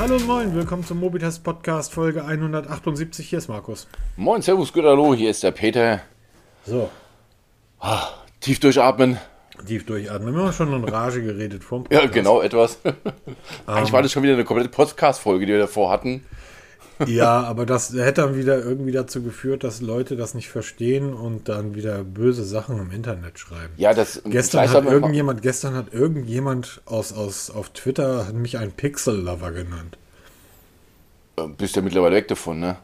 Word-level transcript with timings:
Hallo 0.00 0.14
und 0.16 0.26
moin, 0.26 0.54
willkommen 0.54 0.82
zum 0.82 0.98
Mobitest 0.98 1.44
Podcast 1.44 1.92
Folge 1.92 2.24
178. 2.24 3.28
Hier 3.28 3.38
ist 3.38 3.48
Markus. 3.48 3.86
Moin, 4.16 4.40
Servus, 4.40 4.72
gut, 4.72 4.84
hallo, 4.84 5.14
hier 5.14 5.28
ist 5.30 5.42
der 5.42 5.50
Peter. 5.50 6.00
So, 6.64 6.88
Tief 8.40 8.58
durchatmen. 8.60 9.18
tief 9.66 9.84
durchatmen. 9.84 10.34
Wir 10.34 10.42
haben 10.44 10.52
schon 10.54 10.72
in 10.72 10.84
Rage 10.84 11.22
geredet 11.22 11.62
vom 11.62 11.82
Ja, 11.90 11.98
Podcast. 12.00 12.14
genau, 12.14 12.40
etwas. 12.40 12.78
Eigentlich 13.66 13.92
war 13.92 14.00
das 14.02 14.10
schon 14.12 14.22
wieder 14.22 14.32
eine 14.32 14.44
komplette 14.44 14.70
Podcast-Folge, 14.70 15.44
die 15.44 15.52
wir 15.52 15.58
davor 15.58 15.90
hatten. 15.90 16.24
Ja, 17.06 17.42
aber 17.42 17.66
das 17.66 17.92
hätte 17.92 18.22
dann 18.22 18.36
wieder 18.36 18.62
irgendwie 18.62 18.92
dazu 18.92 19.22
geführt, 19.22 19.64
dass 19.64 19.80
Leute 19.80 20.16
das 20.16 20.34
nicht 20.34 20.48
verstehen 20.48 21.14
und 21.14 21.48
dann 21.48 21.74
wieder 21.74 22.04
böse 22.04 22.44
Sachen 22.44 22.78
im 22.78 22.90
Internet 22.90 23.38
schreiben. 23.38 23.72
Ja, 23.76 23.94
das 23.94 24.22
Gestern 24.24 24.68
hat 24.68 24.84
irgendjemand, 24.84 25.42
gestern 25.42 25.74
hat 25.74 25.92
irgendjemand 25.92 26.82
aus, 26.84 27.12
aus 27.12 27.50
auf 27.50 27.70
Twitter 27.70 28.26
hat 28.26 28.34
mich 28.34 28.58
einen 28.58 28.72
Pixel-Lover 28.72 29.52
genannt. 29.52 29.98
Äh, 31.36 31.48
Bist 31.48 31.76
ja 31.76 31.82
mittlerweile 31.82 32.16
weg 32.16 32.28
davon, 32.28 32.60
ne? 32.60 32.76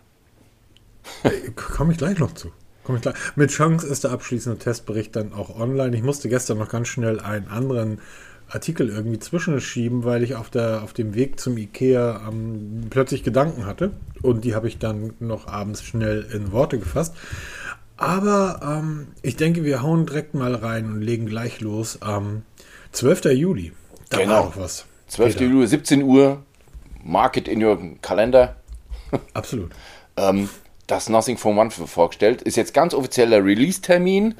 Komme 1.54 1.92
ich 1.92 1.98
gleich 1.98 2.18
noch 2.18 2.32
zu. 2.34 2.52
Komm 2.84 2.96
ich 2.96 3.02
gleich. 3.02 3.16
Mit 3.34 3.50
Chance 3.50 3.86
ist 3.86 4.04
der 4.04 4.12
abschließende 4.12 4.58
Testbericht 4.58 5.16
dann 5.16 5.32
auch 5.32 5.58
online. 5.58 5.96
Ich 5.96 6.02
musste 6.02 6.28
gestern 6.28 6.58
noch 6.58 6.68
ganz 6.68 6.88
schnell 6.88 7.20
einen 7.20 7.48
anderen 7.48 8.00
Artikel 8.48 8.88
irgendwie 8.88 9.18
zwischenschieben, 9.18 10.04
weil 10.04 10.22
ich 10.22 10.36
auf, 10.36 10.50
der, 10.50 10.82
auf 10.82 10.92
dem 10.92 11.14
Weg 11.14 11.40
zum 11.40 11.56
Ikea 11.56 12.22
ähm, 12.28 12.86
plötzlich 12.90 13.22
Gedanken 13.24 13.66
hatte. 13.66 13.92
Und 14.22 14.44
die 14.44 14.54
habe 14.54 14.68
ich 14.68 14.78
dann 14.78 15.14
noch 15.18 15.48
abends 15.48 15.82
schnell 15.82 16.26
in 16.32 16.52
Worte 16.52 16.78
gefasst. 16.78 17.14
Aber 17.96 18.60
ähm, 18.62 19.08
ich 19.22 19.36
denke, 19.36 19.64
wir 19.64 19.82
hauen 19.82 20.06
direkt 20.06 20.34
mal 20.34 20.54
rein 20.54 20.86
und 20.86 21.00
legen 21.02 21.26
gleich 21.26 21.60
los. 21.60 22.02
Am 22.02 22.42
12. 22.92 23.24
Juli. 23.32 23.72
Da 24.10 24.18
Genau. 24.18 24.32
war 24.32 24.42
doch 24.44 24.56
was. 24.58 24.84
12. 25.08 25.34
Peter. 25.34 25.50
Juli, 25.50 25.66
17 25.66 26.02
Uhr, 26.02 26.42
mark 27.02 27.36
it 27.36 27.48
in 27.48 27.64
your 27.64 27.78
Kalender. 28.02 28.56
Absolut. 29.34 29.70
Ähm, 30.18 30.48
das 30.86 31.10
Nothing 31.10 31.36
Phone 31.36 31.58
One 31.58 31.70
vorgestellt. 31.70 32.40
Ist 32.40 32.56
jetzt 32.56 32.72
ganz 32.72 32.94
offizieller 32.94 33.44
Release-Termin. 33.44 34.34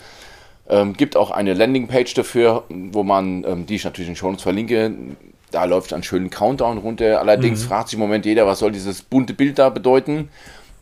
Ähm, 0.69 0.95
gibt 0.95 1.17
auch 1.17 1.31
eine 1.31 1.55
Landingpage 1.55 2.14
dafür, 2.14 2.64
wo 2.69 3.03
man, 3.03 3.45
ähm, 3.45 3.67
die 3.67 3.77
ich 3.77 3.84
natürlich 3.84 4.09
in 4.09 4.14
den 4.14 4.19
Show 4.19 4.28
Notes 4.31 4.42
verlinke, 4.42 4.92
da 5.53 5.64
läuft 5.64 5.92
einen 5.92 6.03
schönen 6.03 6.28
Countdown 6.31 6.78
runter. 6.78 7.20
Allerdings 7.20 7.62
Mhm. 7.62 7.69
fragt 7.69 7.89
sich 7.89 7.95
im 7.95 8.00
Moment 8.00 8.27
jeder, 8.27 8.47
was 8.47 8.59
soll 8.59 8.72
dieses 8.72 9.03
bunte 9.03 9.33
Bild 9.33 9.59
da 9.59 9.69
bedeuten? 9.70 10.28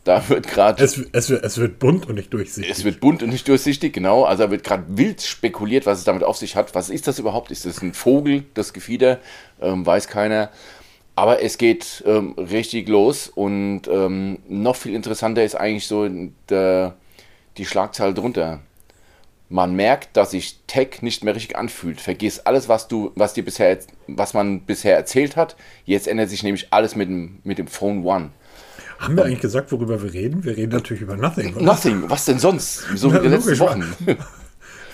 Da 0.03 0.27
wird 0.29 0.47
gerade 0.47 0.83
Es, 0.83 0.99
es, 1.13 1.29
wird- 1.29 1.43
es 1.43 1.57
wird 1.57 1.79
bunt 1.79 2.07
und 2.07 2.15
nicht 2.15 2.31
durchsichtig. 2.33 2.71
Es 2.71 2.83
wird 2.83 2.99
bunt 2.99 3.23
und 3.23 3.29
nicht 3.29 3.47
durchsichtig, 3.47 3.93
genau. 3.93 4.23
Also 4.23 4.43
da 4.43 4.51
wird 4.51 4.63
gerade 4.63 4.83
wild 4.87 5.21
spekuliert, 5.21 5.85
was 5.85 5.99
es 5.99 6.03
damit 6.03 6.23
auf 6.23 6.37
sich 6.37 6.55
hat. 6.55 6.75
Was 6.75 6.89
ist 6.89 7.07
das 7.07 7.17
überhaupt? 7.19 7.49
Ist 7.51 7.65
das 7.65 7.81
ein 7.81 7.93
Vogel, 7.93 8.43
das 8.53 8.73
Gefieder? 8.73 9.19
Ähm, 9.61 9.85
weiß 9.85 10.07
keiner. 10.07 10.49
Aber 11.15 11.41
es 11.41 11.57
geht 11.57 12.03
ähm, 12.05 12.33
richtig 12.37 12.87
los 12.89 13.29
und 13.33 13.83
ähm, 13.87 14.39
noch 14.49 14.75
viel 14.75 14.93
interessanter 14.93 15.43
ist 15.43 15.55
eigentlich 15.55 15.87
so 15.87 16.07
der, 16.49 16.95
die 17.57 17.65
Schlagzahl 17.65 18.13
drunter. 18.13 18.59
Man 19.47 19.75
merkt, 19.75 20.17
dass 20.17 20.31
sich 20.31 20.59
Tech 20.65 21.01
nicht 21.01 21.23
mehr 21.23 21.35
richtig 21.35 21.55
anfühlt. 21.55 22.01
Vergiss 22.01 22.39
alles, 22.39 22.67
was 22.67 22.87
du, 22.87 23.11
was 23.15 23.33
dir 23.33 23.45
bisher, 23.45 23.77
was 24.07 24.33
man 24.33 24.61
bisher 24.61 24.95
erzählt 24.95 25.35
hat. 25.35 25.55
Jetzt 25.85 26.07
ändert 26.07 26.29
sich 26.29 26.41
nämlich 26.43 26.67
alles 26.71 26.95
mit 26.95 27.09
dem, 27.09 27.39
mit 27.43 27.57
dem 27.59 27.67
Phone 27.67 28.03
One. 28.03 28.31
Haben 28.97 29.17
wir 29.17 29.25
eigentlich 29.25 29.41
gesagt, 29.41 29.71
worüber 29.71 30.01
wir 30.01 30.13
reden? 30.13 30.43
Wir 30.43 30.57
reden 30.57 30.71
natürlich 30.71 31.01
über 31.01 31.15
Nothing. 31.15 31.55
Oder? 31.55 31.63
Nothing. 31.63 32.09
Was 32.09 32.25
denn 32.25 32.39
sonst? 32.39 32.85
So 32.95 33.13
wie 33.13 33.19
die 33.19 33.27
letzten 33.27 33.59
Wochen. 33.59 33.83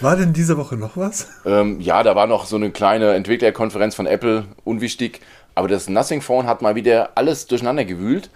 War 0.01 0.15
denn 0.15 0.33
diese 0.33 0.57
Woche 0.57 0.75
noch 0.77 0.97
was? 0.97 1.27
Ähm, 1.45 1.79
ja, 1.79 2.01
da 2.01 2.15
war 2.15 2.25
noch 2.25 2.47
so 2.47 2.55
eine 2.55 2.71
kleine 2.71 3.13
Entwicklerkonferenz 3.13 3.93
von 3.93 4.07
Apple, 4.07 4.45
unwichtig. 4.63 5.21
Aber 5.53 5.67
das 5.67 5.89
Nothing 5.89 6.21
Phone 6.21 6.47
hat 6.47 6.63
mal 6.63 6.73
wieder 6.73 7.11
alles 7.15 7.45
durcheinander 7.45 7.85
gewühlt, 7.85 8.31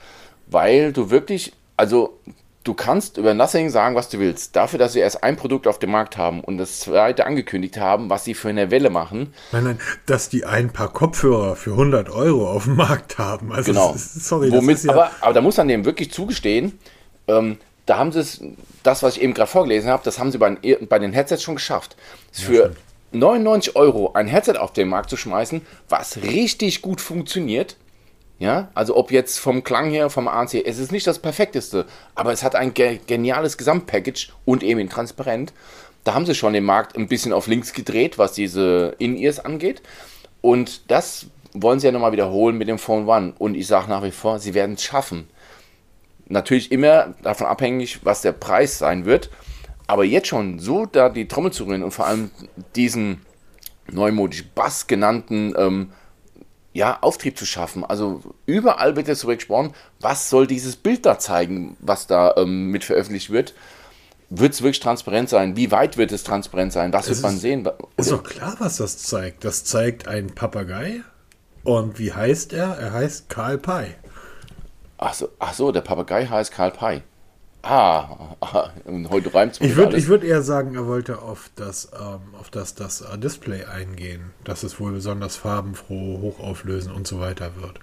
weil 0.46 0.94
du 0.94 1.10
wirklich, 1.10 1.54
also 1.76 2.20
du 2.66 2.74
kannst 2.74 3.18
über 3.18 3.34
Nothing 3.34 3.70
sagen, 3.70 3.96
was 3.96 4.10
du 4.10 4.20
willst. 4.20 4.56
Dafür, 4.58 4.78
dass 4.80 4.92
sie 4.94 5.00
erst 5.00 5.24
ein 5.24 5.38
Produkt 5.38 5.68
auf 5.68 5.80
dem 5.80 5.92
Markt 5.92 6.18
haben 6.18 6.42
und 6.42 6.58
das 6.58 6.82
zweite 6.82 7.26
angekündigt 7.26 7.78
haben, 7.78 8.10
was 8.10 8.26
sie 8.26 8.34
für 8.34 8.50
eine 8.50 8.70
Welle 8.72 8.90
machen. 8.90 9.34
Nein, 9.54 9.64
nein, 9.64 9.80
dass 10.06 10.28
die 10.28 10.44
ein 10.46 10.72
paar 10.74 10.92
Kopfhörer 10.92 11.56
für 11.56 11.72
100 11.72 12.10
Euro 12.10 12.52
auf 12.52 12.66
dem 12.66 12.76
Markt 12.76 13.18
haben. 13.18 13.54
Also, 13.54 13.72
Genau. 13.72 13.94
das 13.94 14.16
ist, 14.18 14.26
sorry, 14.28 14.52
Womit, 14.52 14.84
ja, 14.84 14.92
aber, 14.92 15.12
aber 15.22 15.34
da 15.34 15.40
muss 15.42 15.56
man 15.56 15.70
dem 15.70 15.86
wirklich 15.86 16.12
zugestehen, 16.12 16.78
ähm, 17.30 17.58
da 17.86 17.98
haben 18.00 18.12
sie 18.12 18.20
es, 18.20 18.42
das, 18.84 19.04
was 19.04 19.16
ich 19.16 19.22
eben 19.24 19.34
gerade 19.36 19.50
vorgelesen 19.50 19.90
habe, 19.92 20.04
das 20.04 20.20
haben 20.20 20.32
sie 20.32 20.38
bei, 20.40 20.50
den- 20.56 20.88
bei 20.88 21.00
den 21.00 21.14
Headsets 21.14 21.44
schon 21.44 21.56
geschafft. 21.56 21.96
Für 22.32 22.74
99 23.12 23.76
Euro 23.76 24.12
ein 24.14 24.28
Headset 24.28 24.58
auf 24.58 24.74
den 24.74 24.90
Markt 24.90 25.10
zu 25.12 25.18
schmeißen, 25.18 25.62
was 25.88 26.18
richtig 26.24 26.82
gut 26.82 27.00
funktioniert. 27.00 27.78
Ja, 28.38 28.70
also 28.74 28.98
ob 28.98 29.12
jetzt 29.12 29.40
vom 29.40 29.64
Klang 29.64 29.90
her, 29.90 30.10
vom 30.10 30.28
ANC, 30.28 30.56
es 30.66 30.78
ist 30.78 30.92
nicht 30.92 31.08
das 31.08 31.20
perfekteste, 31.20 31.86
aber 32.16 32.34
es 32.34 32.44
hat 32.44 32.56
ein 32.56 32.74
ge 32.74 33.00
geniales 33.08 33.58
Gesamtpackage 33.58 34.30
und 34.44 34.62
eben 34.62 34.82
in 34.82 34.90
transparent. 34.90 35.54
Da 36.04 36.14
haben 36.14 36.26
sie 36.26 36.36
schon 36.36 36.54
den 36.54 36.66
Markt 36.66 36.98
ein 36.98 37.08
bisschen 37.08 37.34
auf 37.34 37.48
links 37.48 37.74
gedreht, 37.74 38.18
was 38.18 38.34
diese 38.34 38.96
In-Ears 39.00 39.40
angeht. 39.40 39.82
Und 40.42 40.92
das 40.92 41.28
wollen 41.54 41.80
sie 41.80 41.88
ja 41.88 41.92
nochmal 41.92 42.12
wiederholen 42.12 42.58
mit 42.58 42.68
dem 42.68 42.78
Phone 42.78 43.08
One. 43.08 43.34
Und 43.40 43.56
ich 43.56 43.66
sage 43.66 43.90
nach 43.90 44.04
wie 44.04 44.12
vor, 44.12 44.38
sie 44.38 44.54
werden 44.54 44.76
es 44.76 44.84
schaffen. 44.84 45.28
Natürlich 46.28 46.72
immer 46.72 47.16
davon 47.24 47.48
abhängig, 47.48 48.02
was 48.04 48.22
der 48.22 48.34
Preis 48.34 48.78
sein 48.78 49.06
wird. 49.06 49.32
Aber 49.88 50.04
jetzt 50.04 50.28
schon 50.28 50.60
so 50.60 50.86
da 50.86 51.10
die 51.10 51.28
Trommel 51.28 51.52
zu 51.52 51.66
rühren 51.66 51.84
und 51.84 51.92
vor 51.92 52.06
allem 52.06 52.32
diesen 52.76 53.22
neumodisch 53.92 54.46
Bass 54.54 54.88
genannten 54.88 55.54
ähm, 55.58 55.92
ja, 56.76 56.98
Auftrieb 57.02 57.38
zu 57.38 57.46
schaffen. 57.46 57.86
Also 57.86 58.22
überall 58.46 58.98
wird 58.98 59.08
jetzt 59.08 59.24
darüber 59.24 59.36
gesprochen, 59.36 59.74
was 60.02 60.30
soll 60.30 60.46
dieses 60.46 60.76
Bild 60.76 61.06
da 61.06 61.18
zeigen, 61.18 61.78
was 61.80 62.06
da 62.06 62.34
ähm, 62.36 62.70
mit 62.70 62.84
veröffentlicht 62.84 63.30
wird. 63.30 63.54
Wird 64.30 64.54
es 64.54 64.62
wirklich 64.62 64.82
transparent 64.82 65.30
sein? 65.30 65.56
Wie 65.56 65.72
weit 65.72 65.96
wird 65.96 66.12
es 66.12 66.24
transparent 66.26 66.74
sein? 66.74 66.92
Was 66.92 67.08
wird 67.08 67.22
man 67.22 67.36
ist- 67.36 67.42
sehen? 67.42 67.70
ist 67.96 68.12
doch 68.12 68.24
klar, 68.24 68.56
was 68.60 68.76
das 68.78 68.98
zeigt. 68.98 69.46
Das 69.46 69.64
zeigt 69.64 70.10
einen 70.10 70.36
Papagei. 70.36 71.02
Und 71.64 71.98
wie 71.98 72.12
heißt 72.12 72.52
er? 72.52 72.76
Er 72.78 72.92
heißt 72.92 73.30
Karl 73.30 73.58
Pei. 73.58 73.96
Ach 74.98 75.14
so, 75.14 75.30
ach 75.40 75.54
so, 75.54 75.72
der 75.72 75.82
Papagei 75.82 76.26
heißt 76.26 76.52
Karl 76.52 76.72
Pei. 76.72 77.04
Ah, 77.68 78.36
und 78.86 79.10
heute 79.10 79.34
reimt 79.34 79.54
es 79.54 79.62
Ich 79.62 79.76
würde 79.76 80.08
würd 80.08 80.24
eher 80.24 80.44
sagen, 80.44 80.76
er 80.76 80.86
wollte 80.86 81.24
auf 81.24 81.50
das, 81.56 81.90
ähm, 82.00 82.36
auf 82.40 82.52
das, 82.52 82.76
das 82.76 83.02
äh, 83.02 83.18
Display 83.18 83.66
eingehen, 83.66 84.34
dass 84.44 84.62
es 84.62 84.80
wohl 84.80 84.92
besonders 84.92 85.36
farbenfroh, 85.36 86.22
hochauflösend 86.22 86.96
und 86.96 87.08
so 87.08 87.20
weiter 87.20 87.54
wird. 87.60 87.80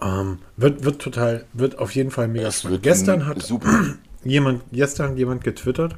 Ähm, 0.00 0.38
wird, 0.56 0.82
wird 0.82 1.02
total, 1.02 1.44
wird 1.52 1.78
auf 1.78 1.94
jeden 1.94 2.10
Fall 2.10 2.28
mega 2.28 2.46
Das 2.46 2.60
spannend. 2.60 2.82
Gestern 2.82 3.26
hat 3.26 3.42
super. 3.42 3.96
jemand, 4.24 4.62
gestern 4.72 5.14
jemand 5.18 5.44
getwittert, 5.44 5.96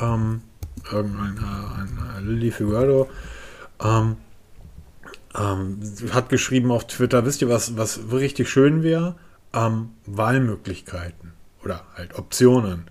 ähm, 0.00 0.42
irgendein 0.90 1.36
äh, 1.36 1.80
ein, 1.80 1.98
äh, 2.16 2.20
Lily 2.20 2.50
Figueroa, 2.50 3.06
ähm, 3.80 4.16
ähm, 5.36 5.78
hat 6.12 6.30
geschrieben 6.30 6.72
auf 6.72 6.88
Twitter, 6.88 7.24
wisst 7.24 7.42
ihr, 7.42 7.48
was, 7.48 7.76
was 7.76 8.00
richtig 8.10 8.50
schön 8.50 8.82
wäre? 8.82 9.14
Ähm, 9.52 9.90
Wahlmöglichkeiten 10.04 11.37
oder 11.64 11.84
halt 11.94 12.18
Optionen. 12.18 12.84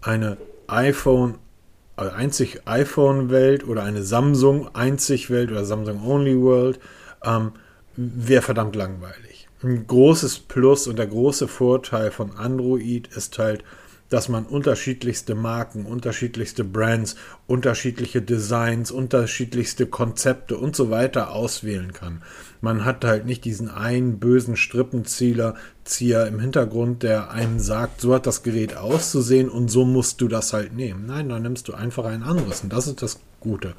Eine 0.00 0.36
iPhone, 0.66 1.38
also 1.96 2.12
einzig 2.12 2.62
iPhone-Welt 2.66 3.66
oder 3.66 3.82
eine 3.82 4.02
Samsung-Einzig-Welt 4.02 5.50
oder 5.50 5.64
Samsung-Only-World 5.64 6.80
ähm, 7.24 7.52
wäre 7.96 8.42
verdammt 8.42 8.76
langweilig. 8.76 9.48
Ein 9.62 9.86
großes 9.86 10.40
Plus 10.40 10.86
und 10.86 10.98
der 10.98 11.06
große 11.06 11.48
Vorteil 11.48 12.10
von 12.10 12.36
Android 12.36 13.08
ist 13.08 13.38
halt, 13.38 13.64
dass 14.10 14.28
man 14.28 14.44
unterschiedlichste 14.44 15.34
Marken, 15.34 15.86
unterschiedlichste 15.86 16.62
Brands, 16.64 17.16
unterschiedliche 17.46 18.22
Designs, 18.22 18.90
unterschiedlichste 18.90 19.86
Konzepte 19.86 20.56
und 20.56 20.76
so 20.76 20.90
weiter 20.90 21.32
auswählen 21.32 21.92
kann. 21.92 22.22
Man 22.64 22.86
hat 22.86 23.04
halt 23.04 23.26
nicht 23.26 23.44
diesen 23.44 23.68
einen 23.68 24.18
bösen 24.18 24.56
Strippenzieher 24.56 25.54
Zieher 25.84 26.26
im 26.26 26.40
Hintergrund, 26.40 27.02
der 27.02 27.30
einem 27.30 27.60
sagt, 27.60 28.00
so 28.00 28.14
hat 28.14 28.26
das 28.26 28.42
Gerät 28.42 28.74
auszusehen 28.74 29.50
und 29.50 29.68
so 29.68 29.84
musst 29.84 30.22
du 30.22 30.28
das 30.28 30.54
halt 30.54 30.72
nehmen. 30.72 31.04
Nein, 31.04 31.28
dann 31.28 31.42
nimmst 31.42 31.68
du 31.68 31.74
einfach 31.74 32.06
ein 32.06 32.22
anderes 32.22 32.62
und 32.62 32.72
das 32.72 32.86
ist 32.86 33.02
das 33.02 33.20
Gute. 33.38 33.74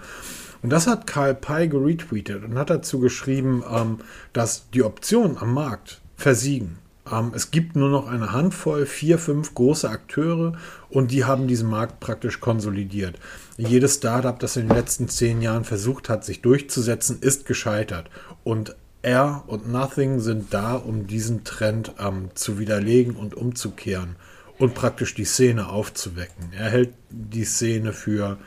Und 0.61 0.69
das 0.69 0.85
hat 0.85 1.07
Karl 1.07 1.33
Pei 1.33 1.65
geretweetet 1.65 2.43
und 2.43 2.59
hat 2.59 2.69
dazu 2.69 2.99
geschrieben, 2.99 3.63
ähm, 3.67 3.97
dass 4.33 4.69
die 4.69 4.83
Optionen 4.83 5.39
am 5.39 5.55
Markt 5.55 5.99
versiegen. 6.15 6.77
Ähm, 7.11 7.31
es 7.35 7.51
gibt 7.51 7.75
nur 7.75 7.89
noch 7.89 8.07
eine 8.07 8.31
Handvoll, 8.31 8.85
vier, 8.85 9.17
fünf 9.17 9.53
große 9.53 9.89
Akteure 9.89 10.53
und 10.89 11.11
die 11.11 11.25
haben 11.25 11.47
diesen 11.47 11.69
Markt 11.69 11.99
praktisch 11.99 12.39
konsolidiert. 12.39 13.19
Jedes 13.57 13.95
Startup, 13.95 14.37
das 14.37 14.57
in 14.57 14.67
den 14.67 14.75
letzten 14.75 15.07
zehn 15.07 15.41
Jahren 15.41 15.63
versucht 15.63 16.09
hat, 16.09 16.25
sich 16.25 16.41
durchzusetzen, 16.41 17.19
ist 17.21 17.45
gescheitert. 17.45 18.09
Und 18.43 18.75
er 19.01 19.43
und 19.47 19.71
Nothing 19.71 20.19
sind 20.19 20.53
da, 20.53 20.73
um 20.75 21.05
diesen 21.05 21.43
Trend 21.43 21.93
ähm, 21.99 22.29
zu 22.33 22.57
widerlegen 22.57 23.15
und 23.15 23.35
umzukehren 23.35 24.15
und 24.57 24.73
praktisch 24.73 25.13
die 25.13 25.25
Szene 25.25 25.69
aufzuwecken. 25.69 26.51
Er 26.57 26.69
hält 26.69 26.93
die 27.09 27.45
Szene 27.45 27.93
für 27.93 28.37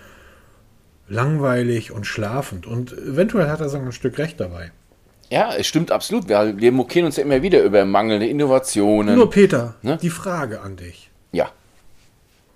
langweilig 1.09 1.93
und 1.93 2.07
schlafend 2.07 2.67
und 2.67 2.93
eventuell 2.93 3.49
hat 3.49 3.61
er 3.61 3.69
sogar 3.69 3.87
ein 3.87 3.93
Stück 3.93 4.19
recht 4.19 4.41
dabei. 4.41 4.73
Ja, 5.31 5.55
es 5.55 5.67
stimmt 5.67 5.91
absolut. 5.93 6.29
Wir, 6.29 6.55
wir 6.57 6.73
mokieren 6.73 7.07
uns 7.07 7.17
ja 7.17 7.23
immer 7.23 7.43
wieder 7.43 7.63
über 7.63 7.85
mangelnde 7.85 8.27
Innovationen. 8.27 9.15
Nur 9.17 9.31
Peter, 9.31 9.75
Ne? 9.83 9.99
die 10.01 10.11
Frage 10.11 10.61
an 10.61 10.77
dich. 10.77 11.11
Ja, 11.33 11.51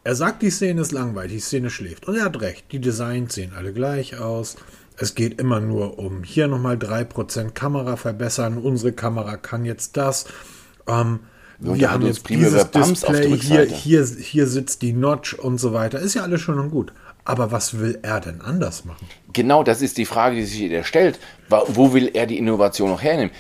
Er 0.05 0.15
sagt, 0.15 0.43
die 0.43 0.51
Szene 0.51 0.81
ist 0.81 0.93
langweilig, 0.93 1.33
die 1.33 1.41
Szene 1.41 1.71
schläft. 1.71 2.09
Und 2.09 2.17
er 2.17 2.25
hat 2.25 2.41
recht, 2.41 2.65
die 2.73 2.81
Designs 2.81 3.35
sehen 3.35 3.53
alle 3.57 3.73
gleich 3.73 4.19
aus. 4.19 4.57
Es 4.97 5.15
geht 5.15 5.41
immer 5.41 5.61
nur 5.61 5.99
um 5.99 6.23
hier 6.25 6.49
nochmal 6.49 6.77
3% 6.77 7.51
Kamera 7.51 7.97
verbessern. 7.97 8.59
Unsere 8.59 8.93
Kamera 8.93 9.37
kann 9.37 9.65
jetzt 9.65 9.97
das. 9.97 10.27
Ähm, 10.89 11.21
Wir 11.59 11.75
wir 11.77 11.91
haben 11.93 12.07
jetzt 12.07 12.29
dieses 12.29 12.71
Display, 12.71 13.39
hier, 13.39 13.65
hier, 13.65 14.05
hier 14.05 14.47
sitzt 14.47 14.83
die 14.83 14.93
Notch 14.93 15.35
und 15.35 15.59
so 15.59 15.73
weiter. 15.73 15.99
Ist 16.01 16.15
ja 16.15 16.23
alles 16.23 16.41
schön 16.41 16.59
und 16.59 16.71
gut. 16.71 16.93
Aber 17.25 17.53
was 17.53 17.79
will 17.79 17.99
er 18.03 18.21
denn 18.21 18.41
anders 18.41 18.85
machen? 18.85 19.07
genau 19.33 19.63
das 19.63 19.83
ist 19.83 19.99
die 19.99 20.05
Frage, 20.05 20.37
die 20.37 20.45
sich 20.45 20.61
jeder 20.61 20.85
stellt. 20.85 21.19
Wo 21.49 21.93
will 21.93 22.11
er 22.15 22.27
die 22.27 22.39
Innovation 22.39 22.91
noch 22.91 23.03
hernehmen? 23.03 23.33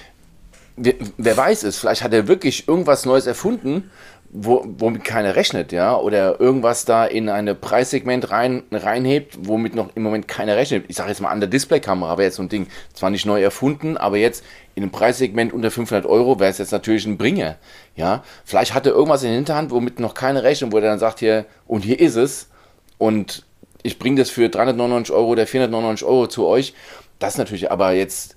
Wer, 0.76 0.94
wer 1.18 1.36
weiß 1.36 1.64
es, 1.64 1.78
vielleicht 1.78 2.02
hat 2.02 2.14
er 2.14 2.28
wirklich 2.28 2.66
irgendwas 2.66 3.04
Neues 3.04 3.26
erfunden, 3.26 3.90
wo, 4.30 4.64
womit 4.78 5.04
keiner 5.04 5.36
rechnet, 5.36 5.70
ja, 5.70 5.94
oder 5.94 6.40
irgendwas 6.40 6.86
da 6.86 7.04
in 7.04 7.28
ein 7.28 7.54
Preissegment 7.60 8.30
rein, 8.30 8.62
reinhebt, 8.72 9.36
womit 9.42 9.74
noch 9.74 9.94
im 9.94 10.02
Moment 10.02 10.26
keiner 10.26 10.56
rechnet. 10.56 10.86
Ich 10.88 10.96
sage 10.96 11.10
jetzt 11.10 11.20
mal 11.20 11.28
an 11.28 11.40
der 11.40 11.50
Displaykamera 11.50 12.16
wäre 12.16 12.28
jetzt 12.28 12.36
so 12.36 12.42
ein 12.42 12.48
Ding, 12.48 12.68
zwar 12.94 13.10
nicht 13.10 13.26
neu 13.26 13.42
erfunden, 13.42 13.98
aber 13.98 14.16
jetzt 14.16 14.42
in 14.74 14.82
einem 14.82 14.92
Preissegment 14.92 15.52
unter 15.52 15.70
500 15.70 16.06
Euro 16.06 16.40
wäre 16.40 16.50
es 16.50 16.56
jetzt 16.56 16.72
natürlich 16.72 17.04
ein 17.04 17.18
Bringer, 17.18 17.56
ja. 17.94 18.24
Vielleicht 18.46 18.72
hat 18.72 18.86
er 18.86 18.92
irgendwas 18.92 19.22
in 19.22 19.28
der 19.28 19.36
Hinterhand, 19.36 19.70
womit 19.70 20.00
noch 20.00 20.14
keiner 20.14 20.42
rechnet, 20.42 20.72
wo 20.72 20.78
er 20.78 20.84
dann 20.84 20.98
sagt 20.98 21.18
hier, 21.18 21.44
und 21.66 21.84
hier 21.84 22.00
ist 22.00 22.16
es, 22.16 22.48
und 22.96 23.44
ich 23.82 23.98
bringe 23.98 24.16
das 24.16 24.30
für 24.30 24.48
399 24.48 25.14
Euro 25.14 25.28
oder 25.28 25.46
499 25.46 26.06
Euro 26.06 26.26
zu 26.28 26.46
euch. 26.46 26.74
Das 27.18 27.34
ist 27.34 27.38
natürlich 27.38 27.70
aber 27.70 27.92
jetzt, 27.92 28.36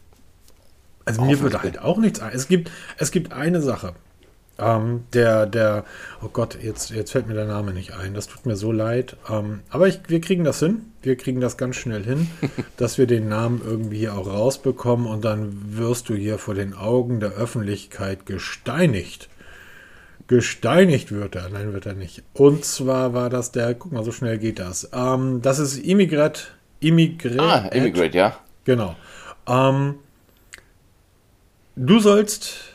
Also 1.05 1.21
mir 1.23 1.39
würde 1.39 1.61
halt 1.61 1.79
auch 1.79 1.97
nichts 1.97 2.19
ein. 2.19 2.31
Es 2.33 2.47
gibt, 2.47 2.71
es 2.97 3.11
gibt 3.11 3.33
eine 3.33 3.61
Sache. 3.61 3.93
Ähm, 4.57 5.03
der, 5.13 5.45
der, 5.45 5.83
oh 6.23 6.29
Gott, 6.31 6.57
jetzt, 6.61 6.89
jetzt 6.91 7.11
fällt 7.11 7.27
mir 7.27 7.33
der 7.33 7.45
Name 7.45 7.73
nicht 7.73 7.93
ein. 7.93 8.13
Das 8.13 8.27
tut 8.27 8.45
mir 8.45 8.55
so 8.55 8.71
leid. 8.71 9.17
Ähm, 9.29 9.61
aber 9.69 9.87
ich, 9.87 9.99
wir 10.07 10.21
kriegen 10.21 10.43
das 10.43 10.59
hin. 10.59 10.93
Wir 11.01 11.17
kriegen 11.17 11.41
das 11.41 11.57
ganz 11.57 11.75
schnell 11.75 12.03
hin, 12.03 12.29
dass 12.77 12.97
wir 12.97 13.05
den 13.05 13.27
Namen 13.27 13.61
irgendwie 13.63 13.97
hier 13.97 14.15
auch 14.15 14.27
rausbekommen 14.27 15.07
und 15.07 15.25
dann 15.25 15.77
wirst 15.77 16.09
du 16.09 16.15
hier 16.15 16.37
vor 16.37 16.53
den 16.55 16.73
Augen 16.73 17.19
der 17.19 17.31
Öffentlichkeit 17.31 18.25
gesteinigt. 18.25 19.29
Gesteinigt 20.27 21.11
wird 21.11 21.35
er. 21.35 21.49
Nein, 21.49 21.73
wird 21.73 21.85
er 21.85 21.93
nicht. 21.93 22.23
Und 22.33 22.65
zwar 22.65 23.13
war 23.13 23.29
das 23.29 23.51
der, 23.51 23.75
guck 23.75 23.91
mal, 23.91 24.03
so 24.03 24.11
schnell 24.11 24.39
geht 24.39 24.59
das. 24.59 24.89
Ähm, 24.93 25.41
das 25.41 25.59
ist 25.59 25.77
Immigrat. 25.77 26.51
Immigrat. 26.79 27.39
ah, 27.39 27.67
Immigrate, 27.67 28.17
ja. 28.17 28.37
Genau. 28.63 28.95
Ähm, 29.47 29.95
du 31.75 31.99
sollst 31.99 32.73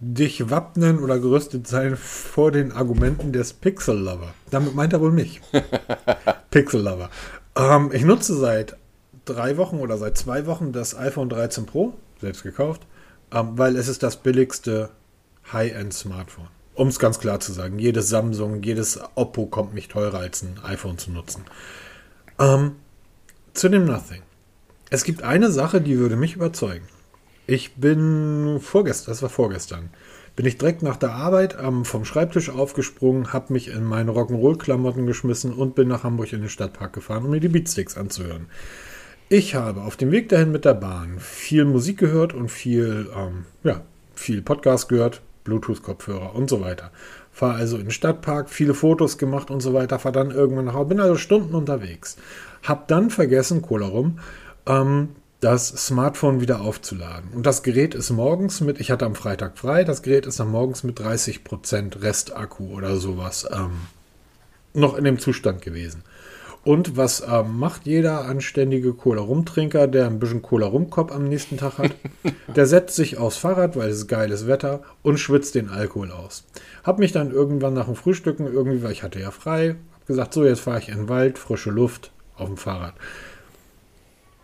dich 0.00 0.50
wappnen 0.50 0.98
oder 0.98 1.18
gerüstet 1.18 1.66
sein 1.66 1.96
vor 1.96 2.52
den 2.52 2.72
Argumenten 2.72 3.32
des 3.32 3.52
Pixel 3.52 3.98
Lover. 3.98 4.34
Damit 4.50 4.74
meint 4.74 4.92
er 4.92 5.00
wohl 5.00 5.12
mich. 5.12 5.40
Pixel 6.50 6.82
Lover. 6.82 7.10
Ähm, 7.56 7.90
ich 7.92 8.04
nutze 8.04 8.34
seit 8.34 8.76
drei 9.24 9.56
Wochen 9.56 9.76
oder 9.76 9.98
seit 9.98 10.16
zwei 10.16 10.46
Wochen 10.46 10.72
das 10.72 10.96
iPhone 10.96 11.28
13 11.28 11.66
Pro, 11.66 11.94
selbst 12.20 12.42
gekauft, 12.42 12.82
ähm, 13.32 13.52
weil 13.56 13.76
es 13.76 13.88
ist 13.88 14.02
das 14.02 14.16
billigste 14.16 14.90
High-End-Smartphone. 15.52 16.48
Um 16.80 16.88
es 16.88 16.98
ganz 16.98 17.18
klar 17.18 17.40
zu 17.40 17.52
sagen, 17.52 17.78
jedes 17.78 18.08
Samsung, 18.08 18.62
jedes 18.62 18.98
Oppo 19.14 19.44
kommt 19.44 19.74
mich 19.74 19.88
teurer 19.88 20.20
als 20.20 20.40
ein 20.40 20.58
iPhone 20.64 20.96
zu 20.96 21.10
nutzen. 21.10 21.44
Ähm, 22.38 22.76
zu 23.52 23.68
dem 23.68 23.84
Nothing. 23.84 24.22
Es 24.88 25.04
gibt 25.04 25.22
eine 25.22 25.52
Sache, 25.52 25.82
die 25.82 25.98
würde 25.98 26.16
mich 26.16 26.36
überzeugen. 26.36 26.86
Ich 27.46 27.74
bin 27.74 28.60
vorgestern, 28.62 29.12
das 29.12 29.20
war 29.20 29.28
vorgestern, 29.28 29.90
bin 30.36 30.46
ich 30.46 30.56
direkt 30.56 30.82
nach 30.82 30.96
der 30.96 31.12
Arbeit 31.12 31.54
ähm, 31.62 31.84
vom 31.84 32.06
Schreibtisch 32.06 32.48
aufgesprungen, 32.48 33.34
habe 33.34 33.52
mich 33.52 33.68
in 33.68 33.84
meine 33.84 34.12
Rock'n'Roll-Klamotten 34.12 35.06
geschmissen 35.06 35.52
und 35.52 35.74
bin 35.74 35.86
nach 35.86 36.02
Hamburg 36.02 36.32
in 36.32 36.40
den 36.40 36.48
Stadtpark 36.48 36.94
gefahren, 36.94 37.26
um 37.26 37.30
mir 37.30 37.40
die 37.40 37.48
Beatsticks 37.48 37.98
anzuhören. 37.98 38.46
Ich 39.28 39.54
habe 39.54 39.82
auf 39.82 39.98
dem 39.98 40.12
Weg 40.12 40.30
dahin 40.30 40.50
mit 40.50 40.64
der 40.64 40.72
Bahn 40.72 41.18
viel 41.20 41.66
Musik 41.66 41.98
gehört 41.98 42.32
und 42.32 42.48
viel, 42.48 43.10
ähm, 43.14 43.44
ja, 43.64 43.82
viel 44.14 44.40
Podcast 44.40 44.88
gehört, 44.88 45.20
Bluetooth-Kopfhörer 45.44 46.34
und 46.34 46.50
so 46.50 46.60
weiter. 46.60 46.90
Fahre 47.32 47.54
also 47.54 47.76
in 47.76 47.84
den 47.84 47.90
Stadtpark, 47.90 48.50
viele 48.50 48.74
Fotos 48.74 49.18
gemacht 49.18 49.50
und 49.50 49.60
so 49.60 49.72
weiter, 49.74 49.98
fahre 49.98 50.12
dann 50.12 50.30
irgendwann 50.30 50.66
nach 50.66 50.74
Hause, 50.74 50.88
bin 50.88 51.00
also 51.00 51.16
Stunden 51.16 51.54
unterwegs. 51.54 52.16
Hab 52.62 52.88
dann 52.88 53.10
vergessen, 53.10 53.62
Cola 53.62 53.86
rum, 53.86 54.18
ähm, 54.66 55.10
das 55.40 55.68
Smartphone 55.68 56.40
wieder 56.40 56.60
aufzuladen. 56.60 57.30
Und 57.34 57.46
das 57.46 57.62
Gerät 57.62 57.94
ist 57.94 58.10
morgens 58.10 58.60
mit, 58.60 58.78
ich 58.78 58.90
hatte 58.90 59.06
am 59.06 59.14
Freitag 59.14 59.56
frei, 59.58 59.84
das 59.84 60.02
Gerät 60.02 60.26
ist 60.26 60.38
dann 60.38 60.50
morgens 60.50 60.84
mit 60.84 61.00
30% 61.00 62.02
Restakku 62.02 62.74
oder 62.74 62.96
sowas 62.96 63.48
ähm, 63.50 63.72
noch 64.74 64.96
in 64.96 65.04
dem 65.04 65.18
Zustand 65.18 65.62
gewesen. 65.62 66.02
Und 66.62 66.96
was 66.96 67.22
ähm, 67.26 67.58
macht 67.58 67.86
jeder 67.86 68.26
anständige 68.26 68.92
Cola-Rumtrinker, 68.92 69.86
der 69.86 70.06
ein 70.06 70.18
bisschen 70.18 70.42
Cola-Rumkopf 70.42 71.10
am 71.10 71.24
nächsten 71.24 71.56
Tag 71.56 71.78
hat? 71.78 71.92
Der 72.54 72.66
setzt 72.66 72.96
sich 72.96 73.16
aufs 73.16 73.38
Fahrrad, 73.38 73.76
weil 73.76 73.88
es 73.88 74.08
geiles 74.08 74.46
Wetter 74.46 74.82
und 75.02 75.18
schwitzt 75.18 75.54
den 75.54 75.70
Alkohol 75.70 76.10
aus. 76.10 76.44
Hab 76.84 76.98
mich 76.98 77.12
dann 77.12 77.30
irgendwann 77.30 77.72
nach 77.72 77.86
dem 77.86 77.94
Frühstücken 77.94 78.46
irgendwie, 78.46 78.82
weil 78.82 78.92
ich 78.92 79.02
hatte 79.02 79.20
ja 79.20 79.30
frei, 79.30 79.76
hab 79.94 80.06
gesagt, 80.06 80.34
so 80.34 80.44
jetzt 80.44 80.60
fahre 80.60 80.80
ich 80.80 80.90
in 80.90 80.96
den 80.96 81.08
Wald, 81.08 81.38
frische 81.38 81.70
Luft 81.70 82.12
auf 82.36 82.48
dem 82.48 82.58
Fahrrad. 82.58 82.94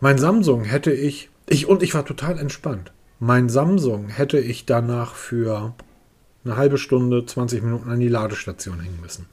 Mein 0.01 0.19
Samsung 0.19 0.65
hätte 0.65 0.93
ich, 0.93 1.29
ich 1.47 1.67
und 1.67 1.83
ich 1.83 1.93
war 1.95 2.07
total 2.07 2.39
entspannt. 2.39 2.93
Mein 3.19 3.49
Samsung 3.49 4.09
hätte 4.09 4.39
ich 4.39 4.67
danach 4.67 5.15
für 5.15 5.75
eine 6.45 6.57
halbe 6.57 6.79
Stunde, 6.79 7.27
20 7.27 7.63
Minuten 7.63 7.91
an 7.91 8.01
die 8.01 8.09
Ladestation 8.09 8.81
hängen 8.81 9.01
müssen. 9.03 9.27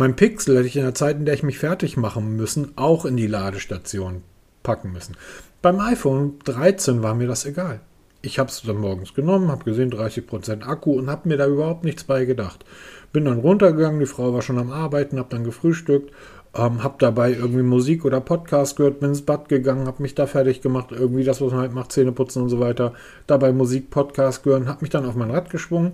Mein 0.00 0.16
Pixel 0.16 0.56
hätte 0.56 0.66
ich 0.66 0.76
in 0.78 0.84
der 0.84 0.94
Zeit, 0.94 1.18
in 1.18 1.26
der 1.26 1.34
ich 1.34 1.42
mich 1.42 1.58
fertig 1.58 1.98
machen 1.98 2.34
müssen, 2.34 2.72
auch 2.76 3.04
in 3.04 3.18
die 3.18 3.26
Ladestation 3.26 4.22
packen 4.62 4.92
müssen. 4.92 5.14
Beim 5.60 5.78
iPhone 5.78 6.38
13 6.44 7.02
war 7.02 7.14
mir 7.14 7.26
das 7.26 7.44
egal. 7.44 7.80
Ich 8.22 8.38
habe 8.38 8.48
es 8.48 8.62
dann 8.62 8.78
morgens 8.78 9.12
genommen, 9.12 9.50
habe 9.50 9.64
gesehen 9.64 9.92
30% 9.92 10.62
Akku 10.62 10.92
und 10.92 11.10
habe 11.10 11.28
mir 11.28 11.36
da 11.36 11.46
überhaupt 11.46 11.84
nichts 11.84 12.04
bei 12.04 12.24
gedacht. 12.24 12.64
Bin 13.12 13.26
dann 13.26 13.40
runtergegangen, 13.40 14.00
die 14.00 14.06
Frau 14.06 14.32
war 14.32 14.40
schon 14.40 14.56
am 14.56 14.72
Arbeiten, 14.72 15.18
habe 15.18 15.28
dann 15.28 15.44
gefrühstückt, 15.44 16.10
ähm, 16.54 16.82
habe 16.82 16.96
dabei 16.98 17.32
irgendwie 17.32 17.62
Musik 17.62 18.04
oder 18.04 18.20
Podcast 18.20 18.76
gehört, 18.76 19.00
bin 19.00 19.10
ins 19.10 19.22
Bad 19.22 19.48
gegangen, 19.48 19.86
habe 19.86 20.02
mich 20.02 20.14
da 20.14 20.26
fertig 20.26 20.60
gemacht, 20.60 20.88
irgendwie 20.90 21.22
das, 21.22 21.40
was 21.40 21.52
man 21.52 21.60
halt 21.60 21.74
macht, 21.74 21.92
Zähne 21.92 22.12
putzen 22.12 22.42
und 22.42 22.48
so 22.48 22.58
weiter. 22.58 22.92
Dabei 23.26 23.52
Musik, 23.52 23.90
Podcast 23.90 24.42
gehört, 24.42 24.66
habe 24.66 24.80
mich 24.80 24.90
dann 24.90 25.06
auf 25.06 25.14
mein 25.14 25.30
Rad 25.30 25.50
geschwungen 25.50 25.92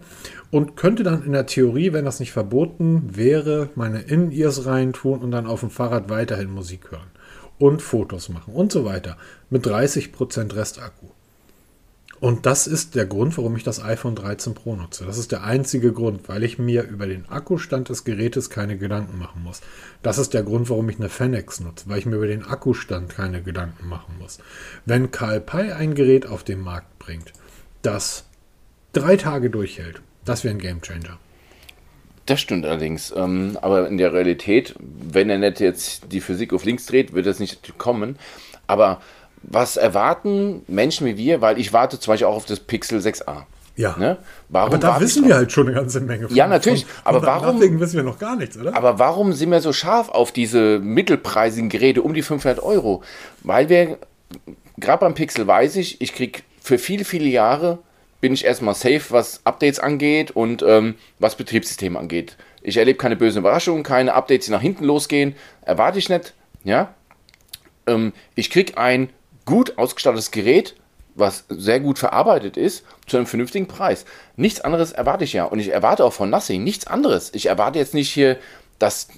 und 0.51 0.77
könnte 0.77 1.03
dann 1.03 1.25
in 1.25 1.33
der 1.33 1.47
Theorie, 1.47 1.93
wenn 1.93 2.07
das 2.07 2.21
nicht 2.21 2.33
verboten 2.33 3.11
wäre, 3.17 3.69
meine 3.75 4.01
In-Ears 4.01 4.67
reintun 4.67 5.21
und 5.21 5.31
dann 5.31 5.47
auf 5.47 5.61
dem 5.61 5.71
Fahrrad 5.71 6.09
weiterhin 6.09 6.51
Musik 6.51 6.91
hören 6.91 7.11
und 7.59 7.83
Fotos 7.83 8.29
machen 8.29 8.55
und 8.55 8.73
so 8.73 8.85
weiter 8.85 9.17
mit 9.51 9.67
30% 9.67 10.55
Restakku. 10.55 11.16
Und 12.19 12.47
das 12.47 12.67
ist 12.67 12.95
der 12.95 13.07
Grund, 13.07 13.37
warum 13.37 13.57
ich 13.57 13.63
das 13.63 13.83
iPhone 13.83 14.15
13 14.15 14.55
Pro 14.55 14.75
nutze. 14.75 15.05
Das 15.05 15.19
ist 15.19 15.33
der 15.33 15.45
einzige 15.45 15.93
Grund, 15.93 16.29
weil 16.29 16.45
ich 16.45 16.59
mir 16.59 16.85
über 16.85 17.07
den 17.07 17.29
Akkustand 17.29 17.89
des 17.91 18.05
Gerätes 18.05 18.49
keine 18.49 18.79
Gedanken 18.79 19.19
machen 19.19 19.43
muss. 19.43 19.61
Das 20.03 20.19
ist 20.19 20.33
der 20.33 20.43
Grund, 20.43 20.71
warum 20.71 20.89
ich 20.89 20.97
eine 20.97 21.11
Fanex 21.11 21.61
nutze, 21.61 21.89
weil 21.89 21.99
ich 21.99 22.07
mir 22.07 22.17
über 22.17 22.27
den 22.27 22.45
Akkustand 22.45 23.11
keine 23.11 23.43
Gedanken 23.43 23.89
machen 23.89 24.17
muss. 24.19 24.39
Wenn 24.87 25.11
Karl 25.11 25.41
Pei 25.41 25.75
ein 25.75 25.95
Gerät 25.95 26.27
auf 26.27 26.43
den 26.43 26.61
Markt 26.61 26.99
bringt, 26.99 27.33
das 27.83 28.25
drei 28.93 29.17
Tage 29.17 29.51
durchhält, 29.51 30.01
das 30.25 30.43
wäre 30.43 30.55
ein 30.55 30.61
Gamechanger. 30.61 31.19
Das 32.25 32.41
stimmt 32.41 32.65
allerdings. 32.65 33.13
Ähm, 33.17 33.57
aber 33.63 33.87
in 33.87 33.99
der 33.99 34.13
Realität, 34.13 34.75
wenn 34.81 35.31
er 35.31 35.39
nicht 35.39 35.61
jetzt 35.61 36.13
die 36.13 36.21
Physik 36.21 36.53
auf 36.53 36.65
links 36.65 36.87
dreht, 36.87 37.13
wird 37.13 37.27
das 37.27 37.39
nicht 37.39 37.79
kommen. 37.79 38.19
Aber 38.67 39.01
was 39.43 39.77
erwarten 39.77 40.63
Menschen 40.67 41.07
wie 41.07 41.17
wir? 41.17 41.41
Weil 41.41 41.59
ich 41.59 41.73
warte 41.73 41.99
zum 42.01 42.13
Beispiel 42.13 42.27
auch 42.27 42.37
auf 42.37 42.47
das 42.47 42.61
Pixel 42.61 42.99
6a. 43.01 43.43
Ja. 43.77 43.95
Ne? 43.99 44.17
Warum 44.49 44.69
Aber 44.73 44.79
da 44.79 45.01
wissen 45.01 45.23
drauf? 45.23 45.29
wir 45.29 45.37
halt 45.37 45.53
schon 45.53 45.67
eine 45.67 45.77
ganze 45.77 46.01
Menge. 46.01 46.29
Ja, 46.31 46.47
natürlich. 46.47 46.87
Aber 47.05 47.21
warum- 47.23 47.57
Deswegen 47.61 47.79
wissen 47.79 47.97
wir 47.97 48.03
noch 48.05 48.19
gar 48.19 48.35
nichts, 48.37 48.57
oder? 48.57 48.75
Aber 48.75 48.99
warum 48.99 49.35
sind 49.35 49.51
wir 49.51 49.61
so 49.61 49.73
scharf 49.75 50.09
auf 50.09 50.33
diese 50.33 50.79
mittelpreisigen 50.79 51.69
Geräte 51.69 52.01
um 52.03 52.15
die 52.15 52.23
500 52.23 52.63
Euro? 52.63 53.03
Weil 53.43 53.69
wir, 53.69 53.99
gerade 54.79 55.01
beim 55.01 55.15
Pixel 55.15 55.47
weiß 55.47 55.77
ich, 55.77 56.01
ich 56.01 56.15
krieg 56.15 56.45
für 56.61 56.79
viele, 56.79 57.05
viele 57.05 57.27
Jahre 57.29 57.79
bin 58.23 58.33
ich 58.33 58.47
erstmal 58.47 58.75
safe, 58.75 59.03
was 59.11 59.43
Updates 59.45 59.79
angeht 59.79 60.31
und 60.31 60.63
ähm, 60.67 60.95
was 61.19 61.37
Betriebssystem 61.37 61.99
angeht. 61.99 62.37
Ich 62.63 62.79
erlebe 62.79 62.97
keine 62.99 63.15
bösen 63.15 63.41
Überraschungen, 63.41 63.83
keine 63.83 64.15
Updates, 64.15 64.47
die 64.47 64.53
nach 64.53 64.63
hinten 64.63 64.85
losgehen. 64.85 65.37
Erwarte 65.63 65.99
ich 65.99 66.09
nicht. 66.09 66.33
Ja? 66.65 66.95
Ähm, 67.87 68.15
ich 68.35 68.49
krieg 68.51 68.79
ein 68.79 69.11
gut 69.47 69.79
ausgestattetes 69.79 70.31
Gerät, 70.31 70.75
was 71.15 71.45
sehr 71.49 71.81
gut 71.81 71.99
verarbeitet 71.99 72.59
ist, 72.59 72.85
zu 73.07 73.17
einem 73.17 73.27
vernünftigen 73.27 73.67
Preis. 73.67 74.05
Nichts 74.37 74.61
anderes 74.61 74.93
erwarte 74.93 75.25
ich 75.25 75.33
ja. 75.33 75.45
Und 75.45 75.59
ich 75.59 75.73
erwarte 75.73 76.05
auch 76.05 76.13
von 76.13 76.29
Nothing 76.29 76.63
nichts 76.63 76.87
anderes. 76.87 77.33
Ich 77.33 77.47
erwarte 77.47 77.79
jetzt 77.79 77.95
nicht 77.95 78.11
hier, 78.13 78.37
dass, 78.79 79.09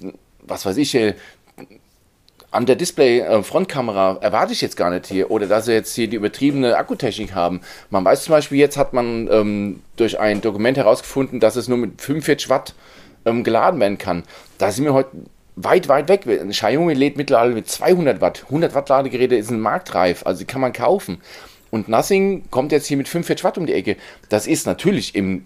was 0.41 0.65
weiß 0.65 0.77
ich, 0.77 0.91
hier 0.91 1.15
an 2.51 2.65
der 2.65 2.75
Display-Frontkamera 2.75 4.17
äh, 4.21 4.23
erwarte 4.23 4.53
ich 4.53 4.61
jetzt 4.61 4.77
gar 4.77 4.89
nicht 4.89 5.07
hier. 5.07 5.29
Oder 5.29 5.47
dass 5.47 5.65
sie 5.65 5.73
jetzt 5.73 5.93
hier 5.93 6.07
die 6.07 6.15
übertriebene 6.15 6.77
Akkutechnik 6.77 7.35
haben. 7.35 7.61
Man 7.89 8.05
weiß 8.05 8.23
zum 8.23 8.31
Beispiel, 8.31 8.57
jetzt 8.57 8.77
hat 8.77 8.93
man 8.93 9.27
ähm, 9.31 9.81
durch 9.97 10.19
ein 10.19 10.41
Dokument 10.41 10.77
herausgefunden, 10.77 11.39
dass 11.39 11.55
es 11.57 11.67
nur 11.67 11.77
mit 11.77 12.01
45 12.01 12.49
Watt 12.49 12.75
ähm, 13.25 13.43
geladen 13.43 13.79
werden 13.79 13.97
kann. 13.97 14.23
Da 14.57 14.71
sind 14.71 14.85
wir 14.85 14.93
heute 14.93 15.11
weit, 15.63 15.87
weit 15.87 16.09
weg. 16.09 16.25
Xiaomi 16.49 16.93
lädt 16.93 17.17
mittlerweile 17.17 17.53
mit 17.53 17.67
200 17.67 18.21
Watt. 18.21 18.43
100 18.45 18.73
Watt 18.75 18.89
Ladegeräte 18.89 19.35
ist 19.35 19.51
ein 19.51 19.59
marktreif, 19.59 20.25
also 20.25 20.45
kann 20.45 20.61
man 20.61 20.73
kaufen. 20.73 21.21
Und 21.71 21.87
Nothing 21.87 22.43
kommt 22.49 22.71
jetzt 22.71 22.87
hier 22.87 22.97
mit 22.97 23.07
45 23.07 23.43
Watt 23.43 23.57
um 23.57 23.65
die 23.65 23.73
Ecke. 23.73 23.97
Das 24.29 24.47
ist 24.47 24.65
natürlich 24.65 25.15
im 25.15 25.45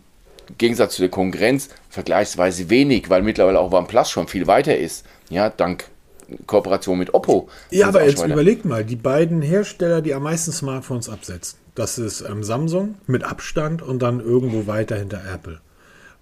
Gegensatz 0.57 0.95
zu 0.95 1.01
der 1.01 1.09
Konkurrenz 1.09 1.69
vergleichsweise 1.89 2.69
wenig, 2.69 3.09
weil 3.09 3.21
mittlerweile 3.21 3.59
auch 3.59 3.71
OnePlus 3.71 4.09
schon 4.09 4.27
viel 4.27 4.47
weiter 4.47 4.77
ist. 4.77 5.05
Ja, 5.29 5.49
dank 5.49 5.85
Kooperation 6.47 6.97
mit 6.97 7.13
Oppo. 7.13 7.49
Ja, 7.69 7.87
aber 7.87 8.05
jetzt 8.05 8.21
weiter. 8.21 8.33
überlegt 8.33 8.65
mal, 8.65 8.83
die 8.85 8.95
beiden 8.95 9.41
Hersteller, 9.41 10.01
die 10.01 10.13
am 10.13 10.23
meisten 10.23 10.51
Smartphones 10.51 11.09
absetzen, 11.09 11.59
das 11.75 11.97
ist 11.97 12.21
ähm, 12.21 12.43
Samsung 12.43 12.95
mit 13.07 13.23
Abstand 13.23 13.81
und 13.81 14.01
dann 14.01 14.19
irgendwo 14.19 14.67
weiter 14.67 14.95
hinter 14.95 15.21
Apple. 15.33 15.59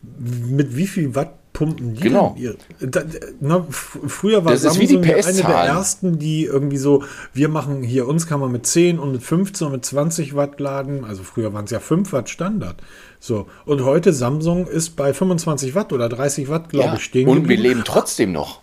Mit 0.01 0.75
wie 0.75 0.87
viel 0.87 1.13
Watt 1.13 1.33
pumpen 1.53 1.95
die 1.95 2.01
genau. 2.01 2.35
Ihr, 2.37 2.55
da, 2.79 3.01
na, 3.39 3.65
früher 3.69 4.45
war 4.45 4.53
das 4.53 4.61
Samsung 4.61 5.03
eine 5.03 5.21
der 5.21 5.63
ersten, 5.65 6.17
die 6.17 6.45
irgendwie 6.45 6.77
so, 6.77 7.03
wir 7.33 7.49
machen 7.49 7.83
hier, 7.83 8.07
uns 8.07 8.27
kann 8.27 8.39
man 8.39 8.51
mit 8.51 8.65
10 8.65 8.99
und 8.99 9.11
mit 9.11 9.23
15 9.23 9.67
und 9.67 9.73
mit 9.73 9.85
20 9.85 10.35
Watt 10.35 10.59
laden. 10.59 11.03
Also 11.03 11.23
früher 11.23 11.53
waren 11.53 11.65
es 11.65 11.71
ja 11.71 11.79
5 11.79 12.11
Watt 12.13 12.29
Standard. 12.29 12.77
So. 13.19 13.47
Und 13.65 13.83
heute 13.83 14.13
Samsung 14.13 14.67
ist 14.67 14.91
bei 14.95 15.13
25 15.13 15.75
Watt 15.75 15.93
oder 15.93 16.09
30 16.09 16.49
Watt, 16.49 16.69
glaube 16.69 16.87
ja, 16.87 16.93
ich, 16.95 17.03
stehen. 17.03 17.27
Und 17.27 17.49
wir 17.49 17.57
leben 17.57 17.83
trotzdem 17.85 18.31
noch. 18.31 18.60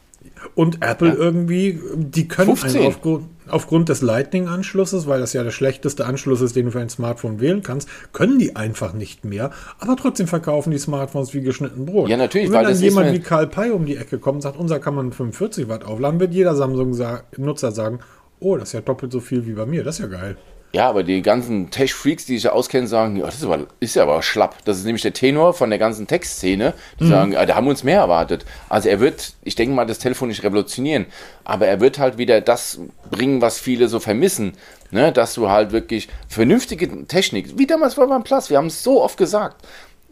Und 0.54 0.84
Apple 0.84 1.08
ja. 1.08 1.14
irgendwie, 1.14 1.80
die 1.94 2.28
können 2.28 2.56
15. 2.56 2.86
aufgrund, 2.86 3.24
aufgrund 3.48 3.88
des 3.88 4.02
Lightning-Anschlusses, 4.02 5.06
weil 5.06 5.20
das 5.20 5.32
ja 5.32 5.42
der 5.42 5.50
schlechteste 5.50 6.06
Anschluss 6.06 6.40
ist, 6.40 6.56
den 6.56 6.66
du 6.66 6.72
für 6.72 6.80
ein 6.80 6.88
Smartphone 6.88 7.40
wählen 7.40 7.62
kannst, 7.62 7.88
können 8.12 8.38
die 8.38 8.56
einfach 8.56 8.92
nicht 8.92 9.24
mehr. 9.24 9.50
Aber 9.78 9.96
trotzdem 9.96 10.26
verkaufen 10.26 10.70
die 10.70 10.78
Smartphones 10.78 11.34
wie 11.34 11.40
geschnitten 11.40 11.86
Brot. 11.86 12.08
Ja, 12.08 12.16
natürlich. 12.16 12.48
Und 12.48 12.54
wenn 12.54 12.64
dann 12.64 12.80
jemand 12.80 13.12
wie 13.12 13.20
Karl 13.20 13.46
Pei 13.46 13.72
um 13.72 13.86
die 13.86 13.96
Ecke 13.96 14.18
kommt 14.18 14.36
und 14.36 14.42
sagt, 14.42 14.58
unser 14.58 14.80
kann 14.80 14.94
man 14.94 15.12
45 15.12 15.68
Watt 15.68 15.84
aufladen, 15.84 16.20
wird 16.20 16.34
jeder 16.34 16.54
Samsung-Nutzer 16.54 17.72
sagen, 17.72 18.00
oh, 18.40 18.56
das 18.56 18.70
ist 18.70 18.72
ja 18.74 18.80
doppelt 18.80 19.12
so 19.12 19.20
viel 19.20 19.46
wie 19.46 19.52
bei 19.52 19.66
mir, 19.66 19.84
das 19.84 19.96
ist 19.96 20.02
ja 20.02 20.08
geil. 20.08 20.36
Ja, 20.72 20.86
aber 20.86 21.02
die 21.02 21.22
ganzen 21.22 21.70
Tech-Freaks, 21.70 22.26
die 22.26 22.34
sich 22.34 22.44
ja 22.44 22.52
auskennen, 22.52 22.86
sagen, 22.86 23.16
ja, 23.16 23.24
das 23.24 23.36
ist, 23.36 23.44
aber, 23.44 23.66
ist 23.80 23.96
ja 23.96 24.02
aber 24.02 24.22
schlapp. 24.22 24.56
Das 24.66 24.76
ist 24.76 24.84
nämlich 24.84 25.00
der 25.00 25.14
Tenor 25.14 25.54
von 25.54 25.70
der 25.70 25.78
ganzen 25.78 26.06
Tech-Szene. 26.06 26.74
Die 27.00 27.04
mhm. 27.04 27.08
sagen, 27.08 27.32
ja, 27.32 27.46
da 27.46 27.54
haben 27.54 27.64
wir 27.64 27.70
uns 27.70 27.84
mehr 27.84 28.00
erwartet. 28.00 28.44
Also 28.68 28.90
er 28.90 29.00
wird, 29.00 29.32
ich 29.44 29.54
denke 29.54 29.74
mal, 29.74 29.86
das 29.86 29.98
Telefon 29.98 30.28
nicht 30.28 30.42
revolutionieren, 30.42 31.06
aber 31.44 31.66
er 31.66 31.80
wird 31.80 31.98
halt 31.98 32.18
wieder 32.18 32.42
das 32.42 32.80
bringen, 33.10 33.40
was 33.40 33.58
viele 33.58 33.88
so 33.88 33.98
vermissen. 33.98 34.52
Ne? 34.90 35.10
Dass 35.10 35.34
du 35.34 35.48
halt 35.48 35.72
wirklich 35.72 36.08
vernünftige 36.28 37.06
Technik, 37.06 37.58
wie 37.58 37.66
damals 37.66 37.94
bei 37.94 38.02
OnePlus, 38.02 38.50
wir 38.50 38.58
haben 38.58 38.66
es 38.66 38.82
so 38.82 39.02
oft 39.02 39.16
gesagt, 39.16 39.66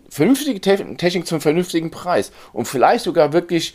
vernünftige 0.09 0.61
Technik 0.61 1.27
zum 1.27 1.43
vernünftigen 1.43 1.91
Preis 1.91 2.33
und 2.55 2.67
vielleicht 2.67 3.05
sogar 3.05 3.35
wirklich 3.35 3.75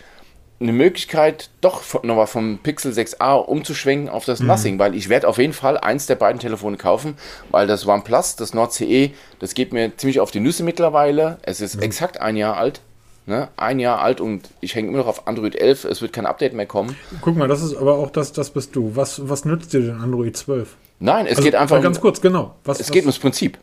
eine 0.62 0.74
Möglichkeit, 0.74 1.50
doch 1.62 2.04
nochmal 2.04 2.28
vom 2.28 2.60
Pixel 2.60 2.92
6a 2.92 3.36
umzuschwenken 3.44 4.10
auf 4.10 4.26
das 4.26 4.40
mhm. 4.40 4.48
Nothing, 4.48 4.80
weil 4.80 4.96
ich 4.96 5.10
werde 5.10 5.28
auf 5.28 5.38
jeden 5.38 5.54
Fall 5.54 5.78
eins 5.78 6.06
der 6.06 6.16
beiden 6.16 6.40
Telefone 6.40 6.78
kaufen, 6.78 7.16
weil 7.50 7.68
das 7.68 7.88
OnePlus, 7.88 8.36
das 8.36 8.54
Nord 8.54 8.74
CE, 8.74 9.12
das 9.40 9.54
geht 9.54 9.74
mir 9.74 9.96
ziemlich 9.98 10.20
auf 10.20 10.32
die 10.32 10.40
Nüsse 10.40 10.64
mittlerweile. 10.64 11.38
Es 11.42 11.62
ist 11.62 11.78
mhm. 11.78 11.84
exakt 11.84 12.22
ein 12.22 12.36
Jahr 12.36 12.58
alt. 12.58 12.82
Ne? 13.28 13.50
Ein 13.56 13.80
Jahr 13.80 14.02
alt 14.02 14.20
und 14.20 14.50
ich 14.62 14.74
hänge 14.76 14.90
immer 14.90 14.98
noch 15.00 15.08
auf 15.08 15.28
Android 15.28 15.56
11. 15.56 15.86
Es 15.86 16.02
wird 16.02 16.12
kein 16.12 16.26
Update 16.26 16.54
mehr 16.54 16.66
kommen. 16.66 16.96
Guck 17.22 17.36
mal, 17.36 17.48
das 17.48 17.62
ist 17.62 17.76
aber 17.76 17.98
auch 17.98 18.10
das, 18.10 18.34
das 18.34 18.50
bist 18.50 18.76
du. 18.76 18.96
Was, 18.96 19.30
was 19.30 19.46
nützt 19.46 19.74
dir 19.74 19.82
denn 19.82 20.02
Android 20.02 20.36
12? 20.36 20.76
Nein, 21.00 21.26
es 21.26 21.32
also, 21.32 21.44
geht 21.44 21.56
einfach. 21.56 21.82
Ganz 21.82 22.02
kurz, 22.02 22.22
genau. 22.22 22.56
Was, 22.64 22.80
es 22.80 22.88
was? 22.88 22.92
geht 22.92 23.04
ums 23.04 23.20
Prinzip. 23.20 23.58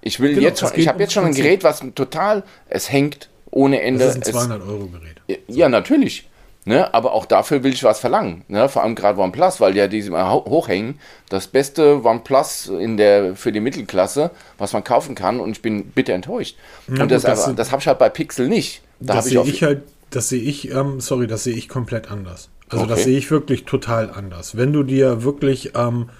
Ich 0.00 0.20
will 0.20 0.34
genau, 0.34 0.46
jetzt 0.46 0.60
schon, 0.60 0.70
ich 0.74 0.88
habe 0.88 1.00
jetzt 1.00 1.12
schon 1.12 1.24
ein 1.24 1.34
Gerät, 1.34 1.64
was 1.64 1.82
total, 1.94 2.44
es 2.68 2.90
hängt 2.90 3.28
ohne 3.50 3.80
Ende. 3.82 4.04
Das 4.04 4.16
ist 4.16 4.26
ein 4.26 4.32
200 4.32 4.62
Euro 4.62 4.86
Gerät. 4.86 5.42
Ja, 5.48 5.68
natürlich. 5.68 6.28
Ne, 6.64 6.92
aber 6.92 7.12
auch 7.12 7.24
dafür 7.24 7.64
will 7.64 7.72
ich 7.72 7.82
was 7.82 7.98
verlangen. 7.98 8.44
Ne? 8.48 8.68
Vor 8.68 8.82
allem 8.82 8.94
gerade 8.94 9.18
OnePlus, 9.18 9.58
weil 9.58 9.74
ja 9.74 9.88
diese 9.88 10.08
immer 10.08 10.30
hochhängen. 10.30 11.00
Das 11.30 11.46
beste 11.46 12.04
OnePlus 12.04 12.66
in 12.66 12.98
der, 12.98 13.36
für 13.36 13.52
die 13.52 13.60
Mittelklasse, 13.60 14.32
was 14.58 14.74
man 14.74 14.84
kaufen 14.84 15.14
kann. 15.14 15.40
Und 15.40 15.52
ich 15.52 15.62
bin 15.62 15.86
bitter 15.92 16.12
enttäuscht. 16.12 16.56
Ja, 16.94 17.04
und 17.04 17.10
das, 17.10 17.22
das, 17.22 17.54
das 17.56 17.72
habe 17.72 17.80
ich 17.80 17.86
halt 17.86 17.98
bei 17.98 18.10
Pixel 18.10 18.48
nicht. 18.48 18.82
Da 19.00 19.14
das 19.14 19.26
sehe 19.26 19.40
ich, 19.40 19.48
ich, 19.48 19.62
halt, 19.62 19.82
das 20.10 20.28
sehe 20.28 20.42
ich, 20.42 20.70
ähm, 20.70 21.00
sorry, 21.00 21.26
das 21.26 21.44
sehe 21.44 21.54
ich 21.54 21.70
komplett 21.70 22.10
anders. 22.10 22.50
Also 22.68 22.84
okay. 22.84 22.94
das 22.94 23.04
sehe 23.04 23.16
ich 23.16 23.30
wirklich 23.30 23.64
total 23.64 24.10
anders. 24.10 24.54
Wenn 24.54 24.74
du 24.74 24.82
dir 24.82 25.22
wirklich 25.22 25.72
ähm, 25.74 26.10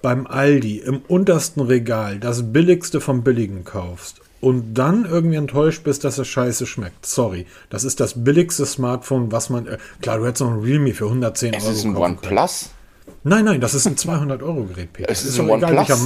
beim 0.00 0.26
Aldi 0.26 0.78
im 0.78 1.02
untersten 1.06 1.60
Regal 1.60 2.18
das 2.18 2.50
billigste 2.50 3.02
vom 3.02 3.24
Billigen 3.24 3.64
kaufst 3.64 4.22
und 4.40 4.74
dann 4.74 5.04
irgendwie 5.04 5.36
enttäuscht 5.36 5.84
bist, 5.84 6.04
dass 6.04 6.18
es 6.18 6.28
scheiße 6.28 6.66
schmeckt. 6.66 7.06
Sorry, 7.06 7.46
das 7.70 7.84
ist 7.84 8.00
das 8.00 8.24
billigste 8.24 8.66
Smartphone, 8.66 9.32
was 9.32 9.50
man. 9.50 9.66
Äh, 9.66 9.78
klar, 10.00 10.18
du 10.18 10.26
hättest 10.26 10.42
noch 10.42 10.52
ein 10.52 10.60
Realme 10.60 10.94
für 10.94 11.06
110 11.06 11.54
es 11.54 11.62
Euro. 11.62 11.72
Ist 11.72 11.78
es 11.78 11.84
ein 11.84 11.96
OnePlus? 11.96 12.70
Nein, 13.24 13.44
nein, 13.44 13.60
das 13.60 13.74
ist 13.74 13.86
ein 13.86 13.96
200 13.96 14.42
Euro 14.42 14.64
Gerät, 14.64 14.92
Peter. 14.92 15.10
Es 15.10 15.24
ist, 15.24 15.30
ist 15.30 15.40
ein 15.40 15.50
egal, 15.50 15.76
welcher, 15.76 15.96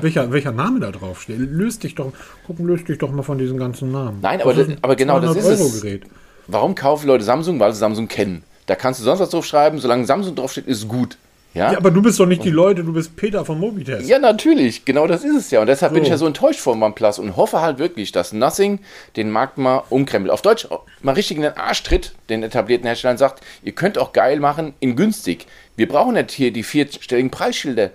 welcher, 0.00 0.32
welcher, 0.32 0.52
Name 0.52 0.80
da 0.80 0.90
drauf 0.90 1.22
steht. 1.22 1.38
Löst 1.38 1.82
dich 1.82 1.94
doch, 1.94 2.12
guck, 2.46 2.58
löst 2.60 2.88
dich 2.88 2.98
doch 2.98 3.10
mal 3.10 3.22
von 3.22 3.38
diesen 3.38 3.58
ganzen 3.58 3.92
Namen. 3.92 4.18
Nein, 4.22 4.40
aber, 4.40 4.54
das, 4.54 4.68
aber 4.80 4.96
genau 4.96 5.20
das 5.20 5.36
ist 5.36 5.46
es. 5.46 6.00
Warum 6.46 6.74
kaufen 6.74 7.06
Leute 7.06 7.24
Samsung? 7.24 7.60
Weil 7.60 7.72
sie 7.72 7.78
Samsung 7.78 8.08
kennen. 8.08 8.42
Da 8.66 8.74
kannst 8.74 9.00
du 9.00 9.04
sonst 9.04 9.20
was 9.20 9.30
draufschreiben, 9.30 9.78
solange 9.78 10.06
Samsung 10.06 10.34
draufsteht, 10.34 10.66
ist 10.66 10.88
gut. 10.88 11.18
Ja? 11.58 11.72
ja, 11.72 11.78
aber 11.78 11.90
du 11.90 12.00
bist 12.00 12.18
doch 12.20 12.26
nicht 12.26 12.44
die 12.44 12.50
Leute, 12.50 12.84
du 12.84 12.92
bist 12.92 13.16
Peter 13.16 13.44
von 13.44 13.58
Mobitest. 13.58 14.08
Ja, 14.08 14.18
natürlich, 14.18 14.84
genau 14.84 15.06
das 15.06 15.24
ist 15.24 15.36
es 15.36 15.50
ja. 15.50 15.60
Und 15.60 15.66
deshalb 15.66 15.90
so. 15.90 15.94
bin 15.94 16.04
ich 16.04 16.08
ja 16.08 16.16
so 16.16 16.26
enttäuscht 16.26 16.60
von 16.60 16.80
OnePlus 16.82 17.18
und 17.18 17.36
hoffe 17.36 17.60
halt 17.60 17.78
wirklich, 17.78 18.12
dass 18.12 18.32
Nothing 18.32 18.78
den 19.16 19.30
Markt 19.30 19.58
mal 19.58 19.82
umkrempelt. 19.90 20.32
Auf 20.32 20.42
Deutsch 20.42 20.68
mal 21.02 21.12
richtig 21.12 21.36
in 21.36 21.42
den 21.42 21.56
Arsch 21.56 21.82
tritt, 21.82 22.14
den 22.28 22.42
etablierten 22.42 22.86
Herstellern 22.86 23.18
sagt, 23.18 23.42
ihr 23.62 23.72
könnt 23.72 23.98
auch 23.98 24.12
geil 24.12 24.38
machen 24.38 24.74
in 24.78 24.94
günstig. 24.94 25.46
Wir 25.76 25.88
brauchen 25.88 26.14
nicht 26.14 26.30
hier 26.30 26.52
die 26.52 26.62
vierstelligen 26.62 27.30
Preisschilder. 27.30 27.90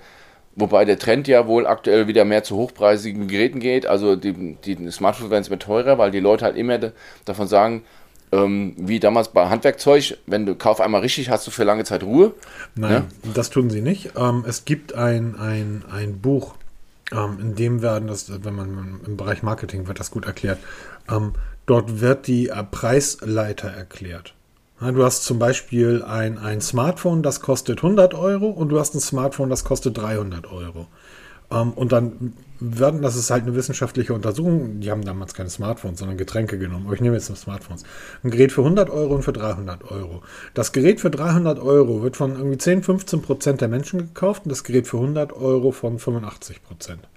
Wobei 0.55 0.85
der 0.85 0.99
Trend 0.99 1.27
ja 1.27 1.47
wohl 1.47 1.65
aktuell 1.65 2.07
wieder 2.07 2.25
mehr 2.25 2.43
zu 2.43 2.57
hochpreisigen 2.57 3.27
Geräten 3.27 3.59
geht. 3.59 3.87
Also 3.87 4.15
die, 4.15 4.55
die 4.63 4.91
Smartphones 4.91 5.31
werden 5.31 5.45
immer 5.45 5.57
teurer, 5.57 5.97
weil 5.97 6.11
die 6.11 6.19
Leute 6.19 6.45
halt 6.45 6.57
immer 6.57 6.79
davon 7.25 7.47
sagen, 7.47 7.83
ähm, 8.33 8.73
wie 8.77 8.99
damals 8.99 9.29
bei 9.29 9.47
Handwerkzeug, 9.47 10.17
wenn 10.25 10.45
du 10.45 10.55
kauf 10.55 10.81
einmal 10.81 11.01
richtig, 11.01 11.29
hast 11.29 11.45
du 11.45 11.51
für 11.51 11.63
lange 11.63 11.83
Zeit 11.83 12.03
Ruhe. 12.03 12.33
Nein, 12.75 12.91
ja? 13.23 13.31
das 13.33 13.49
tun 13.49 13.69
sie 13.69 13.81
nicht. 13.81 14.11
Ähm, 14.17 14.43
es 14.47 14.65
gibt 14.65 14.93
ein, 14.95 15.35
ein, 15.39 15.83
ein 15.91 16.19
Buch, 16.19 16.55
ähm, 17.11 17.37
in 17.39 17.55
dem 17.55 17.81
werden 17.81 18.07
das, 18.07 18.31
wenn 18.43 18.55
man 18.55 19.01
im 19.05 19.17
Bereich 19.17 19.43
Marketing 19.43 19.87
wird 19.87 19.99
das 19.99 20.09
gut 20.09 20.25
erklärt, 20.25 20.57
ähm, 21.09 21.33
dort 21.67 22.01
wird 22.01 22.27
die 22.27 22.49
äh, 22.49 22.63
Preisleiter 22.63 23.69
erklärt. 23.69 24.33
Ja, 24.81 24.91
du 24.91 25.03
hast 25.03 25.23
zum 25.23 25.37
Beispiel 25.37 26.03
ein, 26.03 26.37
ein 26.39 26.59
Smartphone, 26.59 27.21
das 27.21 27.39
kostet 27.39 27.83
100 27.83 28.15
Euro 28.15 28.47
und 28.47 28.69
du 28.69 28.79
hast 28.79 28.95
ein 28.95 28.99
Smartphone, 28.99 29.49
das 29.49 29.63
kostet 29.63 29.97
300 29.97 30.51
Euro. 30.51 30.87
Ähm, 31.53 31.71
und 31.73 31.91
dann 31.91 32.33
werden, 32.59 33.01
das 33.01 33.15
ist 33.15 33.29
halt 33.29 33.43
eine 33.43 33.55
wissenschaftliche 33.55 34.13
Untersuchung, 34.13 34.79
die 34.79 34.89
haben 34.89 35.03
damals 35.03 35.33
keine 35.33 35.49
Smartphones, 35.49 35.99
sondern 35.99 36.17
Getränke 36.17 36.57
genommen. 36.57 36.85
Aber 36.85 36.95
ich 36.95 37.01
nehme 37.01 37.15
jetzt 37.15 37.29
nur 37.29 37.35
Smartphones. 37.35 37.83
Ein 38.23 38.31
Gerät 38.31 38.51
für 38.51 38.61
100 38.61 38.89
Euro 38.89 39.15
und 39.15 39.23
für 39.23 39.33
300 39.33 39.91
Euro. 39.91 40.23
Das 40.53 40.71
Gerät 40.71 41.01
für 41.01 41.09
300 41.09 41.59
Euro 41.59 42.01
wird 42.01 42.15
von 42.15 42.35
irgendwie 42.35 42.57
10, 42.57 42.83
15 42.83 43.21
Prozent 43.21 43.61
der 43.61 43.67
Menschen 43.67 43.99
gekauft 43.99 44.43
und 44.45 44.49
das 44.49 44.63
Gerät 44.63 44.87
für 44.87 44.97
100 44.97 45.33
Euro 45.33 45.71
von 45.71 45.99
85 45.99 46.63
Prozent. 46.63 47.07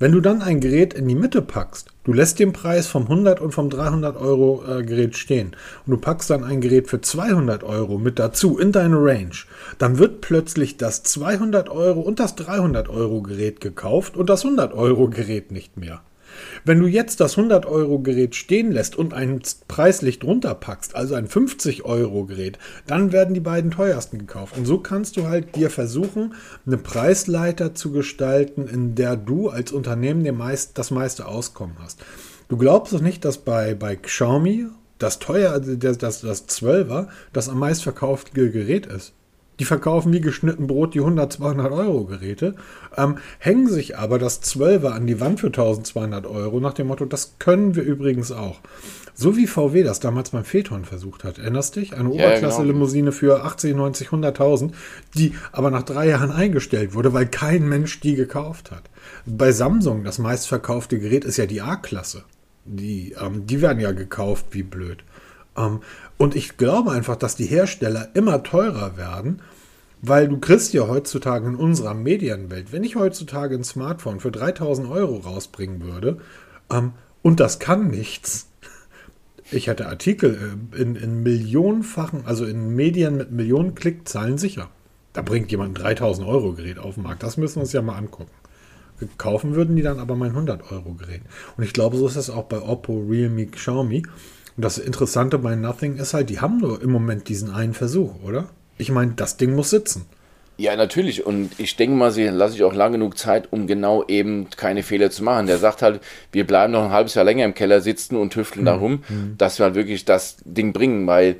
Wenn 0.00 0.12
du 0.12 0.22
dann 0.22 0.40
ein 0.40 0.60
Gerät 0.60 0.94
in 0.94 1.08
die 1.08 1.14
Mitte 1.14 1.42
packst, 1.42 1.90
du 2.04 2.14
lässt 2.14 2.38
den 2.38 2.54
Preis 2.54 2.86
vom 2.86 3.02
100 3.02 3.38
und 3.38 3.52
vom 3.52 3.68
300 3.68 4.16
Euro 4.16 4.64
äh, 4.66 4.82
Gerät 4.82 5.14
stehen 5.14 5.54
und 5.84 5.90
du 5.90 5.98
packst 5.98 6.30
dann 6.30 6.42
ein 6.42 6.62
Gerät 6.62 6.88
für 6.88 7.02
200 7.02 7.62
Euro 7.64 7.98
mit 7.98 8.18
dazu 8.18 8.58
in 8.58 8.72
deine 8.72 8.96
Range, 8.96 9.36
dann 9.76 9.98
wird 9.98 10.22
plötzlich 10.22 10.78
das 10.78 11.02
200 11.02 11.68
Euro 11.68 12.00
und 12.00 12.18
das 12.18 12.34
300 12.34 12.88
Euro 12.88 13.20
Gerät 13.20 13.60
gekauft 13.60 14.16
und 14.16 14.30
das 14.30 14.42
100 14.42 14.72
Euro 14.72 15.10
Gerät 15.10 15.52
nicht 15.52 15.76
mehr. 15.76 16.00
Wenn 16.64 16.80
du 16.80 16.86
jetzt 16.86 17.20
das 17.20 17.36
100-Euro-Gerät 17.36 18.34
stehen 18.34 18.72
lässt 18.72 18.96
und 18.96 19.14
ein 19.14 19.40
Preislicht 19.68 20.24
runterpackst, 20.24 20.94
also 20.94 21.14
ein 21.14 21.28
50-Euro-Gerät, 21.28 22.58
dann 22.86 23.12
werden 23.12 23.34
die 23.34 23.40
beiden 23.40 23.70
teuersten 23.70 24.18
gekauft. 24.18 24.56
Und 24.56 24.66
so 24.66 24.78
kannst 24.78 25.16
du 25.16 25.28
halt 25.28 25.56
dir 25.56 25.70
versuchen, 25.70 26.34
eine 26.66 26.78
Preisleiter 26.78 27.74
zu 27.74 27.92
gestalten, 27.92 28.66
in 28.68 28.94
der 28.94 29.16
du 29.16 29.48
als 29.48 29.72
Unternehmen 29.72 30.36
meist, 30.36 30.78
das 30.78 30.90
meiste 30.90 31.26
Auskommen 31.26 31.76
hast. 31.80 32.00
Du 32.48 32.56
glaubst 32.56 32.92
doch 32.92 33.00
nicht, 33.00 33.24
dass 33.24 33.38
bei, 33.38 33.74
bei 33.74 33.96
Xiaomi 33.96 34.66
das 34.98 35.18
teuer, 35.18 35.58
das, 35.60 35.98
das, 35.98 36.20
das 36.20 36.48
12er, 36.48 37.08
das 37.32 37.48
am 37.48 37.58
meistverkaufte 37.58 38.50
Gerät 38.50 38.86
ist. 38.86 39.14
Die 39.60 39.66
verkaufen 39.66 40.12
wie 40.12 40.22
geschnitten 40.22 40.66
Brot 40.66 40.94
die 40.94 41.00
100, 41.00 41.34
200 41.34 41.70
Euro 41.70 42.04
Geräte, 42.06 42.54
ähm, 42.96 43.18
hängen 43.38 43.68
sich 43.68 43.98
aber 43.98 44.18
das 44.18 44.42
12er 44.42 44.88
an 44.88 45.06
die 45.06 45.20
Wand 45.20 45.38
für 45.38 45.48
1200 45.48 46.26
Euro 46.26 46.60
nach 46.60 46.72
dem 46.72 46.88
Motto, 46.88 47.04
das 47.04 47.34
können 47.38 47.76
wir 47.76 47.82
übrigens 47.82 48.32
auch. 48.32 48.60
So 49.14 49.36
wie 49.36 49.46
VW 49.46 49.82
das 49.82 50.00
damals 50.00 50.30
beim 50.30 50.44
Phaeton 50.44 50.86
versucht 50.86 51.24
hat. 51.24 51.38
Erinnerst 51.38 51.76
dich? 51.76 51.92
Eine 51.92 52.08
Ja, 52.14 52.22
ja, 52.22 52.28
Oberklasse-Limousine 52.28 53.12
für 53.12 53.44
80, 53.44 53.76
90, 53.76 54.08
100.000, 54.08 54.72
die 55.14 55.34
aber 55.52 55.70
nach 55.70 55.82
drei 55.82 56.08
Jahren 56.08 56.30
eingestellt 56.30 56.94
wurde, 56.94 57.12
weil 57.12 57.26
kein 57.26 57.68
Mensch 57.68 58.00
die 58.00 58.14
gekauft 58.14 58.70
hat. 58.70 58.84
Bei 59.26 59.52
Samsung, 59.52 60.04
das 60.04 60.18
meistverkaufte 60.18 60.98
Gerät, 60.98 61.26
ist 61.26 61.36
ja 61.36 61.44
die 61.44 61.60
A-Klasse. 61.60 62.24
Die, 62.64 63.14
ähm, 63.20 63.46
die 63.46 63.60
werden 63.60 63.80
ja 63.80 63.92
gekauft 63.92 64.46
wie 64.52 64.62
blöd. 64.62 65.04
Ähm, 65.54 65.80
und 66.16 66.36
ich 66.36 66.56
glaube 66.56 66.92
einfach, 66.92 67.16
dass 67.16 67.36
die 67.36 67.46
Hersteller 67.46 68.08
immer 68.14 68.42
teurer 68.42 68.96
werden, 68.96 69.42
weil 70.02 70.28
du 70.28 70.38
kriegst 70.38 70.72
ja 70.72 70.88
heutzutage 70.88 71.46
in 71.46 71.56
unserer 71.56 71.94
Medienwelt, 71.94 72.72
wenn 72.72 72.84
ich 72.84 72.96
heutzutage 72.96 73.54
ein 73.54 73.64
Smartphone 73.64 74.20
für 74.20 74.30
3000 74.30 74.88
Euro 74.88 75.16
rausbringen 75.16 75.82
würde, 75.82 76.18
ähm, 76.70 76.92
und 77.22 77.40
das 77.40 77.58
kann 77.58 77.88
nichts, 77.88 78.48
ich 79.50 79.66
hätte 79.66 79.88
Artikel 79.88 80.56
äh, 80.74 80.80
in, 80.80 80.96
in 80.96 81.22
millionenfachen, 81.22 82.26
also 82.26 82.44
in 82.44 82.74
Medien 82.74 83.16
mit 83.16 83.30
Millionen 83.30 83.74
Klickzahlen 83.74 84.38
sicher. 84.38 84.70
Da 85.12 85.22
bringt 85.22 85.50
jemand 85.50 85.72
ein 85.72 85.82
3000 85.82 86.26
Euro 86.26 86.52
Gerät 86.52 86.78
auf 86.78 86.94
den 86.94 87.02
Markt. 87.02 87.22
Das 87.22 87.36
müssen 87.36 87.56
wir 87.56 87.62
uns 87.62 87.72
ja 87.72 87.82
mal 87.82 87.96
angucken. 87.96 88.30
Kaufen 89.16 89.54
würden 89.54 89.76
die 89.76 89.82
dann 89.82 89.98
aber 89.98 90.14
mein 90.14 90.30
100 90.30 90.70
Euro 90.70 90.92
Gerät. 90.92 91.22
Und 91.56 91.64
ich 91.64 91.72
glaube, 91.72 91.96
so 91.96 92.06
ist 92.06 92.16
es 92.16 92.30
auch 92.30 92.44
bei 92.44 92.60
Oppo, 92.60 93.06
Realme, 93.08 93.46
Xiaomi. 93.46 94.02
Und 94.56 94.64
das 94.64 94.78
Interessante 94.78 95.38
bei 95.38 95.56
Nothing 95.56 95.96
ist 95.96 96.14
halt, 96.14 96.30
die 96.30 96.40
haben 96.40 96.58
nur 96.58 96.80
im 96.82 96.90
Moment 96.90 97.28
diesen 97.28 97.50
einen 97.50 97.74
Versuch, 97.74 98.22
oder? 98.22 98.50
Ich 98.80 98.90
meine, 98.90 99.12
das 99.12 99.36
Ding 99.36 99.54
muss 99.54 99.70
sitzen. 99.70 100.06
Ja, 100.56 100.76
natürlich. 100.76 101.24
Und 101.24 101.58
ich 101.58 101.76
denke 101.76 101.96
mal, 101.96 102.10
sie 102.10 102.24
lasse 102.26 102.54
ich 102.54 102.62
auch 102.64 102.74
lang 102.74 102.92
genug 102.92 103.16
Zeit, 103.16 103.48
um 103.50 103.66
genau 103.66 104.04
eben 104.08 104.48
keine 104.50 104.82
Fehler 104.82 105.10
zu 105.10 105.24
machen. 105.24 105.46
Der 105.46 105.56
sagt 105.56 105.80
halt, 105.80 106.00
wir 106.32 106.46
bleiben 106.46 106.74
noch 106.74 106.84
ein 106.84 106.90
halbes 106.90 107.14
Jahr 107.14 107.24
länger 107.24 107.46
im 107.46 107.54
Keller 107.54 107.80
sitzen 107.80 108.16
und 108.16 108.32
tüfteln 108.32 108.66
da 108.66 108.74
rum, 108.74 109.02
dass 109.38 109.58
wir 109.58 109.64
halt 109.64 109.74
wirklich 109.74 110.04
das 110.04 110.36
Ding 110.44 110.74
bringen, 110.74 111.06
weil 111.06 111.36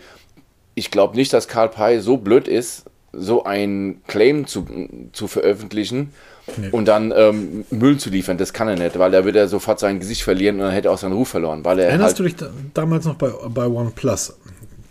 ich 0.75 0.90
glaube 0.90 1.16
nicht, 1.16 1.35
dass 1.35 1.49
Karl 1.49 1.68
Pei 1.68 1.99
so 1.99 2.16
blöd 2.16 2.49
ist, 2.49 2.85
so 3.12 3.44
ein 3.44 4.00
Claim 4.06 4.47
zu, 4.47 4.66
zu 5.12 5.28
veröffentlichen 5.28 6.12
und 6.73 6.87
dann 6.87 7.12
ähm, 7.14 7.64
Müll 7.70 7.99
zu 7.99 8.09
liefern. 8.09 8.38
Das 8.38 8.52
kann 8.52 8.68
er 8.68 8.76
nicht, 8.76 8.99
weil 8.99 9.11
da 9.11 9.25
würde 9.25 9.38
er 9.40 9.49
sofort 9.49 9.80
sein 9.80 10.00
Gesicht 10.00 10.23
verlieren 10.23 10.56
und 10.56 10.62
dann 10.62 10.73
hätte 10.73 10.88
er 10.88 10.92
auch 10.92 10.99
seinen 10.99 11.12
Ruf 11.12 11.28
verloren. 11.28 11.64
Weil 11.64 11.80
er 11.80 11.88
Erinnerst 11.88 12.18
halt, 12.18 12.18
du 12.18 12.23
dich 12.23 12.37
da, 12.37 12.50
damals 12.73 13.04
noch 13.04 13.16
bei, 13.16 13.30
bei 13.49 13.66
OnePlus? 13.66 14.35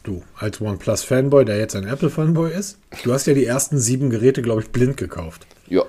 Du, 0.10 0.24
als 0.36 0.60
OnePlus-Fanboy, 0.60 1.46
der 1.46 1.58
jetzt 1.60 1.76
ein 1.76 1.86
Apple-Fanboy 1.88 2.52
ist, 2.52 2.80
du 3.04 3.14
hast 3.14 3.28
ja 3.28 3.36
die 3.36 3.46
ersten 3.46 3.78
sieben 3.78 4.10
Geräte, 4.10 4.42
glaube 4.42 4.62
ich, 4.62 4.72
blind 4.72 4.98
gekauft. 4.98 5.46
Ja, 5.68 5.84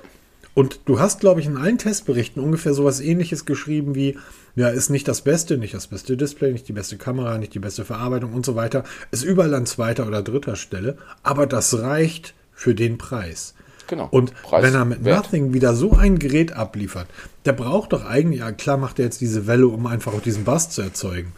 Und 0.52 0.80
du 0.84 1.00
hast, 1.00 1.20
glaube 1.20 1.40
ich, 1.40 1.46
in 1.46 1.56
allen 1.56 1.78
Testberichten 1.78 2.42
ungefähr 2.42 2.74
sowas 2.74 3.00
ähnliches 3.00 3.46
geschrieben 3.46 3.94
wie, 3.94 4.18
ja, 4.56 4.68
ist 4.68 4.90
nicht 4.90 5.08
das 5.08 5.22
Beste, 5.22 5.56
nicht 5.56 5.72
das 5.72 5.86
beste 5.86 6.18
Display, 6.18 6.52
nicht 6.52 6.68
die 6.68 6.74
beste 6.74 6.98
Kamera, 6.98 7.38
nicht 7.38 7.54
die 7.54 7.60
beste 7.60 7.86
Verarbeitung 7.86 8.34
und 8.34 8.44
so 8.44 8.56
weiter. 8.56 8.84
Ist 9.10 9.24
überall 9.24 9.54
an 9.54 9.64
zweiter 9.64 10.06
oder 10.06 10.20
dritter 10.22 10.56
Stelle, 10.56 10.98
aber 11.22 11.46
das 11.46 11.80
reicht 11.80 12.34
für 12.52 12.74
den 12.74 12.98
Preis. 12.98 13.54
genau. 13.86 14.08
Und 14.10 14.34
Preis, 14.42 14.64
wenn 14.64 14.74
er 14.74 14.84
mit 14.84 15.02
Wert. 15.02 15.24
Nothing 15.24 15.54
wieder 15.54 15.74
so 15.74 15.92
ein 15.92 16.18
Gerät 16.18 16.52
abliefert, 16.52 17.06
der 17.46 17.54
braucht 17.54 17.94
doch 17.94 18.04
eigentlich, 18.04 18.40
ja 18.40 18.52
klar 18.52 18.76
macht 18.76 18.98
er 18.98 19.06
jetzt 19.06 19.22
diese 19.22 19.46
Welle, 19.46 19.68
um 19.68 19.86
einfach 19.86 20.12
auch 20.12 20.20
diesen 20.20 20.44
Bass 20.44 20.68
zu 20.68 20.82
erzeugen. 20.82 21.32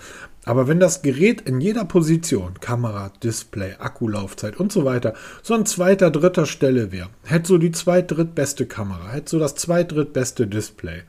Aber 0.44 0.66
wenn 0.66 0.80
das 0.80 1.02
Gerät 1.02 1.42
in 1.42 1.60
jeder 1.60 1.84
Position, 1.84 2.54
Kamera, 2.60 3.12
Display, 3.22 3.74
Akkulaufzeit 3.78 4.56
und 4.58 4.72
so 4.72 4.84
weiter, 4.84 5.14
so 5.42 5.54
an 5.54 5.66
zweiter, 5.66 6.10
dritter 6.10 6.46
Stelle 6.46 6.90
wäre, 6.90 7.10
hätte 7.24 7.48
so 7.48 7.58
die 7.58 7.70
zweit-, 7.70 8.10
drittbeste 8.10 8.66
Kamera, 8.66 9.12
hätte 9.12 9.30
so 9.30 9.38
das 9.38 9.54
zweit-, 9.54 9.92
drittbeste 9.92 10.46
Display. 10.48 11.02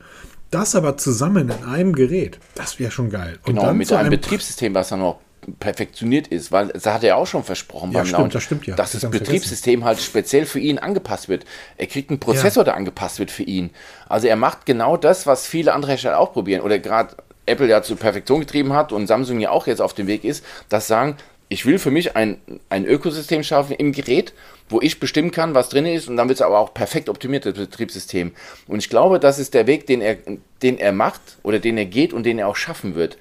Das 0.50 0.76
aber 0.76 0.96
zusammen 0.96 1.50
in 1.50 1.64
einem 1.64 1.94
Gerät, 1.94 2.38
das 2.54 2.78
wäre 2.78 2.92
schon 2.92 3.10
geil. 3.10 3.38
Und 3.44 3.56
Genau, 3.56 3.74
mit 3.74 3.88
zu 3.88 3.96
einem 3.98 4.10
Betriebssystem, 4.10 4.72
was 4.72 4.90
dann 4.90 5.00
noch 5.00 5.18
perfektioniert 5.58 6.28
ist, 6.28 6.52
weil 6.52 6.68
das 6.68 6.86
hat 6.86 7.04
er 7.04 7.16
auch 7.16 7.26
schon 7.26 7.42
versprochen 7.42 7.90
Ja, 7.90 7.98
beim 7.98 8.06
stimmt, 8.06 8.18
Launch, 8.20 8.32
das 8.32 8.42
stimmt 8.44 8.66
ja. 8.66 8.76
dass 8.76 8.92
Das 8.92 9.02
das 9.02 9.10
Betriebssystem 9.10 9.84
halt 9.84 10.00
speziell 10.00 10.46
für 10.46 10.60
ihn 10.60 10.78
angepasst 10.78 11.28
wird. 11.28 11.44
Er 11.76 11.86
kriegt 11.86 12.10
einen 12.10 12.20
Prozessor, 12.20 12.64
der 12.64 12.76
angepasst 12.76 13.18
wird 13.18 13.30
für 13.30 13.42
ihn. 13.42 13.70
Also 14.08 14.28
er 14.28 14.36
macht 14.36 14.64
genau 14.64 14.96
das, 14.96 15.26
was 15.26 15.46
viele 15.46 15.74
andere 15.74 15.92
Hersteller 15.92 16.18
auch 16.18 16.32
probieren 16.32 16.62
oder 16.62 16.78
gerade 16.78 17.16
Apple 17.46 17.68
ja 17.68 17.82
zur 17.82 17.96
Perfektion 17.96 18.40
getrieben 18.40 18.72
hat 18.72 18.92
und 18.92 19.06
Samsung 19.06 19.40
ja 19.40 19.50
auch 19.50 19.66
jetzt 19.66 19.80
auf 19.80 19.94
dem 19.94 20.06
Weg 20.06 20.24
ist, 20.24 20.44
dass 20.68 20.86
sagen, 20.86 21.16
ich 21.48 21.66
will 21.66 21.78
für 21.78 21.90
mich 21.90 22.16
ein, 22.16 22.38
ein 22.70 22.86
Ökosystem 22.86 23.42
schaffen 23.42 23.76
im 23.76 23.92
Gerät, 23.92 24.32
wo 24.68 24.80
ich 24.80 24.98
bestimmen 24.98 25.30
kann, 25.30 25.54
was 25.54 25.68
drin 25.68 25.86
ist 25.86 26.08
und 26.08 26.16
dann 26.16 26.28
wird 26.28 26.38
es 26.38 26.42
aber 26.42 26.58
auch 26.58 26.72
perfekt 26.72 27.08
optimiert, 27.08 27.44
das 27.44 27.54
Betriebssystem. 27.54 28.32
Und 28.66 28.78
ich 28.78 28.88
glaube, 28.88 29.20
das 29.20 29.38
ist 29.38 29.54
der 29.54 29.66
Weg, 29.66 29.86
den 29.86 30.00
er, 30.00 30.16
den 30.62 30.78
er 30.78 30.92
macht 30.92 31.20
oder 31.42 31.58
den 31.58 31.76
er 31.76 31.84
geht 31.84 32.12
und 32.12 32.24
den 32.24 32.38
er 32.38 32.48
auch 32.48 32.56
schaffen 32.56 32.94
wird. 32.94 33.18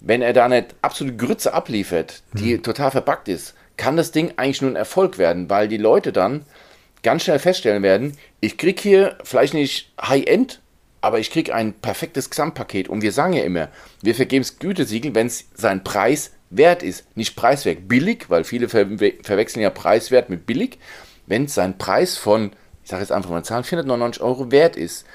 Wenn 0.00 0.22
er 0.22 0.32
da 0.32 0.48
nicht 0.48 0.74
absolute 0.82 1.16
Grütze 1.16 1.54
abliefert, 1.54 2.22
die 2.34 2.58
total 2.58 2.90
verbuggt 2.92 3.28
ist, 3.28 3.54
kann 3.76 3.96
das 3.96 4.12
Ding 4.12 4.32
eigentlich 4.36 4.62
nur 4.62 4.70
ein 4.70 4.76
Erfolg 4.76 5.18
werden, 5.18 5.50
weil 5.50 5.68
die 5.68 5.76
Leute 5.76 6.12
dann 6.12 6.44
ganz 7.02 7.24
schnell 7.24 7.38
feststellen 7.38 7.82
werden, 7.82 8.16
ich 8.40 8.56
krieg 8.56 8.80
hier 8.80 9.16
vielleicht 9.22 9.54
nicht 9.54 9.92
High-End, 10.00 10.60
aber 11.06 11.20
ich 11.20 11.30
krieg 11.30 11.54
ein 11.54 11.72
perfektes 11.72 12.30
Gesamtpaket. 12.30 12.88
Und 12.88 13.00
wir 13.00 13.12
sagen 13.12 13.32
ja 13.32 13.44
immer, 13.44 13.68
wir 14.02 14.16
vergeben 14.16 14.42
das 14.42 14.58
Gütesiegel, 14.58 15.14
wenn 15.14 15.28
es 15.28 15.44
seinen 15.54 15.84
Preis 15.84 16.32
wert 16.50 16.82
ist. 16.82 17.06
Nicht 17.16 17.36
preiswert, 17.36 17.86
billig, 17.86 18.28
weil 18.28 18.42
viele 18.42 18.68
ver 18.68 18.86
verwechseln 19.22 19.62
ja 19.62 19.70
preiswert 19.70 20.30
mit 20.30 20.46
billig. 20.46 20.80
Wenn 21.26 21.44
es 21.44 21.54
sein 21.54 21.78
Preis 21.78 22.16
von, 22.16 22.50
ich 22.82 22.90
sage 22.90 23.02
jetzt 23.02 23.12
einfach 23.12 23.30
mal 23.30 23.44
Zahlen, 23.44 23.62
499 23.62 24.20
Euro 24.20 24.50
wert 24.50 24.76
ist. 24.76 25.06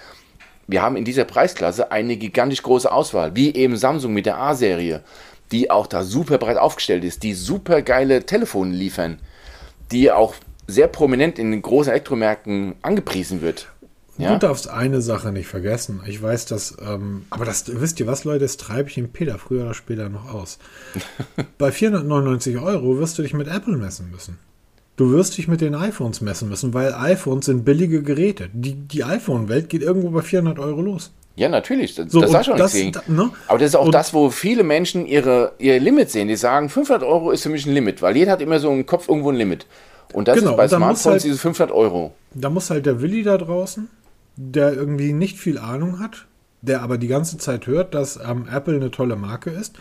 Wir 0.66 0.82
haben 0.82 0.96
in 0.96 1.04
dieser 1.04 1.26
Preisklasse 1.26 1.92
eine 1.92 2.16
gigantisch 2.16 2.64
große 2.64 2.90
Auswahl, 2.90 3.36
wie 3.36 3.54
eben 3.54 3.76
Samsung 3.76 4.14
mit 4.14 4.26
der 4.26 4.38
A-Serie, 4.38 5.04
die 5.52 5.70
auch 5.70 5.88
da 5.88 6.04
super 6.04 6.38
breit 6.38 6.58
aufgestellt 6.58 7.04
ist, 7.04 7.24
die 7.24 7.34
super 7.34 7.82
geile 7.82 8.26
Telefone 8.26 8.74
liefern, 8.74 9.20
die 9.92 10.10
auch 10.10 10.36
sehr 10.68 10.88
prominent 10.88 11.38
in 11.38 11.52
den 11.52 11.62
großen 11.62 11.92
Elektromärkten 11.92 12.76
angepriesen 12.82 13.42
wird. 13.42 13.68
Ja? 14.18 14.34
Du 14.34 14.40
darfst 14.40 14.70
eine 14.70 15.02
Sache 15.02 15.32
nicht 15.32 15.48
vergessen. 15.48 16.02
Ich 16.06 16.22
weiß, 16.22 16.46
dass, 16.46 16.78
ähm, 16.86 17.26
aber 17.30 17.46
das 17.46 17.64
wisst 17.80 18.00
ihr 18.00 18.08
was, 18.08 18.24
Leute, 18.24 18.40
das 18.40 18.58
treibe 18.58 18.90
ich 18.90 18.96
den 18.96 19.10
Peter 19.12 19.38
früher 19.40 19.64
oder 19.64 19.74
später 19.74 20.10
noch 20.10 20.34
aus. 20.34 20.60
Bei 21.58 21.72
499 21.72 22.58
Euro 22.60 22.98
wirst 23.00 23.18
du 23.18 23.22
dich 23.24 23.34
mit 23.34 23.48
Apple 23.48 23.78
messen 23.78 24.12
müssen. 24.12 24.38
Du 24.98 25.12
wirst 25.12 25.38
dich 25.38 25.48
mit 25.48 25.62
den 25.62 25.74
iPhones 25.74 26.22
messen 26.22 26.50
müssen, 26.50 26.74
weil 26.74 26.94
iPhones 26.94 27.46
sind 27.46 27.64
billige 27.66 28.04
Geräte. 28.04 28.50
Die, 28.54 28.74
die 28.76 29.04
iPhone-Welt 29.04 29.70
geht 29.70 29.82
irgendwo 29.82 30.10
bei 30.12 30.22
400 30.22 30.60
Euro 30.60 30.82
los. 30.82 31.12
Ja, 31.38 31.48
natürlich. 31.48 31.96
Das, 31.96 32.12
So, 32.12 32.20
das 32.22 32.32
sag 32.32 32.46
schon 32.46 32.58
das- 32.58 32.74
da- 32.74 33.02
ne? 33.08 33.32
Aber 33.48 33.58
das 33.58 33.70
ist 33.70 33.76
auch 33.76 33.86
Und- 33.86 33.96
das, 33.96 34.14
wo 34.14 34.30
viele 34.30 34.64
Menschen 34.64 35.08
ihre, 35.08 35.54
ihr 35.58 35.80
Limit 35.80 36.12
sehen. 36.12 36.28
Die 36.28 36.36
sagen, 36.36 36.68
500 36.70 37.04
Euro 37.08 37.32
ist 37.32 37.44
für 37.44 37.50
mich 37.50 37.66
ein 37.66 37.74
Limit, 37.74 38.02
weil 38.02 38.16
jeder 38.18 38.34
hat 38.34 38.42
immer 38.42 38.60
so 38.60 38.70
im 38.72 38.86
Kopf 38.86 39.08
irgendwo 39.08 39.30
ein 39.32 39.38
Limit. 39.38 39.66
Und 40.14 40.28
das 40.28 40.38
Genau, 40.38 40.52
ist 40.52 40.58
bei 40.58 40.68
Smartphones 40.68 41.06
halt- 41.06 41.24
diese 41.24 41.38
500 41.38 41.74
Euro. 41.74 42.14
Da 42.34 42.50
muss 42.50 42.70
halt 42.70 42.86
der 42.86 43.02
Willi 43.02 43.24
da 43.24 43.38
draußen, 43.38 43.88
der 44.36 44.74
irgendwie 44.74 45.14
nicht 45.14 45.38
viel 45.38 45.58
Ahnung 45.58 46.00
hat, 46.00 46.28
der 46.62 46.82
aber 46.82 46.98
die 46.98 47.08
ganze 47.08 47.38
Zeit 47.38 47.68
hört, 47.68 47.94
dass 47.94 48.18
ähm, 48.18 48.48
Apple 48.52 48.76
eine 48.76 48.92
tolle 48.92 49.16
Marke 49.16 49.50
ist, 49.50 49.78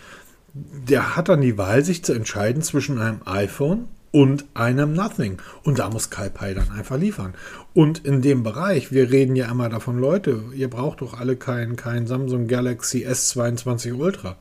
der 0.52 1.16
hat 1.16 1.28
dann 1.28 1.40
die 1.40 1.58
Wahl, 1.58 1.84
sich 1.84 2.04
zu 2.04 2.12
entscheiden 2.12 2.62
zwischen 2.62 2.98
einem 2.98 3.20
iPhone 3.24 3.88
und 4.10 4.44
einem 4.54 4.92
Nothing. 4.92 5.38
Und 5.62 5.78
da 5.78 5.88
muss 5.88 6.10
Kai 6.10 6.28
Pai 6.28 6.54
dann 6.54 6.70
einfach 6.70 6.98
liefern. 6.98 7.34
Und 7.74 8.04
in 8.04 8.22
dem 8.22 8.42
Bereich, 8.42 8.90
wir 8.90 9.10
reden 9.10 9.36
ja 9.36 9.50
immer 9.50 9.68
davon, 9.68 9.98
Leute, 9.98 10.42
ihr 10.54 10.68
braucht 10.68 11.02
doch 11.02 11.14
alle 11.18 11.36
kein, 11.36 11.76
kein 11.76 12.06
Samsung 12.06 12.48
Galaxy 12.48 13.06
S22 13.06 13.94
Ultra. 13.94 14.36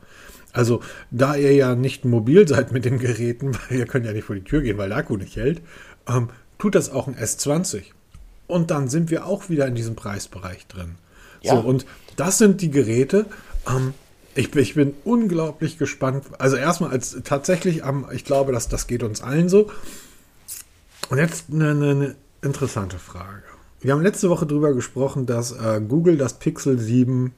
Also, 0.52 0.80
da 1.12 1.36
ihr 1.36 1.54
ja 1.54 1.76
nicht 1.76 2.04
mobil 2.04 2.48
seid 2.48 2.72
mit 2.72 2.84
den 2.84 2.98
Geräten, 2.98 3.52
weil 3.68 3.78
ihr 3.78 3.86
könnt 3.86 4.06
ja 4.06 4.12
nicht 4.12 4.24
vor 4.24 4.34
die 4.36 4.44
Tür 4.44 4.62
gehen, 4.62 4.78
weil 4.78 4.88
der 4.88 4.98
Akku 4.98 5.16
nicht 5.16 5.36
hält, 5.36 5.62
ähm, 6.08 6.28
tut 6.58 6.74
das 6.74 6.90
auch 6.90 7.06
ein 7.06 7.14
S20. 7.14 7.82
Und 8.50 8.70
dann 8.70 8.88
sind 8.88 9.10
wir 9.10 9.26
auch 9.26 9.48
wieder 9.48 9.66
in 9.66 9.74
diesem 9.74 9.94
Preisbereich 9.96 10.66
drin. 10.66 10.96
Ja. 11.42 11.54
So, 11.54 11.60
und 11.66 11.86
das 12.16 12.38
sind 12.38 12.60
die 12.60 12.70
Geräte. 12.70 13.26
Ähm, 13.68 13.94
ich, 14.34 14.50
bin- 14.50 14.62
ich 14.62 14.74
bin 14.74 14.94
unglaublich 15.04 15.78
gespannt. 15.78 16.24
Also 16.38 16.56
erstmal 16.56 16.90
als 16.90 17.16
tatsächlich 17.24 17.84
am, 17.84 18.06
ich 18.12 18.24
glaube, 18.24 18.52
dass 18.52 18.68
das 18.68 18.86
geht 18.86 19.02
uns 19.02 19.22
allen 19.22 19.48
so. 19.48 19.70
Und 21.08 21.18
jetzt 21.18 21.46
eine, 21.52 21.70
eine, 21.70 21.90
eine 21.90 22.14
interessante 22.42 22.98
Frage. 22.98 23.42
Wir 23.80 23.92
haben 23.94 24.02
letzte 24.02 24.28
Woche 24.28 24.46
darüber 24.46 24.74
gesprochen, 24.74 25.26
dass 25.26 25.52
äh, 25.52 25.80
Google 25.86 26.16
das 26.18 26.34
Pixel 26.34 26.78
7 26.78 27.32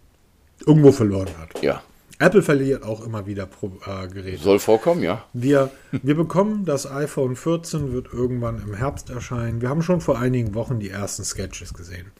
irgendwo 0.66 0.90
verloren 0.92 1.28
hat. 1.38 1.62
Ja, 1.62 1.82
Apple 2.22 2.42
verliert 2.42 2.84
auch 2.84 3.04
immer 3.04 3.26
wieder 3.26 3.46
Pro, 3.46 3.72
äh, 3.84 4.06
Geräte. 4.06 4.40
soll 4.40 4.60
vorkommen, 4.60 5.02
ja. 5.02 5.24
Wir, 5.32 5.70
wir 5.90 6.14
bekommen 6.14 6.64
das 6.64 6.88
iPhone 6.88 7.34
14, 7.34 7.92
wird 7.92 8.12
irgendwann 8.12 8.62
im 8.62 8.74
Herbst 8.74 9.10
erscheinen. 9.10 9.60
Wir 9.60 9.68
haben 9.68 9.82
schon 9.82 10.00
vor 10.00 10.20
einigen 10.20 10.54
Wochen 10.54 10.78
die 10.78 10.90
ersten 10.90 11.24
Sketches 11.24 11.74
gesehen. 11.74 12.12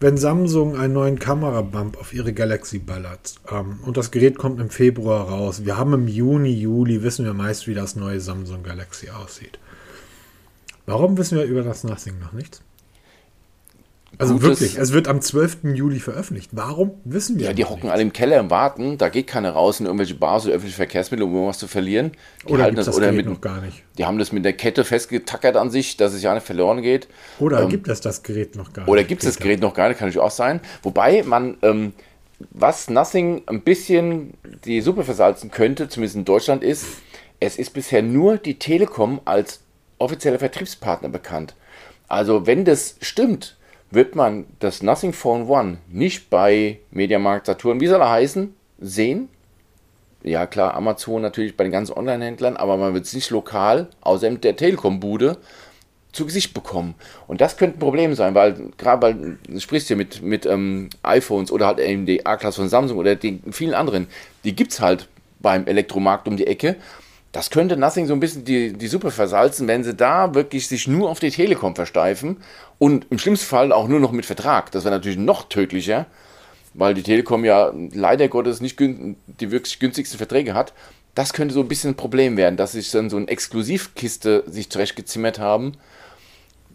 Wenn 0.00 0.16
Samsung 0.16 0.76
einen 0.76 0.94
neuen 0.94 1.20
Kamerabump 1.20 1.98
auf 1.98 2.12
ihre 2.12 2.32
Galaxy 2.32 2.80
ballert 2.80 3.36
ähm, 3.48 3.78
und 3.84 3.96
das 3.96 4.10
Gerät 4.10 4.38
kommt 4.38 4.60
im 4.60 4.70
Februar 4.70 5.28
raus, 5.28 5.64
wir 5.64 5.76
haben 5.76 5.94
im 5.94 6.08
Juni, 6.08 6.50
Juli, 6.50 7.04
wissen 7.04 7.24
wir 7.24 7.34
meist, 7.34 7.68
wie 7.68 7.74
das 7.74 7.94
neue 7.94 8.18
Samsung 8.18 8.64
Galaxy 8.64 9.10
aussieht. 9.10 9.60
Warum 10.86 11.16
wissen 11.16 11.38
wir 11.38 11.44
über 11.44 11.62
das 11.62 11.84
Nothing 11.84 12.18
noch 12.18 12.32
nichts? 12.32 12.60
Also 14.18 14.34
gutes- 14.34 14.60
wirklich, 14.60 14.76
es 14.78 14.92
wird 14.92 15.08
am 15.08 15.20
12. 15.20 15.74
Juli 15.74 15.98
veröffentlicht. 16.00 16.50
Warum? 16.52 16.92
Wissen 17.04 17.38
wir 17.38 17.46
Ja, 17.46 17.52
die 17.52 17.64
hocken 17.64 17.84
nicht. 17.84 17.92
alle 17.92 18.02
im 18.02 18.12
Keller 18.12 18.40
und 18.40 18.50
warten. 18.50 18.98
Da 18.98 19.08
geht 19.08 19.26
keiner 19.26 19.50
raus 19.50 19.80
in 19.80 19.86
irgendwelche 19.86 20.14
Bars 20.14 20.44
oder 20.44 20.54
öffentliche 20.54 20.76
Verkehrsmittel, 20.76 21.24
um 21.24 21.34
irgendwas 21.34 21.58
zu 21.58 21.66
verlieren. 21.68 22.12
Die 22.48 22.52
Oder 22.52 22.64
halten 22.64 22.76
das, 22.76 22.86
das 22.86 22.96
oder 22.96 23.06
Gerät 23.10 23.26
mit, 23.26 23.34
noch 23.34 23.40
gar 23.40 23.60
nicht? 23.60 23.82
Die 23.98 24.04
haben 24.04 24.18
das 24.18 24.32
mit 24.32 24.44
der 24.44 24.52
Kette 24.52 24.84
festgetackert 24.84 25.56
an 25.56 25.70
sich, 25.70 25.96
dass 25.96 26.12
es 26.14 26.22
ja 26.22 26.34
nicht 26.34 26.46
verloren 26.46 26.82
geht. 26.82 27.08
Oder 27.40 27.66
gibt 27.66 27.88
es 27.88 28.00
das 28.00 28.22
Gerät 28.22 28.56
noch 28.56 28.72
gar 28.72 28.84
Ähm, 28.84 28.90
Oder 28.90 29.00
nicht? 29.00 29.08
gibt 29.08 29.22
es 29.24 29.28
das? 29.34 29.38
Gerät 29.42 29.60
noch 29.60 29.74
gar 29.74 29.88
nicht, 29.88 29.98
kann 29.98 30.08
natürlich 30.08 30.24
auch 30.24 30.30
sein. 30.30 30.60
Wobei 30.82 31.22
man, 31.24 31.56
ähm, 31.62 31.92
was 32.50 32.90
Nothing 32.90 33.42
ein 33.46 33.62
bisschen 33.62 34.34
die 34.64 34.80
Suppe 34.80 35.04
versalzen 35.04 35.50
könnte, 35.50 35.88
zumindest 35.88 36.16
in 36.16 36.24
Deutschland, 36.24 36.62
ist, 36.62 36.84
es 37.40 37.56
ist 37.56 37.70
bisher 37.72 38.02
nur 38.02 38.38
die 38.38 38.58
Telekom 38.58 39.20
als 39.24 39.60
offizieller 39.98 40.38
Vertriebspartner 40.38 41.08
bekannt. 41.08 41.54
Also 42.08 42.46
wenn 42.46 42.64
das 42.64 42.96
stimmt, 43.00 43.56
wird 43.94 44.14
man 44.14 44.46
das 44.58 44.82
Nothing 44.82 45.12
Phone 45.12 45.48
One 45.48 45.78
nicht 45.88 46.30
bei 46.30 46.80
Mediamarkt, 46.90 47.46
Saturn, 47.46 47.80
wie 47.80 47.86
soll 47.86 48.00
er 48.00 48.10
heißen, 48.10 48.54
sehen. 48.78 49.28
Ja 50.22 50.46
klar, 50.46 50.74
Amazon 50.74 51.22
natürlich 51.22 51.56
bei 51.56 51.64
den 51.64 51.72
ganzen 51.72 51.92
Online-Händlern, 51.92 52.56
aber 52.56 52.76
man 52.76 52.94
wird 52.94 53.04
es 53.04 53.12
nicht 53.12 53.30
lokal, 53.30 53.88
außer 54.00 54.26
in 54.26 54.40
der 54.40 54.56
Telekom-Bude, 54.56 55.36
zu 56.14 56.24
Gesicht 56.24 56.54
bekommen. 56.54 56.94
Und 57.26 57.40
das 57.40 57.56
könnte 57.56 57.76
ein 57.76 57.80
Problem 57.80 58.14
sein, 58.14 58.34
weil 58.34 58.70
gerade 58.78 59.02
weil 59.02 59.38
du 59.46 59.60
sprichst 59.60 59.88
hier 59.88 59.96
mit, 59.96 60.22
mit 60.22 60.46
ähm, 60.46 60.88
iPhones 61.02 61.50
oder 61.50 61.66
halt 61.66 61.80
eben 61.80 62.06
die 62.06 62.24
A-Klasse 62.24 62.60
von 62.60 62.68
Samsung 62.68 62.98
oder 62.98 63.16
den 63.16 63.42
vielen 63.52 63.74
anderen, 63.74 64.06
die 64.44 64.54
gibt 64.54 64.72
es 64.72 64.80
halt 64.80 65.08
beim 65.40 65.66
Elektromarkt 65.66 66.28
um 66.28 66.36
die 66.36 66.46
Ecke. 66.46 66.76
Das 67.32 67.50
könnte 67.50 67.76
Nothing 67.76 68.06
so 68.06 68.12
ein 68.12 68.20
bisschen 68.20 68.44
die, 68.44 68.72
die 68.72 68.86
Suppe 68.86 69.10
versalzen, 69.10 69.66
wenn 69.66 69.82
sie 69.82 69.94
da 69.94 70.34
wirklich 70.34 70.68
sich 70.68 70.86
nur 70.86 71.10
auf 71.10 71.18
die 71.18 71.30
Telekom 71.30 71.74
versteifen 71.74 72.36
und 72.84 73.06
im 73.10 73.18
schlimmsten 73.18 73.46
Fall 73.46 73.72
auch 73.72 73.88
nur 73.88 74.00
noch 74.00 74.12
mit 74.12 74.26
Vertrag. 74.26 74.70
Das 74.72 74.84
wäre 74.84 74.94
natürlich 74.94 75.18
noch 75.18 75.48
tödlicher, 75.48 76.06
weil 76.74 76.94
die 76.94 77.02
Telekom 77.02 77.44
ja 77.44 77.72
leider 77.92 78.28
Gottes 78.28 78.60
nicht 78.60 78.78
die 78.80 79.50
wirklich 79.50 79.78
günstigsten 79.78 80.18
Verträge 80.18 80.54
hat. 80.54 80.72
Das 81.14 81.32
könnte 81.32 81.54
so 81.54 81.60
ein 81.60 81.68
bisschen 81.68 81.90
ein 81.92 81.96
Problem 81.96 82.36
werden, 82.36 82.56
dass 82.56 82.72
sich 82.72 82.90
dann 82.90 83.08
so 83.08 83.16
eine 83.16 83.28
Exklusivkiste 83.28 84.44
sich 84.48 84.68
zurechtgezimmert 84.70 85.38
haben, 85.38 85.72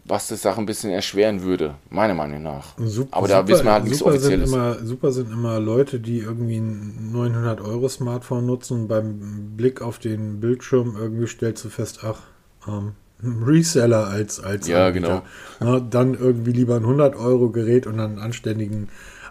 was 0.05 0.27
das 0.29 0.41
Sache 0.41 0.59
ein 0.61 0.65
bisschen 0.65 0.89
erschweren 0.91 1.43
würde, 1.43 1.75
meiner 1.89 2.13
Meinung 2.15 2.41
nach. 2.41 2.75
Sup- 2.79 3.09
Aber 3.11 3.27
da 3.27 3.47
wissen 3.47 3.65
wir 3.65 3.73
halt 3.73 3.83
nichts 3.83 3.99
super 3.99 4.11
sind, 4.17 4.41
Offizielles. 4.41 4.51
immer, 4.51 4.85
super 4.85 5.11
sind 5.11 5.31
immer 5.31 5.59
Leute, 5.59 5.99
die 5.99 6.19
irgendwie 6.19 6.57
ein 6.57 7.11
900-Euro-Smartphone 7.13 8.45
nutzen 8.45 8.81
und 8.81 8.87
beim 8.87 9.55
Blick 9.57 9.81
auf 9.81 9.99
den 9.99 10.39
Bildschirm 10.39 10.95
irgendwie 10.97 11.27
stellst 11.27 11.63
du 11.65 11.69
fest, 11.69 11.99
ach, 12.03 12.21
ähm, 12.67 12.93
Reseller 13.23 14.07
als, 14.07 14.39
als 14.39 14.67
Ja, 14.67 14.91
genau. 14.91 15.23
Na, 15.59 15.79
dann 15.79 16.13
irgendwie 16.13 16.51
lieber 16.51 16.75
ein 16.75 16.83
100-Euro-Gerät 16.83 17.85
und 17.87 17.97
dann 17.97 18.11
einen 18.11 18.19
anständigen, 18.19 18.89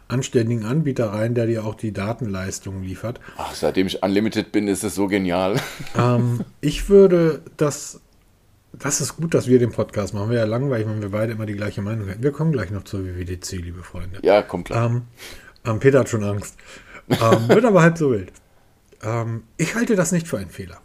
anständigen 0.09 0.65
Anbieter 0.65 1.13
rein, 1.13 1.35
der 1.35 1.47
dir 1.47 1.65
auch 1.65 1.75
die 1.75 1.93
Datenleistung 1.93 2.83
liefert. 2.83 3.21
Ach, 3.37 3.55
seitdem 3.55 3.87
ich 3.87 4.03
Unlimited 4.03 4.53
bin, 4.53 4.69
ist 4.69 4.85
es 4.85 4.95
so 4.95 5.07
genial. 5.07 5.57
Ähm, 5.97 6.41
ich 6.61 6.89
würde 6.89 7.43
das. 7.57 8.01
Das 8.73 9.01
ist 9.01 9.17
gut, 9.17 9.33
dass 9.33 9.49
wir 9.49 9.59
den 9.59 9.73
Podcast 9.73 10.13
machen. 10.13 10.29
Wäre 10.29 10.41
ja 10.41 10.47
langweilig, 10.47 10.87
wenn 10.87 11.01
wir 11.01 11.09
beide 11.09 11.33
immer 11.33 11.47
die 11.47 11.55
gleiche 11.55 11.81
Meinung 11.81 12.07
hätten. 12.07 12.23
Wir 12.23 12.33
kommen 12.33 12.53
gleich 12.53 12.71
noch 12.71 12.85
zur 12.85 13.05
WWDC, 13.05 13.53
liebe 13.53 13.83
Freunde. 13.83 14.19
ja, 14.23 14.43
kommt 14.43 14.67
klar. 14.67 14.87
Ähm, 14.87 15.03
ähm, 15.65 15.81
Peter 15.81 16.01
hat 16.01 16.09
schon 16.11 16.23
Angst. 16.23 16.57
Ähm, 17.09 17.49
wird 17.49 17.65
aber 17.65 17.81
halb 17.81 17.97
so 17.97 18.11
wild. 18.13 18.31
Ähm, 19.03 19.45
ich 19.57 19.75
halte 19.75 19.97
das 19.97 20.13
nicht 20.13 20.29
für 20.29 20.37
einen 20.39 20.51
Fehler. 20.51 20.79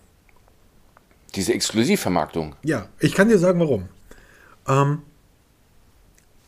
Diese 1.35 1.53
Exklusivvermarktung. 1.53 2.55
Ja, 2.63 2.87
ich 2.99 3.13
kann 3.13 3.29
dir 3.29 3.39
sagen, 3.39 3.59
warum. 3.59 3.89
Ähm, 4.67 5.01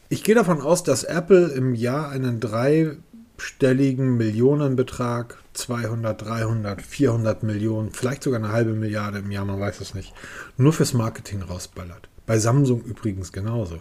ich 0.09 0.23
gehe 0.23 0.35
davon 0.35 0.61
aus, 0.61 0.83
dass 0.83 1.03
Apple 1.03 1.47
im 1.47 1.73
Jahr 1.73 2.09
einen 2.09 2.39
dreistelligen 2.39 4.17
Millionenbetrag, 4.17 5.37
200, 5.53 6.21
300, 6.21 6.81
400 6.81 7.43
Millionen, 7.43 7.91
vielleicht 7.91 8.23
sogar 8.23 8.39
eine 8.39 8.51
halbe 8.51 8.73
Milliarde 8.73 9.19
im 9.19 9.31
Jahr, 9.31 9.45
man 9.45 9.59
weiß 9.59 9.81
es 9.81 9.95
nicht, 9.95 10.13
nur 10.57 10.73
fürs 10.73 10.93
Marketing 10.93 11.41
rausballert. 11.41 12.07
Bei 12.25 12.37
Samsung 12.37 12.81
übrigens 12.83 13.31
genauso. 13.31 13.79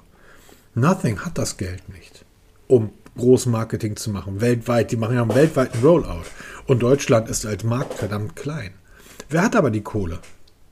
Nothing 0.75 1.21
hat 1.21 1.39
das 1.39 1.57
Geld 1.57 1.89
nicht, 1.89 2.25
um 2.67 2.91
Großmarketing 3.17 3.97
zu 3.97 4.11
machen, 4.11 4.41
weltweit. 4.41 4.91
Die 4.91 4.97
machen 4.97 5.15
ja 5.15 5.23
einen 5.23 5.35
weltweiten 5.35 5.81
Rollout. 5.83 6.25
Und 6.67 6.83
Deutschland 6.83 7.29
ist 7.29 7.47
als 7.47 7.63
Markt 7.63 7.95
verdammt 7.95 8.35
klein. 8.35 8.73
Wer 9.29 9.43
hat 9.43 9.57
aber 9.57 9.71
die 9.71 9.83
Kohle? 9.83 10.19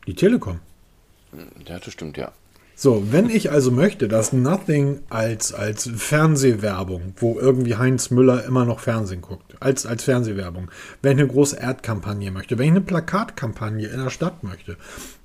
Die 0.07 0.15
Telekom. 0.15 0.61
Ja, 1.67 1.79
das 1.79 1.93
stimmt, 1.93 2.17
ja. 2.17 2.33
So, 2.75 3.13
wenn 3.13 3.31
ich 3.31 3.51
also 3.53 3.71
möchte, 3.71 4.09
dass 4.09 4.33
Nothing 4.33 5.01
als, 5.09 5.53
als 5.53 5.89
Fernsehwerbung, 5.95 7.15
wo 7.17 7.39
irgendwie 7.39 7.77
Heinz 7.77 8.11
Müller 8.11 8.45
immer 8.45 8.65
noch 8.65 8.81
Fernsehen 8.81 9.21
guckt, 9.21 9.55
als, 9.61 9.87
als 9.87 10.05
Fernsehwerbung, 10.05 10.71
wenn 11.01 11.17
ich 11.17 11.23
eine 11.23 11.33
große 11.33 11.63
Ad-Kampagne 11.63 12.33
möchte, 12.33 12.59
wenn 12.59 12.67
ich 12.67 12.71
eine 12.73 12.81
Plakatkampagne 12.81 13.87
in 13.87 14.03
der 14.03 14.11
Stadt 14.11 14.43
möchte, 14.43 14.77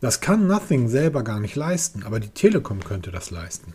das 0.01 0.21
kann 0.21 0.45
Nothing 0.45 0.87
selber 0.87 1.23
gar 1.23 1.39
nicht 1.39 1.55
leisten, 1.55 2.03
aber 2.03 2.19
die 2.19 2.29
Telekom 2.29 2.83
könnte 2.83 3.11
das 3.11 3.31
leisten. 3.31 3.73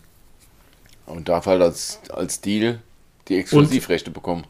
Und 1.07 1.29
darf 1.29 1.47
halt 1.47 1.62
als, 1.62 1.99
als 2.11 2.41
Deal 2.41 2.81
die 3.29 3.38
Exklusivrechte 3.38 4.11
bekommen. 4.11 4.47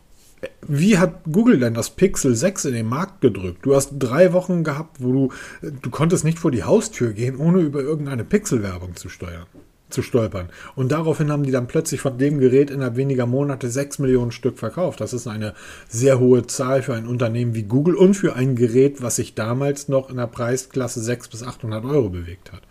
Wie 0.66 0.98
hat 0.98 1.24
Google 1.30 1.58
denn 1.58 1.74
das 1.74 1.90
Pixel 1.90 2.34
6 2.34 2.66
in 2.66 2.74
den 2.74 2.88
Markt 2.88 3.20
gedrückt? 3.20 3.64
Du 3.64 3.74
hast 3.74 3.94
drei 3.98 4.32
Wochen 4.32 4.64
gehabt, 4.64 4.96
wo 5.00 5.12
du, 5.12 5.32
du 5.60 5.90
konntest 5.90 6.24
nicht 6.24 6.38
vor 6.38 6.50
die 6.50 6.64
Haustür 6.64 7.12
gehen, 7.12 7.36
ohne 7.36 7.60
über 7.60 7.80
irgendeine 7.80 8.24
Pixel-Werbung 8.24 8.96
zu 8.96 9.08
steuern, 9.08 9.46
zu 9.90 10.02
stolpern. 10.02 10.48
Und 10.74 10.90
daraufhin 10.90 11.30
haben 11.30 11.44
die 11.44 11.52
dann 11.52 11.68
plötzlich 11.68 12.00
von 12.00 12.18
dem 12.18 12.38
Gerät 12.38 12.70
innerhalb 12.70 12.96
weniger 12.96 13.26
Monate 13.26 13.70
6 13.70 14.00
Millionen 14.00 14.32
Stück 14.32 14.58
verkauft. 14.58 15.00
Das 15.00 15.12
ist 15.12 15.26
eine 15.26 15.54
sehr 15.88 16.18
hohe 16.18 16.46
Zahl 16.46 16.82
für 16.82 16.94
ein 16.94 17.06
Unternehmen 17.06 17.54
wie 17.54 17.64
Google 17.64 17.94
und 17.94 18.14
für 18.14 18.34
ein 18.34 18.56
Gerät, 18.56 19.02
was 19.02 19.16
sich 19.16 19.34
damals 19.34 19.88
noch 19.88 20.10
in 20.10 20.16
der 20.16 20.26
Preisklasse 20.26 21.00
600 21.00 21.30
bis 21.30 21.42
800 21.42 21.84
Euro 21.84 22.08
bewegt 22.08 22.52
hat. 22.52 22.62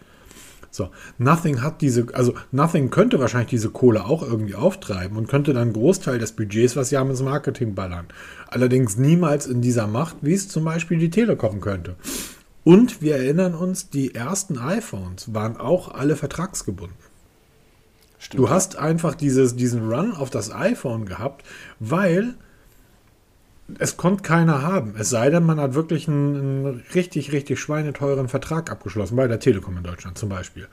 So, 0.72 0.90
Nothing 1.18 1.62
hat 1.62 1.82
diese, 1.82 2.08
also 2.14 2.34
Nothing 2.52 2.90
könnte 2.90 3.20
wahrscheinlich 3.20 3.50
diese 3.50 3.70
Kohle 3.70 4.06
auch 4.06 4.24
irgendwie 4.24 4.56
auftreiben 4.56 5.18
und 5.18 5.28
könnte 5.28 5.54
dann 5.54 5.64
einen 5.64 5.74
Großteil 5.74 6.18
des 6.18 6.32
Budgets, 6.32 6.78
was 6.78 6.90
sie 6.90 6.98
haben, 6.98 7.10
ins 7.10 7.22
Marketing 7.22 7.76
ballern. 7.76 8.08
Allerdings 8.48 8.98
niemals 8.98 9.48
in 9.48 9.62
dieser 9.62 9.88
Macht, 9.88 10.18
wie 10.22 10.34
es 10.34 10.48
zum 10.48 10.64
Beispiel 10.64 10.98
die 10.98 11.10
Telekom 11.10 11.60
könnte. 11.60 11.98
Und 12.64 13.02
wir 13.02 13.18
erinnern 13.18 13.54
uns, 13.54 13.90
die 13.90 14.16
ersten 14.16 14.58
iPhones 14.58 15.34
waren 15.34 15.58
auch 15.58 15.94
alle 15.94 16.16
vertragsgebunden. 16.16 16.96
Stimmt. 18.18 18.40
Du 18.40 18.50
hast 18.50 18.78
einfach 18.78 19.16
dieses, 19.16 19.56
diesen 19.56 19.92
Run 19.92 20.14
auf 20.14 20.30
das 20.30 20.54
iPhone 20.54 21.06
gehabt, 21.06 21.44
weil 21.80 22.36
es 23.80 23.98
konnte 23.98 24.24
keiner 24.24 24.62
haben. 24.62 24.96
Es 24.98 25.10
sei 25.10 25.30
denn, 25.30 25.44
man 25.44 25.60
hat 25.60 25.74
wirklich 25.74 26.08
einen, 26.08 26.36
einen 26.36 26.84
richtig, 26.96 27.32
richtig 27.32 27.60
schweineteuren 27.60 28.28
Vertrag 28.30 28.72
abgeschlossen, 28.72 29.16
bei 29.16 29.28
der 29.28 29.40
Telekom 29.40 29.78
in 29.78 29.84
Deutschland 29.84 30.18
zum 30.18 30.30
Beispiel. 30.30 30.68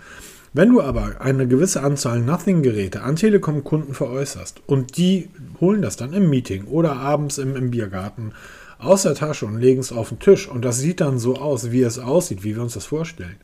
Wenn 0.53 0.71
du 0.71 0.81
aber 0.81 1.21
eine 1.21 1.47
gewisse 1.47 1.83
Anzahl 1.83 2.21
Nothing-Geräte 2.21 3.03
an 3.03 3.17
Telekom-Kunden 3.17 3.95
veräußerst 3.95 4.63
und 4.67 4.97
die 4.97 5.29
holen 5.61 5.83
das 5.83 5.97
dann 5.97 6.13
im 6.15 6.31
Meeting 6.31 6.65
oder 6.65 6.97
abends 6.97 7.39
im, 7.39 7.55
im 7.55 7.71
Biergarten 7.71 8.33
aus 8.79 9.03
der 9.03 9.15
Tasche 9.15 9.45
und 9.47 9.59
legen 9.61 9.81
es 9.81 9.93
auf 9.93 10.09
den 10.09 10.21
Tisch 10.21 10.49
und 10.49 10.65
das 10.65 10.79
sieht 10.79 11.01
dann 11.01 11.19
so 11.19 11.37
aus, 11.37 11.71
wie 11.71 11.83
es 11.83 11.99
aussieht, 11.99 12.45
wie 12.45 12.55
wir 12.57 12.63
uns 12.63 12.75
das 12.75 12.87
vorstellen. 12.87 13.37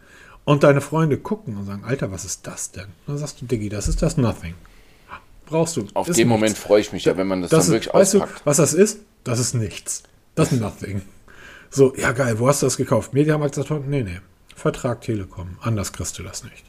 Und 0.45 0.63
deine 0.63 0.81
Freunde 0.81 1.19
gucken 1.19 1.57
und 1.57 1.67
sagen, 1.67 1.85
Alter, 1.85 2.11
was 2.13 2.25
ist 2.25 2.47
das 2.47 2.71
denn? 2.71 2.87
Dann 3.07 3.19
sagst 3.19 3.41
du, 3.41 3.47
Diggi, 3.47 3.69
das 3.69 3.89
ist 3.89 4.01
das 4.03 4.17
Nothing. 4.17 4.55
Brauchst 5.47 5.77
du. 5.77 5.87
Auf 5.95 6.09
nichts. 6.09 6.25
Moment 6.25 6.57
freue 6.57 6.81
ich 6.81 6.93
mich 6.93 7.05
ja, 7.05 7.17
wenn 7.17 7.27
man 7.27 7.43
das, 7.43 7.51
Das 7.51 7.67
dann 7.67 7.77
ist, 7.77 7.85
wirklich 7.85 7.95
weißt 7.95 8.15
du, 8.15 8.23
auspackt. 8.23 8.47
was 8.47 8.57
das 8.57 8.75
ist? 8.75 9.01
Das 9.25 9.39
ist 9.39 9.55
nichts. 9.55 10.03
Das 10.35 10.53
ist 10.53 10.61
nothing. 10.61 11.03
So, 11.71 11.95
ja 11.97 12.13
geil, 12.13 12.39
wo 12.39 12.47
hast 12.47 12.63
du 12.63 12.67
das 12.67 12.77
gekauft? 12.77 13.15
Mediamarkt 13.15 13.55
Saturn? 13.55 13.85
Nee, 13.89 14.03
nee. 14.03 14.21
Vertrag 14.55 15.01
Telekom. 15.01 15.57
Anders 15.61 15.93
kriegst 15.93 16.19
du 16.19 16.23
das 16.23 16.45
nicht. 16.45 16.65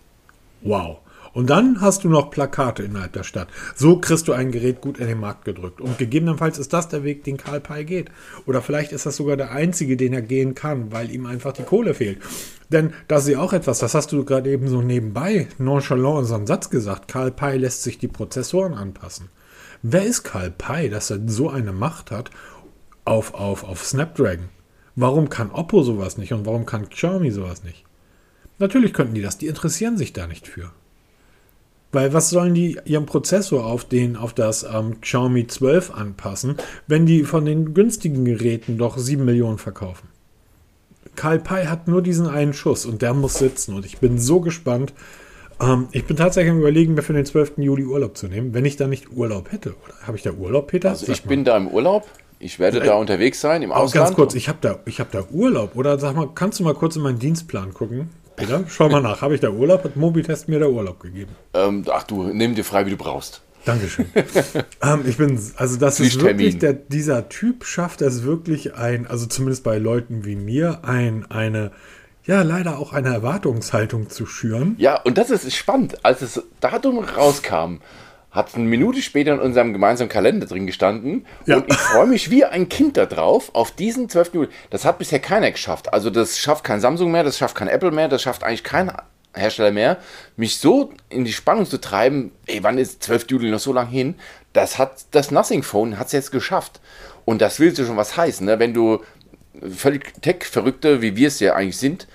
Wow. 0.62 1.00
Und 1.34 1.50
dann 1.50 1.82
hast 1.82 2.06
du 2.06 2.10
noch 2.10 2.32
Plakate 2.32 2.84
innerhalb 2.84 3.12
der 3.12 3.24
Stadt. 3.24 3.50
So 3.76 4.00
kriegst 4.00 4.30
du 4.30 4.34
ein 4.34 4.52
Gerät 4.52 4.80
gut 4.80 5.00
in 5.00 5.08
den 5.08 5.20
Markt 5.20 5.44
gedrückt. 5.44 5.82
Und 5.82 5.98
gegebenenfalls 5.98 6.58
ist 6.58 6.72
das 6.72 6.88
der 6.88 7.04
Weg, 7.04 7.26
den 7.26 7.36
Karl 7.36 7.60
Pei 7.60 7.84
geht. 7.84 8.10
Oder 8.46 8.62
vielleicht 8.62 8.94
ist 8.94 9.06
das 9.06 9.18
sogar 9.18 9.36
der 9.36 9.52
einzige, 9.52 9.98
den 9.98 10.14
er 10.14 10.22
gehen 10.22 10.56
kann, 10.56 10.94
weil 10.94 11.12
ihm 11.12 11.26
einfach 11.26 11.52
die 11.52 11.64
Kohle 11.64 11.94
fehlt. 11.94 12.20
Denn 12.70 12.94
da 13.10 13.18
ist 13.18 13.28
ja 13.28 13.40
auch 13.40 13.52
etwas, 13.52 13.80
das 13.80 13.94
hast 13.94 14.14
du 14.14 14.24
gerade 14.24 14.50
eben 14.50 14.70
so 14.70 14.82
nebenbei 14.82 15.50
nonchalant 15.58 16.22
in 16.22 16.26
so 16.26 16.36
einem 16.36 16.48
Satz 16.48 16.70
gesagt. 16.70 17.10
Karl 17.10 17.32
Pei 17.32 17.58
lässt 17.58 17.84
sich 17.84 17.98
die 17.98 18.08
Prozessoren 18.08 18.74
anpassen. 18.74 19.30
Wer 19.88 20.04
ist 20.04 20.24
Karl 20.24 20.50
Pei, 20.50 20.88
dass 20.88 21.12
er 21.12 21.20
so 21.28 21.48
eine 21.48 21.72
Macht 21.72 22.10
hat 22.10 22.32
auf, 23.04 23.36
auf, 23.36 23.64
auf 23.64 23.86
Snapdragon? 23.86 24.50
Warum 24.96 25.30
kann 25.30 25.52
Oppo 25.52 25.84
sowas 25.84 26.18
nicht 26.18 26.34
und 26.34 26.48
warum 26.48 26.66
kann 26.66 26.90
Xiaomi 26.90 27.30
sowas 27.30 27.64
nicht? 27.64 27.84
Natürlich 28.58 28.94
könnten 28.94 29.14
die 29.14 29.22
das, 29.22 29.38
die 29.38 29.46
interessieren 29.46 29.96
sich 29.96 30.12
da 30.12 30.26
nicht 30.26 30.48
für. 30.48 30.72
Weil 31.92 32.14
was 32.14 32.32
sollen 32.32 32.56
die 32.56 32.80
ihren 32.86 33.06
Prozessor 33.06 33.64
auf 33.64 33.86
den 33.86 34.16
auf 34.16 34.34
das 34.34 34.64
ähm, 34.64 35.02
Xiaomi 35.02 35.46
12 35.46 35.92
anpassen, 35.92 36.56
wenn 36.88 37.06
die 37.06 37.24
von 37.24 37.46
den 37.46 37.76
günstigen 37.76 38.26
Geräten 38.26 38.80
doch 38.80 38.98
7 38.98 39.24
Millionen 39.24 39.60
verkaufen? 39.60 40.08
Karl 41.16 41.38
Pei 41.38 41.68
hat 41.68 41.88
nur 41.88 42.02
diesen 42.02 42.26
einen 42.26 42.54
Schuss 42.54 42.88
und 42.88 43.04
der 43.04 43.14
muss 43.14 43.36
sitzen 43.36 43.76
und 43.76 43.86
ich 43.86 44.00
bin 44.00 44.18
so 44.18 44.42
gespannt, 44.42 44.94
Ähm, 45.62 45.88
ich 45.92 46.06
bin 46.06 46.18
tatsächlich 46.18 46.52
am 46.52 46.60
überlegen, 46.60 46.94
mir 46.94 47.02
für 47.02 47.14
den 47.14 47.26
12. 47.26 47.54
Juli 47.58 47.86
Urlaub 47.86 48.18
zu 48.18 48.28
nehmen, 48.28 48.54
wenn 48.54 48.66
ich 48.66 48.76
da 48.76 48.88
nicht 48.88 49.12
Urlaub 49.12 49.52
hätte. 49.52 49.76
Oder 49.84 50.08
habe 50.08 50.18
ich 50.18 50.24
da 50.24 50.32
Urlaub, 50.32 50.68
Peter? 50.68 50.90
Also 50.90 51.12
ich 51.12 51.24
bin 51.24 51.44
da 51.44 51.58
im 51.58 51.68
Urlaub. 51.68 52.08
Ich 52.40 52.60
werde 52.60 52.82
da 52.82 52.96
unterwegs 52.96 53.40
sein 53.40 53.62
im 53.62 53.72
Ausland. 53.72 54.08
ganz 54.08 54.16
kurz, 54.16 54.36
ich 54.36 54.50
habe 54.50 54.60
da, 54.62 54.80
ich 54.86 55.00
hab 55.00 55.12
da 55.12 55.24
Urlaub. 55.32 55.76
Oder 55.76 55.98
sag 56.00 56.16
mal, 56.16 56.30
kannst 56.36 56.60
du 56.60 56.64
mal 56.64 56.74
kurz 56.74 56.96
in 56.96 57.02
meinen 57.02 57.20
Dienstplan 57.20 57.74
gucken? 57.74 58.10
Peter, 58.36 58.66
schau 58.68 58.90
mal 58.90 59.02
nach. 59.02 59.22
Habe 59.22 59.36
ich 59.36 59.42
da 59.42 59.50
Urlaub? 59.50 59.84
Hat 59.86 59.96
Mobitest 59.96 60.50
mir 60.50 60.60
da 60.60 60.68
Urlaub 60.68 61.00
gegeben? 61.00 61.32
Ähm, 61.54 61.86
ach 61.90 62.04
du, 62.04 62.24
nimm 62.26 62.54
dir 62.54 62.66
frei, 62.66 62.86
wie 62.86 62.90
du 62.90 62.98
brauchst. 62.98 63.42
Dankeschön. 63.64 64.06
ähm, 64.84 65.04
ich 65.08 65.18
bin, 65.18 65.40
also 65.56 65.78
das 65.78 66.00
ist 66.00 66.22
wirklich, 66.22 66.60
der, 66.60 66.74
dieser 66.74 67.30
Typ 67.30 67.66
schafft 67.66 68.02
es 68.02 68.24
wirklich 68.24 68.76
ein, 68.76 69.08
also 69.08 69.26
zumindest 69.26 69.64
bei 69.64 69.80
Leuten 69.80 70.24
wie 70.24 70.36
mir, 70.36 70.84
ein, 70.84 71.26
eine, 71.32 71.72
ja, 72.26 72.42
leider 72.42 72.80
auch 72.80 72.94
eine 72.94 73.14
Erwartungshaltung 73.14 74.10
zu 74.10 74.26
schüren. 74.26 74.76
Ja, 74.78 75.00
und 75.02 75.18
das 75.18 75.30
ist 75.30 75.56
spannend. 75.56 76.04
Als 76.04 76.20
das 76.20 76.44
Datum 76.60 77.00
rauskam, 77.00 77.78
hat 78.32 78.50
es 78.50 78.56
eine 78.56 78.66
Minute 78.66 79.02
später 79.02 79.34
in 79.34 79.40
unserem 79.40 79.72
gemeinsamen 79.72 80.10
Kalender 80.10 80.46
drin 80.46 80.68
gestanden. 80.68 81.26
Ja. 81.46 81.58
Und 81.58 81.72
ich 81.72 81.78
freue 81.78 82.08
mich 82.08 82.30
wie 82.30 82.44
ein 82.44 82.68
Kind 82.68 82.98
darauf, 82.98 83.54
auf 83.56 83.72
diesen 83.72 84.10
12. 84.10 84.34
Juli. 84.34 84.50
Das 84.72 84.84
hat 84.84 84.98
bisher 84.98 85.20
keiner 85.20 85.52
geschafft. 85.52 85.94
Also 85.94 86.10
das 86.10 86.38
schafft 86.38 86.64
kein 86.64 86.82
Samsung 86.82 87.12
mehr, 87.12 87.24
das 87.24 87.38
schafft 87.38 87.56
kein 87.56 87.70
Apple 87.70 87.92
mehr, 87.92 88.10
das 88.10 88.22
schafft 88.22 88.44
eigentlich 88.44 88.64
kein 88.64 88.92
Hersteller 89.34 89.72
mehr, 89.72 89.98
mich 90.36 90.58
so 90.58 90.92
in 91.10 91.26
die 91.26 91.34
Spannung 91.34 91.66
zu 91.66 91.80
treiben, 91.80 92.32
ey, 92.46 92.64
wann 92.64 92.78
ist 92.78 93.04
12. 93.04 93.28
Juli 93.30 93.52
noch 93.52 93.60
so 93.60 93.72
lang 93.72 93.88
hin? 93.88 94.16
Das 94.54 94.78
hat 94.78 95.06
das 95.12 95.32
Nothing 95.32 95.64
Phone 95.64 96.00
hat 96.00 96.08
es 96.08 96.14
jetzt 96.14 96.32
geschafft. 96.32 96.80
Und 97.26 97.42
das 97.42 97.60
will 97.60 97.76
so 97.76 97.86
schon 97.86 97.98
was 97.98 98.18
heißen, 98.18 98.46
ne? 98.46 98.60
wenn 98.60 98.74
du 98.74 99.02
völlig 99.62 100.22
Tech-Verrückte, 100.22 101.02
wie 101.02 101.16
wir 101.16 101.28
es 101.28 101.40
ja 101.40 101.54
eigentlich 101.54 101.78
sind, 101.78 102.08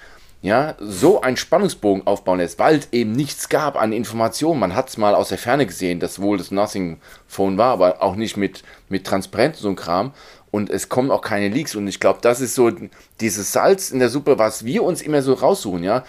ja, 0.43 0.75
so 0.81 1.21
einen 1.21 1.37
Spannungsbogen 1.37 2.07
aufbauen 2.07 2.39
lässt, 2.39 2.59
weil 2.59 2.79
es 2.79 2.89
eben 2.93 3.13
nichts 3.13 3.49
gab 3.51 3.77
an 3.77 3.93
Informationen. 3.93 4.59
Man 4.59 4.75
hat 4.75 4.89
es 4.89 4.97
mal 4.97 5.15
aus 5.15 5.29
der 5.29 5.39
Ferne 5.39 5.67
gesehen, 5.67 6.01
dass 6.01 6.21
wohl 6.21 6.39
das 6.39 6.51
Nothing 6.51 6.99
Phone 7.27 7.59
war, 7.59 7.73
aber 7.73 8.03
auch 8.03 8.17
nicht 8.17 8.39
mit, 8.39 8.63
mit 8.89 9.07
Transparenz 9.07 9.59
und 9.59 9.63
so 9.63 9.69
ein 9.69 9.77
Kram. 9.77 10.13
Und 10.51 10.71
es 10.71 10.89
kommen 10.89 11.11
auch 11.11 11.21
keine 11.21 11.49
Leaks. 11.49 11.75
Und 11.75 11.87
ich 11.87 12.01
glaube, 12.01 12.21
das 12.23 12.41
ist 12.41 12.55
so 12.55 12.73
dieses 13.21 13.53
Salz 13.53 13.91
in 13.91 13.99
der 13.99 14.09
Suppe, 14.09 14.39
was 14.39 14.65
wir 14.65 14.83
uns 14.83 15.03
immer 15.03 15.21
so 15.23 15.35
raussuchen, 15.35 15.85
ja. 15.85 16.05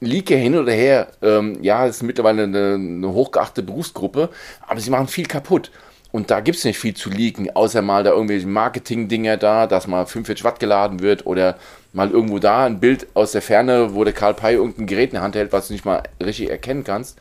Leaker 0.00 0.36
hin 0.36 0.56
oder 0.56 0.72
her, 0.72 1.08
ähm, 1.22 1.58
ja, 1.62 1.86
ist 1.86 2.02
mittlerweile 2.02 2.44
eine, 2.44 2.74
eine 2.74 3.12
hochgeachte 3.12 3.62
Berufsgruppe, 3.64 4.28
aber 4.66 4.80
sie 4.80 4.90
machen 4.90 5.08
viel 5.08 5.26
kaputt. 5.26 5.72
Und 6.10 6.30
da 6.30 6.40
gibt 6.40 6.56
es 6.56 6.64
nicht 6.64 6.78
viel 6.78 6.94
zu 6.94 7.10
leaken, 7.10 7.54
außer 7.54 7.82
mal 7.82 8.02
da 8.02 8.10
irgendwelche 8.10 8.46
Marketing-Dinger 8.46 9.36
da, 9.36 9.66
dass 9.66 9.86
mal 9.86 10.06
45 10.06 10.42
Watt 10.42 10.58
geladen 10.58 11.00
wird 11.00 11.26
oder 11.26 11.58
mal 11.92 12.10
irgendwo 12.10 12.38
da 12.38 12.64
ein 12.64 12.80
Bild 12.80 13.06
aus 13.14 13.32
der 13.32 13.42
Ferne, 13.42 13.94
wo 13.94 14.04
der 14.04 14.14
Karl 14.14 14.34
Pei 14.34 14.54
irgendein 14.54 14.86
Gerät 14.86 15.10
in 15.10 15.14
der 15.14 15.22
Hand 15.22 15.36
hält, 15.36 15.52
was 15.52 15.68
du 15.68 15.74
nicht 15.74 15.84
mal 15.84 16.02
richtig 16.24 16.48
erkennen 16.48 16.84
kannst. 16.84 17.18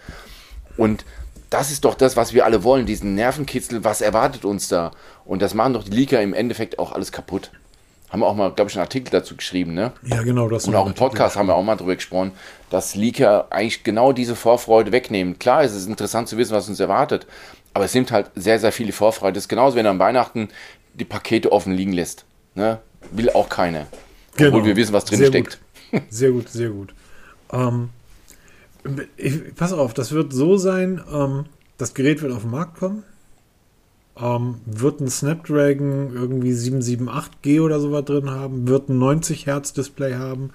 Und 0.77 1.03
das 1.49 1.71
ist 1.71 1.85
doch 1.85 1.95
das, 1.95 2.15
was 2.15 2.33
wir 2.33 2.45
alle 2.45 2.63
wollen, 2.63 2.85
diesen 2.85 3.15
Nervenkitzel, 3.15 3.83
was 3.83 4.01
erwartet 4.01 4.45
uns 4.45 4.67
da? 4.67 4.91
Und 5.25 5.41
das 5.41 5.53
machen 5.53 5.73
doch 5.73 5.83
die 5.83 5.91
Leaker 5.91 6.21
im 6.21 6.33
Endeffekt 6.33 6.79
auch 6.79 6.91
alles 6.91 7.11
kaputt. 7.11 7.51
Haben 8.09 8.21
wir 8.21 8.27
auch 8.27 8.35
mal, 8.35 8.51
glaube 8.53 8.69
ich, 8.69 8.77
einen 8.77 8.85
Artikel 8.85 9.11
dazu 9.11 9.35
geschrieben, 9.35 9.73
ne? 9.73 9.91
Ja, 10.03 10.23
genau. 10.23 10.47
Das 10.47 10.65
Und 10.65 10.75
auch 10.75 10.87
im 10.87 10.93
Podcast 10.93 11.35
haben 11.35 11.47
wir 11.47 11.55
auch 11.55 11.63
mal 11.63 11.75
drüber 11.75 11.95
gesprochen, 11.95 12.31
dass 12.69 12.95
Leaker 12.95 13.47
eigentlich 13.49 13.83
genau 13.83 14.13
diese 14.13 14.37
Vorfreude 14.37 14.93
wegnehmen. 14.93 15.39
Klar, 15.39 15.63
es 15.63 15.73
ist 15.73 15.87
interessant 15.87 16.29
zu 16.29 16.37
wissen, 16.37 16.53
was 16.53 16.69
uns 16.69 16.79
erwartet, 16.79 17.27
aber 17.73 17.85
es 17.85 17.93
nimmt 17.93 18.11
halt 18.11 18.31
sehr, 18.35 18.59
sehr 18.59 18.71
viele 18.71 18.91
Vorfreude. 18.91 19.33
Das 19.33 19.43
ist 19.43 19.49
genauso, 19.49 19.75
wenn 19.75 19.83
du 19.85 19.91
an 19.91 19.99
Weihnachten 19.99 20.49
die 20.93 21.05
Pakete 21.05 21.51
offen 21.51 21.73
liegen 21.73 21.93
lässt. 21.93 22.25
Ne? 22.55 22.79
Will 23.11 23.29
auch 23.29 23.49
keiner. 23.49 23.87
Obwohl 24.33 24.51
Genau. 24.51 24.65
wir 24.65 24.75
wissen, 24.75 24.93
was 24.93 25.05
drin 25.05 25.19
Sehr 25.19 25.27
steckt. 25.27 25.59
Gut. 25.91 26.01
Sehr 26.09 26.31
gut, 26.31 26.49
sehr 26.49 26.69
gut. 26.69 26.93
Ähm, 27.51 27.89
ich, 29.15 29.55
pass 29.55 29.71
auf, 29.71 29.93
das 29.93 30.11
wird 30.11 30.33
so 30.33 30.57
sein, 30.57 31.01
ähm, 31.11 31.45
das 31.77 31.93
Gerät 31.93 32.21
wird 32.21 32.33
auf 32.33 32.41
den 32.41 32.51
Markt 32.51 32.77
kommen, 32.77 33.03
ähm, 34.19 34.55
wird 34.65 34.99
ein 34.99 35.09
Snapdragon 35.09 36.13
irgendwie 36.13 36.51
778G 36.51 37.61
oder 37.61 37.79
sowas 37.79 38.03
drin 38.03 38.29
haben, 38.29 38.67
wird 38.67 38.89
ein 38.89 38.97
90 38.97 39.45
Hertz 39.45 39.71
Display 39.73 40.15
haben, 40.15 40.51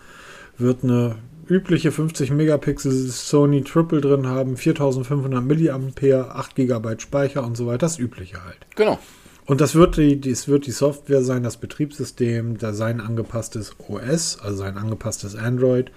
wird 0.59 0.85
eine 0.85 1.17
übliche 1.53 1.93
50 1.93 2.31
Megapixel 2.31 2.93
Sony 2.93 3.63
Triple 3.63 4.01
drin 4.01 4.27
haben, 4.27 4.57
4500 4.57 5.45
Milliampere, 5.45 6.35
8 6.35 6.55
GB 6.55 6.99
Speicher 6.99 7.45
und 7.45 7.57
so 7.57 7.67
weiter, 7.67 7.79
das 7.79 7.99
übliche 7.99 8.45
halt. 8.45 8.59
Genau. 8.75 8.99
Und 9.45 9.61
das 9.61 9.75
wird 9.75 9.97
die, 9.97 10.21
das 10.21 10.49
wird 10.49 10.67
die 10.67 10.73
Software 10.73 11.23
sein, 11.23 11.43
das 11.43 11.57
Betriebssystem, 11.57 12.59
da 12.59 12.73
sein 12.73 13.01
angepasstes 13.01 13.75
OS, 13.89 14.39
also 14.41 14.57
sein 14.57 14.79
angepasstes 14.79 15.35
Android, 15.37 15.91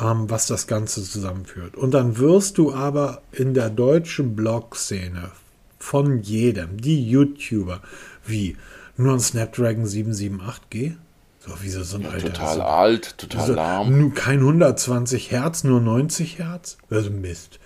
ähm, 0.00 0.28
was 0.28 0.46
das 0.46 0.66
Ganze 0.66 1.02
zusammenführt. 1.02 1.76
Und 1.76 1.92
dann 1.92 2.18
wirst 2.18 2.58
du 2.58 2.72
aber 2.72 3.22
in 3.32 3.54
der 3.54 3.70
deutschen 3.70 4.34
Blog-Szene 4.34 5.30
von 5.78 6.22
jedem, 6.22 6.76
die 6.78 7.08
YouTuber, 7.08 7.80
wie 8.26 8.56
nur 8.96 9.14
ein 9.14 9.20
Snapdragon 9.20 9.86
778G? 9.86 10.96
So, 11.50 11.56
wieso 11.62 11.82
so 11.82 11.96
ein 11.98 12.06
alter 12.06 12.32
Total 12.32 12.54
so, 12.56 12.62
alt, 12.62 13.18
total 13.18 13.46
so, 13.46 13.52
lahm. 13.54 13.98
Nur 13.98 14.14
kein 14.14 14.38
120 14.38 15.30
Hertz, 15.32 15.64
nur 15.64 15.80
90 15.80 16.38
Hertz? 16.38 16.78
Also 16.90 17.10
Mist. 17.10 17.58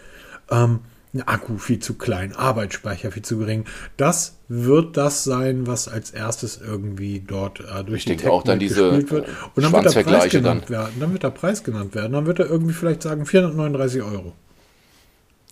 Ähm, 0.50 0.80
Akku 1.26 1.58
viel 1.58 1.78
zu 1.78 1.94
klein, 1.94 2.34
Arbeitsspeicher 2.34 3.12
viel 3.12 3.22
zu 3.22 3.38
gering. 3.38 3.66
Das 3.96 4.36
wird 4.48 4.96
das 4.96 5.22
sein, 5.22 5.66
was 5.66 5.86
als 5.86 6.10
erstes 6.10 6.60
irgendwie 6.60 7.20
dort 7.20 7.60
äh, 7.60 7.84
durch 7.84 8.00
Ich 8.00 8.04
denke 8.06 8.32
auch 8.32 8.42
dann 8.42 8.58
diese, 8.58 8.90
gespielt 8.90 9.10
wird. 9.10 9.28
Und 9.54 9.62
dann 9.62 9.72
wird 9.72 9.94
der 9.94 10.02
Preis 10.02 10.30
genannt 10.30 10.64
dann. 10.64 10.70
werden. 10.70 10.94
Dann 11.00 11.12
wird 11.12 11.22
der 11.22 11.30
Preis 11.30 11.62
genannt 11.62 11.94
werden. 11.94 12.12
Dann 12.12 12.26
wird 12.26 12.38
er 12.40 12.46
irgendwie 12.46 12.72
vielleicht 12.72 13.02
sagen 13.02 13.26
439 13.26 14.02
Euro. 14.02 14.32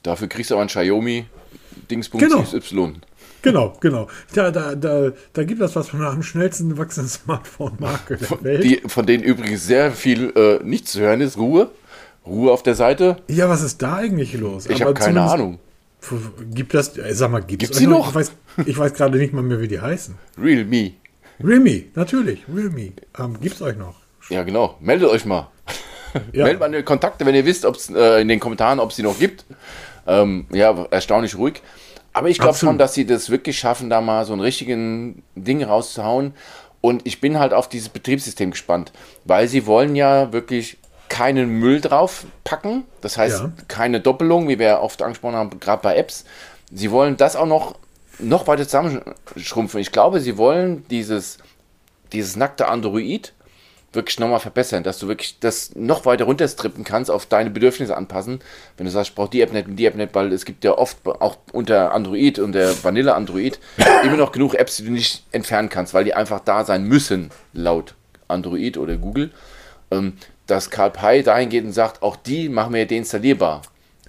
Dafür 0.02 0.26
kriegst 0.28 0.50
du 0.50 0.54
aber 0.54 0.62
ein 0.62 0.68
Xiaomi 0.68 1.26
Dingspunkt 1.90 2.26
Genau. 2.26 2.42
XY. 2.42 2.94
Genau, 3.42 3.72
genau. 3.80 4.08
Da, 4.34 4.50
da, 4.50 4.74
da, 4.74 5.10
da 5.32 5.44
gibt 5.44 5.60
es 5.60 5.74
was 5.74 5.88
von 5.88 6.02
am 6.02 6.22
schnellsten 6.22 6.78
wachsenden 6.78 7.10
Smartphone-Marke 7.10 8.16
der 8.16 8.42
Welt. 8.44 8.64
Die, 8.64 8.82
von 8.86 9.04
denen 9.04 9.24
übrigens 9.24 9.66
sehr 9.66 9.90
viel 9.92 10.32
äh, 10.36 10.64
nicht 10.64 10.88
zu 10.88 11.00
hören 11.00 11.20
ist. 11.20 11.36
Ruhe. 11.36 11.70
Ruhe 12.24 12.52
auf 12.52 12.62
der 12.62 12.76
Seite. 12.76 13.16
ja, 13.28 13.48
was 13.48 13.62
ist 13.62 13.82
da 13.82 13.96
eigentlich 13.96 14.34
los? 14.34 14.66
Ich 14.66 14.80
habe 14.80 14.94
keine 14.94 15.22
Ahnung. 15.22 15.58
Gibt 16.52 16.74
das, 16.74 16.92
sag 17.10 17.30
mal, 17.30 17.40
gibt's 17.40 17.66
Gibt's 17.66 17.78
die 17.78 17.86
euch 17.86 17.90
noch? 17.90 18.08
Ich 18.10 18.14
weiß, 18.14 18.32
ich 18.66 18.78
weiß 18.78 18.94
gerade 18.94 19.18
nicht 19.18 19.32
mal 19.32 19.42
mehr, 19.42 19.60
wie 19.60 19.68
die 19.68 19.80
heißen. 19.80 20.14
Realme. 20.40 20.92
Realme, 21.42 21.84
natürlich, 21.94 22.42
Realme. 22.52 22.92
Ähm, 23.18 23.40
gibt's 23.40 23.62
euch 23.62 23.76
noch? 23.76 23.96
Ja, 24.28 24.42
genau. 24.42 24.76
Meldet 24.80 25.08
euch 25.08 25.24
mal. 25.24 25.48
Ja. 26.34 26.44
Meldet 26.44 26.60
mal 26.60 26.66
in 26.66 26.72
die 26.72 26.82
Kontakte, 26.82 27.24
wenn 27.24 27.34
ihr 27.34 27.46
wisst, 27.46 27.64
ob 27.64 27.74
es 27.74 27.88
äh, 27.88 28.20
in 28.20 28.28
den 28.28 28.38
Kommentaren, 28.38 28.80
ob 28.80 28.90
es 28.90 28.96
die 28.96 29.02
noch 29.02 29.18
gibt. 29.18 29.46
Ähm, 30.06 30.44
ja, 30.52 30.86
erstaunlich 30.90 31.38
ruhig. 31.38 31.62
Aber 32.12 32.28
ich 32.28 32.38
glaube 32.38 32.56
schon, 32.58 32.78
dass 32.78 32.94
sie 32.94 33.06
das 33.06 33.30
wirklich 33.30 33.58
schaffen, 33.58 33.88
da 33.90 34.00
mal 34.00 34.24
so 34.24 34.32
einen 34.32 34.42
richtigen 34.42 35.22
Ding 35.34 35.62
rauszuhauen. 35.62 36.34
Und 36.80 37.06
ich 37.06 37.20
bin 37.20 37.38
halt 37.38 37.54
auf 37.54 37.68
dieses 37.68 37.88
Betriebssystem 37.88 38.50
gespannt, 38.50 38.92
weil 39.24 39.48
sie 39.48 39.66
wollen 39.66 39.94
ja 39.96 40.32
wirklich 40.32 40.78
keinen 41.08 41.48
Müll 41.60 41.80
drauf 41.80 42.24
packen. 42.44 42.84
Das 43.02 43.16
heißt, 43.18 43.40
Ja. 43.40 43.52
keine 43.68 44.00
Doppelung, 44.00 44.48
wie 44.48 44.58
wir 44.58 44.80
oft 44.80 45.00
angesprochen 45.02 45.36
haben, 45.36 45.60
gerade 45.60 45.82
bei 45.82 45.96
Apps. 45.96 46.24
Sie 46.72 46.90
wollen 46.90 47.16
das 47.16 47.36
auch 47.36 47.46
noch, 47.46 47.76
noch 48.18 48.46
weiter 48.46 48.64
zusammenschrumpfen. 48.64 49.80
Ich 49.80 49.92
glaube, 49.92 50.20
sie 50.20 50.36
wollen 50.38 50.84
dieses, 50.88 51.38
dieses 52.12 52.36
nackte 52.36 52.66
Android 52.68 53.32
wirklich 53.92 54.18
nochmal 54.18 54.40
verbessern, 54.40 54.82
dass 54.82 54.98
du 54.98 55.08
wirklich 55.08 55.38
das 55.40 55.74
noch 55.74 56.06
weiter 56.06 56.24
runterstrippen 56.24 56.84
kannst, 56.84 57.10
auf 57.10 57.26
deine 57.26 57.50
Bedürfnisse 57.50 57.96
anpassen. 57.96 58.40
Wenn 58.76 58.86
du 58.86 58.92
sagst, 58.92 59.10
ich 59.10 59.14
brauche 59.14 59.30
die 59.30 59.40
App 59.40 59.52
nicht 59.52 59.68
und 59.68 59.76
die 59.76 59.86
App 59.86 59.96
nicht, 59.96 60.14
weil 60.14 60.32
es 60.32 60.44
gibt 60.44 60.64
ja 60.64 60.76
oft 60.76 60.98
auch 61.06 61.36
unter 61.52 61.92
Android 61.92 62.38
und 62.38 62.52
der 62.52 62.72
Vanilla 62.82 63.14
Android 63.14 63.58
immer 64.04 64.16
noch 64.16 64.32
genug 64.32 64.54
Apps, 64.54 64.76
die 64.76 64.84
du 64.84 64.92
nicht 64.92 65.24
entfernen 65.32 65.68
kannst, 65.68 65.94
weil 65.94 66.04
die 66.04 66.14
einfach 66.14 66.40
da 66.40 66.64
sein 66.64 66.84
müssen, 66.84 67.30
laut 67.52 67.94
Android 68.28 68.78
oder 68.78 68.96
Google. 68.96 69.30
Ähm, 69.90 70.14
dass 70.46 70.70
Karl 70.70 70.90
Pei 70.90 71.22
dahin 71.22 71.48
geht 71.48 71.64
und 71.64 71.72
sagt, 71.72 72.02
auch 72.02 72.16
die 72.16 72.48
machen 72.48 72.74
wir 72.74 72.86
deinstallierbar. 72.86 73.62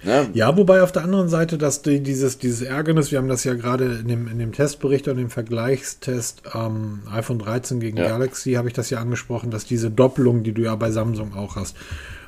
Ne? 0.04 0.28
Ja, 0.34 0.56
wobei 0.56 0.82
auf 0.82 0.92
der 0.92 1.02
anderen 1.02 1.28
Seite, 1.28 1.58
dass 1.58 1.82
die, 1.82 2.00
dieses, 2.00 2.38
dieses 2.38 2.62
Ärgernis, 2.62 3.10
wir 3.10 3.18
haben 3.18 3.28
das 3.28 3.44
ja 3.44 3.54
gerade 3.54 3.84
in 4.00 4.08
dem, 4.08 4.28
in 4.28 4.38
dem 4.38 4.52
Testbericht 4.52 5.08
und 5.08 5.16
dem 5.16 5.30
Vergleichstest 5.30 6.42
ähm, 6.54 7.02
iPhone 7.10 7.38
13 7.38 7.80
gegen 7.80 7.96
Ja. 7.96 8.08
Galaxy, 8.08 8.52
habe 8.52 8.68
ich 8.68 8.74
das 8.74 8.90
ja 8.90 8.98
angesprochen, 8.98 9.50
dass 9.50 9.64
diese 9.64 9.90
Doppelung, 9.90 10.42
die 10.42 10.52
du 10.52 10.62
ja 10.62 10.74
bei 10.76 10.90
Samsung 10.90 11.34
auch 11.34 11.56
hast, 11.56 11.76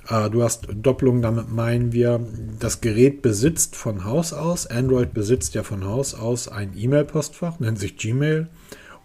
äh, 0.09 0.31
du 0.31 0.43
hast 0.43 0.69
Doppelung, 0.75 1.23
damit 1.23 1.51
meinen 1.53 1.93
wir, 1.93 2.21
das 2.59 2.81
Gerät 2.81 3.23
besitzt 3.23 3.77
von 3.77 4.05
Haus 4.05 4.33
aus, 4.33 4.67
Android 4.67 5.13
besitzt 5.13 5.55
ja 5.55 5.63
von 5.63 5.85
Haus 5.85 6.15
aus 6.15 6.49
ein 6.49 6.73
E-Mail-Postfach, 6.77 7.61
nennt 7.61 7.79
sich 7.79 7.97
Gmail 7.97 8.49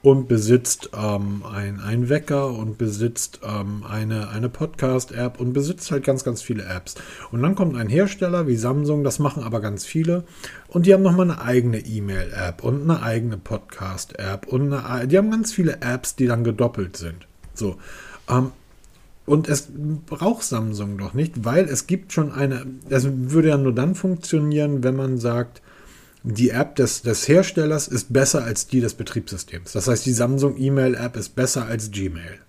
und 0.03 0.27
besitzt 0.27 0.89
ähm, 0.97 1.43
ein, 1.43 1.79
ein 1.79 2.09
Wecker 2.09 2.49
und 2.49 2.77
besitzt 2.77 3.41
ähm, 3.43 3.83
eine, 3.87 4.29
eine 4.29 4.49
Podcast-App 4.49 5.39
und 5.39 5.53
besitzt 5.53 5.91
halt 5.91 6.03
ganz, 6.03 6.23
ganz 6.23 6.41
viele 6.41 6.63
Apps. 6.63 6.95
Und 7.31 7.43
dann 7.43 7.55
kommt 7.55 7.75
ein 7.75 7.87
Hersteller 7.87 8.47
wie 8.47 8.55
Samsung, 8.55 9.03
das 9.03 9.19
machen 9.19 9.43
aber 9.43 9.61
ganz 9.61 9.85
viele, 9.85 10.23
und 10.67 10.85
die 10.85 10.93
haben 10.93 11.03
nochmal 11.03 11.29
eine 11.29 11.41
eigene 11.41 11.79
E-Mail-App 11.79 12.63
und 12.63 12.81
eine 12.83 13.03
eigene 13.03 13.37
Podcast-App 13.37 14.47
und 14.47 14.73
eine, 14.73 15.07
die 15.07 15.17
haben 15.17 15.31
ganz 15.31 15.53
viele 15.53 15.81
Apps, 15.81 16.15
die 16.15 16.27
dann 16.27 16.43
gedoppelt 16.43 16.97
sind. 16.97 17.27
So. 17.53 17.77
Ähm, 18.29 18.51
Und 19.27 19.47
es 19.47 19.69
braucht 20.07 20.43
Samsung 20.43 20.97
doch 20.97 21.13
nicht, 21.13 21.45
weil 21.45 21.65
es 21.65 21.85
gibt 21.85 22.11
schon 22.11 22.31
eine, 22.31 22.65
es 22.89 23.07
würde 23.07 23.49
ja 23.49 23.57
nur 23.57 23.73
dann 23.73 23.93
funktionieren, 23.93 24.83
wenn 24.83 24.95
man 24.95 25.19
sagt, 25.19 25.61
die 26.23 26.51
App 26.51 26.75
des, 26.75 27.01
des 27.01 27.27
Herstellers 27.27 27.87
ist 27.87 28.13
besser 28.13 28.43
als 28.43 28.67
die 28.67 28.79
des 28.79 28.93
Betriebssystems. 28.93 29.71
Das 29.71 29.87
heißt, 29.87 30.05
die 30.05 30.13
Samsung 30.13 30.55
E-Mail 30.57 30.95
App 30.95 31.15
ist 31.15 31.35
besser 31.35 31.65
als 31.65 31.91
Gmail. 31.91 32.39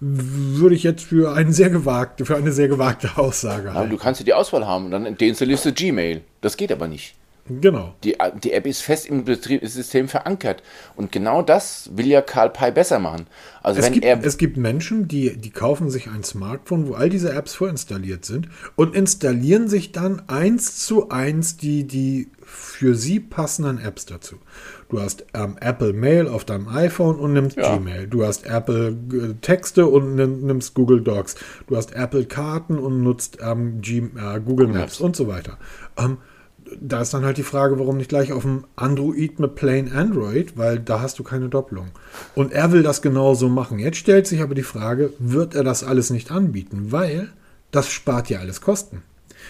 Würde 0.00 0.74
ich 0.74 0.82
jetzt 0.82 1.04
für 1.04 1.34
eine 1.34 1.52
sehr 1.52 1.70
gewagte, 1.70 2.24
für 2.24 2.36
eine 2.36 2.52
sehr 2.52 2.68
gewagte 2.68 3.16
Aussage 3.16 3.72
halten. 3.74 3.90
du 3.90 3.96
kannst 3.96 4.20
ja 4.20 4.24
die 4.24 4.34
Auswahl 4.34 4.66
haben 4.66 4.86
und 4.86 4.90
dann 4.90 5.16
deinstallierst 5.16 5.66
du 5.66 5.72
Gmail. 5.72 6.22
Das 6.40 6.56
geht 6.56 6.72
aber 6.72 6.88
nicht. 6.88 7.14
Genau. 7.46 7.94
Die, 8.04 8.16
die 8.42 8.52
App 8.52 8.66
ist 8.66 8.80
fest 8.80 9.06
im 9.06 9.24
Betriebssystem 9.24 10.08
verankert. 10.08 10.62
Und 10.96 11.12
genau 11.12 11.42
das 11.42 11.90
will 11.92 12.06
ja 12.06 12.22
Karl 12.22 12.48
Pei 12.48 12.70
besser 12.70 12.98
machen. 12.98 13.26
Also 13.62 13.80
es, 13.80 13.86
wenn 13.86 13.92
gibt, 13.92 14.04
er 14.06 14.24
es 14.24 14.38
gibt 14.38 14.56
Menschen, 14.56 15.08
die, 15.08 15.36
die 15.36 15.50
kaufen 15.50 15.90
sich 15.90 16.08
ein 16.08 16.22
Smartphone, 16.22 16.88
wo 16.88 16.94
all 16.94 17.10
diese 17.10 17.32
Apps 17.34 17.54
vorinstalliert 17.54 18.24
sind 18.24 18.48
und 18.76 18.94
installieren 18.94 19.68
sich 19.68 19.92
dann 19.92 20.22
eins 20.26 20.78
zu 20.86 21.10
eins 21.10 21.58
die, 21.58 21.84
die 21.84 22.30
für 22.44 22.94
sie 22.94 23.20
passenden 23.20 23.78
Apps 23.78 24.06
dazu. 24.06 24.36
Du 24.88 25.00
hast 25.00 25.26
ähm, 25.34 25.56
Apple 25.60 25.92
Mail 25.92 26.28
auf 26.28 26.46
deinem 26.46 26.68
iPhone 26.68 27.16
und 27.16 27.34
nimmst 27.34 27.56
ja. 27.56 27.76
Gmail. 27.76 28.06
Du 28.06 28.24
hast 28.24 28.46
Apple 28.46 28.96
äh, 29.12 29.34
Texte 29.42 29.86
und 29.86 30.14
nimmst 30.14 30.72
Google 30.74 31.02
Docs. 31.02 31.34
Du 31.66 31.76
hast 31.76 31.94
Apple 31.94 32.24
Karten 32.24 32.78
und 32.78 33.02
nutzt 33.02 33.38
ähm, 33.42 33.80
G 33.82 33.98
äh, 33.98 34.40
Google 34.40 34.68
Maps, 34.68 34.78
Maps 34.78 35.00
und 35.00 35.16
so 35.16 35.26
weiter. 35.26 35.58
Ähm, 35.98 36.18
da 36.80 37.00
ist 37.00 37.14
dann 37.14 37.24
halt 37.24 37.36
die 37.36 37.42
Frage, 37.42 37.78
warum 37.78 37.96
nicht 37.96 38.08
gleich 38.08 38.32
auf 38.32 38.42
dem 38.42 38.64
Android 38.76 39.38
mit 39.38 39.54
Plain 39.54 39.92
Android, 39.92 40.56
weil 40.56 40.78
da 40.78 41.00
hast 41.00 41.18
du 41.18 41.22
keine 41.22 41.48
Doppelung. 41.48 41.88
Und 42.34 42.52
er 42.52 42.72
will 42.72 42.82
das 42.82 43.02
genauso 43.02 43.48
machen. 43.48 43.78
Jetzt 43.78 43.98
stellt 43.98 44.26
sich 44.26 44.40
aber 44.40 44.54
die 44.54 44.62
Frage, 44.62 45.12
wird 45.18 45.54
er 45.54 45.64
das 45.64 45.84
alles 45.84 46.10
nicht 46.10 46.30
anbieten? 46.30 46.92
Weil 46.92 47.28
das 47.70 47.90
spart 47.90 48.30
ja 48.30 48.38
alles 48.38 48.60
Kosten. 48.60 49.02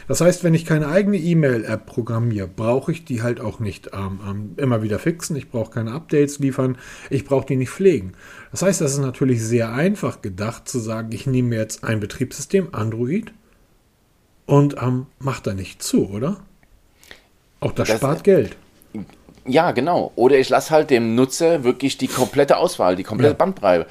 Das 0.09 0.21
heißt, 0.21 0.45
wenn 0.45 0.55
ich 0.55 0.65
keine 0.65 0.89
eigene 0.89 1.17
E-Mail-App 1.17 1.87
programmiere, 1.87 2.49
brauche 2.49 2.91
ich 2.91 3.05
die 3.05 3.23
halt 3.23 3.41
auch 3.41 3.61
nicht 3.61 3.91
ähm, 3.93 4.19
ähm, 4.29 4.51
immer 4.57 4.83
wieder 4.83 4.99
fixen. 4.99 5.37
Ich 5.37 5.51
brauche 5.51 5.71
keine 5.71 5.93
Updates 5.93 6.41
liefern. 6.41 6.77
Ich 7.11 7.25
brauche 7.25 7.47
die 7.47 7.57
nicht 7.57 7.71
pflegen. 7.71 8.13
Das 8.51 8.63
heißt, 8.63 8.81
das 8.81 8.93
ist 8.93 8.99
natürlich 8.99 9.43
sehr 9.43 9.73
einfach 9.73 10.21
gedacht 10.21 10.69
zu 10.69 10.79
sagen, 10.79 11.13
ich 11.13 11.27
nehme 11.27 11.55
jetzt 11.57 11.85
ein 11.85 12.01
Betriebssystem, 12.01 12.69
Android, 12.73 13.33
und 14.47 14.77
ähm, 14.81 15.07
mache 15.21 15.43
da 15.43 15.55
nicht 15.55 15.83
zu, 15.83 16.09
oder? 16.11 16.43
Auch 17.65 17.73
das, 17.73 17.89
das 17.89 17.97
spart 17.99 18.25
Geld. 18.25 18.57
Ja, 19.47 19.73
genau. 19.73 20.13
Oder 20.17 20.39
ich 20.39 20.49
lasse 20.49 20.71
halt 20.71 20.91
dem 20.91 21.15
Nutzer 21.15 21.65
wirklich 21.65 21.99
die 21.99 22.09
komplette 22.09 22.57
Auswahl, 22.57 22.97
die 22.97 23.05
komplette 23.05 23.33
ja. 23.33 23.37
Bandbreite. 23.39 23.87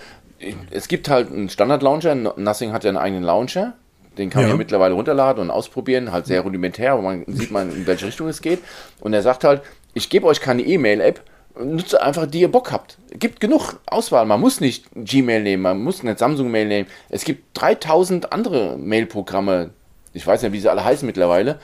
Es 0.71 0.87
gibt 0.87 1.09
halt 1.09 1.31
einen 1.31 1.49
Standard-Launcher, 1.49 2.15
Nothing 2.15 2.73
hat 2.73 2.83
ja 2.83 2.89
einen 2.89 2.97
eigenen 2.97 3.23
Launcher. 3.23 3.73
Den 4.17 4.29
kann 4.29 4.43
man 4.43 4.51
ja 4.51 4.57
mittlerweile 4.57 4.93
runterladen 4.93 5.41
und 5.41 5.49
ausprobieren, 5.49 6.11
halt 6.11 6.27
sehr 6.27 6.41
rudimentär, 6.41 6.93
aber 6.93 7.01
man 7.01 7.23
sieht 7.27 7.49
man, 7.49 7.71
in 7.71 7.87
welche 7.87 8.05
Richtung 8.05 8.27
es 8.27 8.41
geht. 8.41 8.59
Und 8.99 9.13
er 9.13 9.23
sagt 9.23 9.43
halt, 9.43 9.63
ich 9.95 10.09
gebe 10.09 10.27
euch 10.27 10.39
keine 10.39 10.61
E-Mail-App, 10.61 11.21
nutze 11.59 12.01
einfach, 12.01 12.27
die 12.27 12.41
ihr 12.41 12.51
Bock 12.51 12.71
habt. 12.71 12.97
Es 13.11 13.19
gibt 13.19 13.39
genug 13.39 13.79
Auswahl. 13.87 14.25
Man 14.25 14.39
muss 14.39 14.59
nicht 14.59 14.85
Gmail 14.95 15.41
nehmen, 15.41 15.63
man 15.63 15.83
muss 15.83 16.03
nicht 16.03 16.19
Samsung-Mail 16.19 16.67
nehmen. 16.67 16.89
Es 17.09 17.23
gibt 17.25 17.59
3000 17.59 18.31
andere 18.31 18.77
Mail-Programme. 18.77 19.71
Ich 20.13 20.27
weiß 20.27 20.43
nicht, 20.43 20.51
wie 20.51 20.59
sie 20.59 20.69
alle 20.69 20.83
heißen 20.83 21.05
mittlerweile. 21.05 21.59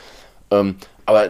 Ähm, 0.49 0.77
aber 1.05 1.29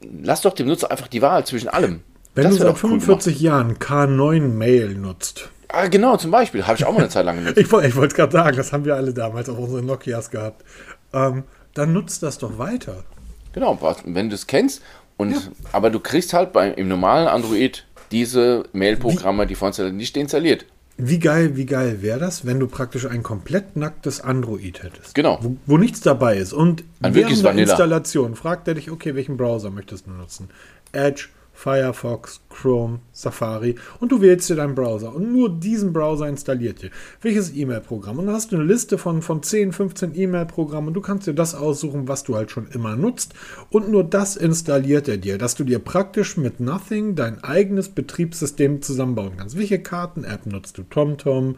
lass 0.00 0.42
doch 0.42 0.54
dem 0.54 0.66
Nutzer 0.66 0.90
einfach 0.90 1.08
die 1.08 1.22
Wahl 1.22 1.46
zwischen 1.46 1.68
allem. 1.68 2.00
Wenn 2.34 2.44
das 2.44 2.58
du 2.58 2.64
seit 2.64 2.78
45 2.78 3.36
cool 3.36 3.42
Jahren 3.42 3.78
K9 3.78 4.40
Mail 4.40 4.94
nutzt. 4.94 5.50
Ah, 5.68 5.86
genau, 5.86 6.16
zum 6.16 6.30
Beispiel. 6.30 6.66
Habe 6.66 6.76
ich 6.76 6.84
auch 6.84 6.92
mal 6.92 7.00
eine 7.00 7.08
Zeit 7.08 7.24
lang 7.24 7.36
genutzt. 7.36 7.58
ich 7.58 7.70
wollte 7.70 8.06
es 8.06 8.14
gerade 8.14 8.32
sagen, 8.32 8.56
das 8.56 8.72
haben 8.72 8.84
wir 8.84 8.96
alle 8.96 9.12
damals 9.12 9.48
auf 9.48 9.58
unseren 9.58 9.86
Nokias 9.86 10.30
gehabt. 10.30 10.64
Ähm, 11.12 11.44
dann 11.74 11.92
nutzt 11.92 12.22
das 12.22 12.38
doch 12.38 12.58
weiter. 12.58 13.04
Genau, 13.52 13.78
wenn 14.04 14.28
du 14.28 14.34
es 14.34 14.46
kennst. 14.46 14.82
Und, 15.16 15.32
ja. 15.32 15.40
Aber 15.72 15.90
du 15.90 16.00
kriegst 16.00 16.32
halt 16.32 16.52
bei, 16.52 16.70
im 16.70 16.88
normalen 16.88 17.28
Android 17.28 17.84
diese 18.10 18.64
Mail-Programme, 18.72 19.46
die 19.46 19.54
von 19.54 19.72
nicht 19.96 20.16
installiert. 20.16 20.66
Wie 21.02 21.18
geil, 21.18 21.56
wie 21.56 21.66
geil 21.66 22.02
wäre 22.02 22.18
das, 22.18 22.44
wenn 22.44 22.60
du 22.60 22.66
praktisch 22.66 23.06
ein 23.06 23.22
komplett 23.22 23.76
nacktes 23.76 24.20
Android 24.20 24.82
hättest? 24.82 25.14
Genau. 25.14 25.38
Wo, 25.40 25.56
wo 25.66 25.78
nichts 25.78 26.00
dabei 26.00 26.36
ist. 26.36 26.52
Und 26.52 26.84
ein 27.00 27.14
während 27.14 27.42
der 27.44 27.52
Installation 27.54 28.36
fragt 28.36 28.68
er 28.68 28.74
dich, 28.74 28.90
okay, 28.90 29.14
welchen 29.14 29.36
Browser 29.36 29.70
möchtest 29.70 30.06
du 30.06 30.10
nutzen? 30.10 30.48
Edge, 30.92 31.28
Firefox, 31.60 32.40
Chrome, 32.48 33.00
Safari 33.12 33.74
und 34.00 34.10
du 34.10 34.22
wählst 34.22 34.48
dir 34.48 34.56
deinen 34.56 34.74
Browser 34.74 35.14
und 35.14 35.30
nur 35.30 35.50
diesen 35.50 35.92
Browser 35.92 36.26
installiert 36.26 36.80
dir. 36.80 36.90
Welches 37.20 37.54
E-Mail-Programm? 37.54 38.18
Und 38.18 38.26
dann 38.26 38.34
hast 38.34 38.50
du 38.50 38.56
eine 38.56 38.64
Liste 38.64 38.96
von, 38.96 39.20
von 39.20 39.42
10, 39.42 39.72
15 39.72 40.14
E-Mail-Programmen 40.14 40.88
und 40.88 40.94
du 40.94 41.02
kannst 41.02 41.26
dir 41.26 41.34
das 41.34 41.54
aussuchen, 41.54 42.08
was 42.08 42.24
du 42.24 42.34
halt 42.34 42.50
schon 42.50 42.66
immer 42.68 42.96
nutzt 42.96 43.34
und 43.68 43.90
nur 43.90 44.04
das 44.04 44.36
installiert 44.36 45.06
er 45.06 45.18
dir, 45.18 45.36
dass 45.36 45.54
du 45.54 45.64
dir 45.64 45.80
praktisch 45.80 46.38
mit 46.38 46.60
Nothing 46.60 47.14
dein 47.14 47.44
eigenes 47.44 47.90
Betriebssystem 47.90 48.80
zusammenbauen 48.80 49.32
kannst. 49.36 49.58
Welche 49.58 49.82
Karten-App 49.82 50.46
nutzt 50.46 50.78
du? 50.78 50.84
TomTom, 50.84 51.56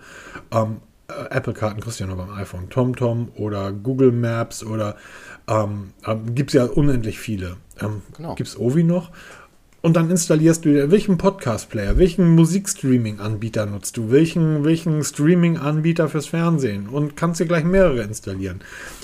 ähm, 0.51 0.79
äh, 1.07 1.37
Apple-Karten 1.37 1.81
kriegst 1.81 2.01
du 2.01 2.05
ja 2.05 2.09
nur 2.09 2.17
beim 2.17 2.33
iPhone, 2.33 2.71
TomTom 2.71 3.29
oder 3.37 3.73
Google 3.73 4.11
Maps 4.11 4.65
oder 4.65 4.97
ähm, 5.47 5.93
ähm, 6.07 6.35
gibt 6.35 6.51
es 6.51 6.55
ja 6.55 6.65
unendlich 6.65 7.21
viele. 7.21 7.57
Ähm, 7.81 8.03
genau. 8.17 8.35
Gibt 8.35 8.49
es 8.49 8.59
Ovi 8.59 8.85
noch? 8.85 9.11
Und 9.85 9.95
dann 9.95 10.13
installierst 10.13 10.65
du, 10.65 10.93
welchen 10.93 11.19
Podcast-Player, 11.19 11.99
welchen 11.99 12.37
Musikstreaming-Anbieter 12.37 13.67
nutzt 13.67 13.97
du, 13.97 14.13
welchen, 14.13 14.65
welchen 14.65 15.03
Streaming-Anbieter 15.03 16.09
fürs 16.09 16.27
Fernsehen 16.27 16.89
und 16.89 17.17
kannst 17.17 17.41
dir 17.41 17.47
gleich 17.47 17.65
mehrere 17.65 18.03
installieren. 18.03 18.61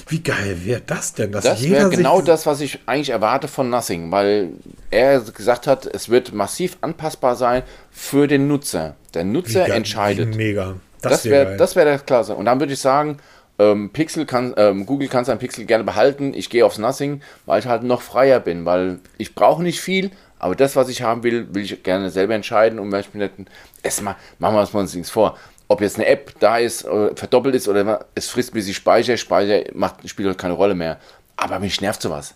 Wie 0.07 0.21
geil 0.21 0.59
wäre 0.63 0.81
das 0.87 1.15
denn? 1.15 1.33
Dass 1.33 1.43
das 1.43 1.69
wäre 1.69 1.91
genau 1.91 2.23
das, 2.23 2.47
was 2.47 2.61
ich 2.61 2.79
eigentlich 2.87 3.11
erwarte 3.11 3.49
von 3.49 3.71
Nothing, 3.71 4.13
weil 4.13 4.51
er 4.93 5.21
gesagt 5.21 5.67
hat, 5.67 5.85
es 5.85 6.11
wird 6.11 6.33
massiv 6.33 6.79
anpassbar 6.81 7.35
sein 7.35 7.65
für 7.91 8.29
den 8.29 8.47
Nutzer. 8.47 8.95
Der 9.15 9.25
Nutzer 9.25 9.67
geil, 9.67 9.79
entscheidet. 9.79 10.37
Mega. 10.37 10.77
Das, 11.03 11.13
das 11.13 11.25
wäre 11.25 11.59
wär, 11.59 11.75
wär 11.75 11.85
das 11.85 12.07
klasse. 12.07 12.37
Und 12.37 12.45
dann 12.45 12.61
würde 12.61 12.73
ich 12.73 12.81
sagen, 12.81 13.19
ähm, 13.59 13.91
Pixel 13.91 14.27
kann, 14.27 14.55
ähm, 14.57 14.87
Google 14.87 15.09
kann 15.09 15.25
sein 15.25 15.39
Pixel 15.39 15.65
gerne 15.65 15.85
behalten. 15.85 16.33
Ich 16.35 16.51
gehe 16.51 16.65
aufs 16.65 16.79
Nothing, 16.79 17.23
weil 17.47 17.61
ich 17.61 17.67
halt 17.67 17.83
noch 17.83 18.03
freier 18.03 18.41
bin, 18.41 18.65
weil 18.65 19.01
ich 19.19 19.35
brauche 19.35 19.63
nicht 19.63 19.81
viel, 19.81 20.11
aber 20.39 20.55
das, 20.55 20.77
was 20.77 20.89
ich 20.89 21.03
haben 21.03 21.23
will, 21.23 21.49
will 21.53 21.65
ich 21.65 21.83
gerne 21.83 22.11
selber 22.11 22.35
entscheiden 22.35 22.79
und 22.79 22.91
Beispiel 22.91 23.21
nicht, 23.21 23.35
es 23.83 24.01
mal, 24.01 24.17
machen 24.39 24.55
wir 24.55 24.81
uns 24.81 24.95
nichts 24.95 25.11
vor. 25.11 25.37
Ob 25.67 25.81
jetzt 25.81 25.97
eine 25.97 26.07
App 26.07 26.35
da 26.41 26.59
ist, 26.59 26.85
oder 26.87 27.15
verdoppelt 27.15 27.55
ist 27.55 27.69
oder 27.69 28.07
es 28.15 28.29
frisst 28.31 28.53
ein 28.53 28.55
bisschen 28.55 28.75
Speicher, 28.75 29.17
Speicher 29.17 29.65
macht, 29.75 30.09
spielt 30.09 30.29
halt 30.29 30.39
keine 30.39 30.55
Rolle 30.55 30.75
mehr. 30.75 30.99
Aber 31.37 31.59
mich 31.59 31.81
nervt 31.81 32.01
sowas. 32.01 32.35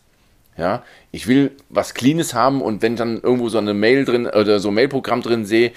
Ja, 0.59 0.83
ich 1.13 1.27
will 1.29 1.53
was 1.71 1.95
Cleanes 1.95 2.35
haben 2.35 2.61
und 2.61 2.83
wenn 2.83 2.93
ich 2.93 2.99
dann 2.99 3.23
irgendwo 3.23 3.49
so 3.49 3.57
eine 3.57 3.73
Mail 3.73 4.05
drin 4.05 4.27
oder 4.27 4.61
so 4.61 4.69
ein 4.69 4.75
Mailprogramm 4.75 5.23
drin 5.23 5.47
sehe, 5.47 5.73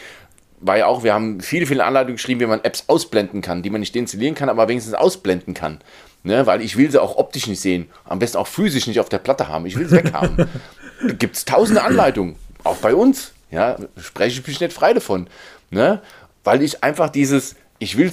war 0.60 0.78
ja 0.78 0.88
auch, 0.88 1.04
wir 1.04 1.13
haben 1.13 1.41
viele, 1.41 1.65
viele 1.65 1.84
Anleitungen 1.84 2.15
geschrieben, 2.15 2.39
wie 2.39 2.46
man 2.46 2.63
Apps 2.63 2.86
ausblenden 2.88 3.41
kann, 3.41 3.62
die 3.62 3.70
man 3.70 3.82
nicht 3.82 3.96
installieren 3.96 4.36
kann, 4.36 4.50
aber 4.50 4.68
wenigstens 4.68 4.94
ausblenden 4.94 5.54
kann. 5.54 5.80
Ne, 6.24 6.48
weil 6.48 6.62
ich 6.62 6.76
will 6.76 6.89
sie 6.89 7.00
auch 7.00 7.18
optisch 7.18 7.46
nicht 7.46 7.62
sehen, 7.62 7.88
am 8.04 8.18
besten 8.18 8.39
auch 8.39 8.48
physisch 8.48 8.88
nicht 8.88 9.00
auf 9.00 9.10
der 9.10 9.20
Platte 9.20 9.48
haben. 9.48 9.68
Ich 9.68 9.78
will 9.78 9.88
sie 9.88 9.98
weghaben. 9.98 10.50
gibt 11.20 11.36
es 11.36 11.46
tausende 11.46 11.84
Anleitungen, 11.84 12.36
auch 12.63 12.78
bei 12.78 12.96
uns. 12.96 13.34
Ja, 13.52 13.78
spreche 13.98 14.39
ich 14.39 14.48
mich 14.48 14.60
nicht 14.60 14.74
frei 14.74 14.94
davon. 14.94 15.28
Ne? 15.70 16.02
Weil 16.44 16.63
ich 16.63 16.84
einfach 16.84 17.10
dieses, 17.10 17.56
ich 17.78 17.98
will 17.98 18.12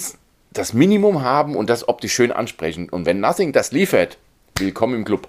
das 0.52 0.74
Minimum 0.74 1.22
haben 1.22 1.56
und 1.56 1.70
das 1.70 1.88
optisch 1.88 2.12
schön 2.12 2.32
ansprechen. 2.32 2.90
Und 2.90 3.06
wenn 3.06 3.20
Nothing 3.20 3.52
das 3.52 3.72
liefert, 3.72 4.18
willkommen 4.58 4.94
im 4.94 5.04
Club. 5.04 5.28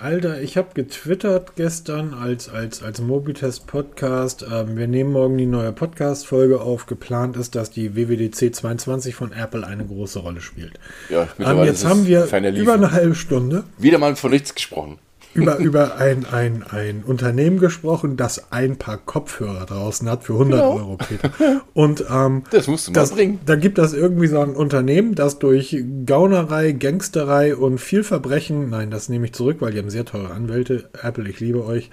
Alter, 0.00 0.40
ich 0.40 0.56
habe 0.56 0.68
getwittert 0.72 1.56
gestern 1.56 2.14
als, 2.14 2.48
als, 2.48 2.82
als 2.82 3.02
Mobitest-Podcast. 3.02 4.46
Ähm, 4.50 4.78
wir 4.78 4.88
nehmen 4.88 5.12
morgen 5.12 5.36
die 5.36 5.44
neue 5.44 5.72
Podcast-Folge 5.72 6.62
auf. 6.62 6.86
Geplant 6.86 7.36
ist, 7.36 7.54
dass 7.54 7.70
die 7.70 7.94
WWDC 7.96 8.54
22 8.54 9.14
von 9.14 9.30
Apple 9.32 9.66
eine 9.66 9.84
große 9.84 10.20
Rolle 10.20 10.40
spielt. 10.40 10.80
Ja, 11.10 11.28
ähm, 11.38 11.64
jetzt 11.64 11.84
haben 11.84 12.06
wir 12.06 12.26
über 12.54 12.72
eine 12.72 12.92
halbe 12.92 13.14
Stunde. 13.14 13.64
Wieder 13.76 13.98
mal 13.98 14.16
von 14.16 14.30
nichts 14.30 14.54
gesprochen 14.54 14.98
über, 15.32 15.58
über 15.58 15.96
ein, 15.96 16.26
ein, 16.26 16.64
ein 16.64 17.02
Unternehmen 17.04 17.58
gesprochen, 17.58 18.16
das 18.16 18.50
ein 18.52 18.76
paar 18.76 18.98
Kopfhörer 18.98 19.64
draußen 19.66 20.08
hat 20.08 20.24
für 20.24 20.32
100 20.32 20.60
genau. 20.60 20.76
Euro, 20.76 20.96
Peter. 20.96 21.30
Und 21.72 22.04
ähm, 22.10 22.42
das 22.50 22.66
musst 22.66 22.88
du 22.88 22.92
mal 22.92 23.00
das, 23.00 23.12
bringen. 23.12 23.40
Da 23.46 23.54
gibt 23.56 23.78
es 23.78 23.92
irgendwie 23.92 24.26
so 24.26 24.40
ein 24.40 24.56
Unternehmen, 24.56 25.14
das 25.14 25.38
durch 25.38 25.84
Gaunerei, 26.04 26.72
Gangsterei 26.72 27.54
und 27.54 27.78
viel 27.78 28.02
Verbrechen, 28.02 28.70
nein, 28.70 28.90
das 28.90 29.08
nehme 29.08 29.26
ich 29.26 29.32
zurück, 29.32 29.58
weil 29.60 29.72
die 29.72 29.78
haben 29.78 29.90
sehr 29.90 30.04
teure 30.04 30.30
Anwälte, 30.30 30.88
Apple, 31.00 31.28
ich 31.28 31.38
liebe 31.38 31.64
euch, 31.64 31.90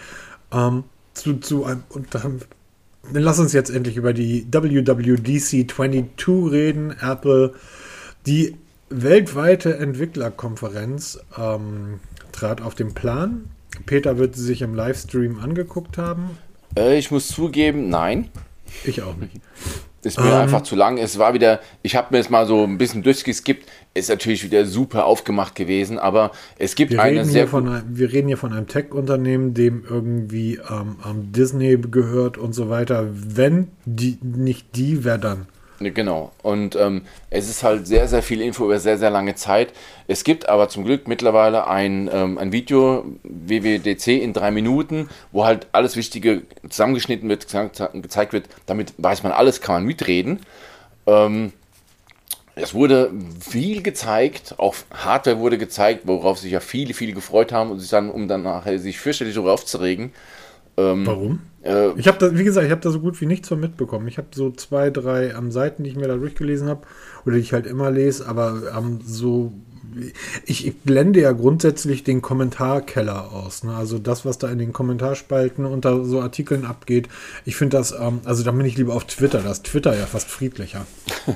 ähm, 0.52 0.84
zu, 1.14 1.36
zu 1.36 1.66
einem, 1.66 1.84
und 1.90 2.14
dann, 2.16 2.42
dann 3.14 3.24
lass 3.24 3.40
uns 3.40 3.54
jetzt 3.54 3.70
endlich 3.70 3.98
über 3.98 4.14
die 4.14 4.48
WWDC 4.52 5.70
22 5.70 6.52
reden, 6.52 6.96
Apple, 7.02 7.54
die 8.26 8.56
weltweite 8.90 9.78
Entwicklerkonferenz, 9.78 11.20
ähm, 11.38 12.00
trat 12.38 12.62
auf 12.62 12.76
den 12.76 12.94
Plan. 12.94 13.46
Peter 13.86 14.18
wird 14.18 14.36
sie 14.36 14.44
sich 14.44 14.62
im 14.62 14.74
Livestream 14.76 15.40
angeguckt 15.40 15.98
haben. 15.98 16.38
Äh, 16.78 16.98
ich 16.98 17.12
muss 17.12 17.28
zugeben, 17.28 17.90
nein. 17.90 18.30
Ich 18.84 19.02
auch 19.02 19.16
nicht. 19.16 19.34
Ist 20.04 20.20
mir 20.20 20.38
einfach 20.38 20.62
zu 20.62 20.76
lang. 20.76 20.98
Es 21.00 21.18
war 21.18 21.34
wieder, 21.34 21.60
ich 21.82 21.96
habe 21.96 22.08
mir 22.12 22.18
jetzt 22.20 22.30
mal 22.30 22.46
so 22.46 22.64
ein 22.64 22.78
bisschen 22.78 23.02
durchgeskippt. 23.04 23.68
Ist 23.94 24.10
natürlich 24.10 24.44
wieder 24.44 24.66
super 24.66 25.06
aufgemacht 25.06 25.56
gewesen, 25.56 25.98
aber 26.00 26.32
es 26.60 26.76
gibt 26.76 26.92
Wir 26.92 27.02
eine 27.02 27.26
sehr 27.26 27.48
von, 27.48 27.68
einem- 27.68 27.98
wir 27.98 28.14
reden 28.14 28.28
hier 28.28 28.38
von 28.38 28.54
einem 28.54 28.68
Tech-Unternehmen, 28.68 29.54
dem 29.54 29.84
irgendwie 29.90 30.60
ähm, 30.70 30.98
ähm, 31.06 31.32
Disney 31.32 31.78
gehört 31.78 32.38
und 32.38 32.54
so 32.54 32.70
weiter. 32.70 33.08
Wenn 33.12 33.70
die 33.86 34.18
nicht 34.22 34.76
die, 34.76 35.04
wer 35.04 35.18
dann? 35.18 35.48
Ne, 35.80 35.92
Genau. 35.92 36.32
Und 36.42 36.76
ähm, 36.76 37.04
es 37.30 37.50
ist 37.50 37.64
halt 37.64 37.86
sehr, 37.88 38.08
sehr 38.08 38.24
viel 38.24 38.42
Info 38.42 38.66
über 38.66 38.80
sehr, 38.80 38.98
sehr 38.98 39.10
lange 39.12 39.36
Zeit. 39.36 39.74
Es 40.08 40.24
gibt 40.24 40.50
aber 40.50 40.70
zum 40.70 40.84
Glück 40.86 41.08
mittlerweile 41.08 41.68
ein, 41.68 42.10
ähm, 42.12 42.38
ein 42.38 42.52
Video, 42.52 43.06
WWDC 43.24 44.08
in 44.22 44.34
drei 44.34 44.50
Minuten, 44.52 45.10
wo 45.32 45.46
halt 45.46 45.68
alles 45.74 45.96
Wichtige 45.96 46.42
zusammengeschnitten 46.68 47.30
wird, 47.30 47.48
ge- 47.50 47.70
gezeigt 48.02 48.34
wird. 48.34 48.50
Damit 48.66 48.94
weiß 48.98 49.24
man 49.24 49.32
alles, 49.32 49.62
kann 49.62 49.76
man 49.76 49.84
mitreden. 49.86 50.40
Ähm, 51.06 51.54
es 52.56 52.74
wurde 52.74 53.12
viel 53.40 53.84
gezeigt, 53.84 54.56
auch 54.58 54.74
Hardware 54.92 55.38
wurde 55.38 55.60
gezeigt, 55.60 56.02
worauf 56.06 56.40
sich 56.40 56.52
ja 56.52 56.60
viele, 56.60 56.96
viele 56.96 57.14
gefreut 57.14 57.52
haben 57.52 57.70
und 57.70 57.80
sich 57.80 57.90
dann, 57.92 58.10
um 58.10 58.28
dann 58.28 58.42
nachher 58.42 58.80
sich 58.80 58.98
fürchterlich 58.98 59.36
darüber 59.36 59.54
aufzuregen. 59.54 60.12
Warum? 61.06 61.40
Äh, 61.68 61.92
Ich 62.00 62.08
habe 62.08 62.18
da, 62.18 62.38
wie 62.38 62.44
gesagt, 62.44 62.66
ich 62.66 62.72
habe 62.72 62.82
da 62.82 62.90
so 62.92 63.00
gut 63.00 63.20
wie 63.22 63.26
nichts 63.26 63.48
von 63.50 63.60
mitbekommen. 63.60 64.08
Ich 64.08 64.18
habe 64.18 64.28
so 64.34 64.52
zwei, 64.52 64.90
drei 64.90 65.32
ähm, 65.32 65.52
Seiten, 65.52 65.84
die 65.84 65.90
ich 65.90 65.96
mir 65.96 66.08
da 66.08 66.16
durchgelesen 66.18 66.70
habe 66.70 66.88
oder 67.26 67.36
die 67.36 67.42
ich 67.42 67.54
halt 67.54 67.66
immer 67.68 67.92
lese, 67.92 68.28
aber 68.28 68.62
ähm, 68.78 69.00
so. 69.04 69.52
Ich, 70.46 70.66
ich 70.68 70.78
blende 70.80 71.22
ja 71.22 71.32
grundsätzlich 71.32 72.04
den 72.04 72.22
Kommentarkeller 72.22 73.32
aus. 73.32 73.64
Ne? 73.64 73.76
Also 73.76 74.00
das, 74.00 74.26
was 74.26 74.38
da 74.38 74.50
in 74.50 74.60
den 74.60 74.74
Kommentarspalten 74.74 75.66
unter 75.66 76.04
so 76.06 76.22
Artikeln 76.22 76.66
abgeht. 76.66 77.10
Ich 77.46 77.56
finde 77.56 77.78
das, 77.78 77.92
ähm, 77.92 78.22
also 78.26 78.44
da 78.44 78.52
bin 78.52 78.66
ich 78.66 78.78
lieber 78.78 78.94
auf 78.94 79.06
Twitter. 79.06 79.40
Da 79.40 79.52
ist 79.52 79.66
Twitter 79.66 79.98
ja 79.98 80.06
fast 80.06 80.30
friedlicher. 80.30 80.86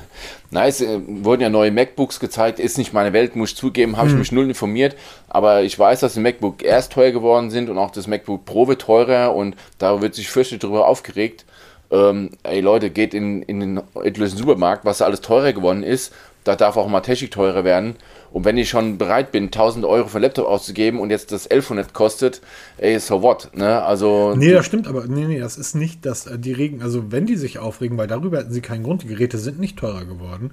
Nice, 0.50 0.82
äh, 0.82 1.00
wurden 1.06 1.40
ja 1.40 1.48
neue 1.48 1.70
MacBooks 1.70 2.20
gezeigt, 2.20 2.60
ist 2.60 2.76
nicht 2.76 2.92
meine 2.92 3.14
Welt, 3.14 3.36
muss 3.36 3.50
ich 3.50 3.56
zugeben, 3.56 3.96
habe 3.96 4.08
ich 4.08 4.14
mich 4.14 4.32
null 4.32 4.44
informiert, 4.44 4.96
aber 5.28 5.62
ich 5.62 5.78
weiß, 5.78 6.00
dass 6.00 6.12
die 6.12 6.20
MacBook 6.20 6.62
erst 6.62 6.92
teuer 6.92 7.10
geworden 7.10 7.50
sind 7.50 7.70
und 7.70 7.78
auch 7.78 7.90
das 7.90 8.06
MacBook 8.06 8.44
Pro 8.44 8.68
wird 8.68 8.82
teurer 8.82 9.34
und 9.34 9.56
da 9.78 10.02
wird 10.02 10.14
sich 10.14 10.28
fürchterlich 10.28 10.60
darüber 10.60 10.86
aufgeregt. 10.88 11.46
Ähm, 11.90 12.32
ey 12.42 12.60
Leute, 12.60 12.90
geht 12.90 13.14
in, 13.14 13.40
in 13.42 13.60
den 13.60 13.80
etlichen 13.94 14.36
Supermarkt, 14.36 14.84
was 14.84 14.98
da 14.98 15.06
alles 15.06 15.22
teurer 15.22 15.54
geworden 15.54 15.82
ist, 15.82 16.12
da 16.44 16.56
darf 16.56 16.76
auch 16.76 16.88
mal 16.88 17.00
Technik 17.00 17.30
teurer 17.30 17.64
werden. 17.64 17.96
Und 18.32 18.46
wenn 18.46 18.56
ich 18.56 18.70
schon 18.70 18.96
bereit 18.96 19.30
bin, 19.30 19.44
1000 19.44 19.84
Euro 19.84 20.08
für 20.08 20.16
einen 20.16 20.22
Laptop 20.22 20.46
auszugeben 20.46 21.00
und 21.00 21.10
jetzt 21.10 21.32
das 21.32 21.46
1100 21.46 21.92
kostet, 21.92 22.40
ey, 22.78 22.98
so 22.98 23.20
what, 23.20 23.50
ne? 23.54 23.82
Also, 23.82 24.34
Nee, 24.34 24.52
das 24.52 24.64
stimmt, 24.64 24.86
aber 24.86 25.06
nee, 25.06 25.26
nee, 25.26 25.38
das 25.38 25.58
ist 25.58 25.74
nicht, 25.74 26.06
dass 26.06 26.26
äh, 26.26 26.38
die 26.38 26.52
regen, 26.52 26.82
also 26.82 27.12
wenn 27.12 27.26
die 27.26 27.36
sich 27.36 27.58
aufregen, 27.58 27.98
weil 27.98 28.06
darüber 28.06 28.38
hätten 28.38 28.52
sie 28.52 28.62
keinen 28.62 28.84
Grund, 28.84 29.02
die 29.02 29.08
Geräte 29.08 29.36
sind 29.36 29.60
nicht 29.60 29.78
teurer 29.78 30.06
geworden. 30.06 30.52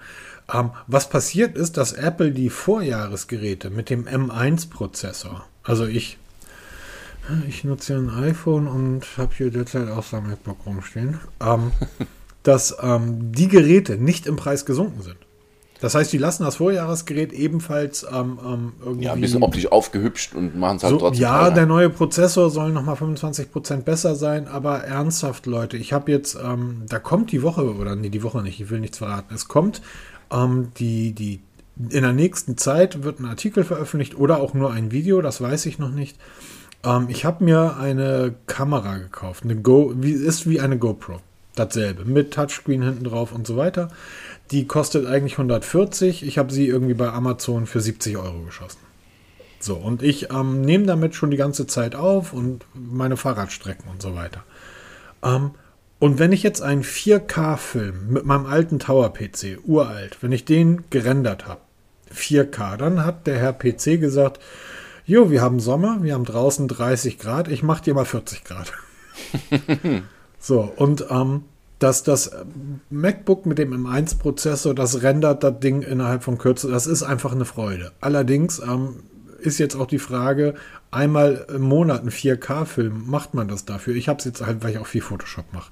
Ähm, 0.54 0.72
was 0.88 1.10
passiert 1.10 1.56
ist, 1.56 1.78
dass 1.78 1.94
Apple 1.94 2.32
die 2.32 2.50
Vorjahresgeräte 2.50 3.70
mit 3.70 3.90
dem 3.90 4.06
M1-Prozessor, 4.06 5.46
also 5.64 5.86
ich, 5.86 6.18
ich 7.48 7.64
nutze 7.64 7.94
ja 7.94 8.00
ein 8.00 8.10
iPhone 8.10 8.68
und 8.68 9.06
habe 9.18 9.34
hier 9.38 9.52
derzeit 9.52 9.90
auch 9.90 10.04
so 10.04 10.18
ein 10.18 10.28
MacBook 10.28 10.66
rumstehen, 10.66 11.20
ähm, 11.42 11.72
dass 12.44 12.76
ähm, 12.82 13.32
die 13.32 13.48
Geräte 13.48 13.98
nicht 13.98 14.26
im 14.26 14.36
Preis 14.36 14.66
gesunken 14.66 15.02
sind. 15.02 15.29
Das 15.82 15.96
heißt, 15.96 16.12
die 16.12 16.18
lassen 16.18 16.44
das 16.44 16.58
Vorjahresgerät 16.58 17.32
ebenfalls 17.32 18.06
ähm, 18.12 18.38
ähm, 18.46 18.74
irgendwie. 18.84 19.06
ja, 19.06 19.14
ein 19.14 19.22
bisschen 19.22 19.44
optisch 19.44 19.72
aufgehübscht 19.72 20.36
und 20.36 20.58
machen 20.58 20.78
es 20.78 20.84
halt 20.84 20.92
So, 20.92 20.98
trotzdem 21.00 21.22
ja, 21.22 21.40
teurer. 21.40 21.52
der 21.54 21.66
neue 21.66 21.90
Prozessor 21.90 22.50
soll 22.50 22.72
nochmal 22.72 22.96
25% 22.96 23.82
besser 23.84 24.16
sein, 24.16 24.48
aber 24.48 24.80
ernsthaft, 24.84 25.46
Leute, 25.46 25.78
ich 25.78 25.94
habe 25.94 26.12
jetzt, 26.12 26.36
ähm, 26.36 26.84
da 26.90 27.00
kommt 27.00 27.32
die 27.32 27.42
Woche, 27.42 27.76
oder 27.76 27.96
nee, 27.96 28.10
die 28.10 28.24
Woche 28.24 28.42
nicht, 28.42 28.60
ich 28.60 28.70
will 28.70 28.80
nichts 28.80 28.98
verraten. 28.98 29.34
Es 29.34 29.48
kommt 29.48 29.82
ähm, 30.32 30.72
die, 30.78 31.14
die, 31.14 31.40
in 31.90 32.04
der 32.04 32.14
nächsten 32.14 32.58
Zeit 32.58 33.04
wird 33.04 33.20
ein 33.20 33.26
Artikel 33.26 33.64
veröffentlicht 33.64 34.18
oder 34.18 34.42
auch 34.42 34.54
nur 34.54 34.72
ein 34.74 34.92
Video, 34.92 35.22
das 35.22 35.40
weiß 35.42 35.66
ich 35.66 35.80
noch 35.80 35.92
nicht. 35.92 36.18
Ähm, 36.84 37.08
ich 37.10 37.26
habe 37.26 37.44
mir 37.44 37.78
eine 37.78 38.36
Kamera 38.48 38.98
gekauft, 38.98 39.44
eine 39.44 39.56
Go, 39.56 39.94
wie, 39.96 40.12
ist 40.12 40.50
wie 40.50 40.60
eine 40.60 40.78
GoPro. 40.78 41.22
Dasselbe, 41.56 42.06
mit 42.06 42.34
Touchscreen 42.34 42.82
hinten 42.82 43.04
drauf 43.04 43.34
und 43.34 43.46
so 43.46 43.58
weiter. 43.58 43.90
Die 44.52 44.68
kostet 44.68 45.06
eigentlich 45.06 45.34
140. 45.34 46.24
Ich 46.24 46.38
habe 46.38 46.52
sie 46.52 46.68
irgendwie 46.68 46.96
bei 46.96 47.10
Amazon 47.10 47.66
für 47.66 47.82
70 47.82 48.18
Euro 48.18 48.42
geschossen. 48.42 48.80
So, 49.60 49.76
und 49.76 50.02
ich 50.02 50.32
ähm, 50.32 50.62
nehme 50.62 50.86
damit 50.86 51.16
schon 51.16 51.32
die 51.32 51.38
ganze 51.38 51.68
Zeit 51.68 51.94
auf 51.94 52.34
und 52.34 52.66
meine 52.74 53.18
Fahrradstrecken 53.18 53.90
und 53.90 54.02
so 54.02 54.16
weiter. 54.16 54.44
Ähm, 55.24 55.52
und 56.00 56.18
wenn 56.18 56.32
ich 56.32 56.44
jetzt 56.44 56.62
einen 56.62 56.84
4K-Film 56.84 58.08
mit 58.14 58.26
meinem 58.26 58.46
alten 58.46 58.80
Tower-PC, 58.80 59.60
uralt, 59.66 60.18
wenn 60.22 60.32
ich 60.32 60.46
den 60.46 60.86
gerendert 60.90 61.46
habe, 61.46 61.60
4K, 62.16 62.78
dann 62.78 63.06
hat 63.06 63.28
der 63.28 63.38
Herr 63.38 63.54
PC 63.54 64.00
gesagt, 64.00 64.40
jo, 65.06 65.30
wir 65.30 65.42
haben 65.42 65.60
Sommer, 65.60 66.02
wir 66.02 66.14
haben 66.14 66.24
draußen 66.24 66.70
30 66.70 67.20
Grad, 67.20 67.50
ich 67.50 67.64
mach 67.64 67.82
dir 67.82 67.94
mal 67.94 68.06
40 68.06 68.46
Grad. 68.46 68.72
so, 70.40 70.62
und 70.78 71.06
ähm, 71.10 71.44
dass 71.80 72.04
das 72.04 72.32
MacBook 72.90 73.46
mit 73.46 73.58
dem 73.58 73.74
M1-Prozessor, 73.74 74.76
das 74.76 75.02
rendert 75.02 75.44
das 75.44 75.60
Ding 75.60 75.82
innerhalb 75.82 76.24
von 76.24 76.38
Kürze, 76.38 76.70
das 76.70 76.88
ist 76.88 77.04
einfach 77.04 77.32
eine 77.32 77.46
Freude. 77.46 77.94
Allerdings 78.02 78.60
ähm, 78.60 79.04
ist 79.40 79.60
jetzt 79.60 79.76
auch 79.76 79.88
die 79.88 80.00
Frage, 80.00 80.56
einmal 80.92 81.46
im 81.54 81.62
Monat 81.62 82.02
einen 82.02 82.12
4K-Film, 82.12 83.06
macht 83.08 83.34
man 83.34 83.48
das 83.48 83.66
dafür? 83.66 83.96
Ich 83.96 84.10
habe 84.10 84.20
es 84.20 84.26
jetzt 84.26 84.46
halt, 84.46 84.64
weil 84.64 84.72
ich 84.72 84.78
auch 84.78 84.88
viel 84.88 85.02
Photoshop 85.02 85.46
mache. 85.54 85.72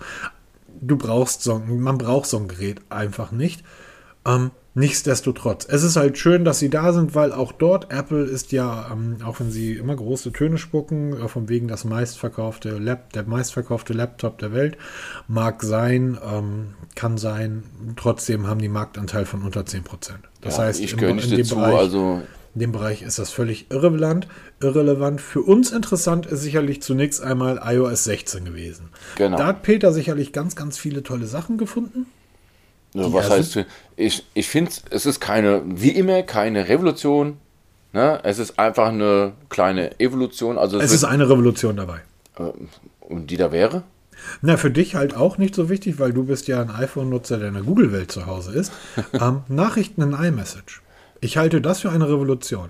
Du 0.80 0.96
brauchst 0.98 1.44
so, 1.44 1.60
man 1.60 1.98
braucht 1.98 2.28
so 2.28 2.38
ein 2.38 2.48
Gerät 2.48 2.82
einfach 2.90 3.32
nicht. 3.32 3.64
Ähm, 4.26 4.52
nichtsdestotrotz, 4.78 5.66
es 5.68 5.82
ist 5.82 5.96
halt 5.96 6.20
schön, 6.20 6.46
dass 6.46 6.60
sie 6.60 6.70
da 6.70 6.94
sind, 6.94 7.16
weil 7.16 7.34
auch 7.34 7.52
dort, 7.52 7.92
Apple 7.92 8.24
ist 8.24 8.52
ja, 8.52 8.90
ähm, 8.92 9.18
auch 9.26 9.40
wenn 9.40 9.50
sie 9.50 9.74
immer 9.74 9.96
große 9.96 10.32
Töne 10.32 10.60
spucken, 10.60 11.14
äh, 11.20 11.28
von 11.28 11.50
wegen 11.50 11.68
das 11.68 11.84
meistverkaufte 11.84 12.78
Lap, 12.78 13.12
der 13.14 13.24
meistverkaufte 13.24 13.94
Laptop 13.94 14.38
der 14.38 14.54
Welt, 14.54 14.78
mag 15.28 15.64
sein, 15.64 16.18
ähm, 16.24 16.76
kann 16.94 17.18
sein, 17.18 17.64
trotzdem 17.96 18.46
haben 18.46 18.62
die 18.62 18.70
Marktanteil 18.70 19.26
von 19.26 19.42
unter 19.42 19.66
10%. 19.66 20.30
Das 20.42 20.58
ja, 20.58 20.64
heißt, 20.64 20.80
ich 20.80 20.96
gehöre 20.96 21.16
nicht 21.16 21.32
in 21.32 21.38
dem 21.38 21.40
dazu, 21.40 21.56
Bereich- 21.56 21.76
also 21.76 22.22
in 22.54 22.62
dem 22.62 22.72
Bereich 22.72 23.02
ist 23.02 23.20
das 23.20 23.30
völlig 23.32 23.70
irrelevant. 23.70 24.28
Irrelevant. 24.60 25.22
Für 25.22 25.42
uns 25.42 25.72
interessant 25.72 26.26
ist 26.26 26.42
sicherlich 26.42 26.82
zunächst 26.82 27.22
einmal 27.22 27.62
iOS 27.64 28.06
16 28.06 28.46
gewesen. 28.46 28.90
Genau. 29.16 29.38
Da 29.38 29.46
hat 29.46 29.62
Peter 29.62 29.94
sicherlich 29.94 30.34
ganz, 30.34 30.56
ganz 30.56 30.78
viele 30.78 31.04
tolle 31.04 31.28
Sachen 31.28 31.60
gefunden. 31.60 32.08
Ja, 33.04 33.14
was 33.14 33.30
ersten- 33.30 33.62
heißt, 33.62 33.70
ich, 33.96 34.26
ich 34.34 34.48
finde, 34.48 34.72
es 34.90 35.06
ist 35.06 35.20
keine, 35.20 35.62
wie 35.66 35.92
immer, 35.92 36.24
keine 36.24 36.68
Revolution. 36.68 37.38
Ne? 37.94 38.20
Es 38.24 38.40
ist 38.40 38.60
einfach 38.60 38.90
eine 38.90 39.34
kleine 39.50 40.00
Evolution. 40.00 40.58
Also 40.58 40.80
Es 40.80 40.92
ist 40.92 41.04
eine 41.04 41.30
Revolution 41.30 41.76
dabei. 41.78 42.02
und 43.00 43.32
die 43.32 43.38
da 43.38 43.52
wäre? 43.52 43.84
Na, 44.42 44.58
für 44.58 44.72
dich 44.72 44.96
halt 44.96 45.16
auch 45.16 45.38
nicht 45.38 45.56
so 45.56 45.70
wichtig, 45.70 46.00
weil 46.00 46.12
du 46.14 46.26
bist 46.26 46.48
ja 46.48 46.62
ein 46.62 46.70
iPhone-Nutzer, 46.72 47.38
der 47.38 47.50
in 47.50 47.54
der 47.54 47.64
Google-Welt 47.64 48.12
zu 48.12 48.26
Hause 48.26 48.52
ist. 48.54 48.72
ähm, 49.14 49.42
Nachrichten 49.48 50.02
in 50.02 50.14
iMessage. 50.14 50.82
Ich 51.22 51.38
halte 51.38 51.62
das 51.62 51.82
für 51.82 51.90
eine 51.92 52.08
Revolution. 52.08 52.70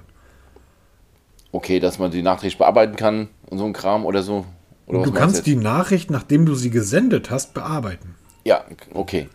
Okay, 1.52 1.80
dass 1.80 2.00
man 2.00 2.12
die 2.12 2.22
Nachricht 2.22 2.58
bearbeiten 2.58 2.96
kann 2.96 3.30
und 3.48 3.58
so 3.58 3.66
ein 3.66 3.74
Kram 3.74 4.06
oder 4.06 4.22
so. 4.24 4.46
Oder 4.86 5.04
du 5.04 5.12
kannst 5.12 5.46
die 5.46 5.56
Nachricht, 5.56 6.12
nachdem 6.12 6.46
du 6.46 6.56
sie 6.56 6.70
gesendet 6.70 7.30
hast, 7.30 7.54
bearbeiten. 7.54 8.16
Ja, 8.46 8.64
okay. 8.94 9.28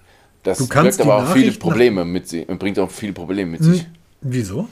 Das 0.42 0.58
Du 0.58 0.66
kannst 0.66 0.98
birgt 0.98 1.10
aber 1.10 1.22
auch 1.22 1.32
viele 1.32 1.52
Probleme 1.52 2.04
mit 2.04 2.28
sich, 2.28 2.46
bringt 2.46 2.78
auch 2.78 2.90
viele 2.90 3.12
Probleme 3.12 3.52
mit 3.52 3.62
sich. 3.62 3.86
Wieso? 4.20 4.68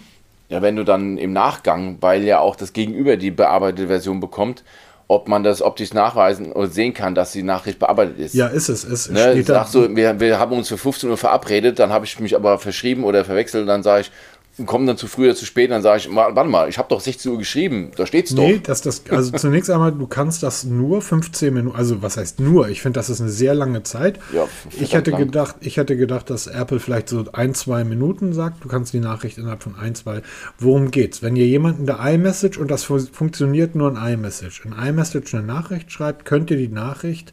Ja, 0.48 0.62
wenn 0.62 0.74
du 0.74 0.84
dann 0.84 1.16
im 1.16 1.32
Nachgang, 1.32 1.98
weil 2.00 2.24
ja 2.24 2.40
auch 2.40 2.56
das 2.56 2.72
Gegenüber 2.72 3.16
die 3.16 3.30
bearbeitete 3.30 3.86
Version 3.86 4.18
bekommt, 4.18 4.64
ob 5.06 5.28
man 5.28 5.42
das 5.42 5.60
optisch 5.60 5.92
nachweisen 5.92 6.52
oder 6.52 6.68
sehen 6.68 6.94
kann, 6.94 7.16
dass 7.16 7.32
die 7.32 7.42
Nachricht 7.42 7.80
bearbeitet 7.80 8.18
ist. 8.18 8.34
Ja, 8.34 8.46
ist 8.46 8.68
es. 8.68 8.84
Es 8.84 9.10
Ne, 9.10 9.42
sagst 9.42 9.74
du, 9.74 9.96
wir, 9.96 10.20
wir 10.20 10.38
haben 10.38 10.56
uns 10.56 10.68
für 10.68 10.78
15 10.78 11.10
Uhr 11.10 11.16
verabredet, 11.16 11.80
dann 11.80 11.90
habe 11.90 12.04
ich 12.04 12.20
mich 12.20 12.36
aber 12.36 12.58
verschrieben 12.58 13.02
oder 13.02 13.24
verwechselt, 13.24 13.68
dann 13.68 13.82
sage 13.82 14.02
ich, 14.02 14.12
komm 14.66 14.86
dann 14.86 14.96
zu 14.96 15.06
früh 15.06 15.24
oder 15.26 15.34
zu 15.34 15.44
spät, 15.46 15.70
dann 15.70 15.82
sage 15.82 15.98
ich, 16.00 16.08
"Ma- 16.08 16.34
warte 16.34 16.50
mal, 16.50 16.68
ich 16.68 16.78
habe 16.78 16.88
doch 16.88 17.00
16 17.00 17.32
Uhr 17.32 17.38
geschrieben, 17.38 17.90
da 17.96 18.06
steht's 18.06 18.32
Nee, 18.32 18.56
doch. 18.56 18.62
dass 18.64 18.82
das, 18.82 19.02
also 19.10 19.30
zunächst 19.32 19.70
einmal, 19.70 19.92
du 19.92 20.06
kannst 20.06 20.42
das 20.42 20.64
nur 20.64 21.02
15 21.02 21.52
Minuten, 21.54 21.76
also 21.76 22.02
was 22.02 22.16
heißt 22.16 22.40
nur? 22.40 22.68
Ich 22.68 22.82
finde, 22.82 22.98
das 22.98 23.10
ist 23.10 23.20
eine 23.20 23.30
sehr 23.30 23.54
lange 23.54 23.82
Zeit. 23.82 24.18
Ja, 24.34 24.46
ich 24.78 24.94
hätte 24.94 25.10
lang. 25.12 25.20
gedacht, 25.20 25.56
ich 25.60 25.76
hätte 25.76 25.96
gedacht, 25.96 26.30
dass 26.30 26.46
Apple 26.46 26.80
vielleicht 26.80 27.08
so 27.08 27.24
ein, 27.32 27.54
zwei 27.54 27.84
Minuten 27.84 28.32
sagt, 28.32 28.64
du 28.64 28.68
kannst 28.68 28.92
die 28.92 29.00
Nachricht 29.00 29.38
innerhalb 29.38 29.62
von 29.62 29.74
ein, 29.76 29.94
zwei. 29.94 30.22
Worum 30.58 30.90
geht's? 30.90 31.22
Wenn 31.22 31.36
ihr 31.36 31.46
jemanden 31.46 31.86
der 31.86 31.98
iMessage 32.00 32.58
und 32.58 32.70
das 32.70 32.84
fu- 32.84 32.98
funktioniert 32.98 33.74
nur 33.74 33.90
in 33.90 33.96
iMessage, 33.96 34.62
in 34.64 34.72
iMessage 34.72 35.34
eine 35.34 35.44
Nachricht 35.46 35.90
schreibt, 35.92 36.24
könnt 36.24 36.50
ihr 36.50 36.56
die 36.56 36.68
Nachricht 36.68 37.32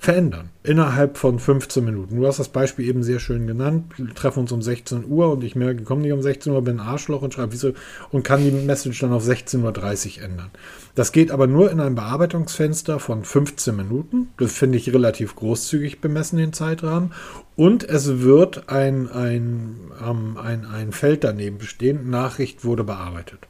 verändern. 0.00 0.48
Innerhalb 0.62 1.18
von 1.18 1.38
15 1.38 1.84
Minuten. 1.84 2.16
Du 2.16 2.26
hast 2.26 2.38
das 2.38 2.48
Beispiel 2.48 2.88
eben 2.88 3.02
sehr 3.02 3.20
schön 3.20 3.46
genannt. 3.46 3.92
Wir 3.98 4.14
treffen 4.14 4.40
uns 4.40 4.50
um 4.50 4.62
16 4.62 5.04
Uhr 5.06 5.30
und 5.30 5.44
ich 5.44 5.54
merke, 5.54 5.82
ich 5.82 5.86
komme 5.86 6.00
nicht 6.00 6.12
um 6.12 6.22
16 6.22 6.54
Uhr, 6.54 6.62
bin 6.62 6.80
ein 6.80 6.86
Arschloch 6.86 7.20
und 7.20 7.34
schreibe 7.34 7.52
wieso 7.52 7.72
und 8.10 8.22
kann 8.22 8.42
die 8.42 8.50
Message 8.50 8.98
dann 8.98 9.12
auf 9.12 9.22
16.30 9.22 10.16
Uhr 10.16 10.24
ändern. 10.24 10.50
Das 10.94 11.12
geht 11.12 11.30
aber 11.30 11.46
nur 11.46 11.70
in 11.70 11.80
einem 11.80 11.96
Bearbeitungsfenster 11.96 12.98
von 12.98 13.24
15 13.24 13.76
Minuten. 13.76 14.28
Das 14.38 14.52
finde 14.52 14.78
ich 14.78 14.90
relativ 14.90 15.36
großzügig 15.36 16.00
bemessen, 16.00 16.38
den 16.38 16.54
Zeitrahmen. 16.54 17.12
Und 17.54 17.86
es 17.86 18.20
wird 18.20 18.70
ein, 18.70 19.10
ein, 19.12 19.76
ähm, 20.02 20.38
ein, 20.42 20.64
ein 20.64 20.92
Feld 20.92 21.24
daneben 21.24 21.58
bestehen. 21.58 22.08
Nachricht 22.08 22.64
wurde 22.64 22.84
bearbeitet. 22.84 23.40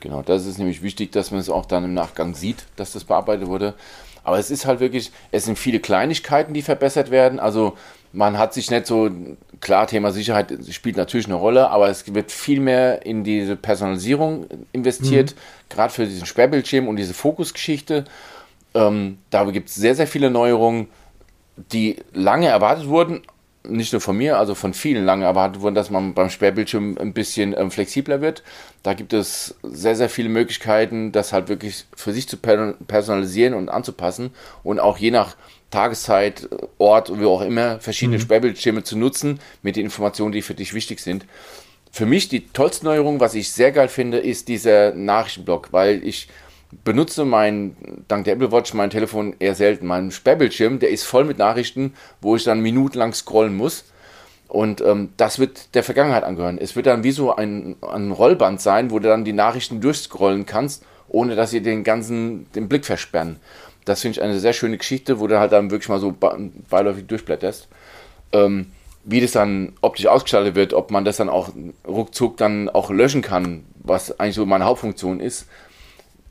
Genau, 0.00 0.22
das 0.22 0.46
ist 0.46 0.58
nämlich 0.58 0.82
wichtig, 0.82 1.12
dass 1.12 1.30
man 1.30 1.38
es 1.38 1.48
auch 1.48 1.64
dann 1.64 1.84
im 1.84 1.94
Nachgang 1.94 2.34
sieht, 2.34 2.66
dass 2.74 2.92
das 2.92 3.04
bearbeitet 3.04 3.46
wurde. 3.46 3.74
Aber 4.26 4.40
es 4.40 4.50
ist 4.50 4.66
halt 4.66 4.80
wirklich, 4.80 5.12
es 5.30 5.44
sind 5.44 5.56
viele 5.56 5.78
Kleinigkeiten, 5.78 6.52
die 6.52 6.62
verbessert 6.62 7.12
werden. 7.12 7.38
Also 7.38 7.76
man 8.12 8.38
hat 8.38 8.54
sich 8.54 8.72
nicht 8.72 8.84
so, 8.84 9.08
klar, 9.60 9.86
Thema 9.86 10.10
Sicherheit 10.10 10.52
spielt 10.68 10.96
natürlich 10.96 11.26
eine 11.26 11.36
Rolle, 11.36 11.70
aber 11.70 11.88
es 11.90 12.12
wird 12.12 12.32
viel 12.32 12.58
mehr 12.58 13.06
in 13.06 13.22
diese 13.22 13.54
Personalisierung 13.54 14.46
investiert, 14.72 15.36
mhm. 15.36 15.74
gerade 15.74 15.92
für 15.92 16.06
diesen 16.06 16.26
Sperrbildschirm 16.26 16.88
und 16.88 16.96
diese 16.96 17.14
Fokusgeschichte. 17.14 18.04
Ähm, 18.74 19.18
da 19.30 19.44
gibt 19.44 19.68
es 19.68 19.76
sehr, 19.76 19.94
sehr 19.94 20.08
viele 20.08 20.28
Neuerungen, 20.28 20.88
die 21.56 21.98
lange 22.12 22.48
erwartet 22.48 22.88
wurden, 22.88 23.22
nicht 23.68 23.92
nur 23.92 24.00
von 24.00 24.16
mir, 24.16 24.38
also 24.38 24.54
von 24.54 24.74
vielen 24.74 25.04
lange 25.04 25.24
erwartet 25.24 25.60
wurden, 25.62 25.74
dass 25.74 25.90
man 25.90 26.14
beim 26.14 26.30
Sperrbildschirm 26.30 26.96
ein 26.98 27.12
bisschen 27.12 27.54
ähm, 27.56 27.70
flexibler 27.70 28.20
wird. 28.20 28.42
Da 28.82 28.94
gibt 28.94 29.12
es 29.12 29.56
sehr, 29.62 29.96
sehr 29.96 30.08
viele 30.08 30.28
Möglichkeiten, 30.28 31.12
das 31.12 31.32
halt 31.32 31.48
wirklich 31.48 31.84
für 31.94 32.12
sich 32.12 32.28
zu 32.28 32.36
personalisieren 32.36 33.54
und 33.54 33.68
anzupassen 33.68 34.30
und 34.62 34.80
auch 34.80 34.98
je 34.98 35.10
nach 35.10 35.36
Tageszeit, 35.70 36.48
Ort, 36.78 37.10
wie 37.18 37.24
auch 37.24 37.42
immer, 37.42 37.80
verschiedene 37.80 38.18
mhm. 38.18 38.22
Sperrbildschirme 38.22 38.84
zu 38.84 38.96
nutzen 38.96 39.40
mit 39.62 39.76
den 39.76 39.84
Informationen, 39.84 40.32
die 40.32 40.42
für 40.42 40.54
dich 40.54 40.74
wichtig 40.74 41.00
sind. 41.00 41.26
Für 41.90 42.06
mich 42.06 42.28
die 42.28 42.46
tollste 42.48 42.84
Neuerung, 42.84 43.20
was 43.20 43.34
ich 43.34 43.50
sehr 43.50 43.72
geil 43.72 43.88
finde, 43.88 44.18
ist 44.18 44.48
dieser 44.48 44.94
Nachrichtenblock, 44.94 45.72
weil 45.72 46.06
ich 46.06 46.28
benutze 46.84 47.24
mein, 47.24 47.76
dank 48.08 48.24
der 48.24 48.34
Apple 48.34 48.52
Watch 48.52 48.74
mein 48.74 48.90
Telefon 48.90 49.34
eher 49.38 49.54
selten. 49.54 49.86
Mein 49.86 50.10
Sperrbildschirm, 50.10 50.78
der 50.78 50.90
ist 50.90 51.04
voll 51.04 51.24
mit 51.24 51.38
Nachrichten, 51.38 51.94
wo 52.20 52.36
ich 52.36 52.44
dann 52.44 52.60
minutenlang 52.60 53.12
scrollen 53.12 53.56
muss. 53.56 53.84
Und 54.48 54.80
ähm, 54.80 55.10
das 55.16 55.38
wird 55.38 55.74
der 55.74 55.82
Vergangenheit 55.82 56.24
angehören. 56.24 56.58
Es 56.58 56.76
wird 56.76 56.86
dann 56.86 57.02
wie 57.02 57.10
so 57.10 57.34
ein, 57.34 57.76
ein 57.82 58.12
Rollband 58.12 58.60
sein, 58.60 58.90
wo 58.90 58.98
du 58.98 59.08
dann 59.08 59.24
die 59.24 59.32
Nachrichten 59.32 59.80
durchscrollen 59.80 60.46
kannst, 60.46 60.84
ohne 61.08 61.34
dass 61.34 61.50
sie 61.50 61.60
den 61.60 61.84
ganzen 61.84 62.46
den 62.52 62.68
Blick 62.68 62.84
versperren. 62.84 63.36
Das 63.84 64.00
finde 64.00 64.18
ich 64.18 64.22
eine 64.22 64.38
sehr 64.38 64.52
schöne 64.52 64.78
Geschichte, 64.78 65.20
wo 65.20 65.26
du 65.26 65.38
halt 65.38 65.52
dann 65.52 65.70
wirklich 65.70 65.88
mal 65.88 66.00
so 66.00 66.14
beiläufig 66.70 67.06
durchblätterst. 67.06 67.68
Ähm, 68.32 68.66
wie 69.04 69.20
das 69.20 69.30
dann 69.30 69.72
optisch 69.80 70.06
ausgestaltet 70.06 70.56
wird, 70.56 70.74
ob 70.74 70.90
man 70.90 71.04
das 71.04 71.16
dann 71.16 71.28
auch 71.28 71.50
ruckzuck 71.86 72.36
dann 72.36 72.68
auch 72.68 72.90
löschen 72.90 73.22
kann, 73.22 73.64
was 73.78 74.18
eigentlich 74.18 74.34
so 74.34 74.44
meine 74.46 74.64
Hauptfunktion 74.64 75.20
ist, 75.20 75.46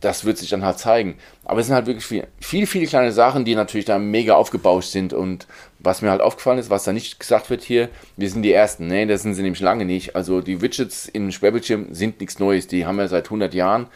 das 0.02 0.26
wird 0.26 0.38
sich 0.38 0.50
dann 0.50 0.64
halt 0.64 0.80
zeigen. 0.80 1.16
Aber 1.44 1.60
es 1.60 1.68
sind 1.68 1.76
halt 1.76 1.88
wirklich 1.88 2.06
viele, 2.06 2.28
viele, 2.40 2.68
viele 2.68 2.88
kleine 2.88 3.12
Sachen, 3.12 3.46
die 3.46 3.56
natürlich 3.56 3.86
da 3.86 3.98
mega 3.98 4.36
aufgebauscht 4.36 4.90
sind. 4.90 5.14
Und 5.14 5.48
was 5.80 6.02
mir 6.02 6.12
halt 6.12 6.22
aufgefallen 6.22 6.60
ist, 6.60 6.70
was 6.70 6.84
da 6.84 6.94
nicht 6.94 7.20
gesagt 7.20 7.50
wird 7.50 7.64
hier, 7.64 7.90
wir 8.18 8.30
sind 8.30 8.44
die 8.44 8.54
Ersten. 8.54 8.88
Nee, 8.88 9.06
das 9.06 9.24
sind 9.24 9.34
sie 9.36 9.44
nämlich 9.44 9.62
lange 9.62 9.86
nicht. 9.86 10.16
Also 10.16 10.42
die 10.42 10.62
Widgets 10.62 11.08
im 11.08 11.32
Sperrbildschirm 11.32 11.88
sind 11.94 12.20
nichts 12.20 12.40
Neues. 12.40 12.68
Die 12.68 12.86
haben 12.86 12.98
wir 12.98 13.08
seit 13.08 13.26
100 13.26 13.54
Jahren. 13.54 13.88